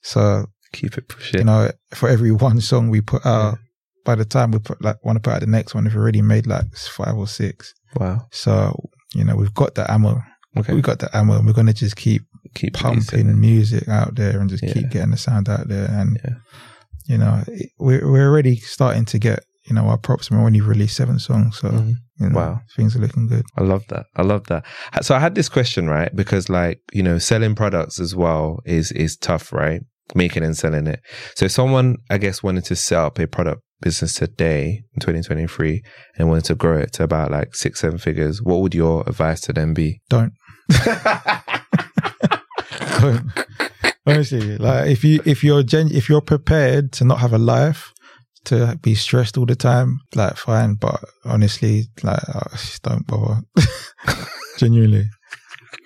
So 0.04 0.46
Keep 0.74 0.98
it 0.98 1.08
pushing. 1.10 1.40
you 1.40 1.46
know, 1.46 1.72
for 1.94 2.10
every 2.10 2.32
one 2.48 2.62
song 2.62 2.90
we 2.90 3.02
put 3.02 3.26
out, 3.26 3.58
by 4.06 4.16
the 4.16 4.26
time 4.26 4.52
we 4.52 4.60
put 4.60 4.82
like 4.82 5.04
want 5.06 5.16
to 5.18 5.20
put 5.22 5.34
out 5.36 5.42
the 5.42 5.48
next 5.48 5.74
one, 5.76 5.84
we've 5.86 5.96
already 5.96 6.22
made 6.22 6.48
like 6.48 6.66
five 6.76 7.16
or 7.16 7.28
six. 7.28 7.74
wow. 7.96 8.26
So 8.32 8.90
you 9.14 9.24
know, 9.26 9.36
we've 9.36 9.54
got 9.54 9.76
the 9.76 9.90
ammo. 9.92 10.22
Okay. 10.58 10.74
We've 10.74 10.84
got 10.84 11.00
the 11.00 11.16
ammo. 11.16 11.38
and 11.38 11.46
We're 11.46 11.54
gonna 11.54 11.74
just 11.74 11.96
keep 11.96 12.24
keep 12.56 12.74
pumping 12.74 13.02
releasing 13.28 13.40
music 13.40 13.88
out 13.88 14.16
there 14.16 14.40
and 14.40 14.50
just 14.50 14.64
Yeah. 14.64 14.74
keep 14.74 14.90
getting 14.90 15.12
the 15.12 15.18
sound 15.18 15.48
out 15.50 15.68
there. 15.68 15.88
And 15.90 16.20
Yeah. 16.24 16.36
you 17.06 17.18
know, 17.18 17.44
we're 17.80 18.10
we're 18.10 18.28
already 18.30 18.56
starting 18.58 19.06
to 19.06 19.20
get 19.20 19.44
you 19.66 19.76
know 19.76 19.86
our 19.88 19.98
props. 19.98 20.30
and 20.30 20.40
We 20.40 20.46
only 20.46 20.62
released 20.62 20.96
seven 20.98 21.20
songs, 21.20 21.58
so 21.60 21.70
Mhm. 21.70 21.96
you 22.20 22.30
know, 22.30 22.36
Wow. 22.38 22.62
things 22.76 22.96
are 22.96 23.00
looking 23.00 23.28
good. 23.28 23.46
I 23.58 23.62
love 23.64 23.84
that. 23.90 24.06
I 24.16 24.24
love 24.24 24.44
that. 24.48 24.66
So 25.02 25.16
I 25.16 25.20
had 25.20 25.36
this 25.36 25.50
question, 25.50 25.88
right? 25.88 26.14
Because 26.16 26.50
like, 26.50 26.80
you 26.94 27.04
know, 27.04 27.18
selling 27.20 27.56
products 27.56 28.00
as 28.00 28.16
well 28.16 28.60
is 28.66 28.92
is 28.94 29.16
tough, 29.18 29.54
right? 29.54 29.82
Making 30.14 30.44
and 30.44 30.58
selling 30.58 30.88
it. 30.88 31.00
So 31.36 31.46
if 31.46 31.52
someone, 31.52 31.98
I 32.10 32.18
guess, 32.18 32.44
wanted 32.44 32.66
to 32.66 32.76
set 32.76 33.00
up 33.00 33.20
a 33.20 33.28
product 33.28 33.62
business 33.82 34.14
today 34.14 34.84
in 34.94 35.00
2023 35.00 35.82
and 36.18 36.30
wanted 36.30 36.46
to 36.46 36.56
grow 36.56 36.78
it 36.78 36.94
to 36.94 37.04
about 37.04 37.32
like 37.32 37.56
six, 37.56 37.80
seven 37.80 37.98
figures, 37.98 38.42
what 38.42 38.62
would 38.62 38.76
your 38.76 39.04
advice 39.08 39.42
to 39.42 39.54
them 39.54 39.74
be? 39.74 40.02
Don't. 40.10 40.34
Honestly, 44.06 44.58
like 44.58 44.90
if 44.90 45.04
you 45.04 45.22
if 45.26 45.44
you're 45.44 45.64
gen- 45.64 45.92
if 45.92 46.10
you're 46.10 46.22
prepared 46.22 46.92
to 46.94 47.04
not 47.04 47.20
have 47.20 47.34
a 47.34 47.38
life, 47.38 47.94
to 48.46 48.78
be 48.82 48.96
stressed 48.96 49.38
all 49.38 49.46
the 49.46 49.56
time, 49.56 50.00
like 50.16 50.38
fine. 50.38 50.76
But 50.76 51.04
honestly, 51.26 51.86
like 52.04 52.24
uh, 52.28 52.50
just 52.52 52.84
don't 52.84 53.06
bother. 53.06 53.42
Genuinely, 54.58 55.06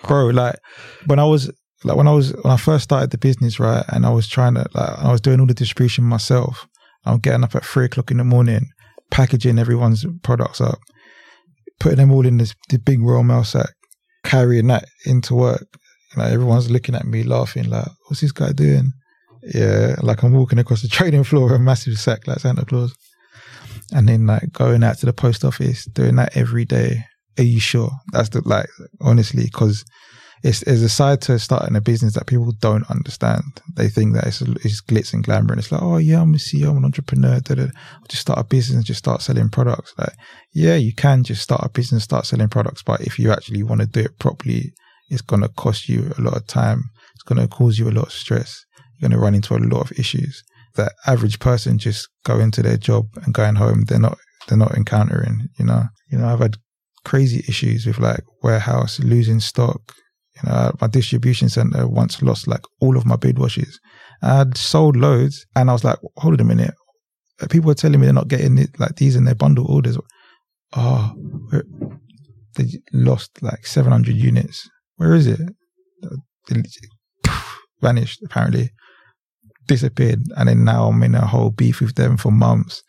bro. 0.03 0.27
Like 0.27 0.57
when 1.05 1.19
I 1.19 1.25
was 1.25 1.51
like 1.83 1.97
when 1.97 2.07
I 2.07 2.11
was 2.11 2.31
when 2.43 2.53
I 2.53 2.57
first 2.57 2.85
started 2.85 3.11
the 3.11 3.17
business, 3.17 3.59
right, 3.59 3.83
and 3.89 4.05
I 4.05 4.11
was 4.11 4.27
trying 4.27 4.55
to 4.55 4.65
like 4.73 4.99
I 4.99 5.11
was 5.11 5.21
doing 5.21 5.39
all 5.39 5.45
the 5.45 5.53
distribution 5.53 6.03
myself. 6.03 6.67
I'm 7.05 7.19
getting 7.19 7.43
up 7.43 7.55
at 7.55 7.65
three 7.65 7.85
o'clock 7.85 8.11
in 8.11 8.17
the 8.17 8.23
morning, 8.23 8.69
packaging 9.11 9.59
everyone's 9.59 10.05
products 10.23 10.61
up, 10.61 10.79
putting 11.79 11.97
them 11.97 12.11
all 12.11 12.25
in 12.25 12.37
this 12.37 12.55
big 12.83 13.01
Royal 13.01 13.23
Mail 13.23 13.43
sack, 13.43 13.69
carrying 14.23 14.67
that 14.67 14.85
into 15.05 15.35
work. 15.35 15.67
Like 16.15 16.31
everyone's 16.31 16.71
looking 16.71 16.95
at 16.95 17.05
me 17.05 17.23
laughing, 17.23 17.69
like, 17.69 17.87
what's 18.07 18.21
this 18.21 18.31
guy 18.31 18.51
doing? 18.53 18.93
Yeah, 19.43 19.95
like 20.01 20.23
I'm 20.23 20.33
walking 20.33 20.59
across 20.59 20.81
the 20.81 20.87
trading 20.89 21.23
floor 21.23 21.45
with 21.45 21.53
a 21.53 21.59
massive 21.59 21.99
sack 21.99 22.25
like 22.27 22.39
Santa 22.39 22.65
Claus. 22.65 22.95
And 23.91 24.09
then 24.09 24.25
like 24.25 24.51
going 24.51 24.83
out 24.83 24.97
to 24.99 25.05
the 25.05 25.13
post 25.13 25.45
office, 25.45 25.85
doing 25.85 26.15
that 26.15 26.35
every 26.35 26.65
day. 26.65 27.03
Are 27.37 27.43
you 27.43 27.59
sure? 27.59 27.91
That's 28.13 28.29
the 28.29 28.41
like 28.47 28.69
honestly, 29.01 29.43
because 29.43 29.83
it's 30.45 30.59
there's 30.59 30.83
a 30.83 30.89
side 30.89 31.21
to 31.21 31.39
starting 31.39 31.75
a 31.75 31.81
business 31.81 32.13
that 32.13 32.27
people 32.27 32.51
don't 32.59 32.89
understand. 32.91 33.43
They 33.73 33.89
think 33.89 34.13
that 34.13 34.27
it's, 34.27 34.41
it's 34.41 34.81
glitz 34.81 35.11
and 35.11 35.23
glamour, 35.23 35.53
and 35.53 35.59
it's 35.59 35.71
like, 35.71 35.81
oh 35.81 35.97
yeah, 35.97 36.21
I'm 36.21 36.35
a 36.35 36.37
CEO, 36.37 36.69
I'm 36.69 36.77
an 36.77 36.85
entrepreneur. 36.85 37.39
Da, 37.39 37.55
da. 37.55 37.67
Just 38.07 38.21
start 38.21 38.39
a 38.39 38.43
business, 38.43 38.75
and 38.75 38.85
just 38.85 38.99
start 38.99 39.23
selling 39.23 39.49
products. 39.49 39.93
Like, 39.97 40.13
yeah, 40.53 40.75
you 40.75 40.93
can 40.93 41.23
just 41.23 41.41
start 41.41 41.65
a 41.65 41.69
business, 41.69 42.03
start 42.03 42.27
selling 42.27 42.49
products, 42.49 42.83
but 42.83 43.01
if 43.01 43.17
you 43.17 43.31
actually 43.31 43.63
want 43.63 43.81
to 43.81 43.87
do 43.87 44.01
it 44.01 44.19
properly, 44.19 44.73
it's 45.09 45.21
going 45.21 45.41
to 45.41 45.49
cost 45.49 45.89
you 45.89 46.13
a 46.17 46.21
lot 46.21 46.37
of 46.37 46.45
time. 46.45 46.83
It's 47.15 47.23
going 47.23 47.41
to 47.41 47.47
cause 47.47 47.79
you 47.79 47.89
a 47.89 47.91
lot 47.91 48.07
of 48.07 48.11
stress. 48.11 48.63
You're 48.99 49.09
going 49.09 49.19
to 49.19 49.23
run 49.23 49.33
into 49.33 49.55
a 49.55 49.57
lot 49.57 49.81
of 49.81 49.97
issues 49.97 50.43
that 50.75 50.93
average 51.07 51.39
person 51.39 51.79
just 51.79 52.07
going 52.23 52.51
to 52.51 52.61
their 52.61 52.77
job 52.77 53.07
and 53.23 53.33
going 53.33 53.55
home. 53.55 53.85
They're 53.85 53.99
not, 53.99 54.17
they're 54.47 54.57
not 54.57 54.75
encountering, 54.75 55.47
you 55.57 55.65
know, 55.65 55.85
you 56.11 56.19
know, 56.19 56.27
I've 56.27 56.39
had 56.39 56.57
crazy 57.03 57.43
issues 57.47 57.85
with 57.85 57.99
like 57.99 58.21
warehouse 58.43 58.99
losing 58.99 59.39
stock. 59.39 59.93
You 60.35 60.49
know, 60.49 60.71
my 60.81 60.87
distribution 60.87 61.49
center 61.49 61.87
once 61.87 62.21
lost 62.21 62.47
like 62.47 62.63
all 62.81 62.97
of 62.97 63.05
my 63.05 63.15
beard 63.15 63.39
washes. 63.39 63.79
I 64.21 64.37
had 64.37 64.57
sold 64.57 64.97
loads 64.97 65.45
and 65.55 65.69
I 65.69 65.73
was 65.73 65.83
like, 65.83 65.97
hold 66.17 66.33
on 66.35 66.39
a 66.41 66.43
minute. 66.43 66.73
People 67.49 67.67
were 67.67 67.75
telling 67.75 67.99
me 67.99 68.05
they're 68.05 68.13
not 68.13 68.27
getting 68.27 68.57
it, 68.57 68.79
like 68.79 68.95
these 68.95 69.15
in 69.15 69.25
their 69.25 69.35
bundle 69.35 69.69
orders. 69.69 69.97
Oh, 70.75 71.13
they 72.55 72.65
lost 72.93 73.41
like 73.41 73.65
700 73.65 74.15
units. 74.15 74.69
Where 74.97 75.13
is 75.13 75.27
it? 75.27 75.39
It 76.49 76.67
Vanished, 77.81 78.21
apparently. 78.23 78.71
Disappeared. 79.67 80.21
And 80.37 80.49
then 80.49 80.63
now 80.63 80.87
I'm 80.87 81.03
in 81.03 81.15
a 81.15 81.25
whole 81.25 81.49
beef 81.49 81.81
with 81.81 81.95
them 81.95 82.17
for 82.17 82.31
months. 82.31 82.83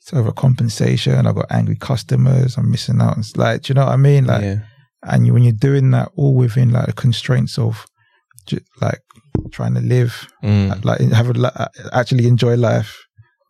It's 0.00 0.12
over 0.12 0.32
compensation. 0.32 1.26
I've 1.26 1.34
got 1.34 1.50
angry 1.50 1.76
customers. 1.76 2.58
I'm 2.58 2.70
missing 2.70 3.00
out. 3.00 3.18
It's 3.18 3.36
like, 3.36 3.62
do 3.62 3.70
you 3.70 3.74
know 3.74 3.86
what 3.86 3.92
I 3.92 3.96
mean? 3.96 4.26
Like, 4.26 4.42
yeah. 4.42 4.58
And 5.04 5.26
you, 5.26 5.32
when 5.34 5.42
you're 5.42 5.52
doing 5.52 5.90
that 5.92 6.10
all 6.16 6.34
within 6.34 6.70
like 6.72 6.86
the 6.86 6.92
constraints 6.92 7.58
of 7.58 7.86
like 8.80 9.00
trying 9.52 9.74
to 9.74 9.80
live, 9.80 10.28
Mm. 10.42 10.84
like 10.84 11.00
have 11.00 11.28
a, 11.30 11.32
li- 11.32 11.66
actually 11.92 12.26
enjoy 12.26 12.56
life, 12.56 12.98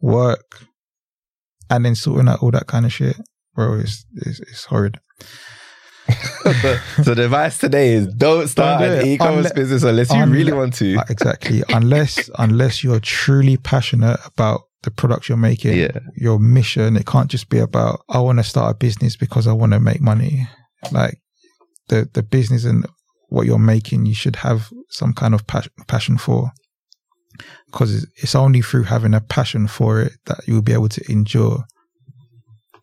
work, 0.00 0.60
and 1.70 1.84
then 1.84 1.94
sorting 1.94 2.28
out 2.28 2.42
all 2.42 2.50
that 2.52 2.66
kind 2.66 2.84
of 2.86 2.92
shit, 2.92 3.16
bro, 3.54 3.74
it's, 3.78 4.04
it's, 4.16 4.40
it's 4.40 4.64
horrid. 4.66 4.98
so 7.02 7.14
the 7.14 7.24
advice 7.24 7.56
today 7.58 7.94
is 7.94 8.06
don't 8.08 8.46
start 8.48 8.80
Don't 8.80 8.90
do 8.90 9.00
an 9.00 9.06
e-commerce 9.06 9.46
Unle- 9.46 9.54
business 9.54 9.82
unless 9.84 10.10
you 10.10 10.16
unle- 10.16 10.32
really 10.32 10.52
want 10.52 10.74
to. 10.74 10.96
Uh, 10.96 11.04
exactly. 11.08 11.62
unless 11.70 12.28
unless 12.38 12.84
you're 12.84 13.00
truly 13.00 13.56
passionate 13.56 14.20
about 14.26 14.62
the 14.82 14.90
products 14.90 15.28
you're 15.30 15.38
making, 15.38 15.78
Yeah. 15.78 15.98
your 16.14 16.38
mission, 16.38 16.96
it 16.96 17.06
can't 17.06 17.30
just 17.30 17.48
be 17.48 17.58
about 17.58 18.00
I 18.10 18.18
want 18.20 18.38
to 18.38 18.44
start 18.44 18.70
a 18.72 18.74
business 18.76 19.16
because 19.16 19.46
I 19.46 19.52
want 19.54 19.72
to 19.72 19.80
make 19.80 20.02
money. 20.02 20.46
Like 20.92 21.18
the 21.88 22.08
the 22.12 22.22
business 22.22 22.64
and 22.64 22.86
what 23.28 23.46
you're 23.46 23.58
making, 23.58 24.06
you 24.06 24.14
should 24.14 24.36
have 24.36 24.70
some 24.90 25.12
kind 25.12 25.34
of 25.34 25.46
pas- 25.46 25.68
passion 25.88 26.18
for. 26.18 26.50
Because 27.66 28.06
it's 28.22 28.34
only 28.36 28.62
through 28.62 28.84
having 28.84 29.12
a 29.14 29.20
passion 29.20 29.66
for 29.66 30.00
it 30.00 30.12
that 30.26 30.40
you'll 30.46 30.62
be 30.62 30.72
able 30.72 30.88
to 30.90 31.02
endure 31.10 31.64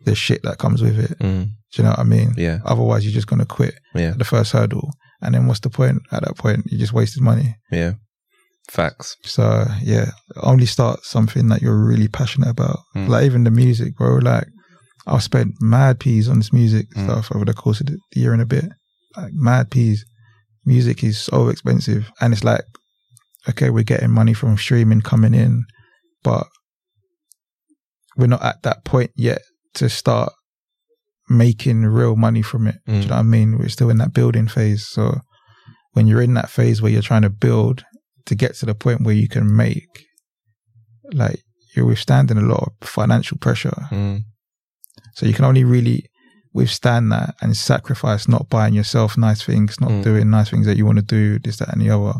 the 0.03 0.13
shit 0.15 0.43
that 0.43 0.57
comes 0.57 0.81
with 0.81 0.99
it. 0.99 1.17
Mm. 1.19 1.43
Do 1.45 1.51
you 1.77 1.83
know 1.83 1.91
what 1.91 1.99
I 1.99 2.03
mean? 2.03 2.33
Yeah. 2.35 2.59
Otherwise, 2.65 3.05
you're 3.05 3.13
just 3.13 3.27
gonna 3.27 3.45
quit 3.45 3.75
Yeah. 3.95 4.11
the 4.11 4.25
first 4.25 4.51
hurdle, 4.51 4.91
and 5.21 5.33
then 5.33 5.47
what's 5.47 5.61
the 5.61 5.69
point? 5.69 6.01
At 6.11 6.23
that 6.23 6.37
point, 6.37 6.65
you 6.69 6.77
just 6.77 6.91
wasted 6.91 7.23
money. 7.23 7.55
Yeah. 7.71 7.93
Facts. 8.69 9.15
So 9.23 9.65
yeah, 9.81 10.11
only 10.43 10.65
start 10.65 11.03
something 11.03 11.47
that 11.47 11.61
you're 11.61 11.85
really 11.85 12.07
passionate 12.09 12.49
about. 12.49 12.79
Mm. 12.95 13.07
Like 13.07 13.23
even 13.25 13.43
the 13.45 13.51
music, 13.51 13.95
bro. 13.95 14.15
Like 14.17 14.47
I've 15.07 15.23
spent 15.23 15.53
mad 15.61 15.99
peas 15.99 16.27
on 16.27 16.37
this 16.39 16.51
music 16.51 16.87
Mm. 16.95 17.05
stuff 17.05 17.31
over 17.33 17.45
the 17.45 17.53
course 17.53 17.79
of 17.79 17.87
the 17.87 17.97
year 18.15 18.33
and 18.33 18.41
a 18.41 18.45
bit. 18.45 18.65
Like 19.17 19.33
mad 19.33 19.71
peas. 19.71 20.05
Music 20.65 21.03
is 21.03 21.19
so 21.19 21.49
expensive, 21.49 22.11
and 22.21 22.33
it's 22.33 22.43
like 22.43 22.61
okay, 23.49 23.71
we're 23.71 23.83
getting 23.83 24.11
money 24.11 24.33
from 24.33 24.55
streaming 24.57 25.01
coming 25.01 25.33
in, 25.33 25.63
but 26.23 26.45
we're 28.15 28.27
not 28.27 28.43
at 28.43 28.61
that 28.61 28.85
point 28.85 29.09
yet 29.15 29.41
to 29.73 29.89
start 29.89 30.31
making 31.27 31.83
real 31.85 32.15
money 32.15 32.41
from 32.43 32.67
it. 32.67 32.75
Do 32.85 32.93
you 32.93 32.99
Mm. 32.99 33.07
know 33.07 33.15
what 33.15 33.19
I 33.19 33.23
mean? 33.23 33.57
We're 33.57 33.69
still 33.69 33.89
in 33.89 33.97
that 33.97 34.13
building 34.13 34.47
phase. 34.47 34.87
So 34.87 35.21
when 35.93 36.05
you're 36.05 36.21
in 36.21 36.35
that 36.35 36.49
phase 36.51 36.81
where 36.81 36.91
you're 36.91 37.01
trying 37.01 37.23
to 37.23 37.29
build 37.29 37.83
to 38.27 38.35
get 38.35 38.53
to 38.57 38.65
the 38.67 38.75
point 38.75 39.01
where 39.01 39.15
you 39.15 39.27
can 39.27 39.55
make, 39.55 40.05
like 41.13 41.41
you're 41.75 41.85
withstanding 41.87 42.37
a 42.37 42.41
lot 42.41 42.73
of 42.81 42.87
financial 42.87 43.37
pressure. 43.37 43.87
Mm. 43.89 44.25
So 45.15 45.25
you 45.25 45.33
can 45.33 45.45
only 45.45 45.63
really 45.63 46.05
withstand 46.53 47.11
that 47.11 47.35
and 47.41 47.55
sacrifice 47.55 48.27
not 48.27 48.49
buying 48.49 48.73
yourself 48.73 49.17
nice 49.17 49.41
things, 49.43 49.79
not 49.79 49.91
Mm. 49.91 50.03
doing 50.03 50.29
nice 50.29 50.49
things 50.49 50.65
that 50.65 50.77
you 50.77 50.85
want 50.85 50.97
to 50.99 51.03
do, 51.05 51.39
this, 51.39 51.57
that, 51.57 51.69
and 51.69 51.81
the 51.81 51.89
other, 51.89 52.19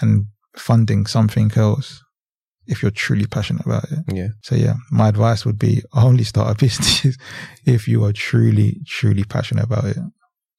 and 0.00 0.26
funding 0.56 1.06
something 1.06 1.50
else 1.56 2.02
if 2.66 2.80
you're 2.82 2.90
truly 2.92 3.26
passionate 3.26 3.66
about 3.66 3.84
it. 3.90 3.98
Yeah. 4.12 4.28
So 4.42 4.54
yeah, 4.54 4.74
my 4.90 5.08
advice 5.08 5.44
would 5.44 5.58
be 5.58 5.82
only 5.94 6.24
start 6.24 6.50
a 6.50 6.54
business 6.54 7.16
if 7.66 7.88
you 7.88 8.04
are 8.04 8.12
truly, 8.12 8.80
truly 8.86 9.24
passionate 9.24 9.64
about 9.64 9.84
it. 9.84 9.96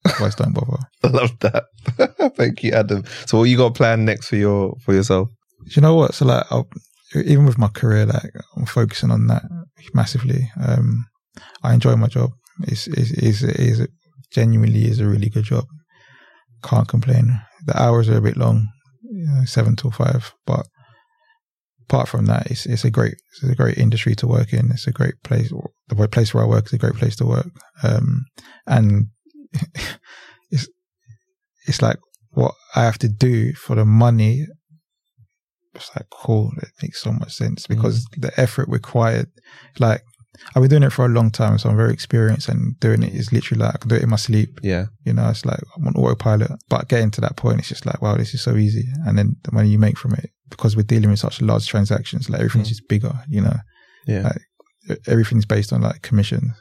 Otherwise, 0.06 0.34
don't 0.34 0.52
bother. 0.52 0.82
I 1.02 1.08
love 1.08 1.38
that. 1.40 1.64
Thank 2.36 2.62
you, 2.62 2.72
Adam. 2.72 3.04
So 3.26 3.38
what 3.38 3.44
you 3.44 3.56
got 3.56 3.74
planned 3.74 4.04
next 4.04 4.28
for 4.28 4.36
your 4.36 4.76
for 4.84 4.92
yourself? 4.92 5.28
Do 5.64 5.70
you 5.70 5.80
know 5.80 5.94
what? 5.94 6.14
So 6.14 6.26
like, 6.26 6.44
I'll, 6.50 6.68
even 7.14 7.46
with 7.46 7.56
my 7.56 7.68
career, 7.68 8.04
like 8.04 8.30
I'm 8.56 8.66
focusing 8.66 9.10
on 9.10 9.26
that 9.28 9.44
massively. 9.94 10.50
Um, 10.62 11.06
I 11.62 11.72
enjoy 11.72 11.96
my 11.96 12.08
job. 12.08 12.32
It's 12.62 12.86
it's 12.86 13.10
it's, 13.10 13.42
it's 13.42 13.92
genuinely 14.30 14.84
is 14.84 15.00
a 15.00 15.06
really 15.06 15.28
good 15.28 15.44
job. 15.44 15.64
Can't 16.62 16.88
complain. 16.88 17.40
The 17.66 17.80
hours 17.80 18.08
are 18.08 18.16
a 18.16 18.22
bit 18.22 18.36
long, 18.36 18.68
you 19.02 19.26
know, 19.26 19.44
seven 19.44 19.76
till 19.76 19.90
five, 19.90 20.32
but 20.46 20.66
apart 21.88 22.08
from 22.08 22.26
that, 22.26 22.50
it's 22.50 22.66
it's 22.66 22.84
a 22.84 22.90
great 22.90 23.14
it's 23.30 23.50
a 23.50 23.54
great 23.54 23.78
industry 23.78 24.14
to 24.16 24.26
work 24.26 24.52
in. 24.52 24.70
It's 24.70 24.86
a 24.86 24.92
great 24.92 25.14
place. 25.22 25.52
The 25.88 26.08
place 26.08 26.32
where 26.32 26.44
I 26.44 26.48
work 26.48 26.66
is 26.66 26.72
a 26.72 26.78
great 26.78 26.94
place 26.94 27.16
to 27.16 27.26
work. 27.26 27.48
Um, 27.82 28.24
and 28.66 29.06
it's 30.50 30.68
it's 31.66 31.82
like 31.82 31.98
what 32.30 32.54
I 32.74 32.82
have 32.84 32.98
to 32.98 33.08
do 33.08 33.52
for 33.54 33.76
the 33.76 33.84
money. 33.84 34.46
It's 35.74 35.90
like 35.96 36.06
cool. 36.10 36.52
It 36.58 36.68
makes 36.82 37.02
so 37.02 37.12
much 37.12 37.32
sense 37.32 37.66
because 37.66 38.06
the 38.16 38.32
effort 38.38 38.68
required, 38.68 39.28
like 39.78 40.02
I've 40.54 40.62
been 40.62 40.70
doing 40.70 40.82
it 40.82 40.90
for 40.92 41.04
a 41.06 41.08
long 41.08 41.30
time, 41.30 41.58
so 41.58 41.68
I'm 41.70 41.76
very 41.76 41.92
experienced. 41.92 42.48
And 42.48 42.78
doing 42.80 43.02
it 43.02 43.14
is 43.14 43.32
literally 43.32 43.62
like 43.64 43.74
I 43.74 43.78
can 43.78 43.88
do 43.88 43.94
it 43.96 44.02
in 44.02 44.10
my 44.10 44.16
sleep. 44.16 44.58
Yeah. 44.62 44.86
You 45.04 45.12
know, 45.12 45.28
it's 45.28 45.44
like 45.44 45.60
I'm 45.76 45.86
on 45.86 45.94
autopilot. 45.94 46.50
But 46.68 46.88
getting 46.88 47.10
to 47.12 47.20
that 47.22 47.36
point, 47.36 47.60
it's 47.60 47.68
just 47.68 47.86
like, 47.86 48.02
wow, 48.02 48.16
this 48.16 48.34
is 48.34 48.42
so 48.42 48.56
easy. 48.56 48.84
And 49.06 49.16
then 49.18 49.36
the 49.44 49.52
money 49.52 49.68
you 49.68 49.78
make 49.78 49.98
from 49.98 50.14
it, 50.14 50.30
because 50.50 50.76
we're 50.76 50.82
dealing 50.82 51.10
with 51.10 51.18
such 51.20 51.40
large 51.40 51.66
transactions, 51.66 52.28
like 52.28 52.40
everything's 52.40 52.66
Mm. 52.66 52.70
just 52.76 52.88
bigger. 52.88 53.12
You 53.28 53.42
know, 53.42 53.56
Yeah. 54.06 54.22
Like, 54.88 54.98
everything's 55.06 55.46
based 55.46 55.72
on 55.72 55.80
like 55.82 56.02
commission. 56.02 56.54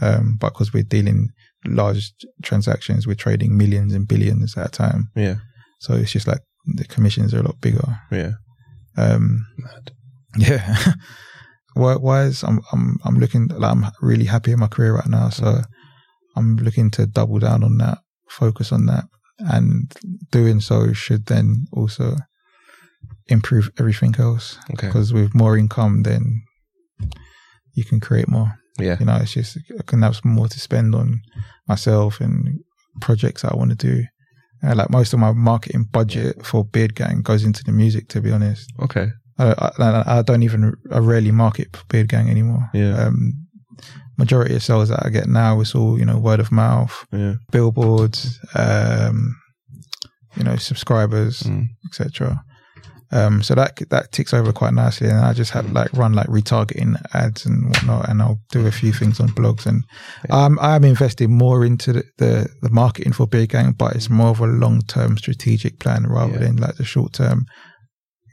Um, 0.00 0.36
but 0.40 0.50
because 0.54 0.72
we're 0.72 0.82
dealing 0.82 1.28
large 1.66 2.12
transactions, 2.42 3.06
we're 3.06 3.14
trading 3.14 3.56
millions 3.56 3.92
and 3.92 4.06
billions 4.08 4.56
at 4.56 4.66
a 4.66 4.70
time. 4.70 5.08
Yeah. 5.14 5.36
So 5.80 5.94
it's 5.94 6.12
just 6.12 6.26
like 6.26 6.40
the 6.66 6.84
commissions 6.84 7.34
are 7.34 7.40
a 7.40 7.42
lot 7.42 7.60
bigger. 7.60 7.98
Yeah. 8.10 8.32
Um, 8.96 9.46
Mad. 9.58 9.92
yeah. 10.38 10.92
Work 11.78 12.02
wise, 12.02 12.42
I'm 12.42 12.60
I'm 12.72 12.98
I'm 13.04 13.18
looking 13.18 13.46
like 13.48 13.70
I'm 13.70 13.86
really 14.00 14.24
happy 14.24 14.52
in 14.52 14.58
my 14.58 14.66
career 14.66 14.96
right 14.96 15.06
now. 15.08 15.28
So 15.28 15.60
I'm 16.36 16.56
looking 16.56 16.90
to 16.92 17.06
double 17.06 17.38
down 17.38 17.62
on 17.62 17.78
that, 17.78 17.98
focus 18.28 18.72
on 18.72 18.86
that, 18.86 19.04
and 19.38 19.94
doing 20.32 20.60
so 20.60 20.92
should 20.92 21.26
then 21.26 21.66
also 21.72 22.16
improve 23.28 23.70
everything 23.78 24.14
else. 24.18 24.58
Okay. 24.72 24.88
Because 24.88 25.12
with 25.12 25.34
more 25.34 25.56
income, 25.56 26.02
then 26.02 26.42
you 27.74 27.84
can 27.84 28.00
create 28.00 28.28
more. 28.28 28.54
Yeah. 28.78 28.96
You 28.98 29.06
know, 29.06 29.16
it's 29.16 29.34
just 29.34 29.58
I 29.78 29.82
can 29.84 30.02
have 30.02 30.16
some 30.16 30.32
more 30.32 30.48
to 30.48 30.60
spend 30.60 30.94
on 30.94 31.20
myself 31.68 32.20
and 32.20 32.60
projects 33.00 33.44
I 33.44 33.54
want 33.54 33.70
to 33.70 33.76
do. 33.76 34.04
Uh, 34.64 34.74
like 34.74 34.90
most 34.90 35.12
of 35.12 35.20
my 35.20 35.32
marketing 35.32 35.84
budget 35.92 36.44
for 36.44 36.64
BeardGang 36.64 37.22
goes 37.22 37.44
into 37.44 37.62
the 37.62 37.72
music. 37.72 38.08
To 38.08 38.20
be 38.20 38.32
honest, 38.32 38.72
Okay. 38.80 39.10
I, 39.38 39.70
I, 39.78 40.18
I 40.18 40.22
don't 40.22 40.42
even 40.42 40.74
I 40.90 40.98
rarely 40.98 41.30
market 41.30 41.72
BeardGang 41.88 42.28
anymore. 42.30 42.68
Yeah. 42.74 43.06
Um, 43.06 43.32
majority 44.16 44.56
of 44.56 44.62
sales 44.64 44.88
that 44.88 45.04
I 45.06 45.10
get 45.10 45.28
now 45.28 45.60
is 45.60 45.74
all 45.74 45.98
you 45.98 46.04
know 46.04 46.18
word 46.18 46.40
of 46.40 46.50
mouth, 46.50 47.04
Yeah. 47.12 47.34
billboards, 47.52 48.40
um, 48.54 49.36
you 50.36 50.44
know 50.44 50.56
subscribers, 50.56 51.42
Mm. 51.42 51.66
etc. 51.86 52.42
Um, 53.10 53.42
so 53.42 53.54
that 53.54 53.78
that 53.88 54.12
ticks 54.12 54.34
over 54.34 54.52
quite 54.52 54.74
nicely, 54.74 55.08
and 55.08 55.18
I 55.20 55.32
just 55.32 55.52
have 55.52 55.72
like 55.72 55.90
run 55.94 56.12
like 56.12 56.26
retargeting 56.26 57.00
ads 57.14 57.46
and 57.46 57.68
whatnot, 57.68 58.06
and 58.08 58.20
I'll 58.20 58.40
do 58.50 58.66
a 58.66 58.70
few 58.72 58.92
things 58.92 59.18
on 59.18 59.28
blogs, 59.28 59.64
and 59.66 59.82
um, 60.28 60.58
I'm 60.60 60.84
investing 60.84 61.30
more 61.32 61.64
into 61.64 61.92
the, 61.94 62.02
the 62.18 62.48
the 62.60 62.68
marketing 62.70 63.14
for 63.14 63.26
BeardGang, 63.26 63.78
but 63.78 63.94
it's 63.96 64.10
more 64.10 64.28
of 64.28 64.40
a 64.40 64.46
long 64.46 64.82
term 64.82 65.16
strategic 65.16 65.78
plan 65.78 66.06
rather 66.06 66.32
Yeah. 66.34 66.38
than 66.40 66.56
like 66.56 66.74
the 66.76 66.84
short 66.84 67.14
term, 67.14 67.46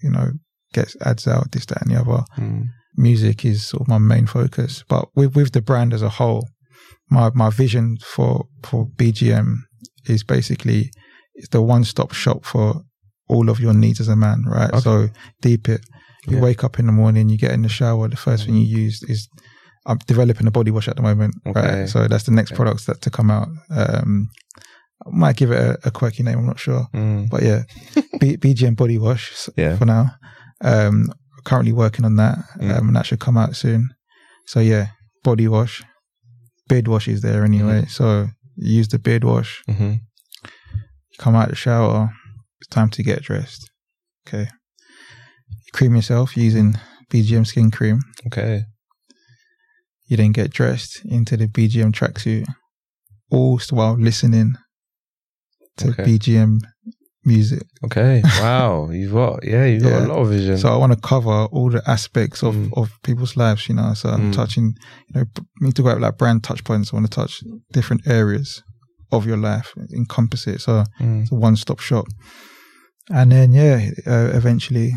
you 0.03 0.09
know, 0.09 0.31
gets 0.79 0.95
ads 1.09 1.25
out, 1.27 1.51
this, 1.51 1.65
that, 1.67 1.81
and 1.81 1.91
the 1.91 1.99
other. 2.01 2.23
Mm. 2.37 2.63
Music 2.97 3.37
is 3.45 3.65
sort 3.67 3.81
of 3.81 3.87
my 3.87 3.97
main 4.13 4.25
focus, 4.27 4.83
but 4.87 5.03
with 5.15 5.35
with 5.35 5.51
the 5.51 5.61
brand 5.61 5.93
as 5.93 6.01
a 6.01 6.09
whole, 6.19 6.43
my 7.09 7.29
my 7.33 7.49
vision 7.61 7.97
for 8.13 8.31
for 8.67 8.79
BGM 8.99 9.49
is 10.13 10.23
basically 10.23 10.81
it's 11.39 11.49
the 11.49 11.61
one 11.73 11.83
stop 11.83 12.11
shop 12.13 12.45
for 12.45 12.67
all 13.27 13.49
of 13.49 13.59
your 13.59 13.73
needs 13.73 13.99
as 13.99 14.07
a 14.07 14.15
man, 14.15 14.39
right? 14.57 14.69
Okay. 14.73 14.79
So 14.87 14.93
deep 15.41 15.67
it. 15.75 15.81
You 16.27 16.37
Yeah. 16.37 16.43
wake 16.47 16.63
up 16.63 16.79
in 16.79 16.85
the 16.85 16.91
morning, 17.01 17.29
you 17.29 17.37
get 17.37 17.51
in 17.57 17.63
the 17.63 17.69
shower. 17.69 18.07
The 18.09 18.15
first 18.27 18.45
thing 18.45 18.55
you 18.55 18.83
use 18.83 18.97
is 19.13 19.27
I'm 19.87 19.99
developing 20.07 20.47
a 20.47 20.51
body 20.51 20.71
wash 20.71 20.87
at 20.87 20.95
the 20.95 21.01
moment, 21.09 21.33
Okay. 21.45 21.61
right? 21.81 21.89
So 21.89 22.07
that's 22.07 22.23
the 22.23 22.31
next 22.31 22.51
Okay. 22.51 22.57
products 22.57 22.85
that 22.85 23.01
to 23.01 23.09
come 23.09 23.29
out. 23.37 23.49
Um, 23.69 24.29
I 25.05 25.09
might 25.23 25.37
give 25.37 25.51
it 25.55 25.59
a, 25.59 25.77
a 25.87 25.91
quirky 25.91 26.23
name. 26.23 26.37
I'm 26.39 26.45
not 26.47 26.59
sure, 26.59 26.87
Mm. 26.93 27.29
but 27.29 27.41
yeah, 27.43 27.61
B, 28.21 28.37
BGM 28.37 28.75
body 28.75 28.97
wash 28.97 29.49
Yeah. 29.57 29.77
for 29.77 29.85
now. 29.85 30.05
Um, 30.61 31.11
currently 31.43 31.73
working 31.73 32.05
on 32.05 32.15
that, 32.15 32.37
Mm. 32.59 32.77
um, 32.77 32.87
and 32.87 32.95
that 32.95 33.05
should 33.05 33.19
come 33.19 33.37
out 33.37 33.55
soon. 33.55 33.89
So 34.47 34.59
yeah, 34.59 34.87
body 35.23 35.47
wash, 35.47 35.83
beard 36.67 36.87
wash 36.87 37.07
is 37.07 37.21
there 37.21 37.43
anyway. 37.43 37.81
Mm. 37.83 37.89
So 37.89 38.29
use 38.55 38.87
the 38.87 38.99
beard 38.99 39.23
wash, 39.23 39.61
hmm 39.67 39.93
you 41.11 41.17
come 41.19 41.35
out 41.35 41.45
of 41.45 41.49
the 41.51 41.55
shower, 41.55 42.09
it's 42.59 42.67
time 42.67 42.89
to 42.89 43.03
get 43.03 43.21
dressed. 43.23 43.69
Okay, 44.27 44.49
you 45.49 45.71
cream 45.73 45.95
yourself 45.95 46.35
using 46.37 46.75
BGM 47.11 47.45
skin 47.45 47.69
cream. 47.71 47.99
Okay. 48.27 48.63
You 50.07 50.17
then 50.17 50.31
get 50.33 50.51
dressed 50.51 51.01
into 51.05 51.35
the 51.37 51.47
BGM 51.47 51.91
tracksuit, 51.91 52.45
all 53.31 53.59
while 53.71 53.97
listening 53.97 54.55
to 55.77 55.89
Okay. 55.89 56.03
BGM 56.03 56.59
music. 57.25 57.63
Okay. 57.85 58.21
Wow. 58.39 58.89
You've 58.91 59.13
got 59.13 59.43
yeah. 59.43 59.65
You've 59.65 59.83
got 59.83 60.03
a 60.03 60.07
lot 60.07 60.19
of 60.19 60.29
vision. 60.29 60.57
So 60.57 60.69
I 60.69 60.77
want 60.77 60.93
to 60.93 60.99
cover 60.99 61.45
all 61.51 61.69
the 61.71 61.81
aspects 61.89 62.43
of, 62.43 62.55
Mm. 62.55 62.69
of 62.77 62.91
people's 63.03 63.35
lives, 63.35 63.67
you 63.69 63.75
know. 63.75 63.93
So 63.95 64.09
I'm 64.09 64.31
Mm. 64.31 64.35
touching, 64.35 64.73
you 65.09 65.13
know, 65.21 65.25
me 65.61 65.71
talk 65.71 65.85
about 65.85 66.01
like 66.01 66.17
brand 66.17 66.43
touch 66.43 66.63
points. 66.63 66.93
I 66.93 66.97
want 66.97 67.11
to 67.11 67.15
touch 67.21 67.43
different 67.71 68.07
areas 68.07 68.61
of 69.11 69.25
your 69.25 69.37
life, 69.37 69.73
encompass 69.95 70.47
it. 70.47 70.61
So 70.61 70.83
Mm. 71.01 71.21
it's 71.23 71.31
a 71.31 71.35
one 71.35 71.55
stop 71.55 71.79
shop. 71.79 72.05
And 73.09 73.31
then, 73.31 73.53
yeah, 73.53 73.89
uh, 74.07 74.29
eventually 74.33 74.93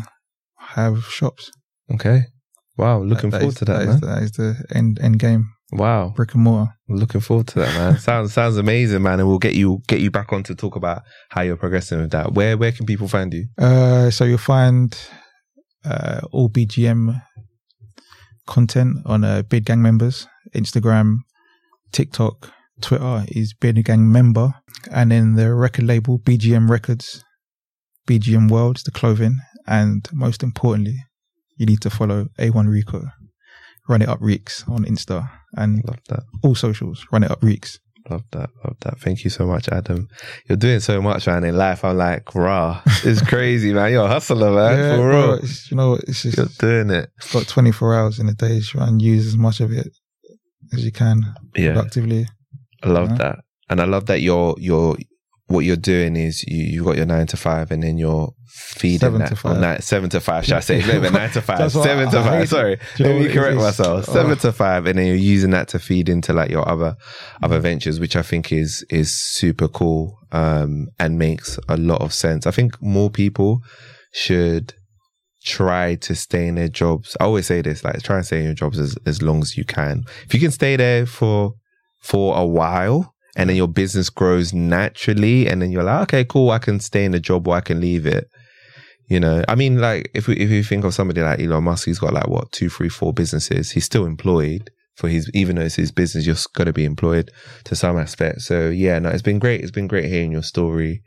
have 0.75 1.03
shops. 1.05 1.51
Okay. 1.93 2.23
Wow. 2.77 3.03
Looking 3.03 3.29
That 3.31 3.39
forward 3.41 3.53
is- 3.53 3.59
to 3.59 3.65
that, 3.65 3.81
is- 3.87 4.01
that 4.01 4.23
is 4.23 4.31
the 4.31 4.55
end 4.73 4.99
end 5.01 5.19
game, 5.19 5.45
Wow. 5.71 6.13
brick 6.15 6.33
and 6.33 6.43
mortar. 6.43 6.73
Looking 6.87 7.21
forward 7.21 7.47
to 7.47 7.59
that, 7.59 7.73
man. 7.75 7.99
sounds 7.99 8.33
sounds 8.33 8.57
amazing, 8.57 9.03
man. 9.03 9.19
And 9.19 9.27
we'll 9.27 9.37
get 9.37 9.53
you 9.53 9.81
get 9.87 9.99
you 9.99 10.09
back 10.09 10.33
on 10.33 10.43
to 10.43 10.55
talk 10.55 10.75
about 10.75 11.03
how 11.29 11.41
you're 11.41 11.57
progressing 11.57 11.99
with 11.99 12.11
that. 12.11 12.33
Where 12.33 12.57
where 12.57 12.71
can 12.71 12.85
people 12.85 13.07
find 13.07 13.33
you? 13.33 13.47
Uh, 13.57 14.09
so 14.09 14.25
you'll 14.25 14.37
find 14.39 14.97
uh, 15.85 16.21
all 16.31 16.49
BGM 16.49 17.21
content 18.47 18.97
on 19.05 19.23
uh, 19.23 19.43
BeardGang 19.43 19.79
members, 19.79 20.27
Instagram, 20.55 21.17
TikTok, 21.91 22.51
Twitter 22.81 23.25
is 23.27 23.53
BeardGang 23.53 23.99
member, 23.99 24.53
and 24.91 25.11
then 25.11 25.35
the 25.35 25.53
record 25.53 25.85
label 25.85 26.17
BGM 26.17 26.67
Records, 26.67 27.23
BGM 28.07 28.49
World, 28.49 28.81
the 28.85 28.91
clothing, 28.91 29.35
and 29.67 30.07
most 30.11 30.41
importantly, 30.41 30.97
you 31.57 31.67
need 31.67 31.81
to 31.81 31.91
follow 31.91 32.29
A1 32.39 32.67
Rico, 32.67 33.03
Run 33.87 34.01
It 34.01 34.09
Up 34.09 34.19
Reeks 34.19 34.63
on 34.67 34.83
Insta 34.85 35.29
and 35.55 35.83
Love 35.85 35.99
that. 36.09 36.23
all 36.43 36.55
socials. 36.55 37.05
Run 37.11 37.23
It 37.23 37.31
Up 37.31 37.43
Reeks. 37.43 37.79
Love 38.09 38.23
that. 38.31 38.49
Love 38.63 38.77
that. 38.81 38.99
Thank 38.99 39.23
you 39.23 39.29
so 39.29 39.45
much, 39.45 39.67
Adam. 39.69 40.07
You're 40.47 40.57
doing 40.57 40.79
so 40.79 41.01
much, 41.01 41.27
man, 41.27 41.43
in 41.43 41.55
life. 41.57 41.83
I'm 41.85 41.97
like, 41.97 42.33
rah. 42.33 42.81
It's 43.03 43.21
crazy, 43.27 43.71
man. 43.73 43.91
You're 43.91 44.05
a 44.05 44.07
hustler, 44.07 44.51
man. 44.51 44.97
for 44.99 45.09
real. 45.09 45.33
it's- 45.33 45.69
you 45.69 45.77
know, 45.77 45.93
it's 45.93 46.23
just 46.23 46.37
You're 46.37 46.47
doing 46.59 46.89
it. 46.89 47.11
got 47.33 47.47
24 47.47 47.95
hours 47.95 48.19
in 48.19 48.27
a 48.29 48.33
day. 48.33 48.61
Try 48.61 48.87
and 48.87 49.01
use 49.01 49.27
as 49.27 49.37
much 49.37 49.59
of 49.59 49.71
it 49.71 49.89
as 50.73 50.83
you 50.83 50.91
can 50.91 51.23
Yeah. 51.55 51.73
productively. 51.73 52.25
I 52.83 52.87
love 52.89 53.09
Yeah. 53.11 53.15
that. 53.17 53.39
And 53.69 53.79
I 53.81 53.85
love 53.85 54.07
that 54.07 54.21
you're 54.21 54.55
you're 54.57 54.97
what 55.49 55.65
you're 55.65 55.75
doing 55.75 56.15
is 56.15 56.43
you 56.47 56.63
you 56.63 56.83
got 56.83 56.95
your 56.97 57.05
nine 57.05 57.27
to 57.27 57.37
five, 57.37 57.71
and 57.71 57.83
then 57.83 57.97
you're 57.97 58.31
feeding 58.47 58.99
Seven 58.99 59.19
that 59.19 59.29
to 59.29 59.35
five. 59.35 59.59
nine, 59.59 59.81
seven 59.81 60.09
to 60.11 60.19
five. 60.19 60.45
Should 60.45 60.53
I 60.55 60.59
say? 60.61 60.81
No, 60.87 61.01
but 61.01 61.11
nine 61.13 61.29
to 61.31 61.41
five. 61.41 61.71
Seven 61.71 62.07
I- 62.07 62.11
to 62.11 62.19
I 62.19 62.23
five. 62.23 62.49
Sorry, 62.49 62.75
Do 62.97 63.03
you 63.03 63.09
know 63.09 63.15
let 63.19 63.27
me 63.27 63.33
correct 63.33 63.57
myself. 63.57 64.05
Oh. 64.09 64.13
Seven 64.13 64.37
to 64.37 64.51
five, 64.51 64.85
and 64.85 64.97
then 64.97 65.07
you're 65.07 65.15
using 65.15 65.51
that 65.51 65.67
to 65.69 65.79
feed 65.79 66.07
into 66.07 66.33
like 66.33 66.49
your 66.51 66.67
other 66.67 66.95
other 67.43 67.59
ventures, 67.59 67.99
which 67.99 68.15
I 68.15 68.21
think 68.21 68.51
is 68.51 68.85
is 68.89 69.11
super 69.11 69.67
cool 69.67 70.17
um, 70.31 70.87
and 70.99 71.17
makes 71.19 71.59
a 71.67 71.77
lot 71.77 72.01
of 72.01 72.13
sense. 72.13 72.45
I 72.47 72.51
think 72.51 72.81
more 72.81 73.09
people 73.09 73.61
should 74.13 74.73
try 75.45 75.95
to 75.95 76.15
stay 76.15 76.47
in 76.47 76.55
their 76.55 76.67
jobs. 76.67 77.15
I 77.19 77.23
always 77.23 77.47
say 77.47 77.61
this, 77.61 77.83
like 77.83 78.01
try 78.03 78.17
and 78.17 78.25
stay 78.25 78.39
in 78.39 78.45
your 78.45 78.53
jobs 78.53 78.77
as, 78.79 78.95
as 79.05 79.21
long 79.21 79.41
as 79.41 79.57
you 79.57 79.63
can. 79.65 80.03
If 80.25 80.33
you 80.33 80.39
can 80.39 80.51
stay 80.51 80.75
there 80.75 81.05
for 81.05 81.53
for 82.01 82.37
a 82.37 82.45
while 82.45 83.13
and 83.39 83.49
then 83.49 83.55
your 83.55 83.69
business 83.69 84.09
grows 84.09 84.53
naturally 84.53 85.47
and 85.47 85.61
then 85.61 85.71
you're 85.71 85.83
like, 85.83 86.01
okay, 86.03 86.25
cool, 86.25 86.51
I 86.51 86.59
can 86.59 86.81
stay 86.81 87.05
in 87.05 87.13
the 87.13 87.21
job 87.21 87.47
or 87.47 87.55
I 87.55 87.61
can 87.61 87.79
leave 87.79 88.05
it. 88.05 88.27
You 89.07 89.19
know, 89.19 89.43
I 89.47 89.55
mean, 89.55 89.79
like 89.79 90.11
if 90.13 90.27
we, 90.27 90.35
if 90.35 90.49
you 90.49 90.61
think 90.61 90.83
of 90.83 90.93
somebody 90.93 91.21
like 91.21 91.39
Elon 91.39 91.63
Musk, 91.63 91.85
he's 91.85 91.99
got 91.99 92.13
like 92.13 92.27
what 92.27 92.51
two, 92.51 92.69
three, 92.69 92.89
four 92.89 93.13
businesses. 93.13 93.71
He's 93.71 93.85
still 93.85 94.05
employed 94.05 94.69
for 94.97 95.07
his, 95.07 95.31
even 95.33 95.55
though 95.55 95.61
it's 95.61 95.75
his 95.75 95.91
business, 95.91 96.25
you're 96.25 96.35
going 96.53 96.65
to 96.65 96.73
be 96.73 96.83
employed 96.83 97.31
to 97.63 97.75
some 97.77 97.97
aspect. 97.97 98.41
So 98.41 98.69
yeah, 98.69 98.99
no, 98.99 99.07
it's 99.07 99.21
been 99.21 99.39
great. 99.39 99.61
It's 99.61 99.71
been 99.71 99.87
great 99.87 100.05
hearing 100.05 100.33
your 100.33 100.43
story 100.43 101.01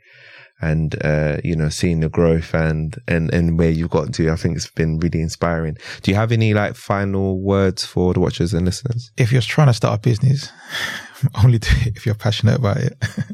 and, 0.59 0.95
uh, 1.05 1.37
you 1.43 1.55
know, 1.55 1.69
seeing 1.69 1.99
the 1.99 2.09
growth 2.09 2.55
and, 2.55 2.95
and, 3.07 3.31
and 3.31 3.59
where 3.59 3.69
you've 3.69 3.91
gotten 3.91 4.11
to. 4.13 4.31
I 4.31 4.37
think 4.37 4.57
it's 4.57 4.71
been 4.71 4.97
really 4.97 5.21
inspiring. 5.21 5.77
Do 6.01 6.09
you 6.09 6.17
have 6.17 6.31
any 6.31 6.55
like 6.55 6.75
final 6.75 7.43
words 7.43 7.85
for 7.85 8.15
the 8.15 8.19
watchers 8.19 8.55
and 8.55 8.65
listeners? 8.65 9.11
if 9.17 9.31
you're 9.31 9.41
trying 9.41 9.67
to 9.67 9.73
start 9.73 9.99
a 9.99 10.01
business, 10.01 10.49
only 11.43 11.59
do 11.59 11.69
it 11.85 11.95
if 11.95 12.05
you're 12.05 12.15
passionate 12.15 12.57
about 12.57 12.77
it, 12.77 12.93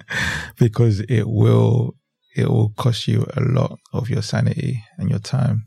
because 0.57 1.01
it 1.01 1.27
will 1.27 1.95
it 2.35 2.47
will 2.47 2.69
cost 2.77 3.07
you 3.07 3.25
a 3.35 3.41
lot 3.41 3.77
of 3.93 4.09
your 4.09 4.21
sanity 4.21 4.83
and 4.97 5.09
your 5.09 5.19
time, 5.19 5.65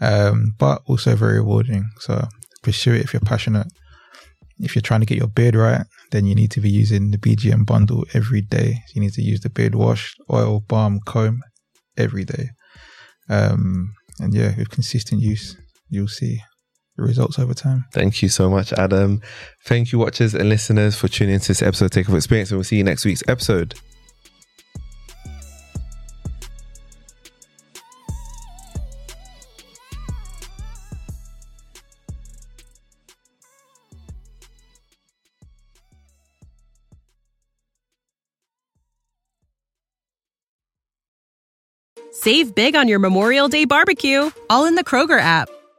um, 0.00 0.54
but 0.58 0.82
also 0.86 1.16
very 1.16 1.38
rewarding. 1.38 1.88
So 2.00 2.26
pursue 2.62 2.94
it 2.94 3.02
if 3.02 3.12
you're 3.12 3.20
passionate. 3.20 3.66
If 4.60 4.74
you're 4.74 4.82
trying 4.82 5.00
to 5.00 5.06
get 5.06 5.18
your 5.18 5.28
beard 5.28 5.54
right, 5.54 5.86
then 6.10 6.26
you 6.26 6.34
need 6.34 6.50
to 6.52 6.60
be 6.60 6.70
using 6.70 7.10
the 7.10 7.18
BGM 7.18 7.64
bundle 7.64 8.04
every 8.12 8.40
day. 8.40 8.82
You 8.94 9.00
need 9.00 9.12
to 9.12 9.22
use 9.22 9.40
the 9.40 9.50
beard 9.50 9.74
wash, 9.74 10.14
oil, 10.32 10.60
balm, 10.60 11.00
comb 11.06 11.42
every 11.96 12.24
day. 12.24 12.50
Um, 13.28 13.94
and 14.18 14.34
yeah, 14.34 14.56
with 14.56 14.70
consistent 14.70 15.20
use, 15.20 15.56
you'll 15.88 16.08
see 16.08 16.40
the 16.98 17.04
results 17.04 17.38
over 17.38 17.54
time. 17.54 17.86
Thank 17.92 18.22
you 18.22 18.28
so 18.28 18.50
much, 18.50 18.72
Adam. 18.72 19.22
Thank 19.64 19.92
you, 19.92 19.98
watchers 19.98 20.34
and 20.34 20.48
listeners, 20.48 20.96
for 20.96 21.08
tuning 21.08 21.34
into 21.34 21.48
this 21.48 21.62
episode 21.62 21.86
of 21.86 21.90
Take 21.92 22.08
Off 22.10 22.16
Experience, 22.16 22.50
and 22.50 22.58
we'll 22.58 22.64
see 22.64 22.76
you 22.76 22.84
next 22.84 23.04
week's 23.04 23.22
episode. 23.28 23.74
Save 42.10 42.54
big 42.56 42.74
on 42.74 42.88
your 42.88 42.98
Memorial 42.98 43.48
Day 43.48 43.64
barbecue, 43.64 44.30
all 44.50 44.66
in 44.66 44.74
the 44.74 44.82
Kroger 44.82 45.20
app. 45.20 45.48